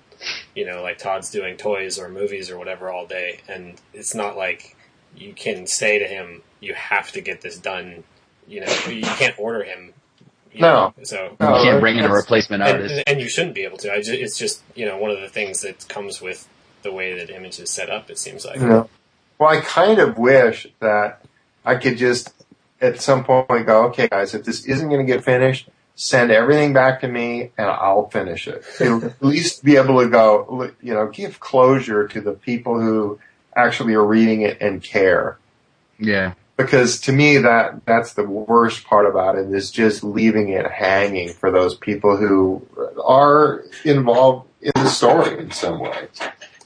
you 0.54 0.64
know 0.64 0.82
like 0.82 0.96
Todd's 0.96 1.30
doing 1.30 1.58
toys 1.58 1.98
or 1.98 2.08
movies 2.08 2.48
or 2.50 2.56
whatever 2.56 2.90
all 2.90 3.06
day 3.06 3.40
and 3.46 3.78
it's 3.92 4.14
not 4.14 4.34
like 4.34 4.74
you 5.14 5.34
can 5.34 5.66
say 5.66 5.98
to 5.98 6.06
him 6.06 6.40
you 6.60 6.72
have 6.72 7.12
to 7.12 7.20
get 7.20 7.42
this 7.42 7.58
done 7.58 8.04
you 8.48 8.60
know 8.60 8.72
you 8.88 9.02
can't 9.02 9.38
order 9.38 9.62
him 9.62 9.92
you 10.52 10.60
No. 10.60 10.92
know, 10.96 11.04
so 11.04 11.36
No, 11.40 11.56
you 11.58 11.62
can't 11.64 11.80
bring 11.80 11.94
in 11.96 12.04
a 12.04 12.08
that's- 12.08 12.22
replacement 12.22 12.62
artist. 12.62 12.94
and, 12.94 13.02
and 13.08 13.20
you 13.20 13.28
shouldn't 13.28 13.54
be 13.56 13.64
able 13.64 13.78
to. 13.78 13.92
I 13.92 14.00
ju- 14.02 14.12
it's 14.12 14.38
just 14.38 14.62
you 14.76 14.86
know 14.86 14.96
one 14.98 15.10
of 15.10 15.20
the 15.20 15.28
things 15.28 15.62
that 15.62 15.86
comes 15.88 16.20
with 16.20 16.48
the 16.82 16.92
way 16.92 17.18
that 17.18 17.28
image 17.30 17.58
is 17.58 17.70
set 17.70 17.90
up. 17.90 18.08
It 18.10 18.18
seems 18.18 18.44
like 18.44 18.60
you 18.60 18.66
know. 18.68 18.88
Well, 19.38 19.48
I 19.50 19.60
kind 19.62 19.98
of 19.98 20.16
wish 20.16 20.68
that 20.78 21.22
I 21.64 21.74
could 21.74 21.96
just 21.98 22.32
at 22.80 23.00
some 23.00 23.24
point 23.24 23.66
go, 23.66 23.86
okay, 23.86 24.06
guys, 24.08 24.32
if 24.34 24.44
this 24.44 24.64
isn't 24.66 24.88
going 24.88 25.04
to 25.04 25.12
get 25.12 25.24
finished, 25.24 25.68
send 25.96 26.30
everything 26.30 26.72
back 26.72 27.00
to 27.00 27.08
me 27.08 27.50
and 27.58 27.66
I'll 27.68 28.08
finish 28.10 28.46
it. 28.46 28.62
It'll 28.80 29.04
at 29.04 29.20
least 29.22 29.64
be 29.64 29.76
able 29.76 30.00
to 30.02 30.08
go, 30.08 30.70
you 30.82 30.94
know, 30.94 31.08
give 31.08 31.40
closure 31.40 32.06
to 32.06 32.20
the 32.20 32.32
people 32.32 32.78
who 32.80 33.18
actually 33.56 33.94
are 33.94 34.04
reading 34.04 34.42
it 34.42 34.58
and 34.60 34.82
care. 34.82 35.38
yeah. 35.98 36.34
Because 36.56 37.00
to 37.02 37.12
me, 37.12 37.38
that 37.38 37.84
that's 37.84 38.14
the 38.14 38.22
worst 38.24 38.84
part 38.84 39.06
about 39.06 39.36
it 39.36 39.50
is 39.52 39.70
just 39.70 40.04
leaving 40.04 40.50
it 40.50 40.70
hanging 40.70 41.30
for 41.30 41.50
those 41.50 41.74
people 41.74 42.16
who 42.16 42.64
are 43.04 43.64
involved 43.84 44.48
in 44.62 44.72
the 44.76 44.88
story 44.88 45.38
in 45.38 45.50
some 45.50 45.80
way. 45.80 46.06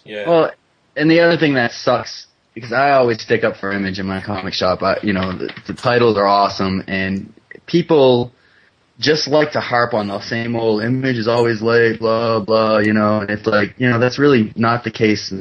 yeah, 0.05 0.28
Well, 0.28 0.51
and 0.95 1.11
the 1.11 1.20
other 1.20 1.39
thing 1.39 1.55
that 1.55 1.72
sucks 1.72 2.26
because 2.55 2.72
I 2.72 2.91
always 2.91 3.22
stick 3.22 3.45
up 3.45 3.57
for 3.57 3.70
Image 3.70 3.99
in 3.99 4.07
my 4.07 4.20
comic 4.20 4.53
shop. 4.53 4.82
I, 4.82 4.99
you 5.03 5.12
know, 5.12 5.32
the, 5.32 5.55
the 5.66 5.74
titles 5.74 6.16
are 6.16 6.26
awesome, 6.26 6.82
and 6.89 7.32
people 7.66 8.32
just 8.99 9.28
like 9.28 9.53
to 9.53 9.61
harp 9.61 9.95
on 9.95 10.09
the 10.09 10.20
same 10.20 10.57
old 10.57 10.82
image 10.82 11.16
is 11.16 11.28
always 11.28 11.62
late, 11.62 12.01
blah 12.01 12.41
blah. 12.41 12.78
You 12.78 12.93
know, 12.93 13.20
and 13.20 13.30
it's 13.30 13.47
like 13.47 13.74
you 13.78 13.89
know 13.89 13.99
that's 13.99 14.18
really 14.18 14.53
not 14.57 14.84
the 14.84 14.91
case 14.91 15.32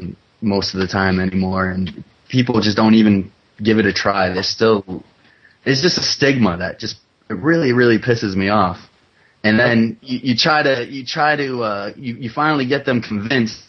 most 0.41 0.73
of 0.73 0.79
the 0.79 0.87
time 0.87 1.19
anymore, 1.19 1.67
and 1.69 2.03
people 2.27 2.61
just 2.61 2.77
don't 2.77 2.93
even 2.93 3.31
give 3.61 3.79
it 3.79 3.85
a 3.85 3.93
try. 3.93 4.29
They're 4.29 4.43
still 4.43 5.03
it's 5.65 5.81
just 5.81 5.97
a 5.97 6.03
stigma 6.03 6.57
that 6.57 6.79
just 6.79 6.97
it 7.29 7.35
really 7.35 7.73
really 7.73 7.99
pisses 7.99 8.35
me 8.35 8.49
off. 8.49 8.89
And 9.43 9.57
then 9.57 9.97
you, 10.01 10.19
you 10.23 10.35
try 10.35 10.63
to 10.63 10.85
you 10.85 11.05
try 11.05 11.35
to 11.35 11.63
uh, 11.63 11.93
you 11.95 12.15
you 12.15 12.29
finally 12.29 12.65
get 12.65 12.85
them 12.85 13.01
convinced 13.01 13.67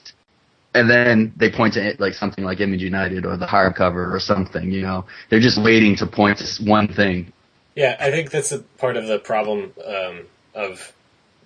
and 0.74 0.89
then 0.89 1.32
they 1.36 1.51
point 1.51 1.74
to 1.74 1.84
it 1.84 1.99
like 1.99 2.14
something 2.14 2.45
like 2.45 2.61
Image 2.61 2.82
United 2.82 3.24
or 3.24 3.36
the 3.36 3.47
hardcover 3.47 4.12
or 4.12 4.20
something. 4.20 4.70
You 4.70 4.82
know, 4.82 5.07
they're 5.28 5.41
just 5.41 5.61
waiting 5.61 5.97
to 5.97 6.07
point 6.07 6.39
to 6.39 6.64
one 6.64 6.89
thing. 6.89 7.32
Yeah, 7.74 7.97
I 7.99 8.11
think 8.11 8.30
that's 8.30 8.53
a 8.53 8.61
part 8.61 8.97
of 8.97 9.07
the 9.07 9.18
problem 9.18 9.72
um, 9.86 10.26
of 10.55 10.93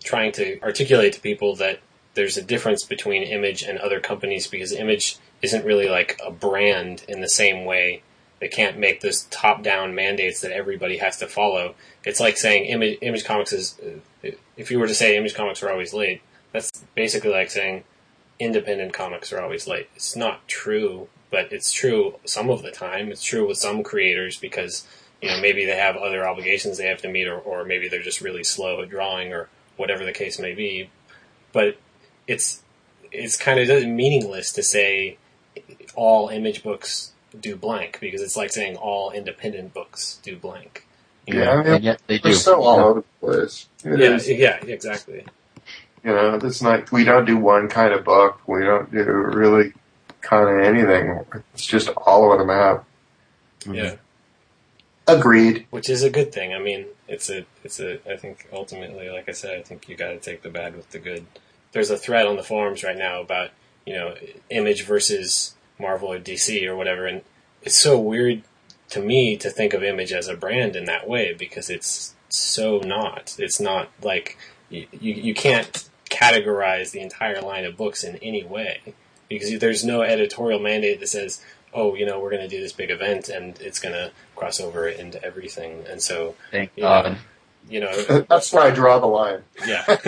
trying 0.03 0.33
to 0.33 0.61
articulate 0.63 1.13
to 1.15 1.21
people 1.21 1.57
that 1.57 1.81
there's 2.15 2.37
a 2.37 2.43
difference 2.43 2.85
between 2.85 3.23
Image 3.23 3.63
and 3.63 3.79
other 3.79 4.01
companies 4.01 4.47
because 4.47 4.73
Image 4.73 5.17
isn't 5.41 5.65
really 5.65 5.89
like 5.89 6.21
a 6.25 6.31
brand 6.31 7.05
in 7.09 7.21
the 7.21 7.29
same 7.29 7.65
way. 7.65 8.03
They 8.43 8.49
can't 8.49 8.77
make 8.77 9.01
this 9.01 9.29
top-down 9.31 9.95
mandates 9.95 10.41
that 10.41 10.51
everybody 10.51 10.97
has 10.97 11.17
to 11.19 11.29
follow. 11.29 11.77
It's 12.05 12.19
like 12.19 12.37
saying 12.37 12.65
Image, 12.65 12.99
Image 13.01 13.25
Comics 13.25 13.53
is. 13.53 13.79
Uh, 13.79 14.31
if 14.57 14.69
you 14.69 14.81
were 14.81 14.89
to 14.89 14.97
say 14.97 15.17
Image 15.17 15.37
Comics 15.37 15.63
are 15.63 15.71
always 15.71 15.95
late, 15.95 16.23
that's 16.51 16.85
basically 16.97 17.31
like 17.31 17.53
saying 17.53 17.85
independent 18.41 18.95
comics 18.95 19.33
are 19.33 19.41
always 19.41 19.69
late. 19.69 19.89
It's 19.95 20.17
not 20.17 20.49
true, 20.49 21.07
but 21.31 21.53
it's 21.53 21.71
true 21.71 22.17
some 22.25 22.51
of 22.51 22.63
the 22.63 22.73
time. 22.73 23.13
It's 23.13 23.23
true 23.23 23.47
with 23.47 23.59
some 23.59 23.85
creators 23.85 24.37
because 24.37 24.89
you 25.21 25.29
know 25.29 25.41
maybe 25.41 25.65
they 25.65 25.77
have 25.77 25.97
other 25.97 26.27
obligations 26.27 26.79
they 26.79 26.89
have 26.89 27.03
to 27.03 27.09
meet, 27.09 27.29
or, 27.29 27.39
or 27.39 27.65
maybe 27.65 27.87
they're 27.87 28.03
just 28.03 28.21
really 28.21 28.43
slow 28.43 28.83
at 28.83 28.89
drawing, 28.89 29.33
or 29.33 29.51
whatever 29.77 30.05
the 30.05 30.11
case 30.11 30.41
may 30.41 30.53
be. 30.53 30.91
But 31.53 31.77
it's 32.27 32.61
it's 33.13 33.37
kind 33.37 33.61
of 33.61 33.87
meaningless 33.87 34.53
to 34.55 34.65
say 34.65 35.19
all 35.95 36.29
image 36.29 36.65
books 36.65 37.12
do 37.41 37.57
blank 37.57 37.99
because 38.01 38.23
it's 38.23 38.37
like 38.37 38.53
saying 38.53 38.77
all 38.77 39.11
independent 39.11 39.73
books 39.75 40.21
do 40.23 40.37
blank. 40.37 40.87
You 41.27 41.39
yeah, 41.39 41.45
know? 41.45 41.51
I 41.51 41.75
and 41.75 41.85
yet 41.85 42.03
they 42.07 42.19
do. 42.19 42.25
They're 42.25 42.35
so 42.35 42.63
all 42.63 42.81
over 42.81 43.05
the 43.21 43.27
place. 43.27 43.69
It 43.85 43.99
yeah, 43.99 44.15
is- 44.15 44.29
yeah, 44.29 44.57
exactly. 44.65 45.25
You 46.05 46.11
know, 46.11 46.35
it's 46.43 46.61
not, 46.61 46.91
we 46.91 47.05
don't 47.05 47.25
do 47.27 47.37
one 47.37 47.69
kind 47.69 47.93
of 47.93 48.05
book. 48.05 48.41
We 48.49 48.65
don't 48.65 48.91
do 48.91 49.05
really 49.05 49.73
kind 50.21 50.49
of 50.49 50.65
anything. 50.65 51.25
It's 51.55 51.65
just 51.65 51.91
all 51.91 52.25
over 52.25 52.39
the 52.39 52.45
map. 52.45 52.85
Yeah. 53.67 53.73
Mm-hmm. 53.73 53.97
Agreed. 55.09 55.67
which 55.71 55.91
is 55.91 56.03
a 56.03 56.11
good 56.11 56.33
thing. 56.33 56.55
I 56.55 56.59
mean, 56.59 56.87
it's 57.09 57.29
a, 57.29 57.45
it's 57.65 57.81
a. 57.81 57.99
I 58.11 58.17
think 58.17 58.49
ultimately, 58.53 59.11
like 59.11 59.29
I 59.29 59.33
said, 59.33 59.59
I 59.59 59.63
think 59.63 59.89
you 59.89 59.97
got 59.97 60.11
to 60.11 60.19
take 60.19 60.43
the 60.43 60.49
bad 60.49 60.77
with 60.77 60.91
the 60.91 60.99
good. 60.99 61.27
There's 61.73 61.91
a 61.91 61.97
thread 61.97 62.27
on 62.27 62.37
the 62.37 62.43
forums 62.43 62.85
right 62.85 62.97
now 62.97 63.21
about 63.21 63.51
you 63.85 63.95
know 63.95 64.15
Image 64.51 64.85
versus 64.85 65.55
Marvel 65.83 66.13
or 66.13 66.19
DC 66.19 66.67
or 66.67 66.77
whatever, 66.77 67.07
and 67.07 67.23
it's 67.63 67.79
so 67.79 68.01
weird 68.01 68.43
to 68.91 69.01
me 69.01 69.37
to 69.37 69.51
think 69.51 69.75
of 69.75 69.83
Image 69.83 70.13
as 70.13 70.29
a 70.29 70.37
brand 70.37 70.77
in 70.77 70.87
that 70.87 71.09
way 71.09 71.35
because 71.35 71.69
it's 71.69 72.15
so 72.31 72.79
not. 72.79 73.37
It's 73.39 73.61
not 73.61 73.91
like 74.03 74.39
you 74.71 74.87
you, 74.99 75.15
you 75.15 75.35
can't 75.35 75.89
categorize 76.11 76.93
the 76.93 77.01
entire 77.01 77.41
line 77.41 77.65
of 77.65 77.77
books 77.77 78.05
in 78.05 78.17
any 78.17 78.45
way 78.45 78.95
because 79.29 79.59
there's 79.59 79.85
no 79.85 80.03
editorial 80.03 80.61
mandate 80.61 81.01
that 81.01 81.09
says 81.09 81.43
oh, 81.75 81.95
you 81.95 82.07
know, 82.07 82.21
we're 82.21 82.31
going 82.31 82.43
to 82.43 82.49
do 82.49 82.61
this 82.61 82.73
big 82.73 82.91
event 82.91 83.29
and 83.29 83.59
it's 83.61 83.81
going 83.81 83.95
to 83.95 84.11
cross 84.37 84.61
over 84.61 84.89
into 84.89 85.23
everything. 85.25 85.85
And 85.89 86.03
so, 86.03 86.35
Thank 86.51 86.71
you 86.77 86.83
know, 86.83 87.17
you 87.69 87.81
know, 87.81 87.93
That's 88.29 88.53
where 88.53 88.65
I 88.65 88.71
draw 88.71 88.99
the 88.99 89.07
line. 89.07 89.43
yeah. 89.67 89.85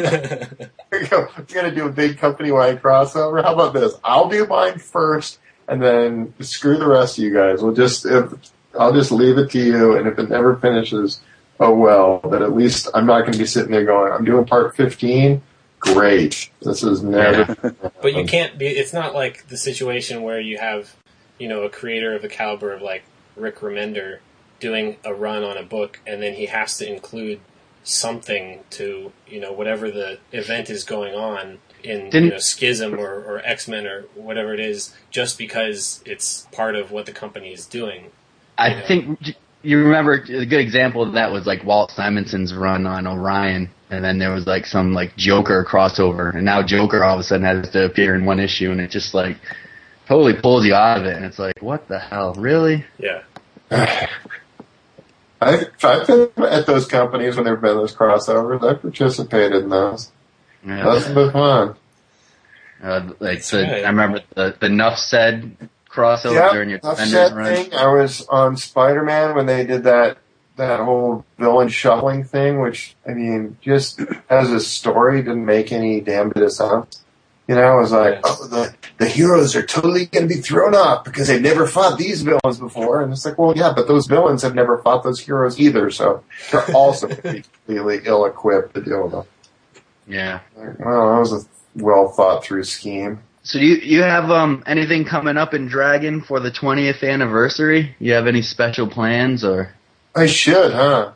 Here 0.90 1.00
you 1.00 1.06
go. 1.06 1.28
We're 1.36 1.44
going 1.44 1.70
to 1.70 1.74
do 1.74 1.86
a 1.86 1.92
big 1.92 2.18
company-wide 2.18 2.82
crossover. 2.82 3.42
How 3.42 3.54
about 3.54 3.72
this? 3.74 3.94
I'll 4.04 4.28
do 4.28 4.46
mine 4.46 4.78
first 4.78 5.38
and 5.68 5.82
then 5.82 6.34
screw 6.40 6.78
the 6.78 6.86
rest 6.86 7.18
of 7.18 7.24
you 7.24 7.32
guys. 7.32 7.62
We'll 7.62 7.74
just, 7.74 8.06
if, 8.06 8.32
I'll 8.78 8.92
just 8.92 9.12
leave 9.12 9.38
it 9.38 9.50
to 9.52 9.58
you. 9.58 9.96
And 9.96 10.06
if 10.06 10.18
it 10.18 10.28
never 10.28 10.56
finishes, 10.56 11.20
oh 11.60 11.74
well, 11.74 12.20
but 12.22 12.42
at 12.42 12.54
least 12.54 12.88
I'm 12.94 13.06
not 13.06 13.20
going 13.20 13.32
to 13.32 13.38
be 13.38 13.46
sitting 13.46 13.70
there 13.70 13.84
going, 13.84 14.12
I'm 14.12 14.24
doing 14.24 14.44
part 14.44 14.76
15. 14.76 15.42
Great. 15.80 16.50
This 16.62 16.82
is 16.82 17.02
never. 17.02 17.54
but 18.02 18.14
you 18.14 18.24
can't 18.24 18.58
be, 18.58 18.68
it's 18.68 18.92
not 18.92 19.14
like 19.14 19.48
the 19.48 19.56
situation 19.56 20.22
where 20.22 20.40
you 20.40 20.58
have, 20.58 20.94
you 21.38 21.48
know, 21.48 21.62
a 21.62 21.70
creator 21.70 22.14
of 22.14 22.22
the 22.22 22.28
caliber 22.28 22.72
of 22.72 22.82
like 22.82 23.04
Rick 23.36 23.58
Remender 23.58 24.18
doing 24.60 24.96
a 25.04 25.12
run 25.12 25.42
on 25.42 25.56
a 25.56 25.62
book 25.62 26.00
and 26.06 26.22
then 26.22 26.34
he 26.34 26.46
has 26.46 26.78
to 26.78 26.90
include 26.90 27.40
something 27.82 28.60
to, 28.70 29.12
you 29.26 29.40
know, 29.40 29.52
whatever 29.52 29.90
the 29.90 30.18
event 30.32 30.70
is 30.70 30.84
going 30.84 31.14
on 31.14 31.58
in, 31.85 32.07
you 32.07 32.11
Didn't- 32.11 32.28
know, 32.30 32.39
Schism 32.39 32.95
or, 32.99 33.14
or 33.14 33.43
X-Men 33.45 33.87
or 33.87 34.03
whatever 34.14 34.53
it 34.55 34.61
is, 34.61 34.95
just 35.11 35.39
because 35.39 36.03
it's 36.05 36.47
part 36.53 36.74
of 36.76 36.91
what 36.91 37.07
the 37.07 37.12
company 37.12 37.53
is 37.53 37.66
doing. 37.66 38.11
I 38.59 38.68
Yeah. 38.68 38.87
think 38.87 39.18
you 39.62 39.78
remember 39.78 40.12
a 40.12 40.47
good 40.47 40.61
example 40.61 41.03
of 41.03 41.12
that 41.14 41.32
was 41.32 41.47
like 41.47 41.64
Walt 41.64 41.91
Simonson's 41.91 42.53
run 42.55 42.87
on 42.87 43.07
Orion, 43.07 43.70
and 43.91 44.05
then 44.05 44.18
there 44.18 44.32
was 44.32 44.47
like 44.47 44.66
some 44.66 44.93
like 44.93 45.16
Joker 45.16 45.64
crossover, 45.68 46.35
and 46.35 46.45
now 46.45 46.62
Joker 46.62 47.03
all 47.05 47.14
of 47.14 47.20
a 47.20 47.22
sudden 47.22 47.45
has 47.47 47.70
to 47.70 47.85
appear 47.85 48.14
in 48.14 48.24
one 48.24 48.41
issue, 48.41 48.70
and 48.70 48.80
it 48.80 48.91
just 48.91 49.14
like 49.14 49.37
totally 50.09 50.35
pulls 50.35 50.64
you 50.66 50.74
out 50.74 50.99
of 50.99 51.07
it, 51.07 51.16
and 51.16 51.24
it's 51.24 51.39
like, 51.39 51.55
what 51.61 51.89
the 51.89 51.99
hell, 51.99 52.35
really? 52.35 52.85
Yeah. 52.99 53.22
I, 55.41 55.66
I've 55.82 56.07
been 56.07 56.30
at 56.45 56.66
those 56.66 56.87
companies 56.87 57.37
when 57.37 57.45
there 57.45 57.55
have 57.55 57.62
been 57.62 57.76
those 57.76 57.95
crossovers. 57.95 58.62
I've 58.66 58.80
participated 58.80 59.64
in 59.64 59.68
those. 59.68 60.11
Yeah. 60.66 60.84
That's 60.84 61.08
been 61.08 61.30
fun. 61.32 61.76
Uh, 62.82 63.00
like 63.20 63.38
That's 63.38 63.50
the, 63.50 63.62
right. 63.62 63.84
I 63.84 63.88
remember 63.88 64.20
the 64.34 64.56
the 64.58 64.68
Nuff 64.68 64.98
said 64.98 65.56
crossover 65.90 66.34
Yeah, 66.34 66.52
during 66.52 66.70
your 66.70 66.80
I've 66.84 66.96
Defenders 66.98 67.32
run. 67.32 67.54
thing. 67.54 67.74
I 67.74 67.86
was 67.86 68.26
on 68.28 68.56
Spider-Man 68.56 69.34
when 69.34 69.46
they 69.46 69.64
did 69.64 69.84
that 69.84 70.18
that 70.56 70.80
whole 70.80 71.24
villain 71.38 71.68
shuffling 71.68 72.24
thing, 72.24 72.60
which 72.60 72.94
I 73.08 73.12
mean, 73.12 73.56
just 73.60 74.00
as 74.30 74.50
a 74.50 74.60
story, 74.60 75.22
didn't 75.22 75.44
make 75.44 75.72
any 75.72 76.00
damn 76.00 76.28
bit 76.30 76.42
of 76.42 76.52
sense. 76.52 77.00
You 77.48 77.54
know, 77.56 77.62
I 77.62 77.74
was 77.74 77.92
like, 77.92 78.14
Yeah. 78.14 78.20
oh, 78.24 78.46
the 78.48 78.74
the 78.98 79.08
heroes 79.08 79.54
are 79.56 79.64
totally 79.66 80.06
going 80.06 80.28
to 80.28 80.34
be 80.34 80.40
thrown 80.40 80.74
off 80.74 81.04
because 81.04 81.28
they've 81.28 81.42
never 81.42 81.66
fought 81.66 81.98
these 81.98 82.22
villains 82.22 82.58
before, 82.58 83.02
and 83.02 83.12
it's 83.12 83.24
like, 83.24 83.36
well, 83.38 83.52
yeah, 83.56 83.72
but 83.74 83.86
those 83.88 84.06
villains 84.06 84.42
have 84.42 84.54
never 84.54 84.78
fought 84.78 85.02
those 85.02 85.20
heroes 85.20 85.58
either, 85.60 85.90
so 85.90 86.22
they're 86.50 86.70
also 86.74 87.06
going 87.08 87.20
to 87.22 87.32
be 87.32 87.42
completely 87.66 88.00
ill-equipped 88.06 88.74
to 88.74 88.80
deal 88.80 89.02
with 89.02 89.12
them. 89.12 89.24
Yeah. 90.07 90.40
Like, 90.57 90.78
well, 90.78 91.12
that 91.12 91.18
was 91.18 91.32
a 91.32 91.82
well 91.82 92.09
thought 92.09 92.44
through 92.44 92.64
scheme. 92.64 93.20
So 93.42 93.59
you 93.59 93.76
you 93.76 94.02
have 94.02 94.30
um 94.30 94.62
anything 94.66 95.05
coming 95.05 95.36
up 95.36 95.55
in 95.55 95.66
Dragon 95.66 96.22
for 96.22 96.40
the 96.40 96.50
20th 96.50 97.09
anniversary? 97.09 97.94
You 97.98 98.14
have 98.14 98.26
any 98.26 98.42
special 98.42 98.88
plans 98.88 99.44
or? 99.44 99.74
I 100.14 100.26
should, 100.26 100.72
huh? 100.72 101.12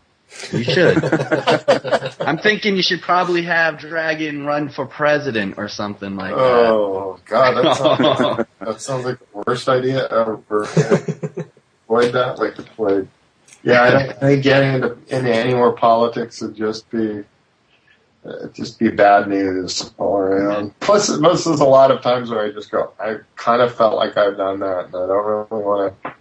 You 0.53 0.63
should. 0.63 1.03
I'm 2.21 2.39
thinking 2.39 2.77
you 2.77 2.83
should 2.83 3.01
probably 3.01 3.43
have 3.43 3.79
Dragon 3.79 4.45
run 4.45 4.69
for 4.69 4.85
president 4.85 5.55
or 5.57 5.69
something 5.69 6.17
like 6.17 6.35
that. 6.35 6.41
Oh 6.41 7.19
God, 7.25 7.65
that 7.65 7.77
sounds, 7.77 8.47
that 8.61 8.81
sounds 8.81 9.05
like 9.07 9.19
the 9.19 9.43
worst 9.47 9.69
idea 9.69 10.07
ever. 10.09 10.65
Avoid 11.89 12.13
that 12.13 12.37
like 12.39 12.57
the 12.57 12.63
plague. 12.77 13.09
Yeah, 13.63 13.83
I 13.83 13.91
don't 13.91 14.11
I 14.11 14.13
think 14.13 14.43
getting 14.45 14.75
into, 14.75 14.99
into 15.09 15.35
any 15.35 15.55
more 15.55 15.73
politics 15.73 16.43
would 16.43 16.55
just 16.55 16.91
be 16.91 17.25
uh, 18.25 18.49
just 18.49 18.79
be 18.79 18.91
bad 18.91 19.29
news 19.29 19.93
all 19.99 20.17
around. 20.17 20.79
Plus, 20.81 21.09
most 21.19 21.45
there's 21.45 21.61
a 21.61 21.65
lot 21.65 21.91
of 21.91 22.03
times 22.03 22.31
where 22.31 22.45
I 22.45 22.51
just 22.51 22.71
go, 22.71 22.93
I 22.99 23.19
kind 23.37 23.63
of 23.63 23.75
felt 23.75 23.97
like 23.97 24.17
I've 24.17 24.37
done 24.37 24.61
that, 24.61 24.87
and 24.87 24.97
I 24.97 25.07
don't 25.07 25.27
really 25.51 25.65
want 25.65 26.03
to 26.03 26.13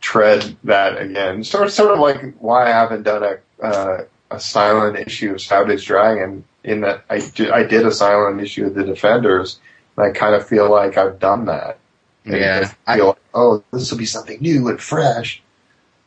tread 0.00 0.56
that 0.64 1.00
again. 1.00 1.44
Sort 1.44 1.66
of, 1.66 1.72
sort 1.72 1.92
of 1.92 1.98
like 1.98 2.34
why 2.38 2.66
I 2.66 2.70
haven't 2.70 3.02
done 3.02 3.22
a 3.22 3.64
uh, 3.64 4.04
a 4.30 4.40
silent 4.40 4.96
issue 4.98 5.32
of 5.32 5.40
Savage 5.40 5.86
Dragon. 5.86 6.44
In 6.62 6.82
that 6.82 7.04
I 7.08 7.20
did, 7.20 7.50
I 7.50 7.62
did 7.62 7.86
a 7.86 7.92
silent 7.92 8.40
issue 8.40 8.66
of 8.66 8.74
the 8.74 8.84
Defenders, 8.84 9.58
and 9.96 10.06
I 10.06 10.10
kind 10.10 10.34
of 10.34 10.46
feel 10.46 10.70
like 10.70 10.96
I've 10.96 11.18
done 11.18 11.46
that. 11.46 11.78
And 12.24 12.36
Yeah, 12.36 12.60
just 12.60 12.74
feel 12.86 13.06
like, 13.08 13.16
oh, 13.34 13.64
this 13.72 13.90
will 13.90 13.98
be 13.98 14.06
something 14.06 14.40
new 14.40 14.68
and 14.68 14.80
fresh. 14.80 15.42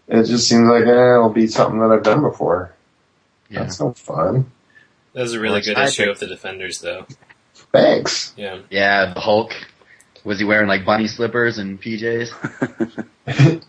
And 0.08 0.22
it 0.22 0.26
just 0.26 0.48
seems 0.48 0.70
like 0.70 0.86
eh, 0.86 1.16
it'll 1.16 1.30
be 1.30 1.48
something 1.48 1.80
that 1.80 1.92
I've 1.92 2.04
done 2.04 2.22
before. 2.22 2.74
Yeah. 3.50 3.64
That's 3.64 3.80
no 3.80 3.94
fun. 3.94 4.52
That 5.14 5.22
was 5.22 5.34
a 5.34 5.40
really 5.40 5.56
Well, 5.56 5.62
good 5.64 5.78
I 5.78 5.86
issue 5.88 6.04
think- 6.04 6.12
of 6.16 6.20
the 6.20 6.28
Defenders, 6.28 6.80
though. 6.82 7.06
Thanks. 7.72 8.34
Yeah. 8.38 8.60
Yeah, 8.70 9.14
the 9.14 9.20
Hulk. 9.20 9.54
Was 10.24 10.40
he 10.40 10.46
wearing 10.46 10.68
like 10.68 10.86
bunny 10.86 11.08
slippers 11.08 11.58
and 11.58 11.82
PJs? 11.82 12.32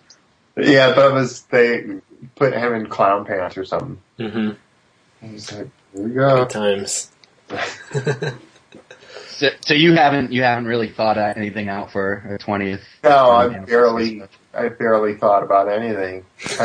Yeah, 0.57 0.93
that 0.93 1.13
was 1.13 1.43
they 1.51 1.85
put 2.37 2.53
him 2.53 2.75
in 2.75 2.87
clown 2.87 3.25
pants 3.25 3.57
or 3.59 3.65
something. 3.65 3.99
Mm-hmm. 4.21 4.51
He's 5.29 5.51
like, 5.53 5.69
here 5.93 6.05
we 6.05 6.11
go. 6.13 6.45
Good 6.45 6.51
times. 6.51 7.11
So, 9.35 9.49
so 9.61 9.75
you 9.75 9.95
haven't 9.95 10.33
you 10.33 10.43
haven't 10.43 10.67
really 10.67 10.89
thought 10.91 11.19
anything 11.19 11.69
out 11.69 11.91
for 11.91 12.15
a 12.35 12.39
twentieth? 12.39 12.83
No, 13.03 13.31
I 13.31 13.49
barely, 13.59 14.23
I 14.55 14.69
barely 14.69 15.15
thought 15.17 15.43
about 15.43 15.69
anything. 15.69 16.25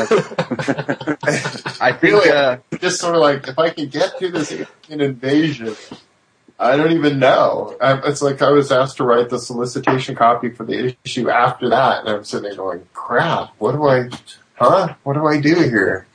I, 1.82 1.92
think 1.94 2.04
Really? 2.04 2.30
uh, 2.30 2.58
just 2.80 3.00
sort 3.00 3.16
of 3.16 3.22
like, 3.22 3.48
if 3.48 3.58
I 3.58 3.72
could 3.72 3.92
get 3.92 4.18
through 4.20 4.32
this 4.32 4.54
invasion, 4.88 5.76
I 6.60 6.78
don't 6.78 6.92
even 6.92 7.20
know. 7.20 7.76
I, 7.82 8.00
it's 8.08 8.22
like 8.22 8.42
I 8.42 8.52
was 8.52 8.72
asked 8.72 8.98
to 8.98 9.04
write 9.04 9.30
the 9.30 9.40
solicitation 9.40 10.16
copy 10.16 10.50
for 10.50 10.64
the 10.66 10.96
issue 11.04 11.30
after 11.30 11.70
that, 11.70 12.02
and 12.02 12.10
I'm 12.10 12.24
sitting 12.24 12.50
there 12.50 12.56
going, 12.58 12.88
crap, 12.94 13.54
what 13.58 13.72
do 13.72 13.88
I, 13.88 14.10
huh? 14.56 14.96
What 15.04 15.14
do 15.14 15.26
I 15.26 15.40
do 15.40 15.56
here? 15.56 16.06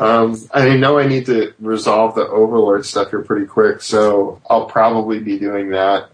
Um, 0.00 0.36
I 0.52 0.76
know 0.76 0.98
I 0.98 1.06
need 1.06 1.26
to 1.26 1.54
resolve 1.58 2.14
the 2.14 2.26
Overlord 2.26 2.86
stuff 2.86 3.10
here 3.10 3.22
pretty 3.22 3.46
quick, 3.46 3.82
so 3.82 4.40
I'll 4.48 4.66
probably 4.66 5.18
be 5.20 5.38
doing 5.38 5.70
that 5.70 6.10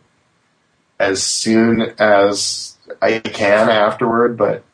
as 0.99 1.23
soon 1.23 1.83
as 1.99 2.77
I 3.03 3.19
can 3.19 3.69
afterward, 3.69 4.37
but 4.37 4.65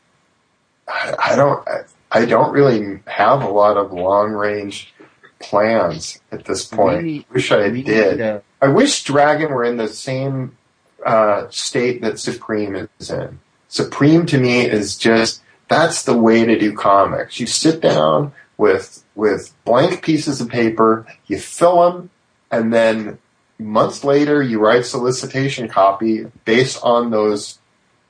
I, 0.86 1.14
I 1.18 1.36
don't, 1.36 1.68
I, 2.12 2.24
don't 2.24 2.52
really 2.52 3.00
have 3.06 3.42
a 3.42 3.48
lot 3.48 3.76
of 3.76 3.92
long 3.92 4.32
range 4.32 4.92
plans 5.40 6.20
at 6.30 6.44
this 6.44 6.64
point. 6.64 7.02
We- 7.02 7.26
Wish 7.32 7.50
I 7.52 7.70
did. 7.70 8.18
need, 8.18 8.20
uh, 8.20 8.40
I 8.60 8.68
wish 8.68 9.02
Dragon 9.04 9.50
were 9.50 9.64
in 9.64 9.76
the 9.76 9.88
same 9.88 10.56
uh, 11.04 11.48
state 11.50 12.02
that 12.02 12.18
Supreme 12.18 12.88
is 12.98 13.10
in. 13.10 13.40
Supreme 13.68 14.26
to 14.26 14.38
me 14.38 14.62
is 14.62 14.96
just 14.96 15.42
that's 15.68 16.02
the 16.02 16.16
way 16.16 16.44
to 16.44 16.58
do 16.58 16.74
comics. 16.74 17.38
You 17.38 17.46
sit 17.46 17.80
down 17.80 18.32
with 18.60 19.02
with 19.14 19.54
blank 19.64 20.02
pieces 20.02 20.40
of 20.40 20.50
paper, 20.50 21.06
you 21.26 21.38
fill 21.38 21.90
them, 21.90 22.10
and 22.50 22.72
then 22.72 23.18
months 23.58 24.04
later 24.04 24.42
you 24.42 24.60
write 24.60 24.84
solicitation 24.84 25.66
copy 25.66 26.26
based 26.44 26.78
on 26.82 27.10
those 27.10 27.58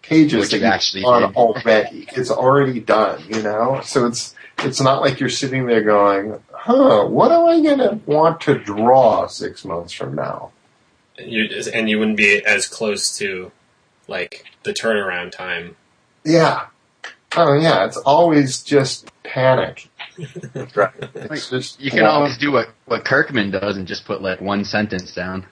pages 0.03 0.41
Which 0.41 0.51
that 0.51 0.57
you 0.57 0.65
you've 0.65 0.73
actually 0.73 1.03
done 1.03 1.35
already. 1.37 2.09
It's 2.17 2.31
already 2.31 2.81
done, 2.81 3.23
you 3.29 3.43
know. 3.43 3.81
So 3.85 4.07
it's 4.07 4.35
it's 4.59 4.81
not 4.81 5.01
like 5.01 5.21
you're 5.21 5.29
sitting 5.29 5.67
there 5.67 5.83
going, 5.83 6.43
"Huh, 6.53 7.07
what 7.07 7.31
am 7.31 7.47
I 7.47 7.61
going 7.61 7.79
to 7.79 8.01
want 8.05 8.41
to 8.43 8.59
draw 8.59 9.29
six 9.29 9.65
months 9.65 9.93
from 9.93 10.17
now?" 10.17 10.51
You, 11.17 11.49
and 11.73 11.89
you 11.89 11.99
wouldn't 11.99 12.17
be 12.17 12.45
as 12.45 12.67
close 12.67 13.17
to 13.19 13.53
like 14.09 14.47
the 14.65 14.73
turnaround 14.73 15.31
time. 15.31 15.77
Yeah. 16.25 16.67
Oh 17.37 17.53
yeah, 17.53 17.85
it's 17.85 17.97
always 17.99 18.65
just 18.65 19.11
panic. 19.23 19.90
It's 20.19 21.51
just 21.51 21.81
You 21.81 21.91
can 21.91 22.05
always 22.05 22.37
do 22.39 22.53
what 22.53 22.69
what 22.87 23.05
Kirkman 23.05 23.51
does 23.51 23.77
and 23.77 23.87
just 23.87 24.05
put 24.05 24.23
like 24.23 24.41
one 24.41 24.65
sentence 24.65 25.15
down. 25.15 25.47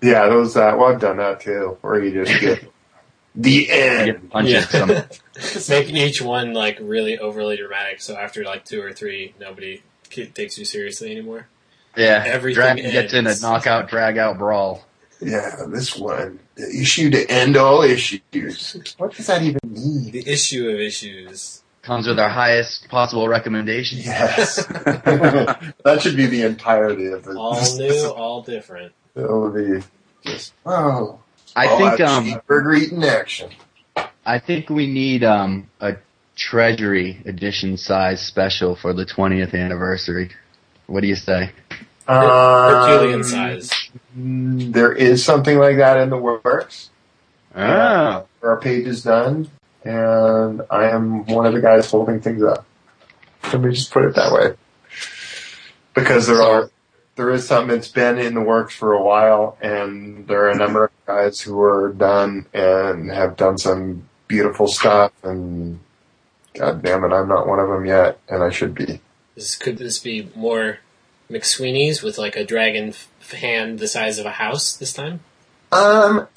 yeah, 0.00 0.26
those 0.28 0.56
uh, 0.56 0.74
well 0.76 0.92
I've 0.92 1.00
done 1.00 1.16
that 1.18 1.40
too, 1.40 1.78
where 1.80 2.02
you 2.02 2.24
just 2.24 2.40
get 2.40 2.70
the 3.34 3.70
end. 3.70 4.06
get 4.06 4.30
punches. 4.30 4.72
Yeah. 4.72 5.06
Making 5.68 5.96
each 5.96 6.20
one 6.22 6.52
like 6.52 6.78
really 6.80 7.18
overly 7.18 7.56
dramatic, 7.56 8.00
so 8.00 8.16
after 8.16 8.44
like 8.44 8.64
two 8.64 8.82
or 8.82 8.92
three, 8.92 9.34
nobody 9.40 9.82
ki- 10.10 10.26
takes 10.26 10.58
you 10.58 10.64
seriously 10.64 11.10
anymore. 11.10 11.48
yeah, 11.96 12.22
Everything 12.26 12.62
Dragon 12.62 12.90
gets 12.90 13.12
in 13.14 13.26
a 13.26 13.34
knockout 13.40 13.88
drag 13.88 14.18
out 14.18 14.38
brawl. 14.38 14.84
Yeah, 15.20 15.62
this 15.68 15.96
one, 15.96 16.40
the 16.56 16.68
issue 16.68 17.08
to 17.10 17.30
end 17.30 17.56
all 17.56 17.82
issues. 17.82 18.94
What 18.98 19.14
does 19.14 19.26
that 19.28 19.40
even 19.42 19.60
mean? 19.64 20.10
The 20.10 20.28
issue 20.28 20.68
of 20.68 20.80
issues. 20.80 21.61
Comes 21.82 22.06
with 22.06 22.18
our 22.20 22.28
highest 22.28 22.88
possible 22.88 23.26
recommendation. 23.28 23.98
Yes, 23.98 24.64
that 24.66 25.98
should 26.00 26.16
be 26.16 26.26
the 26.26 26.42
entirety 26.42 27.06
of 27.06 27.26
it. 27.26 27.36
All 27.36 27.60
new, 27.76 28.06
all 28.16 28.42
different. 28.42 28.92
It'll 29.16 29.50
be 29.50 29.82
just 30.24 30.54
oh. 30.64 31.18
I 31.56 31.66
oh, 31.66 31.78
think 31.78 32.00
um 32.00 32.24
cheeseburger 32.26 32.78
eating 32.78 33.02
action. 33.02 33.50
I 34.24 34.38
think 34.38 34.70
we 34.70 34.86
need 34.86 35.24
um 35.24 35.68
a 35.80 35.96
treasury 36.36 37.20
edition 37.26 37.76
size 37.76 38.20
special 38.24 38.76
for 38.76 38.92
the 38.92 39.04
20th 39.04 39.52
anniversary. 39.52 40.30
What 40.86 41.00
do 41.00 41.08
you 41.08 41.16
say? 41.16 41.50
Herculean 42.06 43.14
Um, 43.14 43.22
size. 43.24 43.70
There 44.14 44.92
is 44.92 45.24
something 45.24 45.58
like 45.58 45.78
that 45.78 45.98
in 45.98 46.10
the 46.10 46.16
works. 46.16 46.90
Oh, 47.54 48.26
Our 48.42 48.60
page 48.60 48.86
is 48.86 49.02
done, 49.02 49.50
and 49.84 50.62
I 50.70 50.90
am 50.90 51.26
one 51.26 51.46
of 51.46 51.52
the 51.52 51.60
guys 51.60 51.90
holding 51.90 52.20
things 52.20 52.42
up. 52.42 52.64
Let 53.44 53.60
me 53.60 53.72
just 53.72 53.90
put 53.90 54.04
it 54.04 54.14
that 54.14 54.32
way. 54.32 54.54
Because 55.94 56.26
there 56.26 56.42
are, 56.42 56.70
there 57.16 57.30
is 57.30 57.46
something 57.46 57.74
that's 57.74 57.88
been 57.88 58.18
in 58.18 58.34
the 58.34 58.40
works 58.40 58.74
for 58.74 58.92
a 58.92 59.02
while, 59.02 59.58
and 59.60 60.26
there 60.26 60.46
are 60.46 60.50
a 60.50 60.56
number 60.56 60.84
of 60.84 60.90
guys 61.06 61.40
who 61.40 61.60
are 61.60 61.92
done 61.92 62.46
and 62.54 63.10
have 63.10 63.36
done 63.36 63.58
some 63.58 64.08
beautiful 64.28 64.66
stuff, 64.66 65.12
and 65.22 65.78
god 66.54 66.82
damn 66.82 67.04
it, 67.04 67.12
I'm 67.12 67.28
not 67.28 67.46
one 67.46 67.58
of 67.58 67.68
them 67.68 67.84
yet, 67.84 68.18
and 68.28 68.42
I 68.42 68.50
should 68.50 68.74
be. 68.74 69.00
This, 69.34 69.56
could 69.56 69.78
this 69.78 69.98
be 69.98 70.30
more 70.34 70.78
McSweeney's 71.30 72.02
with 72.02 72.18
like 72.18 72.36
a 72.36 72.44
dragon 72.44 72.94
hand 73.30 73.78
the 73.78 73.88
size 73.88 74.18
of 74.18 74.26
a 74.26 74.32
house 74.32 74.74
this 74.74 74.92
time? 74.92 75.20
Um, 75.70 76.28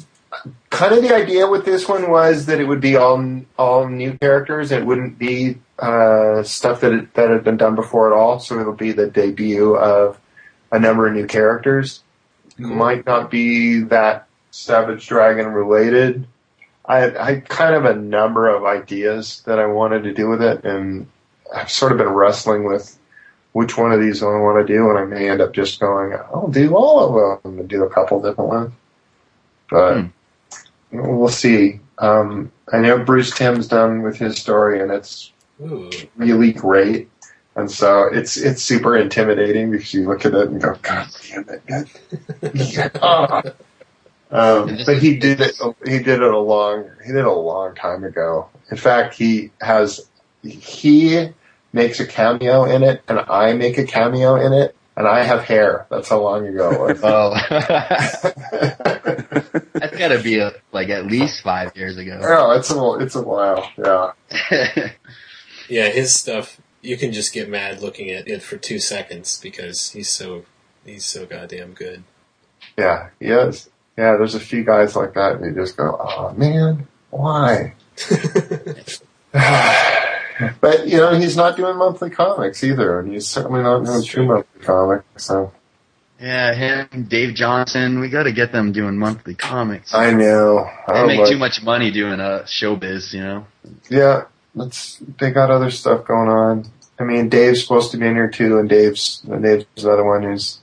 kind 0.69 0.93
of 0.93 1.01
the 1.01 1.13
idea 1.13 1.47
with 1.49 1.65
this 1.65 1.87
one 1.87 2.09
was 2.09 2.45
that 2.47 2.59
it 2.59 2.65
would 2.65 2.81
be 2.81 2.95
all 2.95 3.41
all 3.57 3.87
new 3.87 4.17
characters. 4.19 4.71
It 4.71 4.85
wouldn't 4.85 5.17
be 5.17 5.57
uh, 5.79 6.43
stuff 6.43 6.81
that 6.81 7.13
that 7.13 7.29
had 7.29 7.43
been 7.43 7.57
done 7.57 7.75
before 7.75 8.11
at 8.11 8.17
all. 8.17 8.39
So 8.39 8.59
it'll 8.59 8.73
be 8.73 8.91
the 8.91 9.07
debut 9.07 9.75
of 9.75 10.19
a 10.71 10.79
number 10.79 11.07
of 11.07 11.13
new 11.13 11.27
characters. 11.27 12.01
Might 12.57 13.05
not 13.05 13.29
be 13.29 13.81
that 13.81 14.27
Savage 14.51 15.07
Dragon 15.07 15.47
related. 15.47 16.27
I 16.85 16.99
had, 16.99 17.17
I 17.17 17.25
had 17.33 17.49
kind 17.49 17.75
of 17.75 17.85
a 17.85 17.95
number 17.95 18.47
of 18.47 18.63
ideas 18.63 19.41
that 19.45 19.59
I 19.59 19.65
wanted 19.65 20.03
to 20.03 20.13
do 20.13 20.29
with 20.29 20.41
it, 20.41 20.63
and 20.63 21.07
I've 21.53 21.71
sort 21.71 21.91
of 21.91 21.97
been 21.97 22.09
wrestling 22.09 22.63
with 22.63 22.97
which 23.53 23.77
one 23.77 23.91
of 23.91 23.99
these 23.99 24.21
I 24.21 24.27
want 24.27 24.65
to 24.65 24.73
do, 24.73 24.89
and 24.89 24.99
I 24.99 25.05
may 25.05 25.29
end 25.29 25.41
up 25.41 25.53
just 25.53 25.79
going, 25.79 26.13
I'll 26.13 26.47
do 26.47 26.75
all 26.75 26.99
of 27.17 27.43
them 27.43 27.59
and 27.59 27.67
do 27.69 27.83
a 27.83 27.89
couple 27.89 28.21
different 28.21 28.49
ones. 28.49 28.71
But 29.69 29.93
Hmm. 29.95 30.07
We'll 31.01 31.29
see. 31.29 31.79
Um, 31.97 32.51
I 32.71 32.79
know 32.79 33.03
Bruce 33.03 33.31
Timm's 33.31 33.67
done 33.67 34.01
with 34.01 34.17
his 34.17 34.37
story, 34.37 34.81
and 34.81 34.91
it's 34.91 35.31
Ooh. 35.61 35.89
really 36.15 36.51
great. 36.51 37.09
And 37.55 37.71
so 37.71 38.03
it's 38.11 38.35
it's 38.35 38.61
super 38.61 38.97
intimidating 38.97 39.71
because 39.71 39.93
you 39.93 40.07
look 40.07 40.25
at 40.25 40.33
it 40.33 40.49
and 40.49 40.61
go, 40.61 40.75
God 40.81 41.07
damn 41.29 41.45
it! 41.49 42.91
Ah. 43.01 43.41
um, 44.31 44.77
but 44.85 44.97
he 44.97 45.17
did 45.17 45.39
it. 45.39 45.55
He 45.85 45.99
did 45.99 46.21
it 46.21 46.33
a 46.33 46.37
long. 46.37 46.89
He 47.05 47.13
did 47.13 47.19
it 47.19 47.25
a 47.25 47.31
long 47.31 47.73
time 47.75 48.03
ago. 48.03 48.49
In 48.71 48.77
fact, 48.77 49.15
he 49.15 49.51
has 49.61 50.05
he 50.43 51.29
makes 51.71 51.99
a 52.01 52.05
cameo 52.05 52.65
in 52.65 52.83
it, 52.83 53.03
and 53.07 53.19
I 53.19 53.53
make 53.53 53.77
a 53.77 53.85
cameo 53.85 54.35
in 54.35 54.51
it, 54.51 54.75
and 54.97 55.07
I 55.07 55.23
have 55.23 55.43
hair. 55.43 55.85
That's 55.89 56.09
how 56.09 56.21
long 56.21 56.47
ago 56.47 56.87
it 56.87 56.99
oh, 57.03 57.31
was. 57.31 57.41
that's 59.73 59.97
got 59.97 60.09
to 60.09 60.21
be 60.23 60.39
a, 60.39 60.53
like 60.71 60.89
at 60.89 61.05
least 61.05 61.41
five 61.41 61.75
years 61.75 61.97
ago. 61.97 62.19
oh, 62.23 62.51
it's 62.51 62.71
a 62.71 62.93
it's 63.03 63.15
a 63.15 63.21
while. 63.21 63.69
Yeah. 63.77 64.11
Yeah, 65.67 65.89
his 65.89 66.15
stuff. 66.15 66.61
You 66.81 66.97
can 66.97 67.11
just 67.11 67.33
get 67.33 67.49
mad 67.49 67.81
looking 67.81 68.11
at 68.11 68.27
it 68.27 68.43
for 68.43 68.57
two 68.57 68.79
seconds 68.79 69.39
because 69.41 69.89
he's 69.91 70.09
so 70.09 70.45
he's 70.85 71.05
so 71.05 71.25
goddamn 71.25 71.73
good. 71.73 72.03
Yeah, 72.77 73.09
he 73.19 73.27
is. 73.27 73.69
Yeah, 73.97 74.17
there's 74.17 74.35
a 74.35 74.39
few 74.39 74.63
guys 74.63 74.95
like 74.95 75.15
that, 75.15 75.37
and 75.37 75.45
you 75.45 75.53
just 75.59 75.77
go, 75.77 75.97
"Oh 75.99 76.33
man, 76.33 76.87
why?" 77.09 77.73
but 80.61 80.87
you 80.87 80.97
know, 80.97 81.15
he's 81.15 81.35
not 81.35 81.55
doing 81.57 81.77
monthly 81.77 82.09
comics 82.09 82.63
either, 82.63 82.99
and 82.99 83.11
he's 83.11 83.27
certainly 83.27 83.61
not 83.63 83.79
doing 83.83 83.97
That's 83.97 84.05
two 84.05 84.11
true. 84.13 84.25
monthly 84.27 84.61
comics. 84.61 85.23
So 85.23 85.51
yeah, 86.19 86.53
him, 86.53 87.03
Dave 87.03 87.35
Johnson. 87.35 87.99
We 87.99 88.09
got 88.09 88.23
to 88.23 88.31
get 88.31 88.51
them 88.51 88.71
doing 88.71 88.97
monthly 88.97 89.35
comics. 89.35 89.93
I 89.93 90.11
know. 90.11 90.69
they 90.87 90.93
I 90.93 91.05
make 91.05 91.19
like- 91.19 91.29
too 91.29 91.37
much 91.37 91.61
money 91.63 91.91
doing 91.91 92.19
uh, 92.19 92.43
showbiz, 92.45 93.13
you 93.13 93.21
know. 93.21 93.47
Yeah, 93.89 94.25
that's 94.55 94.97
they 95.19 95.31
got 95.31 95.51
other 95.51 95.71
stuff 95.71 96.05
going 96.05 96.29
on. 96.29 96.65
I 96.97 97.03
mean, 97.03 97.27
Dave's 97.27 97.61
supposed 97.61 97.91
to 97.91 97.97
be 97.97 98.07
in 98.07 98.15
here 98.15 98.29
too, 98.29 98.57
and 98.57 98.69
Dave's 98.69 99.21
and 99.29 99.43
Dave's 99.43 99.65
the 99.75 99.91
other 99.91 100.05
one 100.05 100.23
who's 100.23 100.59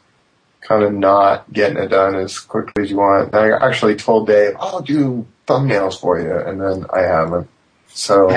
kind 0.62 0.83
of 0.83 0.93
not 0.95 1.53
getting 1.53 1.77
it 1.77 1.89
done 1.89 2.14
as 2.14 2.39
quickly 2.41 2.85
as 2.85 2.91
you 2.91 2.97
want. 2.97 3.35
I 3.35 3.51
actually 3.51 3.97
told 3.97 4.27
Dave, 4.27 4.55
"I'll 4.59 4.81
do 4.81 5.27
thumbnails 5.47 6.01
for 6.01 6.18
you," 6.18 6.35
and 6.35 6.61
then 6.61 6.87
I 6.93 7.01
haven't. 7.01 7.49
So 7.89 8.31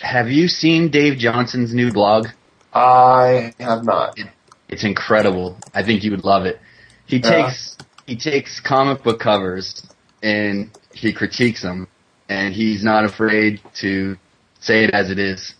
Have, 0.00 0.26
have 0.26 0.30
you 0.30 0.48
seen 0.48 0.88
Dave 0.90 1.18
Johnson's 1.18 1.74
new 1.74 1.92
blog? 1.92 2.28
I 2.72 3.54
have 3.60 3.84
not. 3.84 4.18
It's 4.68 4.84
incredible. 4.84 5.56
I 5.74 5.82
think 5.82 6.02
you 6.04 6.10
would 6.10 6.24
love 6.24 6.46
it. 6.46 6.60
He 7.06 7.18
Yeah. 7.18 7.30
takes 7.46 7.76
he 8.06 8.16
takes 8.16 8.60
comic 8.60 9.02
book 9.02 9.18
covers 9.18 9.86
and 10.22 10.70
he 10.92 11.12
critiques 11.12 11.62
them, 11.62 11.88
and 12.28 12.52
he's 12.54 12.84
not 12.84 13.04
afraid 13.04 13.60
to 13.76 14.16
say 14.60 14.84
it 14.84 14.90
as 14.90 15.10
it 15.10 15.18
is. 15.18 15.54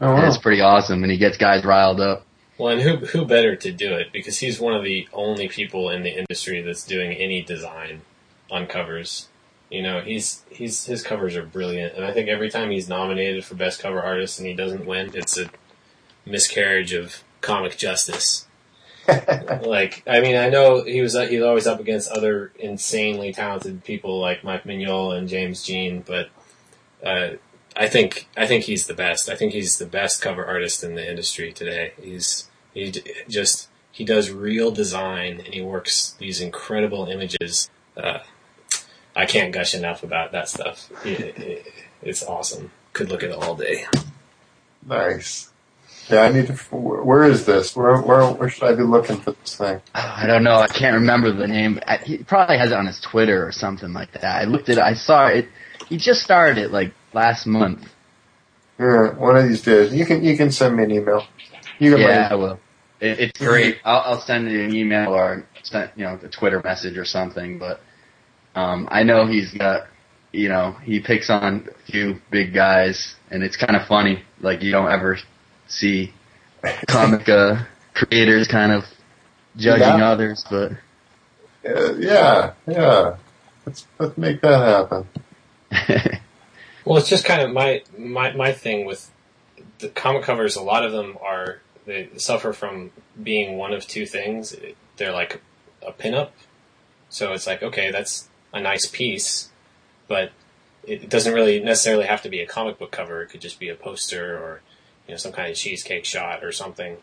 Oh, 0.00 0.12
And 0.12 0.22
wow. 0.22 0.28
it's 0.28 0.38
pretty 0.38 0.60
awesome, 0.60 1.02
and 1.02 1.10
he 1.10 1.18
gets 1.18 1.36
guys 1.36 1.64
riled 1.64 2.00
up. 2.00 2.24
Well, 2.58 2.72
and 2.72 2.82
who 2.82 2.96
who 3.06 3.24
better 3.24 3.56
to 3.56 3.72
do 3.72 3.94
it 3.94 4.12
because 4.12 4.38
he's 4.38 4.60
one 4.60 4.74
of 4.74 4.84
the 4.84 5.08
only 5.12 5.48
people 5.48 5.90
in 5.90 6.02
the 6.02 6.10
industry 6.16 6.60
that's 6.60 6.84
doing 6.84 7.12
any 7.12 7.42
design 7.42 8.02
on 8.50 8.66
covers. 8.66 9.28
You 9.72 9.80
know, 9.80 10.02
he's 10.02 10.42
he's 10.50 10.84
his 10.84 11.02
covers 11.02 11.34
are 11.34 11.46
brilliant, 11.46 11.94
and 11.94 12.04
I 12.04 12.12
think 12.12 12.28
every 12.28 12.50
time 12.50 12.70
he's 12.70 12.90
nominated 12.90 13.42
for 13.42 13.54
best 13.54 13.80
cover 13.80 14.02
artist 14.02 14.38
and 14.38 14.46
he 14.46 14.52
doesn't 14.52 14.84
win, 14.84 15.12
it's 15.14 15.38
a 15.38 15.48
miscarriage 16.26 16.92
of 16.92 17.24
comic 17.40 17.78
justice. 17.78 18.46
like, 19.08 20.02
I 20.06 20.20
mean, 20.20 20.36
I 20.36 20.50
know 20.50 20.82
he 20.82 21.00
was 21.00 21.14
he's 21.14 21.42
always 21.42 21.66
up 21.66 21.80
against 21.80 22.10
other 22.10 22.52
insanely 22.58 23.32
talented 23.32 23.82
people 23.82 24.20
like 24.20 24.44
Mike 24.44 24.64
Mignola 24.64 25.16
and 25.16 25.26
James 25.26 25.64
Jean, 25.64 26.02
but 26.02 26.28
uh, 27.02 27.36
I 27.74 27.88
think 27.88 28.28
I 28.36 28.46
think 28.46 28.64
he's 28.64 28.86
the 28.86 28.94
best. 28.94 29.30
I 29.30 29.36
think 29.36 29.54
he's 29.54 29.78
the 29.78 29.86
best 29.86 30.20
cover 30.20 30.44
artist 30.44 30.84
in 30.84 30.96
the 30.96 31.08
industry 31.08 31.50
today. 31.50 31.94
He's 31.98 32.50
he 32.74 32.92
just 33.26 33.70
he 33.90 34.04
does 34.04 34.30
real 34.30 34.70
design 34.70 35.40
and 35.46 35.54
he 35.54 35.62
works 35.62 36.14
these 36.18 36.42
incredible 36.42 37.06
images. 37.06 37.70
Uh, 37.96 38.18
I 39.14 39.26
can't 39.26 39.52
gush 39.52 39.74
enough 39.74 40.02
about 40.02 40.32
that 40.32 40.48
stuff. 40.48 40.88
It- 41.04 41.38
it- 41.38 41.72
it's 42.02 42.22
awesome. 42.24 42.70
Could 42.92 43.08
look 43.10 43.22
at 43.22 43.30
it 43.30 43.36
all 43.36 43.54
day. 43.54 43.86
Nice. 44.86 45.48
Yeah, 46.08 46.22
I 46.22 46.32
need 46.32 46.48
to. 46.48 46.54
Where 46.74 47.22
is 47.24 47.46
this? 47.46 47.76
Where 47.76 47.96
where 48.02 48.26
where 48.32 48.48
should 48.48 48.64
I 48.64 48.74
be 48.74 48.82
looking 48.82 49.18
for 49.20 49.32
this 49.32 49.56
thing? 49.56 49.80
I 49.94 50.26
don't 50.26 50.42
know. 50.42 50.56
I 50.56 50.66
can't 50.66 50.94
remember 50.94 51.30
the 51.32 51.46
name. 51.46 51.78
I- 51.86 51.98
He 51.98 52.18
probably 52.18 52.58
has 52.58 52.72
it 52.72 52.76
on 52.76 52.86
his 52.86 53.00
Twitter 53.00 53.46
or 53.46 53.52
something 53.52 53.92
like 53.92 54.12
that. 54.12 54.24
I 54.42 54.44
looked 54.44 54.68
at 54.68 54.78
it. 54.78 54.82
I 54.82 54.94
saw 54.94 55.28
it. 55.28 55.48
He 55.88 55.96
just 55.96 56.22
started 56.22 56.58
it 56.58 56.72
like 56.72 56.92
last 57.12 57.46
month. 57.46 57.88
Yeah, 58.80 59.10
one 59.12 59.36
of 59.36 59.48
these 59.48 59.62
days. 59.62 59.94
You 59.94 60.04
can 60.04 60.24
you 60.24 60.36
can 60.36 60.50
send 60.50 60.76
me 60.76 60.82
an 60.84 60.90
email. 60.90 61.24
You 61.78 61.92
can 61.92 62.00
Yeah, 62.00 62.28
I 62.30 62.34
will. 62.34 62.58
It, 63.00 63.20
it's 63.20 63.38
great. 63.38 63.78
I'll, 63.84 64.00
I'll 64.14 64.20
send 64.20 64.50
you 64.50 64.64
an 64.64 64.74
email 64.74 65.10
or 65.14 65.44
send, 65.62 65.90
you 65.96 66.04
know, 66.04 66.18
a 66.22 66.28
Twitter 66.28 66.60
message 66.62 66.96
or 66.98 67.04
something. 67.04 67.58
But 67.58 67.80
um, 68.54 68.88
I 68.90 69.02
know 69.02 69.26
he's 69.26 69.52
got, 69.52 69.86
you 70.32 70.48
know, 70.48 70.72
he 70.82 71.00
picks 71.00 71.30
on 71.30 71.68
a 71.70 71.90
few 71.90 72.20
big 72.30 72.52
guys, 72.54 73.14
and 73.30 73.42
it's 73.42 73.56
kind 73.56 73.76
of 73.76 73.86
funny. 73.86 74.22
Like 74.40 74.62
you 74.62 74.72
don't 74.72 74.90
ever 74.90 75.18
see 75.68 76.12
comic 76.88 77.28
uh, 77.28 77.64
creators 77.94 78.48
kind 78.48 78.72
of 78.72 78.84
judging 79.56 79.98
Yeah. 79.98 80.10
others, 80.10 80.44
but 80.50 80.72
Uh, 81.64 81.94
yeah, 81.94 82.52
yeah. 82.66 83.16
Let's 83.66 83.86
let's 83.98 84.18
make 84.18 84.40
that 84.42 84.58
happen. 85.70 86.20
Well, 86.84 86.98
it's 86.98 87.08
just 87.08 87.24
kind 87.24 87.42
of 87.42 87.52
my 87.52 87.82
my 87.96 88.32
my 88.32 88.52
thing 88.52 88.86
with 88.86 89.08
the 89.78 89.88
comic 89.88 90.24
covers. 90.24 90.56
A 90.56 90.62
lot 90.62 90.84
of 90.84 90.90
them 90.90 91.16
are 91.22 91.60
they 91.86 92.08
suffer 92.16 92.52
from 92.52 92.90
being 93.22 93.56
one 93.56 93.72
of 93.72 93.86
two 93.86 94.04
things. 94.04 94.56
They're 94.96 95.12
like 95.12 95.40
a 95.86 95.92
pinup, 95.92 96.30
so 97.08 97.34
it's 97.34 97.46
like 97.46 97.62
okay, 97.62 97.92
that's 97.92 98.28
a 98.52 98.60
nice 98.60 98.86
piece, 98.86 99.50
but 100.08 100.32
it 100.84 101.08
doesn't 101.08 101.34
really 101.34 101.60
necessarily 101.60 102.06
have 102.06 102.22
to 102.22 102.28
be 102.28 102.40
a 102.40 102.46
comic 102.46 102.78
book 102.78 102.90
cover. 102.90 103.22
It 103.22 103.28
could 103.28 103.40
just 103.40 103.60
be 103.60 103.68
a 103.68 103.74
poster 103.74 104.36
or 104.36 104.60
you 105.06 105.12
know 105.12 105.18
some 105.18 105.32
kind 105.32 105.50
of 105.50 105.56
cheesecake 105.56 106.04
shot 106.04 106.44
or 106.44 106.52
something. 106.52 106.98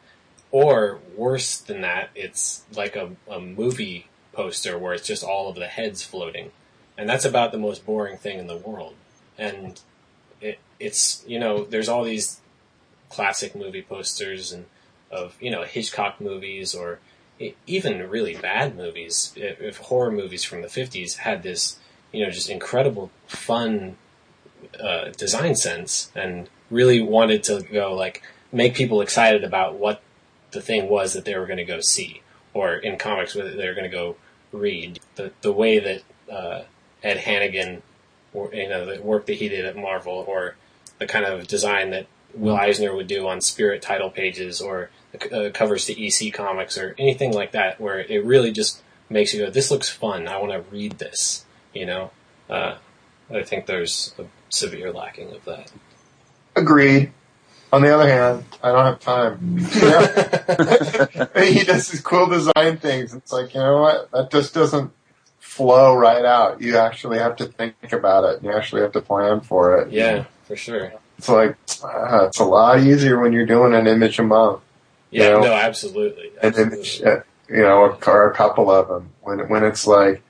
Or 0.52 1.00
worse 1.16 1.60
than 1.60 1.82
that, 1.82 2.10
it's 2.16 2.64
like 2.76 2.96
a, 2.96 3.12
a 3.30 3.40
movie 3.40 4.08
poster 4.34 4.80
where 4.80 4.94
it's 4.94 5.06
just 5.08 5.24
all 5.24 5.50
of 5.50 5.56
the 5.56 5.68
heads 5.68 6.04
floating, 6.04 6.52
and 6.98 7.08
that's 7.08 7.26
about 7.26 7.52
the 7.52 7.58
most 7.58 7.86
boring 7.86 8.18
thing 8.18 8.40
in 8.40 8.48
the 8.48 8.58
world 8.58 8.96
and 9.40 9.80
it, 10.42 10.60
it's 10.80 11.24
you 11.26 11.40
know 11.40 11.64
there's 11.64 11.90
all 11.90 12.04
these 12.04 12.42
classic 13.10 13.56
movie 13.56 13.82
posters 13.82 14.52
and 14.52 14.66
of 15.10 15.36
you 15.42 15.50
know 15.50 15.64
Hitchcock 15.64 16.22
movies 16.22 16.76
or 16.76 17.00
even 17.68 18.10
really 18.10 18.36
bad 18.36 18.76
movies 18.76 19.34
if, 19.36 19.78
horror 19.78 20.12
movies 20.12 20.44
from 20.44 20.62
the 20.62 20.68
50s 20.68 21.18
had 21.18 21.42
this 21.44 21.80
you 22.12 22.24
know 22.24 22.30
just 22.32 22.50
incredible 22.50 23.12
fun 23.28 23.96
uh, 24.82 25.10
design 25.18 25.56
sense 25.56 26.12
and 26.16 26.50
really 26.70 27.02
wanted 27.02 27.44
to 27.44 27.62
go 27.72 27.94
like 27.94 28.22
make 28.52 28.76
people 28.76 29.02
excited 29.02 29.44
about 29.44 29.76
what 29.76 30.02
the 30.52 30.62
thing 30.62 30.90
was 30.90 31.14
that 31.14 31.26
they 31.26 31.38
were 31.38 31.46
going 31.46 31.58
to 31.58 31.66
go 31.66 31.80
see 31.80 32.22
or 32.54 32.76
in 32.76 32.98
comics 32.98 33.36
what 33.36 33.56
they 33.56 33.68
were 33.68 33.74
going 33.74 33.90
to 33.90 33.96
go 33.96 34.16
read. 34.52 35.00
The 35.16 35.32
the 35.42 35.52
way 35.52 35.80
that 35.80 36.04
uh, 36.32 36.64
Ed 37.04 37.18
Hannigan 37.18 37.82
or 38.34 38.54
you 38.54 38.70
know 38.70 38.86
the 38.86 39.02
work 39.02 39.26
that 39.28 39.36
he 39.36 39.50
did 39.50 39.66
at 39.66 39.76
Marvel, 39.76 40.26
or 40.28 40.56
the 40.98 41.08
kind 41.08 41.26
of 41.26 41.48
design 41.48 41.92
that 41.92 42.08
Will 42.34 42.56
Eisner 42.56 42.96
would 42.96 43.08
do 43.08 43.28
on 43.28 43.42
Spirit 43.42 43.82
title 43.82 44.10
pages, 44.10 44.62
or 44.62 44.90
uh, 45.32 45.50
covers 45.54 45.86
to 45.86 45.94
EC 46.00 46.34
Comics, 46.34 46.78
or 46.78 46.96
anything 46.98 47.34
like 47.34 47.52
that, 47.52 47.80
where 47.80 48.00
it 48.00 48.24
really 48.26 48.52
just 48.52 48.82
makes 49.10 49.34
you 49.34 49.46
go, 49.46 49.50
"This 49.50 49.72
looks 49.72 49.90
fun. 49.90 50.28
I 50.28 50.38
want 50.38 50.52
to 50.52 50.64
read 50.72 51.00
this." 51.00 51.46
You 51.74 51.86
know, 51.86 52.12
uh, 52.50 52.76
I 53.32 53.44
think 53.44 53.66
there's 53.66 54.14
a 54.18 54.26
severe 54.50 54.92
lacking 54.92 55.32
of 55.32 55.46
that. 55.46 55.72
Agreed. 56.56 57.12
On 57.72 57.84
the 57.84 57.94
other 57.94 58.10
hand, 58.10 58.46
I 58.64 58.72
don't 58.72 58.86
have 58.86 59.00
time. 59.00 59.58
he 61.38 61.64
does 61.64 61.90
these 61.90 62.02
cool 62.02 62.26
design 62.26 62.78
things. 62.78 63.14
It's 63.14 63.32
like, 63.32 63.54
you 63.54 63.60
know 63.60 63.82
what? 63.82 64.10
That 64.12 64.32
just 64.32 64.56
doesn't 64.56 64.92
flow 65.38 65.96
right 65.96 66.26
out. 66.26 66.62
You 66.62 66.78
actually 66.78 67.20
have 67.20 67.36
to 67.38 67.46
think 67.46 67.76
about 67.92 68.24
it. 68.24 68.44
You 68.44 68.54
actually 68.54 68.82
have 68.82 68.94
to 68.94 69.02
plan 69.02 69.42
for 69.42 69.78
it. 69.78 69.92
yeah, 69.92 70.26
for 70.46 70.56
sure. 70.56 70.94
It's 71.20 71.30
like, 71.30 71.58
uh, 71.84 72.26
it's 72.28 72.40
a 72.40 72.46
lot 72.46 72.80
easier 72.80 73.20
when 73.20 73.34
you're 73.34 73.46
doing 73.46 73.76
an 73.76 73.86
image 73.86 74.18
a 74.20 74.24
month. 74.24 74.62
Yeah, 75.12 75.30
Yeah. 75.36 75.40
no, 75.40 75.54
absolutely. 75.54 76.32
An 76.42 76.54
image, 76.56 77.02
uh, 77.02 77.22
you 77.50 77.62
know, 77.62 77.98
or 78.06 78.30
a 78.30 78.34
couple 78.36 78.70
of 78.72 78.88
them. 78.88 79.12
When, 79.22 79.40
when 79.50 79.64
it's 79.64 79.88
like, 79.88 80.22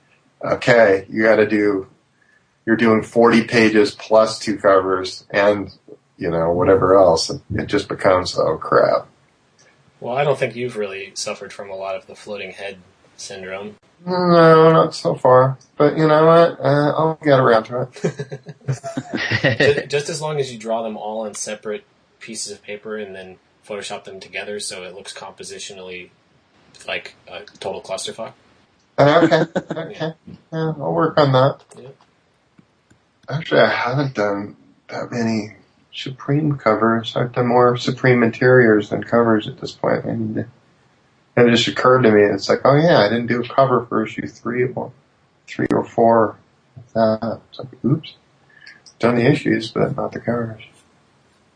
okay, 0.44 1.06
you 1.10 1.22
gotta 1.22 1.46
do, 1.46 1.86
you're 2.66 2.76
doing 2.76 3.02
40 3.02 3.44
pages 3.44 3.94
plus 3.94 4.38
two 4.38 4.56
covers 4.56 5.24
and, 5.30 5.70
you 6.16 6.30
know, 6.30 6.52
whatever 6.52 6.96
else. 6.96 7.30
It 7.30 7.66
just 7.66 7.88
becomes, 7.88 8.38
oh 8.38 8.56
crap. 8.56 9.06
Well, 10.00 10.16
I 10.16 10.24
don't 10.24 10.38
think 10.38 10.56
you've 10.56 10.76
really 10.76 11.12
suffered 11.14 11.52
from 11.52 11.68
a 11.70 11.76
lot 11.76 11.94
of 11.94 12.06
the 12.06 12.14
floating 12.14 12.52
head 12.52 12.78
syndrome. 13.18 13.76
No, 14.06 14.72
not 14.72 14.94
so 14.94 15.14
far. 15.14 15.58
But 15.76 15.98
you 15.98 16.06
know 16.08 16.24
what? 16.24 16.58
Uh, 16.58 16.92
I'll 16.96 17.18
get 17.22 17.38
around 17.38 17.64
to 17.64 17.82
it. 17.92 19.76
Ju- 19.82 19.86
just 19.88 20.08
as 20.08 20.22
long 20.22 20.40
as 20.40 20.50
you 20.50 20.58
draw 20.58 20.82
them 20.82 20.96
all 20.96 21.26
on 21.26 21.34
separate 21.34 21.84
pieces 22.18 22.50
of 22.52 22.62
paper 22.62 22.96
and 22.96 23.14
then 23.14 23.36
Photoshop 23.70 24.04
them 24.04 24.18
together 24.18 24.58
so 24.58 24.82
it 24.82 24.94
looks 24.94 25.14
compositionally 25.14 26.10
like 26.86 27.14
a 27.28 27.42
total 27.60 27.80
clusterfuck. 27.80 28.32
Uh, 28.98 29.20
okay, 29.22 29.60
okay. 29.80 30.12
Yeah, 30.52 30.72
I'll 30.78 30.92
work 30.92 31.18
on 31.18 31.32
that. 31.32 31.64
Yeah. 31.78 31.88
Actually, 33.28 33.60
I 33.60 33.70
haven't 33.70 34.14
done 34.14 34.56
that 34.88 35.12
many 35.12 35.56
Supreme 35.92 36.56
covers. 36.56 37.16
I've 37.16 37.32
done 37.32 37.46
more 37.46 37.76
Supreme 37.76 38.22
interiors 38.22 38.90
than 38.90 39.04
covers 39.04 39.46
at 39.46 39.60
this 39.60 39.72
point. 39.72 40.04
And, 40.04 40.46
and 41.36 41.48
it 41.48 41.50
just 41.52 41.68
occurred 41.68 42.02
to 42.02 42.10
me, 42.10 42.22
it's 42.22 42.48
like, 42.48 42.60
oh 42.64 42.76
yeah, 42.76 42.98
I 42.98 43.08
didn't 43.08 43.28
do 43.28 43.42
a 43.42 43.48
cover 43.48 43.86
for 43.86 44.04
issue 44.04 44.26
three 44.26 44.64
or 44.64 44.92
three 45.46 45.68
or 45.72 45.84
four. 45.84 46.36
That. 46.94 47.40
It's 47.50 47.58
like, 47.58 47.84
oops. 47.84 48.14
Done 48.98 49.16
the 49.16 49.26
issues, 49.26 49.70
but 49.70 49.96
not 49.96 50.12
the 50.12 50.20
covers. 50.20 50.62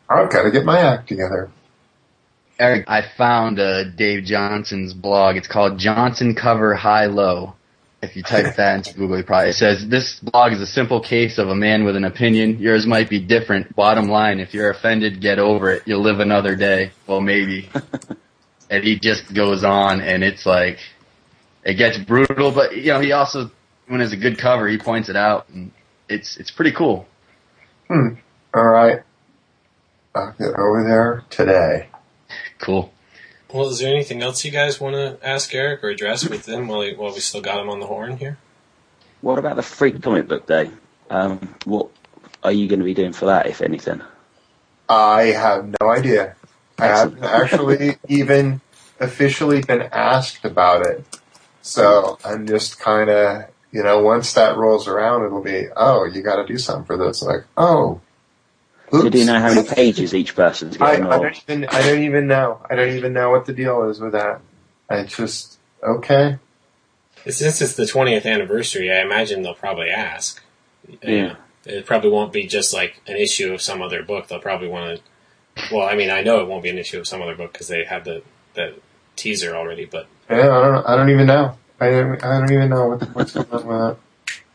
I've 0.09 0.31
got 0.31 0.43
to 0.45 0.51
get 0.51 0.65
my 0.65 0.79
act 0.79 1.09
together. 1.09 1.51
Erik, 2.59 2.85
I 2.89 3.03
found 3.17 3.59
uh, 3.59 3.85
Dave 3.85 4.25
Johnson's 4.25 4.95
blog. 4.95 5.37
It's 5.37 5.49
called 5.49 5.79
Johnson 5.79 6.35
Cover 6.35 6.75
High 6.75 7.07
Low. 7.07 7.55
If 8.01 8.17
you 8.17 8.23
type 8.23 8.55
that 8.57 8.77
into 8.77 8.99
Google, 8.99 9.19
you 9.19 9.25
probably 9.25 9.51
it 9.51 9.55
says 9.55 9.87
this 9.89 10.21
blog 10.21 10.53
is 10.53 10.61
a 10.61 10.67
simple 10.67 11.01
case 11.01 11.39
of 11.39 11.49
a 11.49 11.55
man 11.55 11.85
with 11.85 11.97
an 11.97 12.05
opinion. 12.05 12.59
Yours 12.59 12.87
might 12.87 13.11
be 13.11 13.19
different. 13.19 13.75
Bottom 13.75 14.09
line, 14.09 14.41
if 14.41 14.55
you're 14.55 14.71
offended, 14.71 15.21
get 15.21 15.39
over 15.39 15.71
it. 15.71 15.83
You'll 15.87 16.03
live 16.03 16.21
another 16.21 16.55
day. 16.55 16.93
Well, 17.07 17.21
maybe. 17.21 17.71
and 18.71 18.85
he 18.85 18.99
just 18.99 19.35
goes 19.35 19.65
on, 19.65 20.01
and 20.01 20.23
it's 20.23 20.47
like 20.47 20.79
it 21.65 21.75
gets 21.75 21.99
brutal. 21.99 22.53
But 22.53 22.77
you 22.77 22.93
know, 22.93 23.01
he 23.01 23.13
also 23.13 23.51
when 23.89 24.01
it's 24.01 24.13
a 24.13 24.17
good 24.17 24.39
cover, 24.39 24.69
he 24.69 24.79
points 24.79 25.09
it 25.09 25.17
out, 25.17 25.49
and 25.49 25.73
it's 26.09 26.37
it's 26.37 26.51
pretty 26.53 26.73
cool. 26.73 27.07
Hmm. 27.89 28.15
All 28.55 28.65
right. 28.65 29.03
I'll 30.15 30.33
get 30.39 30.55
over 30.57 30.85
there 30.85 31.25
today. 31.31 31.89
Cool. 32.65 32.91
Well, 33.53 33.69
is 33.69 33.79
there 33.79 33.95
anything 33.95 34.23
else 34.23 34.43
you 34.43 34.51
guys 34.51 34.81
want 34.81 34.95
to 34.95 35.19
ask 35.27 35.55
Erik 35.55 35.85
or 35.85 35.91
address 35.91 36.27
with 36.27 36.49
him 36.49 36.67
while, 36.67 36.81
he, 36.81 36.95
while 36.95 37.12
we 37.12 37.21
still 37.21 37.43
got 37.43 37.61
him 37.61 37.69
on 37.69 37.79
the 37.79 37.87
horn 37.87 38.17
here? 38.17 38.39
What 39.21 39.39
about 39.39 39.57
the 39.57 39.62
free 39.62 39.93
comic 39.93 40.27
book 40.27 40.47
day? 40.47 40.71
Um, 41.11 41.55
what 41.67 41.91
are 42.43 42.53
you 42.53 42.67
going 42.67 42.79
to 42.79 42.85
be 42.85 42.95
doing 42.95 43.12
for 43.12 43.27
that, 43.27 43.47
if 43.47 43.61
anything? 43.61 44.01
I 44.89 45.25
have 45.25 45.75
no 45.79 45.91
idea. 45.91 46.37
I 46.79 46.87
haven't 46.87 47.23
actually 47.23 47.99
even 48.09 48.62
officially 48.99 49.61
been 49.61 49.83
asked 49.83 50.47
about 50.47 50.87
it. 50.87 51.05
So 51.61 52.19
I'm 52.25 52.47
just 52.47 52.81
kind 52.81 53.11
of, 53.11 53.45
you 53.73 53.83
know, 53.83 54.03
once 54.03 54.33
that 54.33 54.57
rolls 54.57 54.89
around, 54.89 55.27
it'll 55.27 55.43
be, 55.43 55.67
oh, 55.77 56.05
you 56.05 56.23
got 56.23 56.37
to 56.37 56.47
do 56.47 56.57
something 56.57 56.87
for 56.87 56.97
this. 56.97 57.23
Like, 57.23 57.45
oh, 57.59 58.01
So 58.91 59.09
do 59.09 59.18
you 59.18 59.24
know 59.24 59.39
how 59.39 59.53
many 59.55 59.66
pages 59.66 60.14
each 60.14 60.35
person's 60.35 60.76
I, 60.78 60.93
getting? 60.93 61.07
I 61.07 61.16
or- 61.16 61.22
don't 61.22 61.43
even, 61.49 61.64
I 61.66 61.82
don't 61.82 62.03
even 62.03 62.26
know. 62.26 62.61
I 62.68 62.74
don't 62.74 62.91
even 62.97 63.12
know 63.12 63.30
what 63.30 63.47
the 63.47 63.53
deal 63.53 63.89
is 63.89 64.01
with 64.01 64.12
that. 64.12 64.41
I 64.89 65.05
just, 65.05 65.59
okay. 65.82 66.39
Since 67.26 67.62
it's 67.62 67.74
the 67.74 67.85
20th 67.85 68.26
anniversary, 68.26 68.93
I 68.93 69.01
imagine 69.01 69.43
they'll 69.43 69.55
probably 69.55 69.89
ask. 69.89 70.43
Yeah. 71.03 71.37
It 71.64 71.87
probably 71.87 72.11
won't 72.11 72.32
be 72.32 72.47
just 72.47 72.74
like 72.74 73.01
an 73.07 73.16
issue 73.16 73.55
of 73.55 73.62
some 73.62 73.80
other 73.80 74.03
book. 74.03 74.28
They'll 74.28 74.41
probably 74.41 74.68
want 74.68 75.01
to. 75.57 75.74
Well, 75.74 75.89
I 75.89 75.95
mean, 75.95 76.11
I 76.11 76.20
know 76.22 76.41
it 76.41 76.49
won't 76.49 76.62
be 76.62 76.68
an 76.68 76.78
issue 76.78 76.99
of 76.99 77.09
some 77.09 77.22
other 77.22 77.35
book 77.35 77.53
because 77.53 77.68
they 77.68 77.85
have 77.85 78.05
the 78.05 78.22
the 78.53 78.74
teaser 79.16 79.57
already. 79.57 79.87
But 79.87 80.07
Yeah, 80.28 80.51
I 80.51 80.68
don't. 80.68 80.87
I 80.87 80.97
don't 80.97 81.09
even 81.09 81.26
know. 81.26 81.57
I 81.80 81.91
don't, 81.91 82.22
I 82.24 82.39
don't 82.39 82.53
even 82.53 82.68
know 82.68 82.89
what, 82.89 83.14
what's 83.14 83.32
going 83.32 83.47
on 83.51 83.66
with 83.66 83.78
that. 83.78 83.97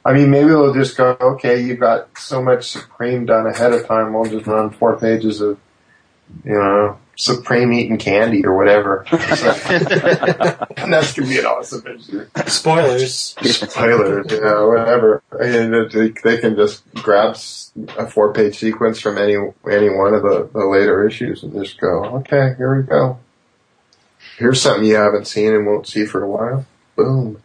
I 0.06 0.14
mean, 0.14 0.32
maybe 0.32 0.48
we'll 0.48 0.74
just 0.74 0.96
go. 0.96 1.18
Okay, 1.20 1.62
you've 1.62 1.80
got 1.80 2.18
so 2.18 2.42
much 2.42 2.70
Supreme 2.70 3.26
done 3.26 3.48
ahead 3.48 3.74
of 3.74 3.86
time. 3.86 4.14
We'll 4.14 4.30
just 4.30 4.48
run 4.48 4.70
four 4.72 4.98
pages 4.98 5.42
of, 5.42 5.60
you 6.44 6.54
know, 6.54 6.98
Supreme 7.20 7.74
eating 7.74 7.98
candy 7.98 8.46
or 8.46 8.56
whatever. 8.56 9.06
and 9.12 10.94
that's 10.94 11.14
gonna 11.14 11.28
be 11.28 11.38
an 11.38 11.46
awesome 11.46 11.86
issue. 11.86 12.26
spoilers. 12.48 13.36
Spoilers, 13.42 14.32
you 14.32 14.40
know, 14.40 14.70
whatever. 14.70 15.22
They, 15.38 16.14
they 16.24 16.38
can 16.38 16.56
just 16.56 16.82
grab 16.94 17.36
a 17.98 18.08
four-page 18.08 18.58
sequence 18.58 19.02
from 19.02 19.18
any 19.18 19.36
any 19.70 19.90
one 19.90 20.14
of 20.14 20.24
the, 20.24 20.50
the 20.54 20.66
later 20.66 21.06
issues 21.06 21.44
and 21.44 21.52
just 21.54 21.78
go, 21.82 22.06
okay, 22.20 22.54
here 22.58 22.78
we 22.78 22.84
go. 22.84 23.20
Here's 24.38 24.62
something 24.62 24.86
you 24.86 24.96
haven't 24.96 25.28
seen 25.28 25.54
and 25.54 25.66
won't 25.66 25.88
see 25.88 26.06
for 26.06 26.24
a 26.24 26.30
while. 26.30 26.66
Boom. 26.96 27.42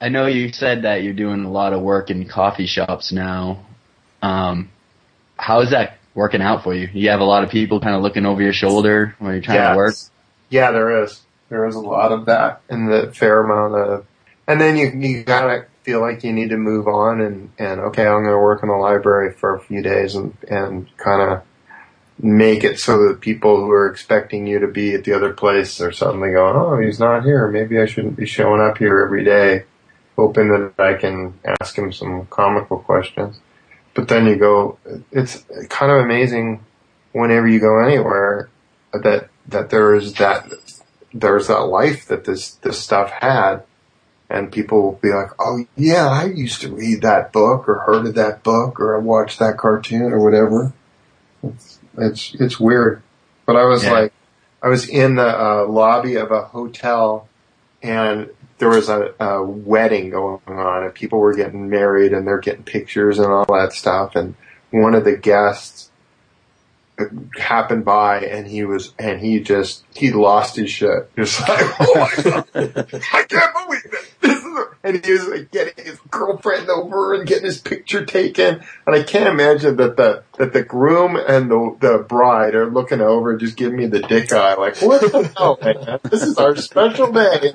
I 0.00 0.08
know 0.08 0.26
you 0.26 0.52
said 0.52 0.82
that 0.82 1.02
you're 1.02 1.14
doing 1.14 1.44
a 1.44 1.50
lot 1.50 1.72
of 1.72 1.80
work 1.80 2.10
in 2.10 2.26
coffee 2.28 2.66
shops 2.66 3.12
now. 3.12 3.64
Um, 4.22 4.70
how 5.38 5.60
is 5.60 5.70
that 5.70 5.98
working 6.14 6.42
out 6.42 6.64
for 6.64 6.74
you? 6.74 6.88
You 6.92 7.10
have 7.10 7.20
a 7.20 7.24
lot 7.24 7.44
of 7.44 7.50
people 7.50 7.80
kind 7.80 7.94
of 7.94 8.02
looking 8.02 8.26
over 8.26 8.42
your 8.42 8.52
shoulder 8.52 9.14
when 9.18 9.32
you're 9.32 9.42
trying 9.42 9.58
to 9.72 9.76
work. 9.76 9.94
Yeah, 10.50 10.70
there 10.70 11.02
is. 11.02 11.20
There 11.48 11.66
is 11.66 11.76
a 11.76 11.80
lot 11.80 12.12
of 12.12 12.26
that 12.26 12.60
and 12.68 12.90
the 12.90 13.12
fair 13.14 13.42
amount 13.42 13.74
of, 13.74 14.06
and 14.48 14.60
then 14.60 14.76
you, 14.76 14.88
you 14.88 15.22
gotta 15.22 15.66
feel 15.82 16.00
like 16.00 16.24
you 16.24 16.32
need 16.32 16.48
to 16.50 16.56
move 16.56 16.88
on 16.88 17.20
and, 17.20 17.52
and 17.58 17.80
okay, 17.80 18.04
I'm 18.06 18.24
gonna 18.24 18.38
work 18.38 18.62
in 18.62 18.68
the 18.68 18.74
library 18.74 19.32
for 19.32 19.54
a 19.54 19.60
few 19.60 19.80
days 19.80 20.16
and, 20.16 20.36
and 20.48 20.88
kind 20.96 21.22
of 21.22 21.42
make 22.18 22.64
it 22.64 22.80
so 22.80 23.06
that 23.06 23.20
people 23.20 23.56
who 23.56 23.70
are 23.70 23.88
expecting 23.88 24.46
you 24.46 24.58
to 24.58 24.66
be 24.66 24.94
at 24.94 25.04
the 25.04 25.12
other 25.12 25.32
place 25.32 25.80
are 25.80 25.92
suddenly 25.92 26.32
going, 26.32 26.56
oh, 26.56 26.80
he's 26.80 26.98
not 26.98 27.22
here. 27.22 27.46
Maybe 27.48 27.78
I 27.78 27.86
shouldn't 27.86 28.16
be 28.16 28.26
showing 28.26 28.60
up 28.60 28.78
here 28.78 29.00
every 29.00 29.24
day, 29.24 29.64
hoping 30.16 30.48
that 30.48 30.72
I 30.78 30.94
can 30.94 31.38
ask 31.60 31.76
him 31.76 31.92
some 31.92 32.26
comical 32.26 32.78
questions. 32.78 33.38
But 33.94 34.08
then 34.08 34.26
you 34.26 34.36
go, 34.36 34.78
it's 35.12 35.44
kind 35.68 35.92
of 35.92 36.04
amazing 36.04 36.64
whenever 37.12 37.46
you 37.48 37.60
go 37.60 37.78
anywhere 37.78 38.48
that, 38.92 39.28
that 39.48 39.70
there 39.70 39.94
is 39.94 40.14
that, 40.14 40.50
there's 41.14 41.46
that 41.48 41.60
life 41.60 42.08
that 42.08 42.24
this, 42.24 42.52
this 42.56 42.78
stuff 42.78 43.10
had. 43.10 43.62
And 44.28 44.50
people 44.50 44.82
will 44.82 44.98
be 45.00 45.12
like, 45.12 45.30
oh 45.38 45.64
yeah, 45.76 46.08
I 46.08 46.24
used 46.24 46.60
to 46.62 46.74
read 46.74 47.02
that 47.02 47.32
book 47.32 47.68
or 47.68 47.78
heard 47.78 48.06
of 48.06 48.14
that 48.16 48.42
book 48.42 48.80
or 48.80 48.96
I 48.96 48.98
watched 48.98 49.38
that 49.38 49.56
cartoon 49.56 50.12
or 50.12 50.22
whatever. 50.22 50.72
It's, 51.44 51.78
it's, 51.96 52.34
it's 52.34 52.60
weird. 52.60 53.02
But 53.46 53.56
I 53.56 53.64
was 53.64 53.84
Yeah. 53.84 53.92
like, 53.92 54.12
I 54.62 54.68
was 54.68 54.88
in 54.88 55.14
the 55.14 55.28
uh, 55.28 55.66
lobby 55.68 56.16
of 56.16 56.32
a 56.32 56.42
hotel 56.42 57.28
and 57.82 58.30
there 58.58 58.68
was 58.68 58.88
a, 58.88 59.14
a 59.20 59.42
wedding 59.44 60.10
going 60.10 60.40
on 60.46 60.84
and 60.84 60.94
people 60.94 61.18
were 61.18 61.34
getting 61.34 61.68
married 61.68 62.12
and 62.12 62.26
they're 62.26 62.38
getting 62.38 62.64
pictures 62.64 63.18
and 63.18 63.30
all 63.30 63.44
that 63.46 63.72
stuff. 63.72 64.16
And 64.16 64.34
one 64.70 64.94
of 64.94 65.04
the 65.04 65.16
guests 65.16 65.90
happened 67.38 67.84
by 67.84 68.20
and 68.20 68.46
he 68.46 68.64
was, 68.64 68.94
and 68.98 69.20
he 69.20 69.40
just, 69.40 69.84
he 69.94 70.12
lost 70.12 70.56
his 70.56 70.70
shit. 70.70 71.10
Just 71.16 71.46
like, 71.46 71.60
oh 71.80 71.94
my 71.94 72.22
God, 72.22 72.44
I 73.12 73.22
can't 73.24 73.54
believe 73.54 73.84
it. 73.84 74.12
This 74.22 74.38
is, 74.38 74.44
a-" 74.44 74.68
and 74.82 75.04
he 75.04 75.12
was 75.12 75.28
like 75.28 75.50
getting 75.50 75.84
his 75.84 75.98
girlfriend 76.10 76.70
over 76.70 77.12
and 77.12 77.26
getting 77.26 77.44
his 77.44 77.58
picture 77.58 78.06
taken. 78.06 78.62
And 78.86 78.96
I 78.96 79.02
can't 79.02 79.28
imagine 79.28 79.76
that 79.76 79.96
the, 79.96 80.22
that 80.38 80.54
the 80.54 80.62
groom 80.62 81.16
and 81.16 81.50
the, 81.50 81.76
the 81.80 81.98
bride 81.98 82.54
are 82.54 82.70
looking 82.70 83.02
over 83.02 83.32
and 83.32 83.40
just 83.40 83.56
giving 83.56 83.76
me 83.76 83.86
the 83.86 84.00
dick 84.00 84.32
eye. 84.32 84.54
Like, 84.54 84.78
what 84.78 85.02
the 85.02 85.30
hell, 85.36 85.58
man? 85.62 86.00
This 86.04 86.22
is 86.22 86.38
our 86.38 86.56
special 86.56 87.12
day. 87.12 87.52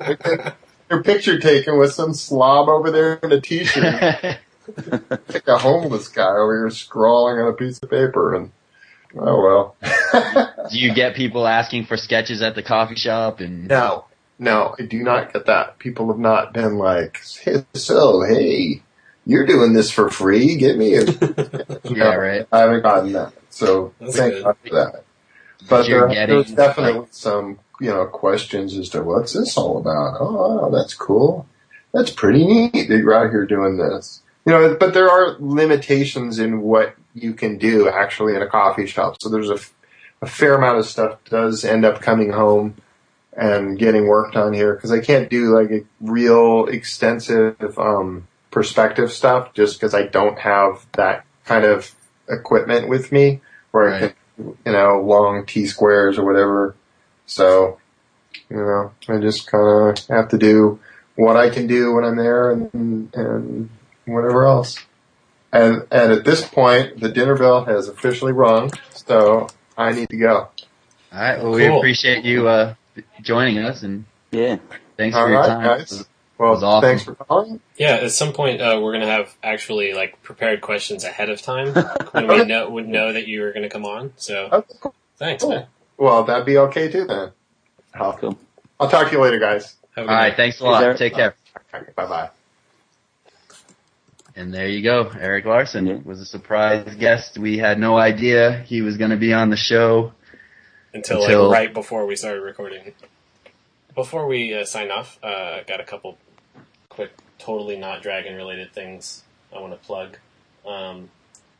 And 0.92 1.04
get 1.04 1.26
Your 1.26 1.38
picture 1.38 1.38
taken 1.38 1.78
with 1.78 1.92
some 1.92 2.14
slob 2.14 2.68
over 2.68 2.90
there 2.90 3.14
in 3.14 3.32
a 3.32 3.40
t-shirt 3.40 4.38
like 5.28 5.48
a 5.48 5.58
homeless 5.58 6.08
guy 6.08 6.28
over 6.28 6.60
here 6.60 6.70
scrawling 6.70 7.38
on 7.38 7.48
a 7.48 7.52
piece 7.52 7.78
of 7.82 7.90
paper 7.90 8.34
and 8.34 8.52
oh 9.16 9.42
well. 9.42 9.76
Do 10.70 10.78
you 10.78 10.94
get 10.94 11.16
people 11.16 11.46
asking 11.46 11.86
for 11.86 11.96
sketches 11.96 12.42
at 12.42 12.54
the 12.54 12.62
coffee 12.62 12.96
shop 12.96 13.40
and 13.40 13.68
no, 13.68 14.04
no, 14.38 14.74
I 14.78 14.82
do 14.82 15.02
not 15.02 15.32
get 15.32 15.46
that. 15.46 15.78
People 15.78 16.08
have 16.08 16.18
not 16.18 16.52
been 16.52 16.76
like, 16.76 17.20
hey, 17.42 17.64
so 17.74 18.22
hey, 18.22 18.82
you're 19.26 19.46
doing 19.46 19.72
this 19.72 19.90
for 19.90 20.10
free. 20.10 20.56
Get 20.56 20.76
me 20.76 20.96
a. 20.96 21.04
Yeah, 21.84 22.14
right. 22.14 22.46
I 22.50 22.60
haven't 22.60 22.82
gotten 22.82 23.12
that, 23.12 23.32
so 23.50 23.92
That's 24.00 24.16
thank 24.16 24.34
good. 24.34 24.44
God 24.44 24.56
for 24.64 24.74
that. 24.74 25.04
But 25.68 25.86
You're 25.86 26.08
there, 26.08 26.26
there's 26.26 26.50
definitely 26.52 27.06
some, 27.10 27.58
you 27.82 27.90
know, 27.90 28.06
questions 28.06 28.76
as 28.76 28.88
to 28.90 29.02
what's 29.02 29.32
this 29.32 29.56
all 29.56 29.78
about. 29.78 30.16
Oh, 30.20 30.70
that's 30.70 30.94
cool. 30.94 31.46
That's 31.92 32.10
pretty 32.10 32.46
neat 32.46 32.88
that 32.88 32.98
you're 32.98 33.14
out 33.14 33.30
here 33.30 33.44
doing 33.44 33.76
this. 33.76 34.22
You 34.46 34.52
know, 34.52 34.76
but 34.78 34.94
there 34.94 35.10
are 35.10 35.36
limitations 35.38 36.38
in 36.38 36.62
what 36.62 36.94
you 37.14 37.34
can 37.34 37.58
do 37.58 37.88
actually 37.88 38.34
in 38.34 38.42
a 38.42 38.46
coffee 38.46 38.86
shop. 38.86 39.16
So 39.20 39.28
there's 39.28 39.50
a 39.50 40.26
fair 40.26 40.54
amount 40.54 40.78
of 40.78 40.86
stuff 40.86 41.18
does 41.24 41.64
end 41.64 41.84
up 41.84 42.00
coming 42.00 42.30
home 42.30 42.76
and 43.36 43.78
getting 43.78 44.06
worked 44.06 44.36
on 44.36 44.52
here 44.52 44.74
because 44.74 44.92
I 44.92 45.00
can't 45.00 45.28
do 45.28 45.56
like 45.56 45.70
a 45.70 45.84
real 46.00 46.66
extensive 46.66 47.78
um, 47.78 48.28
perspective 48.50 49.10
stuff 49.12 49.54
just 49.54 49.78
because 49.78 49.94
I 49.94 50.04
don't 50.04 50.38
have 50.38 50.86
that 50.92 51.24
kind 51.44 51.64
of 51.64 51.92
equipment 52.28 52.88
with 52.88 53.10
me 53.10 53.40
where 53.72 53.92
I 53.92 53.98
can, 53.98 54.14
you 54.38 54.72
know, 54.72 55.00
long 55.00 55.46
T 55.46 55.66
squares 55.66 56.18
or 56.18 56.24
whatever. 56.24 56.76
So, 57.34 57.78
you 58.50 58.56
know, 58.56 58.92
I 59.08 59.18
just 59.18 59.46
kind 59.46 59.96
of 59.98 60.06
have 60.08 60.28
to 60.28 60.38
do 60.38 60.80
what 61.16 61.36
I 61.36 61.48
can 61.48 61.66
do 61.66 61.94
when 61.94 62.04
I'm 62.04 62.16
there 62.16 62.50
and, 62.52 63.10
and 63.14 63.70
whatever 64.04 64.44
else. 64.44 64.78
And, 65.52 65.86
and 65.90 66.12
at 66.12 66.24
this 66.24 66.46
point, 66.46 67.00
the 67.00 67.08
dinner 67.08 67.36
bell 67.36 67.64
has 67.64 67.88
officially 67.88 68.32
rung, 68.32 68.70
so 68.94 69.48
I 69.76 69.92
need 69.92 70.08
to 70.10 70.16
go. 70.16 70.48
All 71.12 71.18
right. 71.18 71.42
Well, 71.42 71.52
we 71.52 71.66
appreciate 71.66 72.24
you 72.24 72.48
uh, 72.48 72.74
joining 73.22 73.58
us 73.58 73.82
and 73.82 74.04
Yeah. 74.30 74.56
thanks 74.96 75.16
All 75.16 75.24
for 75.24 75.30
your 75.30 75.42
time. 75.42 75.62
guys. 75.64 76.04
Well, 76.38 76.52
was 76.52 76.62
awesome. 76.62 76.88
thanks 76.88 77.04
for 77.04 77.14
calling. 77.14 77.60
Yeah, 77.76 77.94
at 77.96 78.10
some 78.10 78.32
point 78.32 78.60
uh, 78.60 78.80
we're 78.82 78.92
gonna 78.92 79.06
have 79.06 79.34
actually 79.42 79.92
like 79.94 80.22
prepared 80.22 80.60
questions 80.60 81.04
ahead 81.04 81.30
of 81.30 81.40
time 81.40 81.72
when 82.12 82.26
we 82.26 82.44
know 82.44 82.68
would 82.68 82.88
know 82.88 83.12
that 83.12 83.28
you 83.28 83.42
were 83.42 83.52
gonna 83.52 83.68
come 83.70 83.84
on. 83.84 84.12
So 84.16 84.48
Okay, 84.50 84.74
cool. 84.80 84.94
thanks, 85.18 85.44
man. 85.46 85.66
Well, 86.02 86.24
that'd 86.24 86.44
be 86.44 86.58
okay 86.58 86.90
too 86.90 87.04
then. 87.04 87.30
I'll, 87.94 88.14
Cool. 88.14 88.36
I'll 88.80 88.88
talk 88.90 89.06
to 89.06 89.12
you 89.12 89.22
later, 89.22 89.38
guys. 89.38 89.76
Have 89.94 90.06
a 90.06 90.08
All 90.10 90.16
night. 90.16 90.34
Thanks 90.34 90.58
a 90.58 90.64
lot. 90.64 90.82
Erik. 90.82 90.98
Take 90.98 91.14
care. 91.14 91.36
Bye 91.70 91.84
bye. 91.94 92.30
And 94.34 94.52
there 94.52 94.66
you 94.66 94.82
go. 94.82 95.08
Erik 95.10 95.44
Larsen 95.44 95.86
Yeah. 95.86 95.98
was 96.04 96.20
a 96.20 96.24
surprise 96.24 96.92
guest. 96.96 97.38
We 97.38 97.56
had 97.58 97.78
no 97.78 97.96
idea 97.96 98.62
he 98.66 98.82
was 98.82 98.96
going 98.96 99.12
to 99.12 99.16
be 99.16 99.32
on 99.32 99.50
the 99.50 99.56
show. 99.56 100.12
until, 100.92 101.22
Until- 101.22 101.48
like 101.48 101.52
right 101.66 101.72
before 101.72 102.04
we 102.04 102.16
started 102.16 102.40
recording. 102.40 102.94
Before 103.94 104.26
we 104.26 104.52
uh, 104.58 104.64
sign 104.64 104.90
off, 104.90 105.20
uh, 105.22 105.26
I 105.60 105.64
got 105.68 105.78
a 105.78 105.84
couple 105.84 106.18
quick, 106.88 107.12
totally 107.38 107.76
not 107.76 108.02
dragon 108.02 108.34
related 108.34 108.72
things 108.72 109.22
I 109.54 109.60
want 109.60 109.72
to 109.72 109.86
plug. 109.86 110.16
Um, 110.66 111.10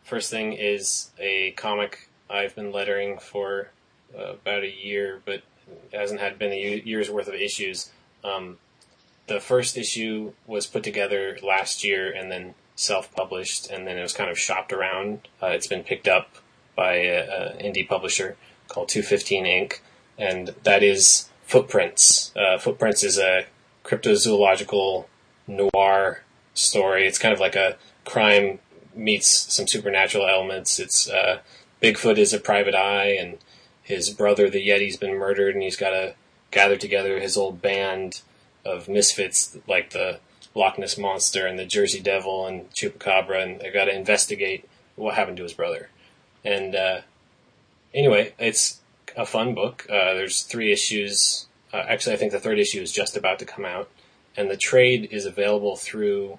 first 0.03 0.32
thing 0.32 0.53
is 0.55 1.11
a 1.20 1.53
comic 1.53 2.09
I've 2.28 2.57
been 2.57 2.72
lettering 2.72 3.18
for 3.20 3.68
uh, 4.16 4.32
about 4.32 4.62
a 4.62 4.70
year, 4.70 5.20
but 5.24 5.42
hasn't 5.92 6.20
had 6.20 6.38
been 6.38 6.52
a 6.52 6.82
year's 6.84 7.10
worth 7.10 7.28
of 7.28 7.34
issues. 7.34 7.90
Um, 8.24 8.58
the 9.26 9.40
first 9.40 9.76
issue 9.76 10.32
was 10.46 10.66
put 10.66 10.82
together 10.82 11.38
last 11.42 11.84
year 11.84 12.10
and 12.10 12.30
then 12.30 12.54
self-published, 12.76 13.70
and 13.70 13.86
then 13.86 13.96
it 13.96 14.02
was 14.02 14.12
kind 14.12 14.30
of 14.30 14.38
shopped 14.38 14.72
around. 14.72 15.28
Uh, 15.42 15.48
it's 15.48 15.66
been 15.66 15.84
picked 15.84 16.08
up 16.08 16.36
by 16.74 16.94
an 16.94 17.58
indie 17.58 17.86
publisher 17.86 18.36
called 18.68 18.88
215 18.88 19.46
Ink, 19.46 19.82
and 20.18 20.54
that 20.64 20.82
is 20.82 21.28
Footprints. 21.44 22.32
Uh, 22.34 22.58
Footprints 22.58 23.04
is 23.04 23.18
a 23.18 23.46
cryptozoological 23.84 25.06
noir 25.46 26.22
story. 26.54 27.06
It's 27.06 27.18
kind 27.18 27.34
of 27.34 27.40
like 27.40 27.56
a 27.56 27.76
crime 28.04 28.58
meets 28.94 29.28
some 29.52 29.66
supernatural 29.66 30.26
elements. 30.26 30.78
It's 30.78 31.08
uh, 31.08 31.40
Bigfoot 31.82 32.18
is 32.18 32.32
a 32.32 32.38
private 32.38 32.74
eye, 32.74 33.16
and 33.20 33.38
his 33.93 34.11
brother, 34.11 34.49
the 34.49 34.66
Yeti's 34.66 34.97
been 34.97 35.18
murdered, 35.18 35.55
and 35.55 35.62
he's 35.62 35.76
got 35.76 35.90
to 35.90 36.14
gather 36.51 36.76
together 36.76 37.20
his 37.20 37.36
old 37.36 37.62
band 37.62 38.22
of 38.64 38.88
misfits, 38.88 39.57
like 39.66 39.90
the 39.90 40.20
Loch 40.55 40.78
Ness 40.78 40.99
Monster 40.99 41.47
and 41.47 41.59
the 41.59 41.64
Jersey 41.64 42.01
Devil 42.01 42.47
and 42.47 42.70
Chupacabra, 42.72 43.43
and 43.43 43.61
they've 43.61 43.72
got 43.72 43.86
to 43.86 43.95
investigate 43.95 44.68
what 44.97 45.14
happened 45.14 45.36
to 45.38 45.43
his 45.43 45.55
brother. 45.55 45.88
And 46.45 46.74
uh, 46.74 47.01
anyway, 47.95 48.34
it's 48.38 48.80
a 49.16 49.26
fun 49.26 49.55
book. 49.55 49.86
Uh, 49.88 50.14
there's 50.14 50.43
three 50.43 50.72
issues. 50.72 51.47
Uh, 51.72 51.84
actually, 51.88 52.14
I 52.14 52.16
think 52.16 52.32
the 52.32 52.40
third 52.40 52.59
issue 52.59 52.80
is 52.80 52.93
just 52.93 53.16
about 53.16 53.38
to 53.38 53.45
come 53.45 53.64
out, 53.64 53.88
and 54.36 54.51
the 54.51 54.57
trade 54.57 55.09
is 55.11 55.24
available 55.26 55.76
through 55.76 56.38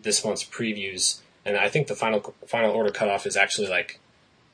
this 0.00 0.24
month's 0.24 0.44
previews. 0.44 1.20
And 1.44 1.56
I 1.56 1.68
think 1.68 1.86
the 1.86 1.94
final 1.96 2.34
final 2.46 2.72
order 2.72 2.90
cutoff 2.90 3.26
is 3.26 3.36
actually 3.36 3.68
like 3.68 4.00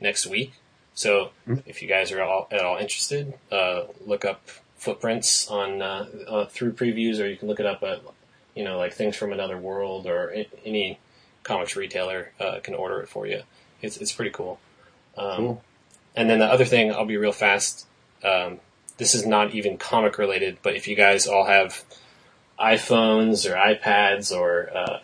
next 0.01 0.26
week. 0.26 0.53
So 0.99 1.30
if 1.64 1.80
you 1.80 1.86
guys 1.86 2.11
are 2.11 2.20
all, 2.20 2.49
at 2.51 2.62
all 2.64 2.76
interested, 2.76 3.32
uh, 3.53 3.82
look 4.05 4.24
up 4.24 4.49
footprints 4.78 5.46
on 5.49 5.80
uh, 5.80 6.07
uh, 6.26 6.46
through 6.46 6.72
previews, 6.72 7.20
or 7.20 7.28
you 7.28 7.36
can 7.36 7.46
look 7.46 7.61
it 7.61 7.66
up 7.66 7.84
at 7.84 8.01
you 8.57 8.64
know 8.64 8.78
like 8.78 8.94
things 8.94 9.14
from 9.14 9.32
another 9.32 9.57
world 9.57 10.09
or 10.09 10.32
a- 10.34 10.49
any 10.64 10.99
comics 11.44 11.76
retailer 11.76 12.32
uh, 12.40 12.59
can 12.64 12.74
order 12.74 12.99
it 12.99 13.09
for 13.09 13.28
you. 13.28 13.42
It's 13.80 13.96
it's 13.99 14.11
pretty 14.12 14.32
cool. 14.32 14.59
Um, 15.16 15.36
Cool. 15.36 15.62
And 16.16 16.28
then 16.28 16.40
the 16.40 16.46
other 16.46 16.64
thing, 16.64 16.90
I'll 16.92 17.07
be 17.07 17.16
real 17.16 17.30
fast. 17.30 17.86
Um, 18.24 18.59
this 18.96 19.14
is 19.14 19.24
not 19.24 19.55
even 19.55 19.78
comic 19.78 20.18
related, 20.18 20.59
but 20.64 20.74
if 20.74 20.88
you 20.88 20.96
guys 20.96 21.28
all 21.28 21.46
have 21.46 21.84
iPhones 22.59 23.49
or 23.49 23.55
iPads 23.55 24.36
or 24.36 24.68
uh, 24.76 24.99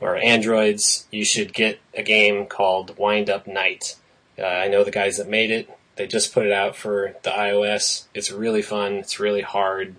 or 0.00 0.16
Androids, 0.16 1.08
you 1.10 1.24
should 1.24 1.52
get 1.52 1.80
a 1.92 2.04
game 2.04 2.46
called 2.46 2.96
Wind 2.98 3.28
Up 3.28 3.48
Knight. 3.48 3.96
Uh, 4.38 4.44
I 4.44 4.68
know 4.68 4.84
the 4.84 4.90
guys 4.90 5.16
that 5.16 5.28
made 5.28 5.50
it. 5.50 5.68
They 5.96 6.06
just 6.06 6.32
put 6.32 6.46
it 6.46 6.52
out 6.52 6.76
for 6.76 7.16
the 7.22 7.30
iOS. 7.30 8.04
It's 8.14 8.30
really 8.30 8.62
fun. 8.62 8.94
It's 8.94 9.18
really 9.18 9.42
hard. 9.42 9.96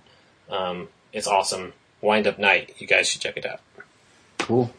Um, 0.49 0.87
it's 1.11 1.27
awesome. 1.27 1.73
Wind 2.01 2.25
Up 2.25 2.39
Knight. 2.39 2.75
You 2.77 2.87
guys 2.87 3.07
should 3.07 3.21
check 3.21 3.35
it 3.37 3.45
out. 3.45 3.59
Cool. 4.37 4.71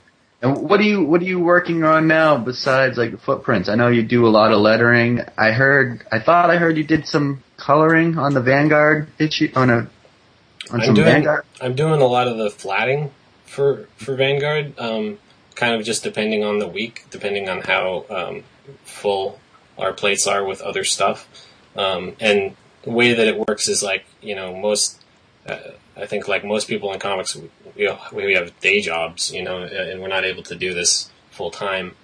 And 0.43 0.63
what 0.63 0.81
are 0.81 0.85
you 0.85 1.05
what 1.05 1.21
are 1.21 1.27
you 1.27 1.39
working 1.39 1.85
on 1.85 2.09
now 2.09 2.39
besides 2.39 2.97
like 2.97 3.11
the 3.11 3.19
footprints? 3.19 3.69
I 3.69 3.75
know 3.75 3.89
you 3.89 4.03
do 4.03 4.27
a 4.27 4.31
lot 4.31 4.53
of 4.53 4.61
lettering. 4.61 5.21
I 5.37 5.51
heard 5.53 6.03
I 6.11 6.19
thought 6.19 6.49
I 6.49 6.57
heard 6.57 6.79
you 6.79 6.85
did 6.85 7.07
some 7.07 7.43
coloring 7.59 8.17
on 8.17 8.33
the 8.33 8.41
Vanguard 8.41 9.09
issue 9.19 9.53
on 9.55 9.69
a 9.69 9.77
on 10.71 10.81
I'm 10.81 10.83
some 10.83 10.95
doing 10.95 11.07
Vanguard. 11.07 11.45
I'm 11.61 11.75
doing 11.75 12.01
a 12.01 12.07
lot 12.07 12.27
of 12.27 12.39
the 12.39 12.49
flatting 12.49 13.11
for 13.45 13.87
for 13.97 14.17
Vanguard. 14.17 14.79
Um, 14.79 15.19
kind 15.57 15.75
of 15.75 15.85
just 15.85 16.03
depending 16.03 16.43
on 16.43 16.59
the 16.59 16.69
week, 16.69 17.05
depending 17.11 17.51
on 17.51 17.61
how 17.61 18.07
um, 18.09 18.45
full 18.85 19.39
our 19.81 19.93
plates 19.93 20.27
are 20.27 20.45
with 20.45 20.61
other 20.61 20.85
stuff. 20.85 21.29
Um, 21.77 22.17
and 22.21 22.57
the 22.83 22.91
way 22.91 23.15
that 23.15 23.27
it 23.27 23.37
works 23.49 23.69
is 23.69 23.83
like 23.83 24.05
you 24.21 24.35
know 24.35 24.57
most. 24.57 25.01
Uh, 25.47 25.59
I 25.97 26.07
think 26.07 26.29
like 26.29 26.45
most 26.45 26.69
people 26.69 26.93
in 26.93 27.01
comics, 27.01 27.37
we, 27.77 27.91
we 28.13 28.35
have 28.35 28.59
day 28.61 28.81
jobs, 28.81 29.33
you 29.33 29.43
know, 29.43 29.63
and 29.63 30.01
we're 30.01 30.09
not 30.09 30.25
able 30.25 30.43
to 30.45 30.55
do 30.55 30.73
this 30.73 31.11
full 31.31 31.51
time. 31.51 31.95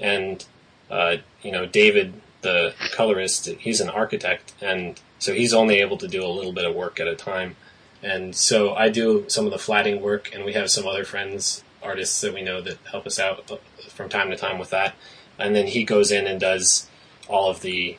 And 0.00 0.44
uh, 0.90 1.18
you 1.42 1.52
know, 1.52 1.66
David, 1.66 2.14
the 2.42 2.74
colorist, 2.92 3.46
he's 3.46 3.80
an 3.80 3.88
architect, 3.88 4.54
and 4.60 5.00
so 5.18 5.32
he's 5.32 5.54
only 5.54 5.80
able 5.80 5.96
to 5.98 6.08
do 6.08 6.24
a 6.24 6.28
little 6.28 6.52
bit 6.52 6.64
of 6.64 6.74
work 6.74 7.00
at 7.00 7.08
a 7.08 7.14
time. 7.14 7.56
And 8.02 8.36
so 8.36 8.74
I 8.74 8.90
do 8.90 9.24
some 9.28 9.46
of 9.46 9.52
the 9.52 9.58
flatting 9.58 10.02
work, 10.02 10.30
and 10.34 10.44
we 10.44 10.52
have 10.52 10.70
some 10.70 10.86
other 10.86 11.04
friends, 11.04 11.64
artists 11.82 12.20
that 12.20 12.34
we 12.34 12.42
know 12.42 12.60
that 12.60 12.78
help 12.90 13.06
us 13.06 13.18
out 13.18 13.50
from 13.88 14.08
time 14.08 14.30
to 14.30 14.36
time 14.36 14.58
with 14.58 14.70
that. 14.70 14.94
And 15.38 15.54
then 15.54 15.66
he 15.66 15.84
goes 15.84 16.10
in 16.10 16.26
and 16.26 16.38
does 16.38 16.88
all 17.28 17.50
of 17.50 17.60
the 17.60 17.98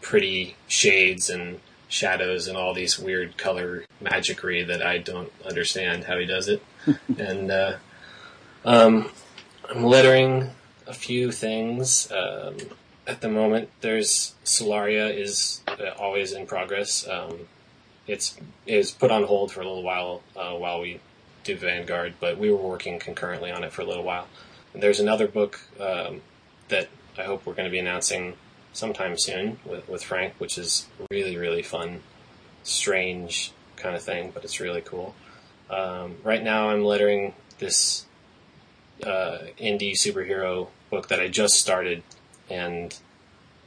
pretty 0.00 0.56
shades 0.68 1.30
and 1.30 1.60
shadows 1.88 2.48
and 2.48 2.56
all 2.56 2.74
these 2.74 2.98
weird 2.98 3.36
color 3.36 3.84
magicry 4.02 4.66
that 4.66 4.82
I 4.82 4.98
don't 4.98 5.32
understand 5.44 6.04
how 6.04 6.18
he 6.18 6.26
does 6.26 6.48
it. 6.48 6.62
and 7.18 7.50
uh, 7.50 7.76
um, 8.64 9.10
I'm 9.68 9.84
lettering 9.84 10.50
a 10.86 10.94
few 10.94 11.32
things. 11.32 12.10
Um, 12.10 12.56
at 13.06 13.20
the 13.20 13.28
moment, 13.28 13.70
there's 13.80 14.34
Solaria 14.44 15.16
is 15.16 15.62
uh, 15.68 15.90
always 15.98 16.32
in 16.32 16.46
progress. 16.46 17.06
Um, 17.08 17.48
it's 18.06 18.36
is 18.66 18.90
put 18.90 19.10
on 19.10 19.24
hold 19.24 19.52
for 19.52 19.60
a 19.60 19.64
little 19.64 19.82
while 19.82 20.22
uh, 20.36 20.52
while 20.52 20.80
we 20.80 21.00
do 21.44 21.56
Vanguard, 21.56 22.14
but 22.20 22.38
we 22.38 22.50
were 22.50 22.56
working 22.56 22.98
concurrently 22.98 23.50
on 23.50 23.64
it 23.64 23.72
for 23.72 23.82
a 23.82 23.84
little 23.84 24.04
while. 24.04 24.26
And 24.74 24.82
there's 24.82 25.00
another 25.00 25.28
book 25.28 25.60
um, 25.80 26.20
that 26.68 26.88
I 27.16 27.22
hope 27.22 27.46
we're 27.46 27.54
going 27.54 27.66
to 27.66 27.70
be 27.70 27.78
announcing 27.78 28.34
sometime 28.76 29.16
soon 29.16 29.58
with, 29.64 29.88
with 29.88 30.04
Frank, 30.04 30.34
which 30.38 30.58
is 30.58 30.86
really 31.10 31.36
really 31.36 31.62
fun, 31.62 32.00
strange 32.62 33.52
kind 33.76 33.96
of 33.96 34.02
thing, 34.02 34.30
but 34.32 34.44
it's 34.44 34.60
really 34.60 34.80
cool. 34.80 35.14
Um, 35.70 36.16
right 36.22 36.42
now, 36.42 36.70
I'm 36.70 36.84
lettering 36.84 37.34
this 37.58 38.06
uh, 39.04 39.38
indie 39.58 39.92
superhero 39.92 40.68
book 40.90 41.08
that 41.08 41.20
I 41.20 41.28
just 41.28 41.56
started, 41.60 42.02
and 42.48 42.96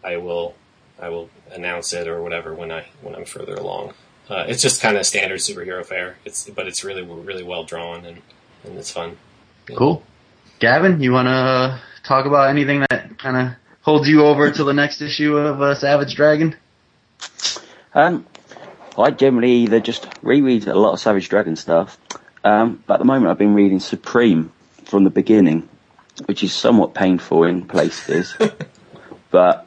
I 0.03 0.17
will 0.17 0.55
I 1.01 1.09
will 1.09 1.29
announce 1.51 1.93
it 1.93 2.07
or 2.07 2.21
whatever 2.21 2.53
when 2.53 2.71
I 2.71 2.85
when 3.01 3.15
I'm 3.15 3.25
further 3.25 3.55
along. 3.55 3.93
Uh, 4.29 4.45
it's 4.47 4.61
just 4.61 4.81
kind 4.81 4.95
of 4.95 5.05
standard 5.05 5.39
superhero 5.39 5.85
fare. 5.85 6.17
It's 6.25 6.49
but 6.49 6.67
it's 6.67 6.83
really 6.83 7.03
really 7.03 7.43
well 7.43 7.63
drawn 7.63 8.05
and 8.05 8.21
and 8.63 8.77
it's 8.77 8.91
fun. 8.91 9.17
Cool. 9.75 10.03
Gavin, 10.59 11.01
you 11.01 11.13
want 11.13 11.27
to 11.27 11.79
talk 12.03 12.25
about 12.25 12.49
anything 12.49 12.85
that 12.89 13.17
kind 13.17 13.37
of 13.37 13.53
holds 13.89 14.07
you 14.07 14.23
over 14.23 14.51
to 14.51 14.63
the 14.63 14.73
next 14.73 15.01
issue 15.01 15.35
of 15.35 15.59
uh, 15.59 15.73
Savage 15.73 16.13
Dragon? 16.13 16.55
Um, 17.95 18.27
I 18.95 19.09
generally 19.09 19.51
either 19.63 19.79
just 19.79 20.07
reread 20.21 20.67
a 20.67 20.77
lot 20.77 20.93
of 20.93 20.99
Savage 20.99 21.27
Dragon 21.27 21.55
stuff, 21.55 21.97
um, 22.43 22.83
but 22.85 22.93
at 22.93 22.99
the 22.99 23.05
moment 23.05 23.31
I've 23.31 23.39
been 23.39 23.55
reading 23.55 23.79
Supreme 23.79 24.51
from 24.85 25.05
the 25.05 25.09
beginning, 25.09 25.67
which 26.25 26.43
is 26.43 26.53
somewhat 26.53 26.93
painful 26.93 27.45
in 27.45 27.65
places, 27.65 28.35
but 29.31 29.65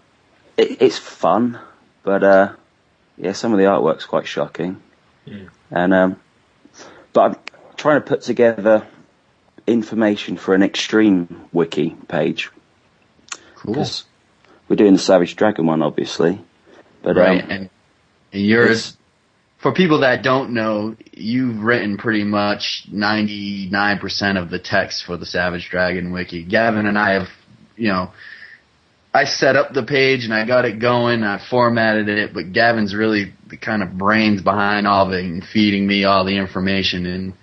it, 0.57 0.81
it's 0.81 0.99
fun. 0.99 1.59
But 2.05 2.23
uh, 2.23 2.53
yeah, 3.19 3.33
some 3.33 3.53
of 3.53 3.59
the 3.59 3.65
artwork's 3.65 4.05
quite 4.05 4.29
shocking, 4.29 4.81
yeah. 5.25 5.47
and 5.73 5.93
um, 5.93 6.21
but 7.13 7.21
I'm 7.23 7.37
trying 7.77 8.01
to 8.01 8.07
put 8.07 8.23
together 8.23 8.87
information 9.67 10.37
for 10.37 10.55
an 10.55 10.63
extreme 10.63 11.49
wiki 11.53 11.97
page 12.07 12.51
Cool. 13.57 13.75
because 13.75 14.05
we're 14.73 14.77
doing 14.77 14.95
the 14.95 14.99
Savage 14.99 15.37
Dragon 15.37 15.67
one, 15.67 15.83
obviously. 15.83 16.41
But 17.03 17.17
Right, 17.17 17.43
um, 17.45 17.51
and 17.51 17.71
yours, 18.33 18.97
for 19.59 19.71
people 19.71 20.01
that 20.01 20.23
don't 20.23 20.55
know, 20.55 20.97
you've 21.13 21.63
written 21.63 21.99
pretty 21.99 22.25
much 22.25 22.87
99% 22.91 24.43
of 24.43 24.49
the 24.49 24.59
text 24.59 25.05
for 25.05 25.19
the 25.19 25.27
Savage 25.27 25.69
Dragon 25.69 26.11
wiki. 26.11 26.43
Gavin 26.43 26.87
and 26.87 26.99
I 26.99 27.11
have, 27.11 27.29
you 27.77 27.89
know, 27.89 28.13
I 29.13 29.25
set 29.25 29.57
up 29.57 29.75
the 29.75 29.83
page 29.83 30.25
and 30.25 30.33
I 30.33 30.47
got 30.47 30.65
it 30.65 30.79
going, 30.79 31.23
I 31.23 31.39
formatted 31.51 32.09
it, 32.09 32.33
but 32.33 32.55
Gavin's 32.55 32.95
really 32.95 33.35
the 33.49 33.59
kind 33.59 33.83
of 33.83 33.99
brains 33.99 34.41
behind 34.41 34.87
all 34.87 35.09
of 35.09 35.13
it 35.13 35.23
and 35.23 35.45
feeding 35.45 35.87
me 35.87 36.05
all 36.05 36.25
the 36.25 36.39
information 36.39 37.05
and 37.05 37.35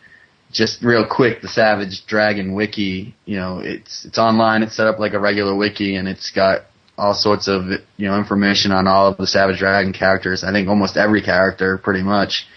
just 0.51 0.82
real 0.82 1.05
quick, 1.05 1.43
the 1.43 1.47
Savage 1.47 2.07
Dragon 2.07 2.55
wiki, 2.55 3.13
you 3.25 3.38
know, 3.38 3.59
it's, 3.59 4.03
it's 4.03 4.17
online, 4.17 4.63
it's 4.63 4.75
set 4.75 4.88
up 4.88 4.97
like 4.97 5.13
a 5.13 5.19
regular 5.19 5.55
wiki 5.55 5.95
and 5.95 6.07
it's 6.07 6.32
got 6.32 6.63
all 7.00 7.14
sorts 7.14 7.47
of 7.47 7.66
you 7.97 8.08
know 8.08 8.18
information 8.18 8.72
on 8.72 8.88
all 8.88 9.08
of 9.08 9.18
the 9.18 9.28
Savage 9.28 9.60
Dragon 9.60 9.93
characters. 9.93 10.43
I 10.43 10.52
think 10.52 10.68
almost 10.68 10.97
every 10.97 11.22
character, 11.22 11.78
pretty 11.78 12.04
much. 12.04 12.47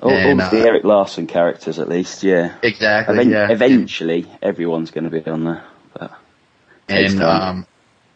all, 0.00 0.10
and, 0.10 0.40
all 0.40 0.50
the 0.50 0.62
uh, 0.62 0.66
Erik 0.66 0.84
Larsen 0.84 1.26
characters, 1.26 1.78
at 1.78 1.88
least, 1.88 2.22
yeah. 2.22 2.58
Exactly. 2.62 3.16
Even- 3.16 3.30
yeah. 3.30 3.50
Eventually, 3.50 4.26
everyone's 4.42 4.90
going 4.90 5.04
to 5.04 5.10
be 5.10 5.28
on 5.28 5.44
there. 5.44 5.64
But 5.94 6.12
and 6.88 7.22
um, 7.22 7.66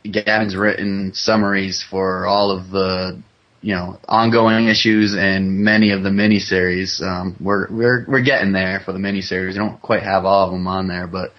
Gavin's 0.04 0.54
written 0.54 1.12
summaries 1.14 1.82
for 1.82 2.26
all 2.26 2.50
of 2.50 2.70
the 2.70 3.20
you 3.62 3.74
know 3.74 3.98
ongoing 4.08 4.68
issues 4.68 5.14
and 5.14 5.58
many 5.64 5.90
of 5.90 6.02
the 6.02 6.10
miniseries. 6.10 7.02
Um, 7.02 7.36
we're 7.40 7.66
we're 7.70 8.04
we're 8.06 8.22
getting 8.22 8.52
there 8.52 8.80
for 8.84 8.92
the 8.92 8.98
miniseries. 8.98 9.52
We 9.52 9.58
don't 9.58 9.80
quite 9.80 10.02
have 10.02 10.24
all 10.24 10.46
of 10.46 10.52
them 10.52 10.66
on 10.66 10.88
there, 10.88 11.06
but 11.06 11.32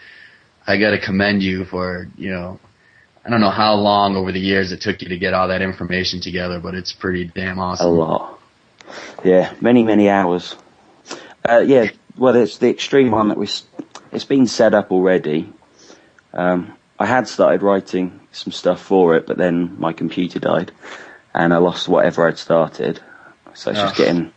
I 0.65 0.77
got 0.77 0.91
to 0.91 0.99
commend 0.99 1.43
you 1.43 1.65
for 1.65 2.07
you 2.17 2.31
know. 2.31 2.59
I 3.23 3.29
don't 3.29 3.41
know 3.41 3.51
how 3.51 3.75
long 3.75 4.15
over 4.15 4.31
the 4.31 4.39
years 4.39 4.71
it 4.71 4.81
took 4.81 5.01
you 5.01 5.09
to 5.09 5.17
get 5.17 5.33
all 5.33 5.49
that 5.49 5.61
information 5.61 6.21
together, 6.21 6.59
but 6.59 6.73
it's 6.73 6.91
pretty 6.91 7.25
damn 7.25 7.59
awesome. 7.59 7.87
a 7.87 7.89
lot. 7.89 8.39
Yeah, 9.23 9.53
many, 9.61 9.83
many 9.83 10.09
hours. 10.09 10.55
Uh, 11.47 11.59
yeah, 11.59 11.91
well, 12.17 12.35
it's 12.35 12.57
the 12.57 12.69
extreme 12.69 13.11
one 13.11 13.29
that 13.29 13.37
we. 13.37 13.47
It's 14.11 14.25
been 14.25 14.47
set 14.47 14.73
up 14.73 14.91
already. 14.91 15.51
Um, 16.33 16.75
I 16.99 17.05
had 17.05 17.27
started 17.27 17.61
writing 17.61 18.19
some 18.31 18.51
stuff 18.51 18.81
for 18.81 19.15
it, 19.15 19.27
but 19.27 19.37
then 19.37 19.79
my 19.79 19.93
computer 19.93 20.39
died, 20.39 20.71
and 21.33 21.53
I 21.53 21.57
lost 21.57 21.87
whatever 21.87 22.27
I'd 22.27 22.37
started. 22.37 22.99
So 23.53 23.71
it's 23.71 23.79
just 23.79 23.95
getting 23.95 24.31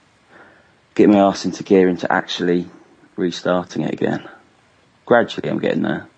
getting 0.95 1.15
my 1.15 1.21
ass 1.21 1.45
into 1.45 1.63
gear 1.63 1.89
into 1.89 2.11
actually 2.13 2.69
restarting 3.17 3.83
it 3.83 3.93
again. 3.93 4.29
Gradually, 5.07 5.49
I'm 5.49 5.59
getting 5.59 5.83
there. 5.83 6.09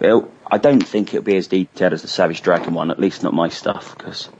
But 0.00 0.06
it'll- 0.08 0.32
I 0.50 0.56
don't 0.56 0.80
think 0.80 1.08
it'll 1.14 1.22
be 1.22 1.36
as 1.36 1.46
detailed 1.46 1.92
as 1.92 2.00
the 2.02 2.08
Savage 2.08 2.40
Dragon 2.42 2.72
one, 2.72 2.90
at 2.90 2.98
least 2.98 3.22
not 3.22 3.34
my 3.34 3.50
stuff, 3.50 3.96
because 3.96 4.30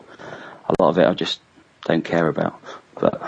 a 0.69 0.75
lot 0.83 0.89
of 0.89 0.99
it 0.99 1.07
I 1.07 1.13
just 1.13 1.39
don't 1.85 2.05
care 2.05 2.29
about. 2.29 2.59
But 2.99 3.21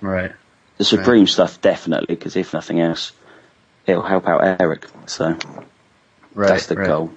Right. 0.00 0.32
the 0.78 0.84
Supreme 0.84 1.26
stuff 1.26 1.60
definitely, 1.60 2.14
because 2.16 2.36
if 2.36 2.54
nothing 2.54 2.80
else, 2.80 3.12
it'll 3.86 4.02
help 4.02 4.26
out 4.26 4.60
Erik. 4.60 4.86
So 5.06 5.36
Right. 6.34 6.48
that's 6.48 6.66
the 6.66 6.76
right. 6.76 6.86
goal. 6.86 7.10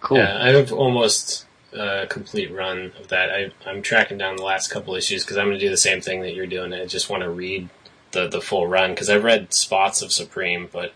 Cool. 0.00 0.18
Yeah, 0.18 0.38
I 0.42 0.48
have 0.52 0.72
almost 0.72 1.44
a 1.74 2.06
complete 2.08 2.50
run 2.52 2.92
of 2.98 3.08
that. 3.08 3.28
I, 3.30 3.50
I'm 3.66 3.82
tracking 3.82 4.16
down 4.16 4.36
the 4.36 4.44
last 4.44 4.68
couple 4.68 4.94
issues 4.94 5.24
because 5.24 5.36
I'm 5.36 5.48
going 5.48 5.58
to 5.58 5.64
do 5.64 5.70
the 5.70 5.76
same 5.76 6.00
thing 6.00 6.22
that 6.22 6.32
you're 6.34 6.46
doing. 6.46 6.72
I 6.72 6.86
just 6.86 7.10
want 7.10 7.22
to 7.22 7.28
read 7.30 7.68
the 8.12 8.28
the 8.28 8.40
full 8.40 8.66
run 8.66 8.90
because 8.92 9.10
I've 9.10 9.24
read 9.24 9.52
spots 9.52 10.00
of 10.00 10.10
Supreme, 10.12 10.68
but 10.72 10.92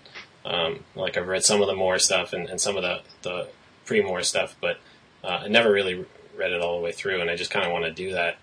um, 0.49 0.85
like 0.95 1.17
I've 1.17 1.29
read 1.29 1.45
some 1.45 1.61
of 1.61 1.67
the 1.69 1.75
Moore 1.77 1.99
stuff 1.99 2.33
and, 2.33 2.49
and 2.49 2.61
some 2.61 2.77
of 2.77 2.83
the 2.83 3.01
the 3.23 3.49
pre 3.87 4.03
Moore 4.03 4.23
stuff, 4.23 4.57
but 4.61 4.79
uh, 5.23 5.43
I 5.45 5.49
never 5.49 5.71
really 5.71 6.05
read 6.37 6.53
it 6.53 6.61
all 6.61 6.79
the 6.79 6.85
way 6.85 6.93
through, 6.93 7.21
and 7.21 7.31
I 7.31 7.37
just 7.37 7.51
kind 7.51 7.67
of 7.67 7.73
want 7.73 7.85
to 7.85 7.93
do 7.93 8.13
that. 8.13 8.37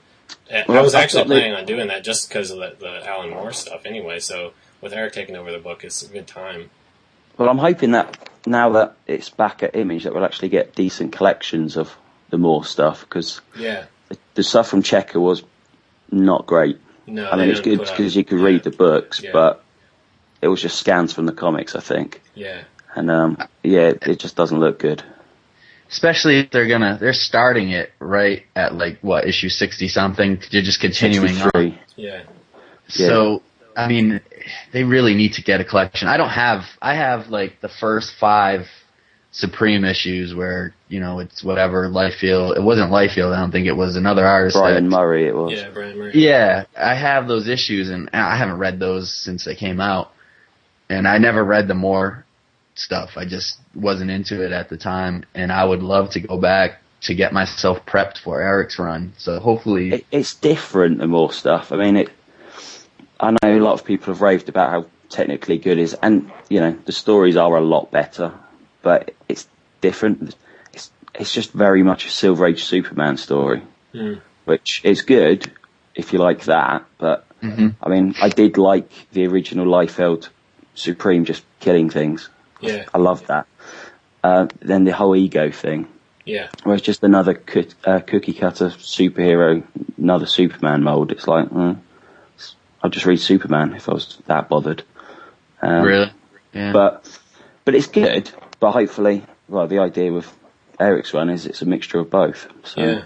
I- 0.51 0.65
I 0.67 0.81
was 0.81 0.95
actually 0.95 1.25
planning 1.25 1.53
on 1.53 1.65
doing 1.65 1.87
that 1.87 2.03
just 2.03 2.27
because 2.29 2.51
of 2.51 2.57
the, 2.59 2.75
the 2.79 3.07
Alan 3.07 3.29
Moore 3.29 3.51
stuff 3.53 3.85
anyway. 3.85 4.19
So 4.19 4.53
with 4.81 4.91
Erik 4.93 5.13
taking 5.13 5.35
over 5.35 5.51
the 5.51 5.59
book, 5.59 5.83
it's 5.83 6.01
a 6.03 6.07
good 6.07 6.27
time. 6.27 6.69
Well, 7.37 7.49
I'm 7.49 7.57
hoping 7.57 7.91
that 7.91 8.29
now 8.45 8.69
that 8.71 8.95
it's 9.07 9.29
back 9.29 9.61
at 9.63 9.75
Image, 9.75 10.03
that 10.03 10.13
we'll 10.13 10.25
actually 10.25 10.49
get 10.49 10.75
decent 10.75 11.11
collections 11.13 11.77
of 11.77 11.95
the 12.29 12.37
Moore 12.37 12.65
stuff 12.65 13.01
because 13.01 13.41
Yeah. 13.57 13.85
the, 14.09 14.17
the 14.35 14.43
stuff 14.43 14.67
from 14.67 14.81
Checker 14.83 15.19
was 15.19 15.43
not 16.11 16.45
great. 16.47 16.79
No, 17.07 17.29
I 17.29 17.35
mean, 17.37 17.49
it's 17.49 17.61
good 17.61 17.79
because 17.79 18.15
you 18.15 18.23
could 18.23 18.39
read 18.39 18.63
the 18.63 18.71
books, 18.71 19.21
Yeah. 19.21 19.31
but 19.31 19.63
it 20.41 20.47
was 20.47 20.61
just 20.61 20.77
scans 20.79 21.13
from 21.13 21.25
the 21.25 21.31
comics, 21.33 21.75
I 21.75 21.81
think, 21.81 22.21
Yeah. 22.35 22.63
and 22.95 23.09
um, 23.09 23.37
yeah, 23.63 23.93
it 24.01 24.19
just 24.19 24.35
doesn't 24.35 24.59
look 24.59 24.79
good. 24.79 25.03
Especially 25.89 26.39
if 26.39 26.51
they're 26.51 26.67
gonna, 26.67 26.97
they're 26.99 27.13
starting 27.13 27.69
it 27.69 27.91
right 27.99 28.43
at 28.55 28.73
like 28.73 28.99
what 29.01 29.27
issue 29.27 29.49
sixty 29.49 29.87
something. 29.87 30.39
You're 30.49 30.63
just 30.63 30.81
continuing 30.81 31.29
on. 31.37 31.51
63. 31.53 31.79
Yeah. 31.95 32.23
Yeah. 32.89 33.07
So, 33.07 33.43
I 33.77 33.87
mean, 33.87 34.19
they 34.73 34.83
really 34.83 35.13
need 35.13 35.33
to 35.33 35.43
get 35.43 35.61
a 35.61 35.63
collection. 35.63 36.07
I 36.07 36.17
don't 36.17 36.29
have, 36.29 36.63
I 36.81 36.95
have 36.95 37.27
like 37.27 37.61
the 37.61 37.69
first 37.69 38.13
five 38.19 38.67
Supreme 39.31 39.83
issues 39.83 40.33
where, 40.33 40.73
you 40.87 40.99
know, 41.01 41.19
it's 41.19 41.43
whatever, 41.43 41.89
Liefeld. 41.89 42.55
It 42.55 42.63
wasn't 42.63 42.89
Liefeld, 42.91 43.35
I 43.35 43.39
don't 43.41 43.51
think 43.51 43.67
it 43.67 43.75
was 43.75 43.95
another 43.97 44.25
artist. 44.25 44.55
Brian 44.55 44.85
that- 44.85 44.89
Murray, 44.89 45.27
it 45.27 45.35
was. 45.35 45.51
Yeah. 45.53 45.69
Brian 45.71 45.97
Murray. 45.99 46.11
Yeah, 46.15 46.65
I 46.75 46.95
have 46.95 47.27
those 47.27 47.47
issues 47.47 47.89
and 47.89 48.09
I 48.13 48.37
haven't 48.37 48.57
read 48.57 48.79
those 48.79 49.13
since 49.13 49.43
they 49.45 49.55
came 49.55 49.79
out. 49.81 50.11
And 50.89 51.07
I 51.07 51.17
never 51.17 51.43
read 51.43 51.67
the 51.67 51.73
Moore 51.75 52.25
stuff. 52.75 53.17
I 53.17 53.25
just 53.25 53.59
wasn't 53.73 54.11
into 54.11 54.43
it 54.43 54.51
at 54.51 54.69
the 54.69 54.77
time 54.77 55.25
and 55.33 55.51
I 55.51 55.63
would 55.63 55.81
love 55.81 56.11
to 56.11 56.19
go 56.19 56.37
back 56.37 56.81
to 57.01 57.15
get 57.15 57.33
myself 57.33 57.85
prepped 57.85 58.17
for 58.19 58.41
Erik's 58.41 58.79
run. 58.79 59.13
So 59.17 59.39
hopefully, 59.39 59.93
It, 59.93 60.05
it's 60.11 60.33
different 60.35 60.97
than 60.99 61.09
Moore 61.11 61.31
stuff. 61.31 61.71
I 61.71 61.77
mean, 61.77 61.97
it. 61.97 62.09
I 63.19 63.31
know 63.31 63.37
a 63.57 63.59
lot 63.59 63.73
of 63.73 63.85
people 63.85 64.13
have 64.13 64.21
raved 64.21 64.49
about 64.49 64.69
how 64.71 64.85
technically 65.09 65.57
good 65.57 65.77
it 65.77 65.83
is, 65.83 65.93
and 66.01 66.31
you 66.49 66.59
know 66.59 66.71
the 66.85 66.91
stories 66.91 67.37
are 67.37 67.55
a 67.55 67.61
lot 67.61 67.91
better, 67.91 68.33
but 68.81 69.13
it's 69.29 69.47
different. 69.81 70.35
It's 70.73 70.91
it's 71.13 71.31
just 71.33 71.51
very 71.53 71.83
much 71.83 72.05
a 72.05 72.09
Silver 72.09 72.47
Age 72.47 72.63
Superman 72.65 73.17
story, 73.17 73.61
Hmm. 73.93 74.15
which 74.45 74.81
is 74.83 75.01
good 75.03 75.49
if 75.93 76.11
you 76.11 76.19
like 76.19 76.43
that. 76.45 76.83
But 76.97 77.25
Mhm. 77.41 77.75
I 77.81 77.89
mean, 77.89 78.15
I 78.21 78.29
did 78.29 78.57
like 78.57 78.89
the 79.11 79.27
original 79.27 79.67
Liefeld 79.67 80.29
Supreme 80.75 81.25
just 81.25 81.43
killing 81.59 81.89
things. 81.89 82.29
Yeah. 82.61 82.85
I 82.93 82.97
loved 82.99 83.27
that. 83.27 83.47
Uh, 84.23 84.47
then 84.59 84.83
the 84.83 84.91
whole 84.93 85.15
ego 85.15 85.51
thing, 85.51 85.87
Yeah. 86.25 86.47
where 86.63 86.75
it's 86.75 86.85
just 86.85 87.03
another 87.03 87.33
cook, 87.33 87.67
uh, 87.85 87.99
cookie 87.99 88.33
cutter 88.33 88.69
superhero, 88.69 89.63
another 89.97 90.25
Superman 90.25 90.83
mold. 90.83 91.11
It's 91.11 91.27
like, 91.27 91.49
mm, 91.49 91.77
I'd 92.81 92.91
just 92.91 93.05
read 93.05 93.19
Superman 93.19 93.73
if 93.73 93.87
I 93.89 93.93
was 93.93 94.17
that 94.27 94.49
bothered. 94.49 94.83
Um, 95.61 95.83
really? 95.83 96.11
Yeah. 96.53 96.71
But, 96.71 97.19
but 97.65 97.75
it's 97.75 97.87
good. 97.87 98.29
But 98.59 98.71
hopefully, 98.71 99.23
well, 99.47 99.67
the 99.67 99.79
idea 99.79 100.11
with 100.11 100.31
Erik's 100.79 101.13
run 101.13 101.29
is 101.29 101.45
it's 101.45 101.61
a 101.61 101.65
mixture 101.65 101.99
of 101.99 102.09
both. 102.09 102.47
So, 102.63 102.81
Yeah. 102.81 103.01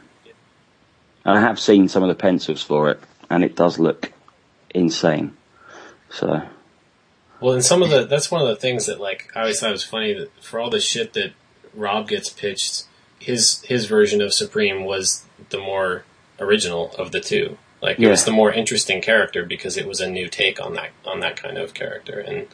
and 1.26 1.38
I 1.38 1.42
have 1.42 1.60
seen 1.60 1.88
some 1.90 2.04
of 2.04 2.10
the 2.10 2.16
pencils 2.16 2.64
for 2.64 2.90
it, 2.92 3.00
and 3.30 3.44
it 3.44 3.56
does 3.56 3.78
look 3.80 4.12
insane. 4.74 5.36
So, 6.12 6.42
Well, 7.42 7.54
and 7.54 7.64
some 7.64 7.82
of 7.82 7.90
the 7.90 8.06
that's 8.06 8.30
one 8.30 8.42
of 8.42 8.48
the 8.48 8.56
things 8.56 8.86
that 8.88 9.00
like 9.00 9.32
I 9.36 9.42
always 9.42 9.60
thought 9.60 9.72
was 9.72 9.84
funny 9.84 10.14
that 10.14 10.32
for 10.44 10.60
all 10.60 10.70
the 10.70 10.80
shit 10.80 11.14
that 11.14 11.34
Rob 11.74 12.08
gets 12.08 12.30
pitched, 12.30 12.86
his 13.20 13.62
his 13.64 13.86
version 13.86 14.22
of 14.22 14.34
Supreme 14.34 14.84
was 14.84 15.24
the 15.50 15.60
more 15.60 16.04
original 16.40 16.92
of 16.98 17.12
the 17.12 17.20
two. 17.20 17.58
Like 17.82 18.00
it 18.00 18.10
was 18.10 18.26
the 18.26 18.32
more 18.32 18.52
interesting 18.52 19.02
character 19.02 19.46
because 19.46 19.78
it 19.78 19.88
was 19.88 20.02
a 20.02 20.10
new 20.10 20.28
take 20.28 20.62
on 20.62 20.74
that 20.74 20.92
on 21.06 21.22
that 21.22 21.42
kind 21.42 21.58
of 21.58 21.74
character. 21.74 22.20
And 22.20 22.48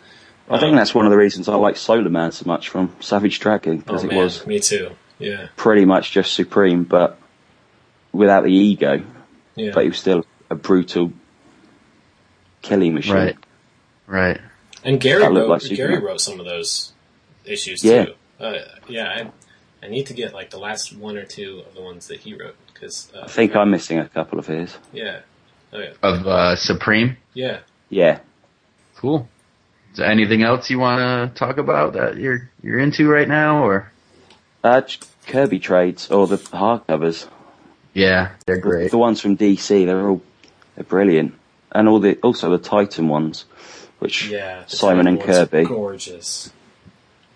I 0.50 0.60
think 0.60 0.72
um, 0.72 0.76
that's 0.76 0.94
one 0.94 1.06
of 1.06 1.12
the 1.12 1.18
reasons 1.18 1.50
I 1.50 1.56
like 1.56 1.78
Solar 1.78 2.10
Man 2.10 2.32
so 2.32 2.46
much 2.46 2.70
from 2.70 2.96
Savage 3.00 3.40
Dragon 3.40 3.78
oh 3.78 3.78
because 3.78 4.04
it 4.04 4.08
man, 4.08 4.18
was 4.18 4.46
me 4.46 4.60
too. 4.60 4.92
Yeah, 5.18 5.48
pretty 5.56 5.86
much 5.86 6.12
just 6.12 6.34
Supreme, 6.34 6.84
but 6.84 7.18
without 8.12 8.44
the 8.44 8.52
ego. 8.52 9.04
yeah, 9.56 9.72
But 9.74 9.84
he 9.84 9.90
was 9.90 9.98
still 9.98 10.26
a 10.50 10.56
brutal 10.56 11.12
killing 12.62 12.94
machine. 12.94 13.14
Right. 13.14 13.38
Right. 14.08 14.42
And 14.86 15.00
Gary 15.02 15.22
wrote 15.24 15.50
like 15.50 15.62
Gary 15.64 15.76
Superman. 15.76 16.04
wrote 16.04 16.22
some 16.22 16.40
of 16.40 16.46
those 16.46 16.94
issues 17.44 17.84
Yeah. 17.84 18.06
too. 18.06 18.14
Uh, 18.40 18.54
yeah, 18.88 19.08
I, 19.82 19.86
I 19.86 19.90
need 19.90 20.06
to 20.08 20.14
get 20.14 20.34
like 20.34 20.50
the 20.52 20.58
last 20.60 20.96
one 20.96 21.18
or 21.18 21.26
two 21.26 21.64
of 21.68 21.74
the 21.76 21.82
ones 21.82 22.08
that 22.08 22.20
he 22.22 22.34
wrote 22.36 22.56
because 22.74 23.12
uh, 23.16 23.22
I 23.24 23.28
think 23.28 23.56
I'm 23.56 23.72
missing 23.72 24.00
a 24.00 24.08
couple 24.08 24.40
of 24.40 24.48
his. 24.48 24.78
yeah, 24.94 25.20
oh 25.74 25.80
yeah, 25.80 25.94
Of 26.04 26.26
uh, 26.28 26.56
Supreme. 26.56 27.18
yeah. 27.34 27.60
Yeah. 27.90 28.20
Cool. 28.98 29.28
Is 29.92 29.98
there 30.00 30.08
anything 30.10 30.42
else 30.44 30.70
you 30.70 30.80
want 30.80 31.00
to 31.34 31.38
talk 31.40 31.58
about 31.58 31.94
that 31.94 32.18
you're 32.18 32.50
you're 32.64 32.80
into 32.80 33.08
right 33.10 33.28
now, 33.28 33.64
or? 33.66 33.92
Uh, 34.64 34.82
Kirby 35.28 35.60
trades 35.60 36.10
or 36.12 36.26
the 36.28 36.38
hardcovers. 36.38 37.28
Yeah, 37.94 38.32
they're 38.46 38.56
The, 38.56 38.62
great. 38.62 38.92
the 38.92 38.98
ones 38.98 39.22
from 39.22 39.38
DC, 39.38 39.86
they're 39.86 40.08
all 40.10 40.22
they're 40.76 40.84
brilliant, 40.84 41.34
and 41.72 41.88
all 41.88 42.00
the 42.00 42.18
also 42.22 42.50
the 42.50 42.58
Titan 42.58 43.08
ones, 43.08 43.46
which 44.06 44.30
Yeah, 44.30 44.66
Simon 44.68 45.08
and 45.08 45.22
Kirby, 45.22 45.66
gorgeous. 45.66 46.52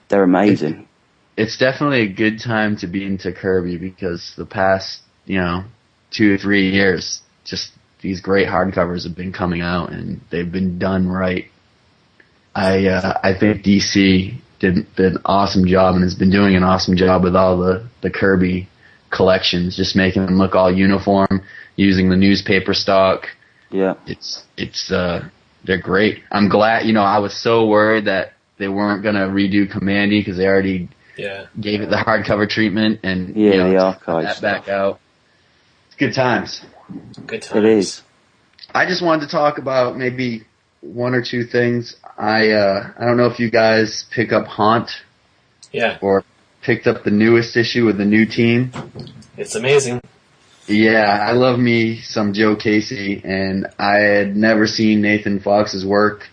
they're 0.07 0.23
amazing. 0.23 0.87
It's 1.35 1.57
definitely 1.57 2.01
a 2.01 2.07
good 2.07 2.39
time 2.39 2.77
to 2.77 2.87
be 2.87 3.05
into 3.05 3.31
Kirby 3.31 3.77
because 3.77 4.33
the 4.35 4.45
past, 4.45 5.01
you 5.25 5.39
know, 5.39 5.63
two 6.11 6.33
or 6.33 6.37
three 6.37 6.69
years, 6.71 7.21
just 7.45 7.71
these 8.01 8.21
great 8.21 8.47
hardcovers 8.47 9.05
have 9.05 9.15
been 9.15 9.31
coming 9.33 9.61
out 9.61 9.91
and 9.91 10.21
they've 10.29 10.51
been 10.51 10.79
done 10.79 11.07
right. 11.07 11.45
I 12.53 12.87
uh, 12.87 13.19
I 13.23 13.37
think 13.37 13.63
DC 13.63 14.35
did, 14.59 14.95
did 14.95 15.13
an 15.13 15.21
awesome 15.25 15.65
job 15.65 15.95
and 15.95 16.03
has 16.03 16.15
been 16.15 16.31
doing 16.31 16.55
an 16.55 16.63
awesome 16.63 16.97
job 16.97 17.23
with 17.23 17.35
all 17.35 17.57
the 17.57 17.87
the 18.01 18.09
Kirby 18.09 18.67
collections, 19.11 19.75
just 19.75 19.95
making 19.95 20.25
them 20.25 20.37
look 20.37 20.55
all 20.55 20.71
uniform, 20.71 21.43
using 21.75 22.09
the 22.09 22.17
newspaper 22.17 22.73
stock. 22.73 23.27
Yeah, 23.71 23.95
it's 24.07 24.43
it's 24.57 24.91
uh 24.91 25.29
they're 25.63 25.81
great. 25.81 26.23
I'm 26.31 26.49
glad 26.49 26.85
you 26.85 26.93
know 26.93 27.03
I 27.03 27.19
was 27.19 27.33
so 27.41 27.67
worried 27.67 28.05
that 28.05 28.33
they 28.57 28.67
weren't 28.67 29.03
gonna 29.03 29.27
redo 29.27 29.71
Kamandi 29.71 30.19
because 30.21 30.37
they 30.37 30.45
already 30.47 30.89
Yeah, 31.17 31.47
gave 31.59 31.81
it 31.81 31.89
the 31.89 31.97
hardcover 31.97 32.47
treatment 32.49 32.99
and 33.03 33.35
Yeah, 33.35 33.51
you 33.51 33.57
know, 33.57 33.69
the 33.69 33.75
to 33.75 33.83
archive 33.85 34.23
that 34.25 34.35
stuff. 34.37 34.65
back 34.65 34.69
out. 34.69 34.99
It's 35.87 35.95
good 35.95 36.13
times. 36.13 36.61
good 37.25 37.41
times. 37.41 37.57
it 37.57 37.65
is. 37.65 38.01
I 38.73 38.85
just 38.85 39.03
wanted 39.03 39.25
to 39.25 39.31
talk 39.31 39.57
about 39.57 39.97
maybe 39.97 40.43
one 40.81 41.13
or 41.15 41.23
two 41.23 41.43
things. 41.43 41.95
I 42.17 42.51
uh 42.51 42.91
I 42.97 43.05
don't 43.05 43.17
know 43.17 43.25
if 43.27 43.39
you 43.39 43.49
guys 43.51 44.05
pick 44.11 44.31
up 44.31 44.45
Haunt 44.47 44.89
Yeah, 45.71 45.97
or 46.01 46.23
picked 46.61 46.87
up 46.87 47.03
the 47.03 47.11
newest 47.11 47.55
issue 47.57 47.85
with 47.85 47.97
the 47.97 48.05
new 48.05 48.25
team. 48.25 48.71
it's 49.37 49.55
amazing. 49.55 50.01
Yeah, 50.69 51.07
I 51.27 51.31
love 51.31 51.57
me 51.57 51.99
some 52.01 52.33
Joe 52.33 52.55
Casey, 52.55 53.21
and 53.25 53.67
I 53.79 53.95
had 53.97 54.35
never 54.35 54.67
seen 54.67 55.01
Nathan 55.01 55.39
Fox's 55.39 55.83
work 55.83 56.27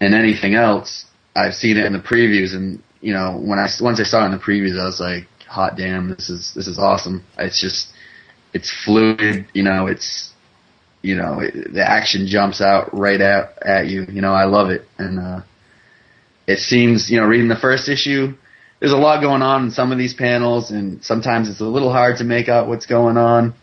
in 0.00 0.14
anything 0.14 0.54
else. 0.54 1.04
I've 1.36 1.54
seen 1.54 1.76
it 1.76 1.84
in 1.84 1.92
the 1.92 1.98
previews, 1.98 2.54
and 2.54 2.82
you 3.02 3.12
know, 3.12 3.38
when 3.38 3.58
I 3.58 3.68
once 3.82 4.00
I 4.00 4.04
saw 4.04 4.22
it 4.22 4.26
in 4.26 4.32
the 4.32 4.38
previews, 4.38 4.80
I 4.80 4.86
was 4.86 5.00
like, 5.00 5.28
"Hot 5.48 5.76
damn, 5.76 6.08
this 6.08 6.30
is 6.30 6.52
this 6.54 6.66
is 6.66 6.78
awesome!" 6.78 7.24
It's 7.38 7.60
just, 7.60 7.88
it's 8.54 8.72
fluid. 8.86 9.46
You 9.52 9.64
know, 9.64 9.86
it's, 9.86 10.32
you 11.02 11.16
know, 11.16 11.40
it, 11.40 11.74
the 11.74 11.86
action 11.86 12.26
jumps 12.26 12.62
out 12.62 12.96
right 12.96 13.20
at 13.20 13.62
at 13.62 13.88
you. 13.88 14.06
You 14.10 14.22
know, 14.22 14.32
I 14.32 14.44
love 14.44 14.70
it, 14.70 14.86
and 14.96 15.20
uh, 15.20 15.40
it 16.46 16.60
seems, 16.60 17.10
you 17.10 17.20
know, 17.20 17.26
reading 17.26 17.48
the 17.48 17.54
first 17.54 17.90
issue, 17.90 18.32
there's 18.80 18.92
a 18.92 18.96
lot 18.96 19.20
going 19.20 19.42
on 19.42 19.64
in 19.64 19.70
some 19.70 19.92
of 19.92 19.98
these 19.98 20.14
panels, 20.14 20.70
and 20.70 21.04
sometimes 21.04 21.48
it's 21.48 21.60
a 21.60 21.64
little 21.64 21.92
hard 21.92 22.18
to 22.18 22.24
make 22.24 22.48
out 22.48 22.68
what's 22.68 22.86
going 22.86 23.16
on. 23.16 23.54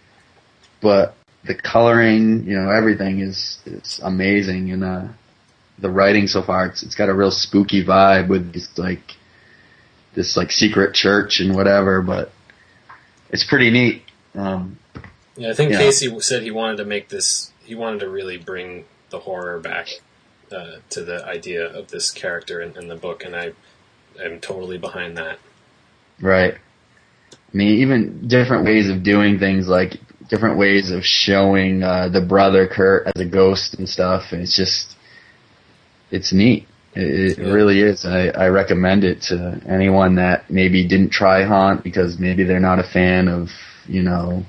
But 0.81 1.15
the 1.45 1.55
coloring, 1.55 2.45
you 2.45 2.59
know, 2.59 2.69
everything 2.69 3.19
is 3.19 3.59
is 3.65 3.99
amazing, 4.03 4.71
and 4.71 4.83
uh, 4.83 5.07
the 5.79 5.89
writing 5.89 6.27
so 6.27 6.41
far, 6.41 6.67
it's 6.67 6.83
it's 6.83 6.95
got 6.95 7.09
a 7.09 7.13
real 7.13 7.31
spooky 7.31 7.83
vibe 7.83 8.27
with 8.27 8.53
this 8.53 8.77
like 8.77 9.15
this 10.13 10.35
like 10.35 10.51
secret 10.51 10.93
church 10.93 11.39
and 11.39 11.55
whatever. 11.55 12.01
But 12.01 12.31
it's 13.29 13.45
pretty 13.45 13.69
neat. 13.69 14.03
Um, 14.33 14.79
Yeah, 15.37 15.51
I 15.51 15.53
think. 15.53 15.71
Casey 15.71 16.19
said 16.19 16.43
he 16.43 16.51
wanted 16.51 16.77
to 16.77 16.85
make 16.85 17.09
this. 17.09 17.51
He 17.63 17.73
wanted 17.73 18.01
to 18.01 18.09
really 18.09 18.37
bring 18.37 18.85
the 19.09 19.19
horror 19.19 19.59
back 19.59 19.87
uh, 20.51 20.77
to 20.89 21.03
the 21.03 21.25
idea 21.25 21.65
of 21.65 21.89
this 21.89 22.11
character 22.11 22.61
in, 22.61 22.77
in 22.77 22.89
the 22.89 22.95
book, 22.95 23.23
and 23.23 23.35
I 23.35 23.53
am 24.23 24.39
totally 24.39 24.77
behind 24.77 25.17
that. 25.17 25.39
Right. 26.21 26.55
I 26.55 27.57
mean, 27.57 27.79
even 27.79 28.27
different 28.27 28.65
ways 28.65 28.89
of 28.89 29.03
doing 29.03 29.39
things, 29.39 29.67
like 29.67 29.93
different 30.29 30.57
ways 30.57 30.91
of 30.91 31.03
showing 31.03 31.83
uh, 31.83 32.09
the 32.09 32.21
brother 32.21 32.67
Kurt 32.67 33.07
as 33.07 33.21
a 33.21 33.25
ghost 33.25 33.75
and 33.75 33.87
stuff. 33.87 34.31
And 34.31 34.41
it's 34.41 34.55
just, 34.55 34.95
it's 36.11 36.33
neat. 36.33 36.67
It, 36.95 37.37
it 37.37 37.37
Yeah. 37.39 37.53
really 37.53 37.81
is. 37.81 38.05
I, 38.05 38.27
I 38.29 38.47
recommend 38.47 39.03
it 39.03 39.21
to 39.23 39.61
anyone 39.67 40.15
that 40.15 40.49
maybe 40.49 40.87
didn't 40.87 41.11
try 41.11 41.43
Haunt 41.43 41.83
because 41.83 42.17
maybe 42.19 42.43
they're 42.43 42.59
not 42.59 42.79
a 42.79 42.83
fan 42.83 43.27
of, 43.27 43.49
you 43.87 44.01
know, 44.01 44.45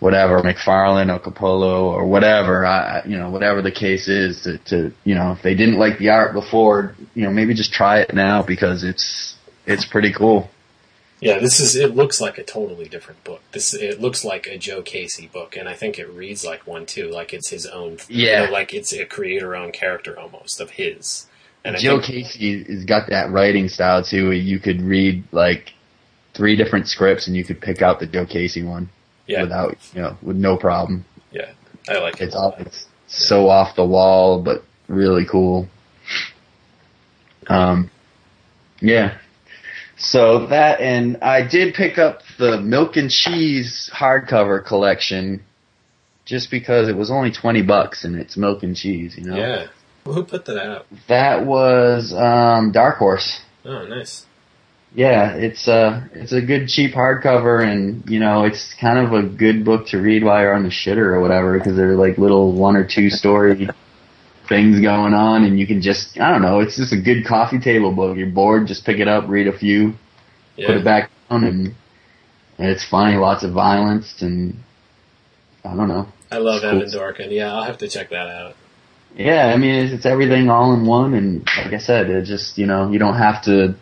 whatever, 0.00 0.40
McFarlane 0.42 1.14
or 1.14 1.18
Capullo 1.18 1.84
or 1.84 2.06
whatever, 2.06 2.66
I, 2.66 3.02
you 3.06 3.16
know, 3.16 3.30
whatever 3.30 3.62
the 3.62 3.72
case 3.72 4.08
is 4.08 4.42
to, 4.42 4.58
to, 4.58 4.92
you 5.04 5.14
know, 5.14 5.32
if 5.32 5.42
they 5.42 5.54
didn't 5.54 5.78
like 5.78 5.98
the 5.98 6.10
art 6.10 6.32
before, 6.34 6.94
you 7.14 7.24
know, 7.24 7.30
maybe 7.30 7.54
just 7.54 7.72
try 7.72 8.00
it 8.00 8.14
now 8.14 8.42
because 8.42 8.84
it's, 8.84 9.36
it's 9.66 9.84
pretty 9.86 10.12
cool. 10.12 10.50
Yeah, 11.20 11.38
this 11.38 11.60
is. 11.60 11.76
It 11.76 11.94
looks 11.96 12.20
like 12.20 12.36
a 12.36 12.44
totally 12.44 12.88
different 12.88 13.24
book. 13.24 13.40
This 13.52 13.72
it 13.72 14.02
looks 14.02 14.22
like 14.22 14.46
a 14.46 14.58
Joe 14.58 14.82
Casey 14.82 15.26
book, 15.26 15.56
and 15.56 15.66
I 15.66 15.72
think 15.72 15.98
it 15.98 16.10
reads 16.10 16.44
like 16.44 16.66
one 16.66 16.84
too. 16.84 17.08
Like 17.08 17.32
it's 17.32 17.48
his 17.48 17.64
own. 17.64 17.92
you 18.08 18.26
Yeah. 18.26 18.44
know, 18.44 18.52
like 18.52 18.74
it's 18.74 18.92
a 18.92 19.06
creator-owned 19.06 19.72
character 19.72 20.18
almost 20.18 20.60
of 20.60 20.72
his. 20.72 21.26
And 21.64 21.74
Joe 21.78 22.00
think, 22.02 22.26
Casey 22.26 22.64
has 22.64 22.84
got 22.84 23.08
that 23.08 23.30
writing 23.30 23.70
style 23.70 24.04
too. 24.04 24.26
where 24.28 24.34
You 24.36 24.58
could 24.58 24.82
read 24.82 25.24
like 25.32 25.72
three 26.34 26.54
different 26.54 26.86
scripts 26.86 27.26
and 27.26 27.34
you 27.34 27.44
could 27.44 27.62
pick 27.62 27.80
out 27.80 27.98
the 27.98 28.06
Joe 28.06 28.26
Casey 28.26 28.62
one 28.62 28.90
yeah, 29.26 29.42
without, 29.42 29.76
you 29.94 30.02
know, 30.02 30.16
with 30.22 30.36
no 30.36 30.56
problem. 30.56 31.04
yeah, 31.32 31.52
I 31.88 31.98
like 31.98 32.20
it. 32.20 32.22
It's 32.22 32.34
all, 32.36 32.54
it's 32.58 32.86
so 33.06 33.48
off 33.48 33.76
the 33.76 33.84
wall, 33.84 34.42
but 34.42 34.64
really 34.88 35.24
cool. 35.24 35.68
Um, 37.48 37.90
yeah. 38.80 39.18
So 39.98 40.46
that, 40.48 40.80
and 40.80 41.18
I 41.22 41.46
did 41.46 41.74
pick 41.74 41.98
up 41.98 42.20
the 42.38 42.60
Milk 42.60 42.96
and 42.96 43.10
Cheese 43.10 43.90
hardcover 43.94 44.64
collection 44.64 45.42
just 46.26 46.50
because 46.50 46.88
it 46.88 46.96
was 46.96 47.10
only 47.10 47.30
20 47.30 47.62
bucks 47.62 48.04
and 48.04 48.16
it's 48.16 48.36
milk 48.36 48.62
and 48.62 48.76
cheese, 48.76 49.16
you 49.16 49.24
know? 49.24 49.36
Yeah. 49.36 49.66
Who 50.04 50.24
put 50.24 50.44
that 50.46 50.58
out? 50.58 50.86
That 51.08 51.46
was, 51.46 52.12
um, 52.12 52.72
Dark 52.72 52.98
Horse. 52.98 53.40
Oh, 53.64 53.86
nice. 53.86 54.26
Yeah, 54.96 55.34
it's 55.34 55.68
uh 55.68 56.08
it's 56.14 56.32
a 56.32 56.40
good 56.40 56.68
cheap 56.68 56.94
hardcover, 56.94 57.62
and 57.62 58.02
you 58.08 58.18
know 58.18 58.44
it's 58.44 58.74
kind 58.80 58.98
of 58.98 59.12
a 59.12 59.22
good 59.28 59.62
book 59.62 59.88
to 59.88 59.98
read 59.98 60.24
while 60.24 60.40
you're 60.40 60.54
on 60.54 60.62
the 60.62 60.70
shitter 60.70 61.12
or 61.14 61.20
whatever, 61.20 61.58
because 61.58 61.76
they're 61.76 61.96
like 61.96 62.16
little 62.16 62.52
one 62.52 62.76
or 62.76 62.84
two 62.88 63.10
story 63.10 63.68
things 64.48 64.80
going 64.80 65.12
on, 65.12 65.44
and 65.44 65.58
you 65.58 65.66
can 65.66 65.82
just 65.82 66.18
I 66.18 66.30
don't 66.30 66.40
know, 66.40 66.60
it's 66.60 66.76
just 66.78 66.94
a 66.94 66.96
good 67.00 67.26
coffee 67.26 67.60
table 67.60 67.92
book. 67.92 68.16
You're 68.16 68.30
bored, 68.30 68.66
just 68.68 68.86
pick 68.86 68.98
it 68.98 69.06
up, 69.06 69.28
read 69.28 69.48
a 69.48 69.58
few, 69.58 69.92
Yeah. 70.56 70.68
put 70.68 70.76
it 70.78 70.84
back 70.84 71.10
down, 71.28 71.44
and, 71.44 71.66
and 72.56 72.70
it's 72.70 72.82
funny, 72.88 73.18
lots 73.18 73.44
of 73.44 73.52
violence, 73.52 74.22
and 74.22 74.56
I 75.62 75.76
don't 75.76 75.88
know. 75.88 76.08
I 76.32 76.38
love 76.38 76.62
Cool. 76.62 76.70
Evan 76.70 76.88
Dorkin. 76.88 77.32
Yeah, 77.32 77.52
I'll 77.52 77.64
have 77.64 77.76
to 77.78 77.88
check 77.88 78.08
that 78.08 78.28
out. 78.28 78.54
Yeah, 79.14 79.52
I 79.54 79.58
mean 79.58 79.74
it's, 79.74 79.92
it's 79.92 80.06
everything 80.06 80.48
all 80.48 80.72
in 80.72 80.86
one, 80.86 81.12
and 81.12 81.46
like 81.58 81.74
I 81.74 81.78
said, 81.78 82.08
it 82.08 82.24
just 82.24 82.56
you 82.56 82.64
know 82.64 82.90
you 82.90 82.98
don't 82.98 83.16
have 83.18 83.42
to 83.44 83.76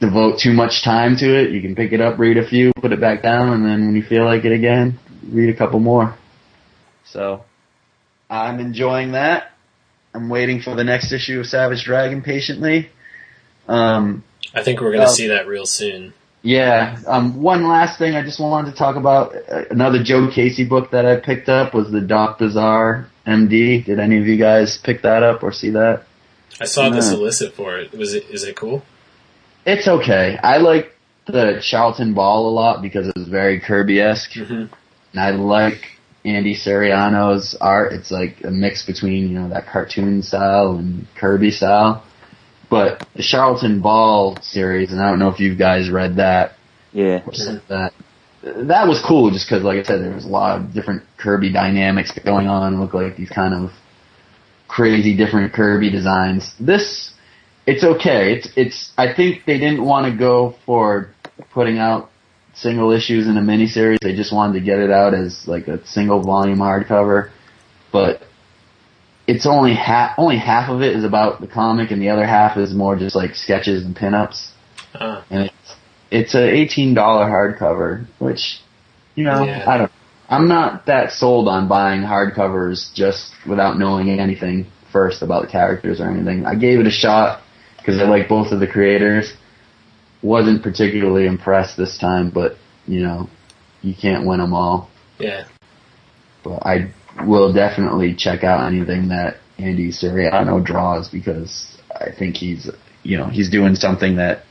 devote 0.00 0.38
too 0.38 0.52
much 0.52 0.82
time 0.82 1.16
to 1.18 1.26
it. 1.38 1.50
You 1.50 1.60
can 1.60 1.74
pick 1.74 1.92
it 1.92 2.00
up, 2.00 2.18
read 2.18 2.36
a 2.38 2.46
few, 2.46 2.72
put 2.80 2.92
it 2.92 3.00
back 3.00 3.22
down, 3.22 3.52
and 3.52 3.64
then 3.64 3.86
when 3.86 3.94
you 3.96 4.02
feel 4.02 4.24
like 4.24 4.44
it 4.44 4.52
again, 4.52 4.98
read 5.28 5.50
a 5.50 5.56
couple 5.56 5.78
more. 5.80 6.14
So 7.04 7.44
I'm 8.28 8.58
enjoying 8.60 9.12
that. 9.12 9.52
I'm 10.14 10.28
waiting 10.28 10.60
for 10.60 10.74
the 10.74 10.84
next 10.84 11.12
issue 11.12 11.38
of 11.40 11.46
Savage 11.46 11.84
Dragon 11.84 12.22
patiently. 12.22 12.88
Um, 13.68 14.24
I 14.54 14.62
think 14.62 14.80
we're 14.80 14.90
gonna 14.92 15.04
Well- 15.04 15.12
see 15.12 15.28
that 15.28 15.46
real 15.46 15.66
soon. 15.66 16.12
yeah. 16.42 16.96
Um, 17.06 17.40
one 17.42 17.68
last 17.68 17.98
thing 17.98 18.16
I 18.16 18.22
just 18.22 18.40
wanted 18.40 18.72
to 18.72 18.76
talk 18.76 18.96
about. 18.96 19.34
Uh, 19.48 19.64
Another 19.70 20.02
Joe 20.02 20.28
Casey 20.28 20.64
book 20.64 20.90
that 20.92 21.04
I 21.06 21.16
picked 21.16 21.48
up 21.48 21.74
was 21.74 21.90
the 21.90 22.00
Doc 22.00 22.38
Bizarre 22.38 23.06
MD. 23.26 23.84
Did 23.84 24.00
any 24.00 24.18
of 24.18 24.26
you 24.26 24.36
guys 24.36 24.76
pick 24.78 25.02
that 25.02 25.22
up 25.22 25.42
or 25.44 25.52
see 25.52 25.70
that? 25.70 26.02
I 26.60 26.64
saw 26.64 26.88
the 26.90 27.00
solicit 27.02 27.54
for 27.54 27.78
it. 27.78 27.96
Was 27.96 28.14
it? 28.14 28.26
Is 28.30 28.42
it 28.44 28.56
cool? 28.56 28.82
It's 29.70 29.86
okay. 29.86 30.36
I 30.42 30.58
like 30.58 30.92
the 31.26 31.60
Charlton 31.62 32.12
Ball 32.14 32.48
a 32.48 32.50
lot 32.50 32.82
because 32.82 33.06
it 33.06 33.14
was 33.16 33.28
very 33.28 33.60
Kirby-esque. 33.60 34.32
Mm-hmm. 34.32 34.74
And 35.12 35.20
I 35.20 35.30
like 35.30 35.80
Andy 36.24 36.56
Suriano's 36.56 37.56
art. 37.60 37.92
It's 37.92 38.10
like 38.10 38.42
a 38.44 38.50
mix 38.50 38.84
between, 38.84 39.28
you 39.30 39.38
know, 39.38 39.48
that 39.50 39.66
cartoon 39.66 40.22
style 40.22 40.76
and 40.76 41.06
Kirby 41.16 41.52
style. 41.52 42.04
But 42.68 43.06
the 43.14 43.22
Charlton 43.22 43.80
Ball 43.80 44.38
series, 44.42 44.92
and 44.92 45.00
I 45.00 45.08
don't 45.08 45.18
know 45.18 45.28
if 45.28 45.40
you 45.40 45.54
guys 45.56 45.88
read 45.90 46.16
that, 46.16 46.52
Yeah. 46.92 47.20
that. 47.68 47.92
That 48.42 48.88
was 48.88 49.02
cool 49.06 49.30
just 49.30 49.46
because, 49.48 49.62
like 49.62 49.78
I 49.78 49.82
said, 49.82 50.00
there 50.00 50.14
was 50.14 50.24
a 50.24 50.28
lot 50.28 50.58
of 50.58 50.72
different 50.72 51.02
Kirby 51.18 51.52
dynamics 51.52 52.10
going 52.24 52.46
on. 52.48 52.74
It 52.74 52.78
looked 52.78 52.94
like 52.94 53.16
these 53.16 53.28
kind 53.28 53.52
of 53.52 53.70
crazy 54.66 55.16
different 55.16 55.52
Kirby 55.52 55.90
designs. 55.90 56.54
This, 56.58 57.09
it's 57.70 57.84
okay. 57.84 58.34
It's, 58.34 58.48
it's, 58.56 58.92
I 58.98 59.12
think 59.14 59.44
they 59.46 59.58
didn't 59.58 59.84
want 59.84 60.10
to 60.10 60.18
go 60.18 60.56
for 60.66 61.14
putting 61.52 61.78
out 61.78 62.10
single 62.54 62.90
issues 62.90 63.26
in 63.26 63.36
a 63.36 63.40
miniseries. 63.40 63.98
They 64.00 64.14
just 64.14 64.32
wanted 64.32 64.54
to 64.58 64.64
get 64.64 64.78
it 64.80 64.90
out 64.90 65.14
as 65.14 65.46
like 65.46 65.68
a 65.68 65.86
single 65.86 66.20
volume 66.20 66.58
hardcover. 66.58 67.30
But 67.92 68.22
it's 69.26 69.46
only 69.46 69.74
half, 69.74 70.18
only 70.18 70.38
half 70.38 70.68
of 70.68 70.82
it 70.82 70.96
is 70.96 71.04
about 71.04 71.40
the 71.40 71.46
comic 71.46 71.90
and 71.92 72.02
the 72.02 72.08
other 72.10 72.26
half 72.26 72.56
is 72.56 72.74
more 72.74 72.96
just 72.96 73.14
like 73.14 73.34
sketches 73.34 73.84
and 73.84 73.94
pinups 73.96 74.50
Uh, 74.94 75.22
and 75.30 75.42
it's 75.44 75.74
it's 76.10 76.34
a 76.34 76.44
eighteen 76.50 76.94
dollar 76.94 77.26
hardcover, 77.26 78.06
which 78.18 78.60
you 79.14 79.22
know 79.24 79.44
Yeah. 79.44 79.64
I 79.68 79.78
don't. 79.78 79.92
I'm 80.28 80.48
not 80.48 80.86
that 80.86 81.12
sold 81.12 81.46
on 81.46 81.68
buying 81.68 82.02
hardcovers 82.02 82.92
just 82.94 83.30
without 83.46 83.78
knowing 83.78 84.10
anything 84.10 84.66
first 84.92 85.22
about 85.22 85.42
the 85.42 85.48
characters 85.48 86.00
or 86.00 86.10
anything. 86.10 86.46
I 86.46 86.56
gave 86.56 86.80
it 86.80 86.86
a 86.86 86.90
shot 86.90 87.40
because 87.80 88.00
I 88.00 88.04
like 88.04 88.28
both 88.28 88.52
of 88.52 88.60
the 88.60 88.66
creators. 88.66 89.32
Wasn't 90.22 90.62
particularly 90.62 91.26
impressed 91.26 91.76
this 91.76 91.96
time, 91.96 92.30
but 92.30 92.56
you 92.86 93.00
know 93.00 93.28
you 93.82 93.94
can't 93.94 94.26
win 94.26 94.40
them 94.40 94.52
all. 94.52 94.90
yeah. 95.18 95.46
But 96.42 96.66
I 96.66 96.92
will 97.26 97.52
definitely 97.52 98.14
check 98.14 98.44
out 98.44 98.66
anything 98.66 99.08
that 99.08 99.36
Andy 99.58 99.92
Suriano 99.92 100.64
draws 100.64 101.08
because 101.08 101.76
I 101.90 102.10
think 102.18 102.36
he's, 102.36 102.70
you 103.02 103.18
know, 103.18 103.26
he's 103.26 103.50
doing 103.50 103.74
something 103.74 104.16
that, 104.16 104.44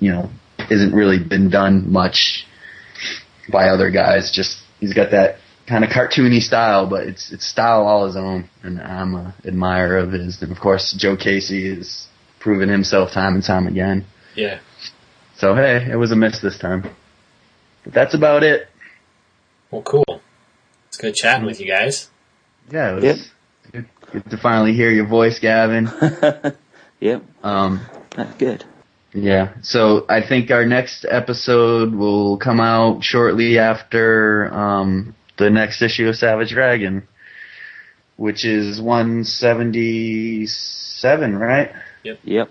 you 0.00 0.12
know, 0.12 0.30
isn't 0.70 0.94
really 0.94 1.22
been 1.22 1.50
done 1.50 1.92
much 1.92 2.46
by 3.50 3.68
other 3.68 3.90
guys. 3.90 4.30
Just 4.32 4.58
he's 4.80 4.94
got 4.94 5.10
that 5.10 5.36
kind 5.68 5.84
of 5.84 5.90
cartoony 5.90 6.40
style, 6.40 6.88
but 6.88 7.06
it's 7.06 7.32
it's 7.32 7.46
style 7.46 7.86
all 7.86 8.06
his 8.06 8.16
own, 8.16 8.48
and 8.62 8.80
I'm 8.80 9.14
a 9.14 9.34
admirer 9.44 9.98
of 9.98 10.12
his. 10.12 10.40
And 10.42 10.52
of 10.52 10.58
course, 10.58 10.94
Joe 10.96 11.16
Casey 11.16 11.74
has 11.74 12.06
proven 12.46 12.68
himself 12.68 13.10
time 13.10 13.34
and 13.34 13.42
time 13.42 13.66
again. 13.66 14.04
Yeah. 14.36 14.60
So 15.36 15.56
hey, 15.56 15.84
it 15.90 15.96
was 15.96 16.12
a 16.12 16.16
miss 16.16 16.38
this 16.38 16.56
time. 16.56 16.88
But 17.82 17.92
that's 17.92 18.14
about 18.14 18.44
it. 18.44 18.68
Well, 19.72 19.82
cool. 19.82 20.20
It's 20.86 20.96
good 20.96 21.16
chatting 21.16 21.44
with 21.44 21.60
you 21.60 21.66
guys. 21.66 22.08
Yeah, 22.70 22.92
it 22.92 22.94
was 22.94 23.04
Yep. 23.04 23.16
good, 23.72 23.86
good 24.12 24.30
to 24.30 24.36
finally 24.36 24.74
hear 24.74 24.92
your 24.92 25.06
voice, 25.08 25.40
Gavin. 25.40 25.88
yep. 27.00 27.24
Um, 27.42 27.80
That's 28.16 28.36
good. 28.38 28.62
yeah, 29.12 29.54
so 29.62 30.06
I 30.08 30.20
think 30.24 30.52
our 30.52 30.64
next 30.66 31.04
episode 31.10 31.92
will 31.96 32.36
come 32.36 32.60
out 32.60 33.02
shortly 33.02 33.58
after 33.58 34.54
um, 34.54 35.16
the 35.36 35.50
next 35.50 35.82
issue 35.82 36.06
of 36.08 36.14
Savage 36.16 36.50
Dragon, 36.50 37.08
which 38.16 38.44
is 38.44 38.80
177, 38.80 41.38
right? 41.38 41.72
Yep. 42.24 42.50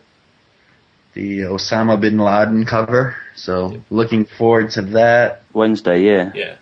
The 1.14 1.40
Osama 1.42 2.00
bin 2.00 2.18
Laden 2.18 2.66
cover. 2.66 3.16
So 3.36 3.82
looking 3.90 4.26
forward 4.26 4.72
to 4.72 4.82
that. 4.84 5.44
Wednesday, 5.54 6.02
yeah. 6.04 6.32
Yeah. 6.36 6.56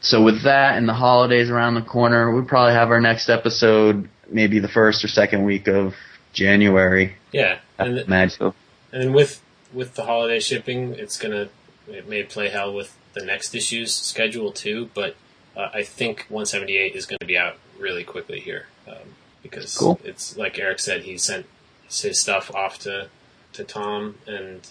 So 0.00 0.22
with 0.22 0.42
that 0.42 0.76
and 0.76 0.88
the 0.88 0.94
holidays 0.94 1.50
around 1.50 1.74
the 1.74 1.82
corner, 1.82 2.30
we'll 2.32 2.44
probably 2.44 2.74
have 2.74 2.90
our 2.90 3.00
next 3.00 3.28
episode 3.28 4.08
maybe 4.30 4.58
the 4.58 4.68
first 4.68 5.02
or 5.04 5.08
second 5.08 5.44
week 5.44 5.66
of 5.68 5.94
January. 6.34 7.14
Yeah. 7.32 7.58
I 7.78 7.86
And, 7.86 7.98
imagine. 7.98 8.52
and 8.92 9.02
then 9.02 9.12
with 9.12 9.40
with 9.72 9.94
the 9.94 10.04
holiday 10.04 10.40
shipping, 10.40 10.92
it's 10.94 11.16
gonna 11.18 11.48
it 11.88 12.08
may 12.08 12.22
play 12.22 12.48
hell 12.50 12.72
with 12.74 12.94
the 13.14 13.24
next 13.24 13.54
issue's 13.54 13.94
schedule 13.94 14.52
too. 14.52 14.90
But 14.94 15.16
uh, 15.56 15.70
I 15.72 15.82
think 15.82 16.26
178 16.28 16.94
is 16.94 17.06
going 17.06 17.18
to 17.20 17.26
be 17.26 17.36
out 17.38 17.56
really 17.78 18.04
quickly 18.04 18.38
here 18.40 18.66
um, 18.86 19.14
because 19.42 19.76
Cool. 19.76 19.98
it's 20.04 20.36
like 20.36 20.58
Erik 20.58 20.78
said, 20.78 21.02
he 21.02 21.16
sent 21.18 21.46
his 21.88 22.20
stuff 22.20 22.54
off 22.54 22.78
to 22.80 23.08
to 23.54 23.64
Tom, 23.64 24.16
and 24.26 24.68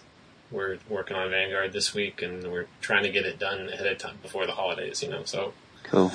we're 0.52 0.77
working 0.89 1.18
on 1.18 1.30
Vanguard 1.30 1.73
this 1.73 1.94
week, 1.94 2.22
and 2.22 2.52
we're 2.52 2.68
trying 2.81 3.03
to 3.03 3.10
get 3.10 3.26
it 3.26 3.38
done 3.39 3.69
ahead 3.69 3.88
of 3.88 3.98
time 3.98 4.18
before 4.22 4.45
the 4.45 4.53
holidays. 4.53 5.02
You 5.03 5.10
know, 5.10 5.23
so 5.26 5.53
Cool. 5.84 6.11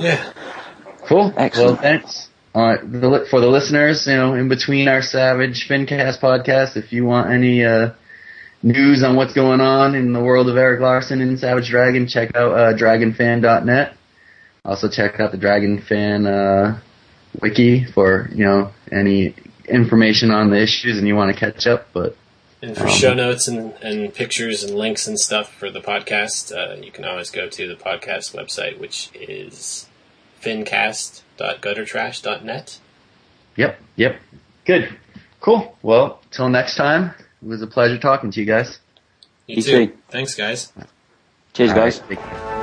yeah, 0.00 0.32
Cool. 1.06 1.32
Excellent. 1.36 1.72
Well, 1.72 1.82
thanks. 1.82 2.28
Uh, 2.54 2.76
the, 2.82 3.26
for 3.30 3.40
the 3.40 3.46
listeners, 3.46 4.06
you 4.06 4.14
know, 4.14 4.34
in 4.34 4.48
between 4.48 4.88
our 4.88 5.02
Savage 5.02 5.68
Fincast 5.68 6.18
podcast, 6.20 6.76
if 6.76 6.92
you 6.92 7.04
want 7.04 7.30
any 7.30 7.64
uh, 7.64 7.90
news 8.62 9.02
on 9.02 9.16
what's 9.16 9.32
going 9.34 9.60
on 9.60 9.94
in 9.94 10.12
the 10.12 10.20
world 10.20 10.48
of 10.48 10.56
Erik 10.56 10.80
Larsen 10.80 11.20
and 11.20 11.38
Savage 11.38 11.68
Dragon, 11.68 12.06
check 12.08 12.34
out 12.34 12.52
uh, 12.52 12.72
dragonfan.net. 12.76 13.94
Also 14.64 14.88
check 14.88 15.20
out 15.20 15.30
the 15.30 15.38
Dragon 15.38 15.80
Fan 15.80 16.26
uh, 16.26 16.80
wiki 17.40 17.84
for 17.84 18.28
you 18.34 18.44
know 18.44 18.72
any 18.90 19.34
information 19.68 20.30
on 20.30 20.50
the 20.50 20.58
issues 20.60 20.98
and 20.98 21.06
you 21.06 21.14
want 21.16 21.32
to 21.32 21.38
catch 21.38 21.66
up. 21.66 21.88
But 21.92 22.16
And 22.62 22.76
for 22.76 22.84
Um, 22.84 22.88
show 22.90 23.14
notes 23.14 23.46
and, 23.48 23.72
and 23.82 24.12
pictures 24.14 24.64
and 24.64 24.74
links 24.76 25.06
and 25.06 25.18
stuff 25.18 25.52
for 25.54 25.70
the 25.70 25.80
podcast, 25.80 26.52
uh, 26.56 26.76
you 26.82 26.90
can 26.90 27.04
always 27.04 27.30
go 27.30 27.48
to 27.48 27.68
the 27.68 27.74
podcast 27.76 28.34
website, 28.34 28.78
which 28.78 29.10
is 29.14 29.86
fincast.guttertrash.net. 30.42 32.78
yep, 33.56 33.80
yep, 33.96 34.20
good, 34.64 34.88
cool. 35.40 35.76
Well, 35.82 36.20
till 36.30 36.48
next 36.48 36.76
time. 36.76 37.14
It 37.40 37.46
was 37.46 37.62
a 37.62 37.68
pleasure 37.68 37.98
talking 37.98 38.32
to 38.32 38.40
you 38.40 38.46
guys. 38.46 38.80
You 39.46 39.56
You 39.56 39.62
too. 39.62 39.86
too. 39.86 39.92
Thanks, 40.10 40.34
guys. 40.34 40.72
Cheers, 41.54 41.70
All 41.70 41.76
guys. 41.76 42.00
right, 42.00 42.08
take 42.08 42.18
care. 42.18 42.57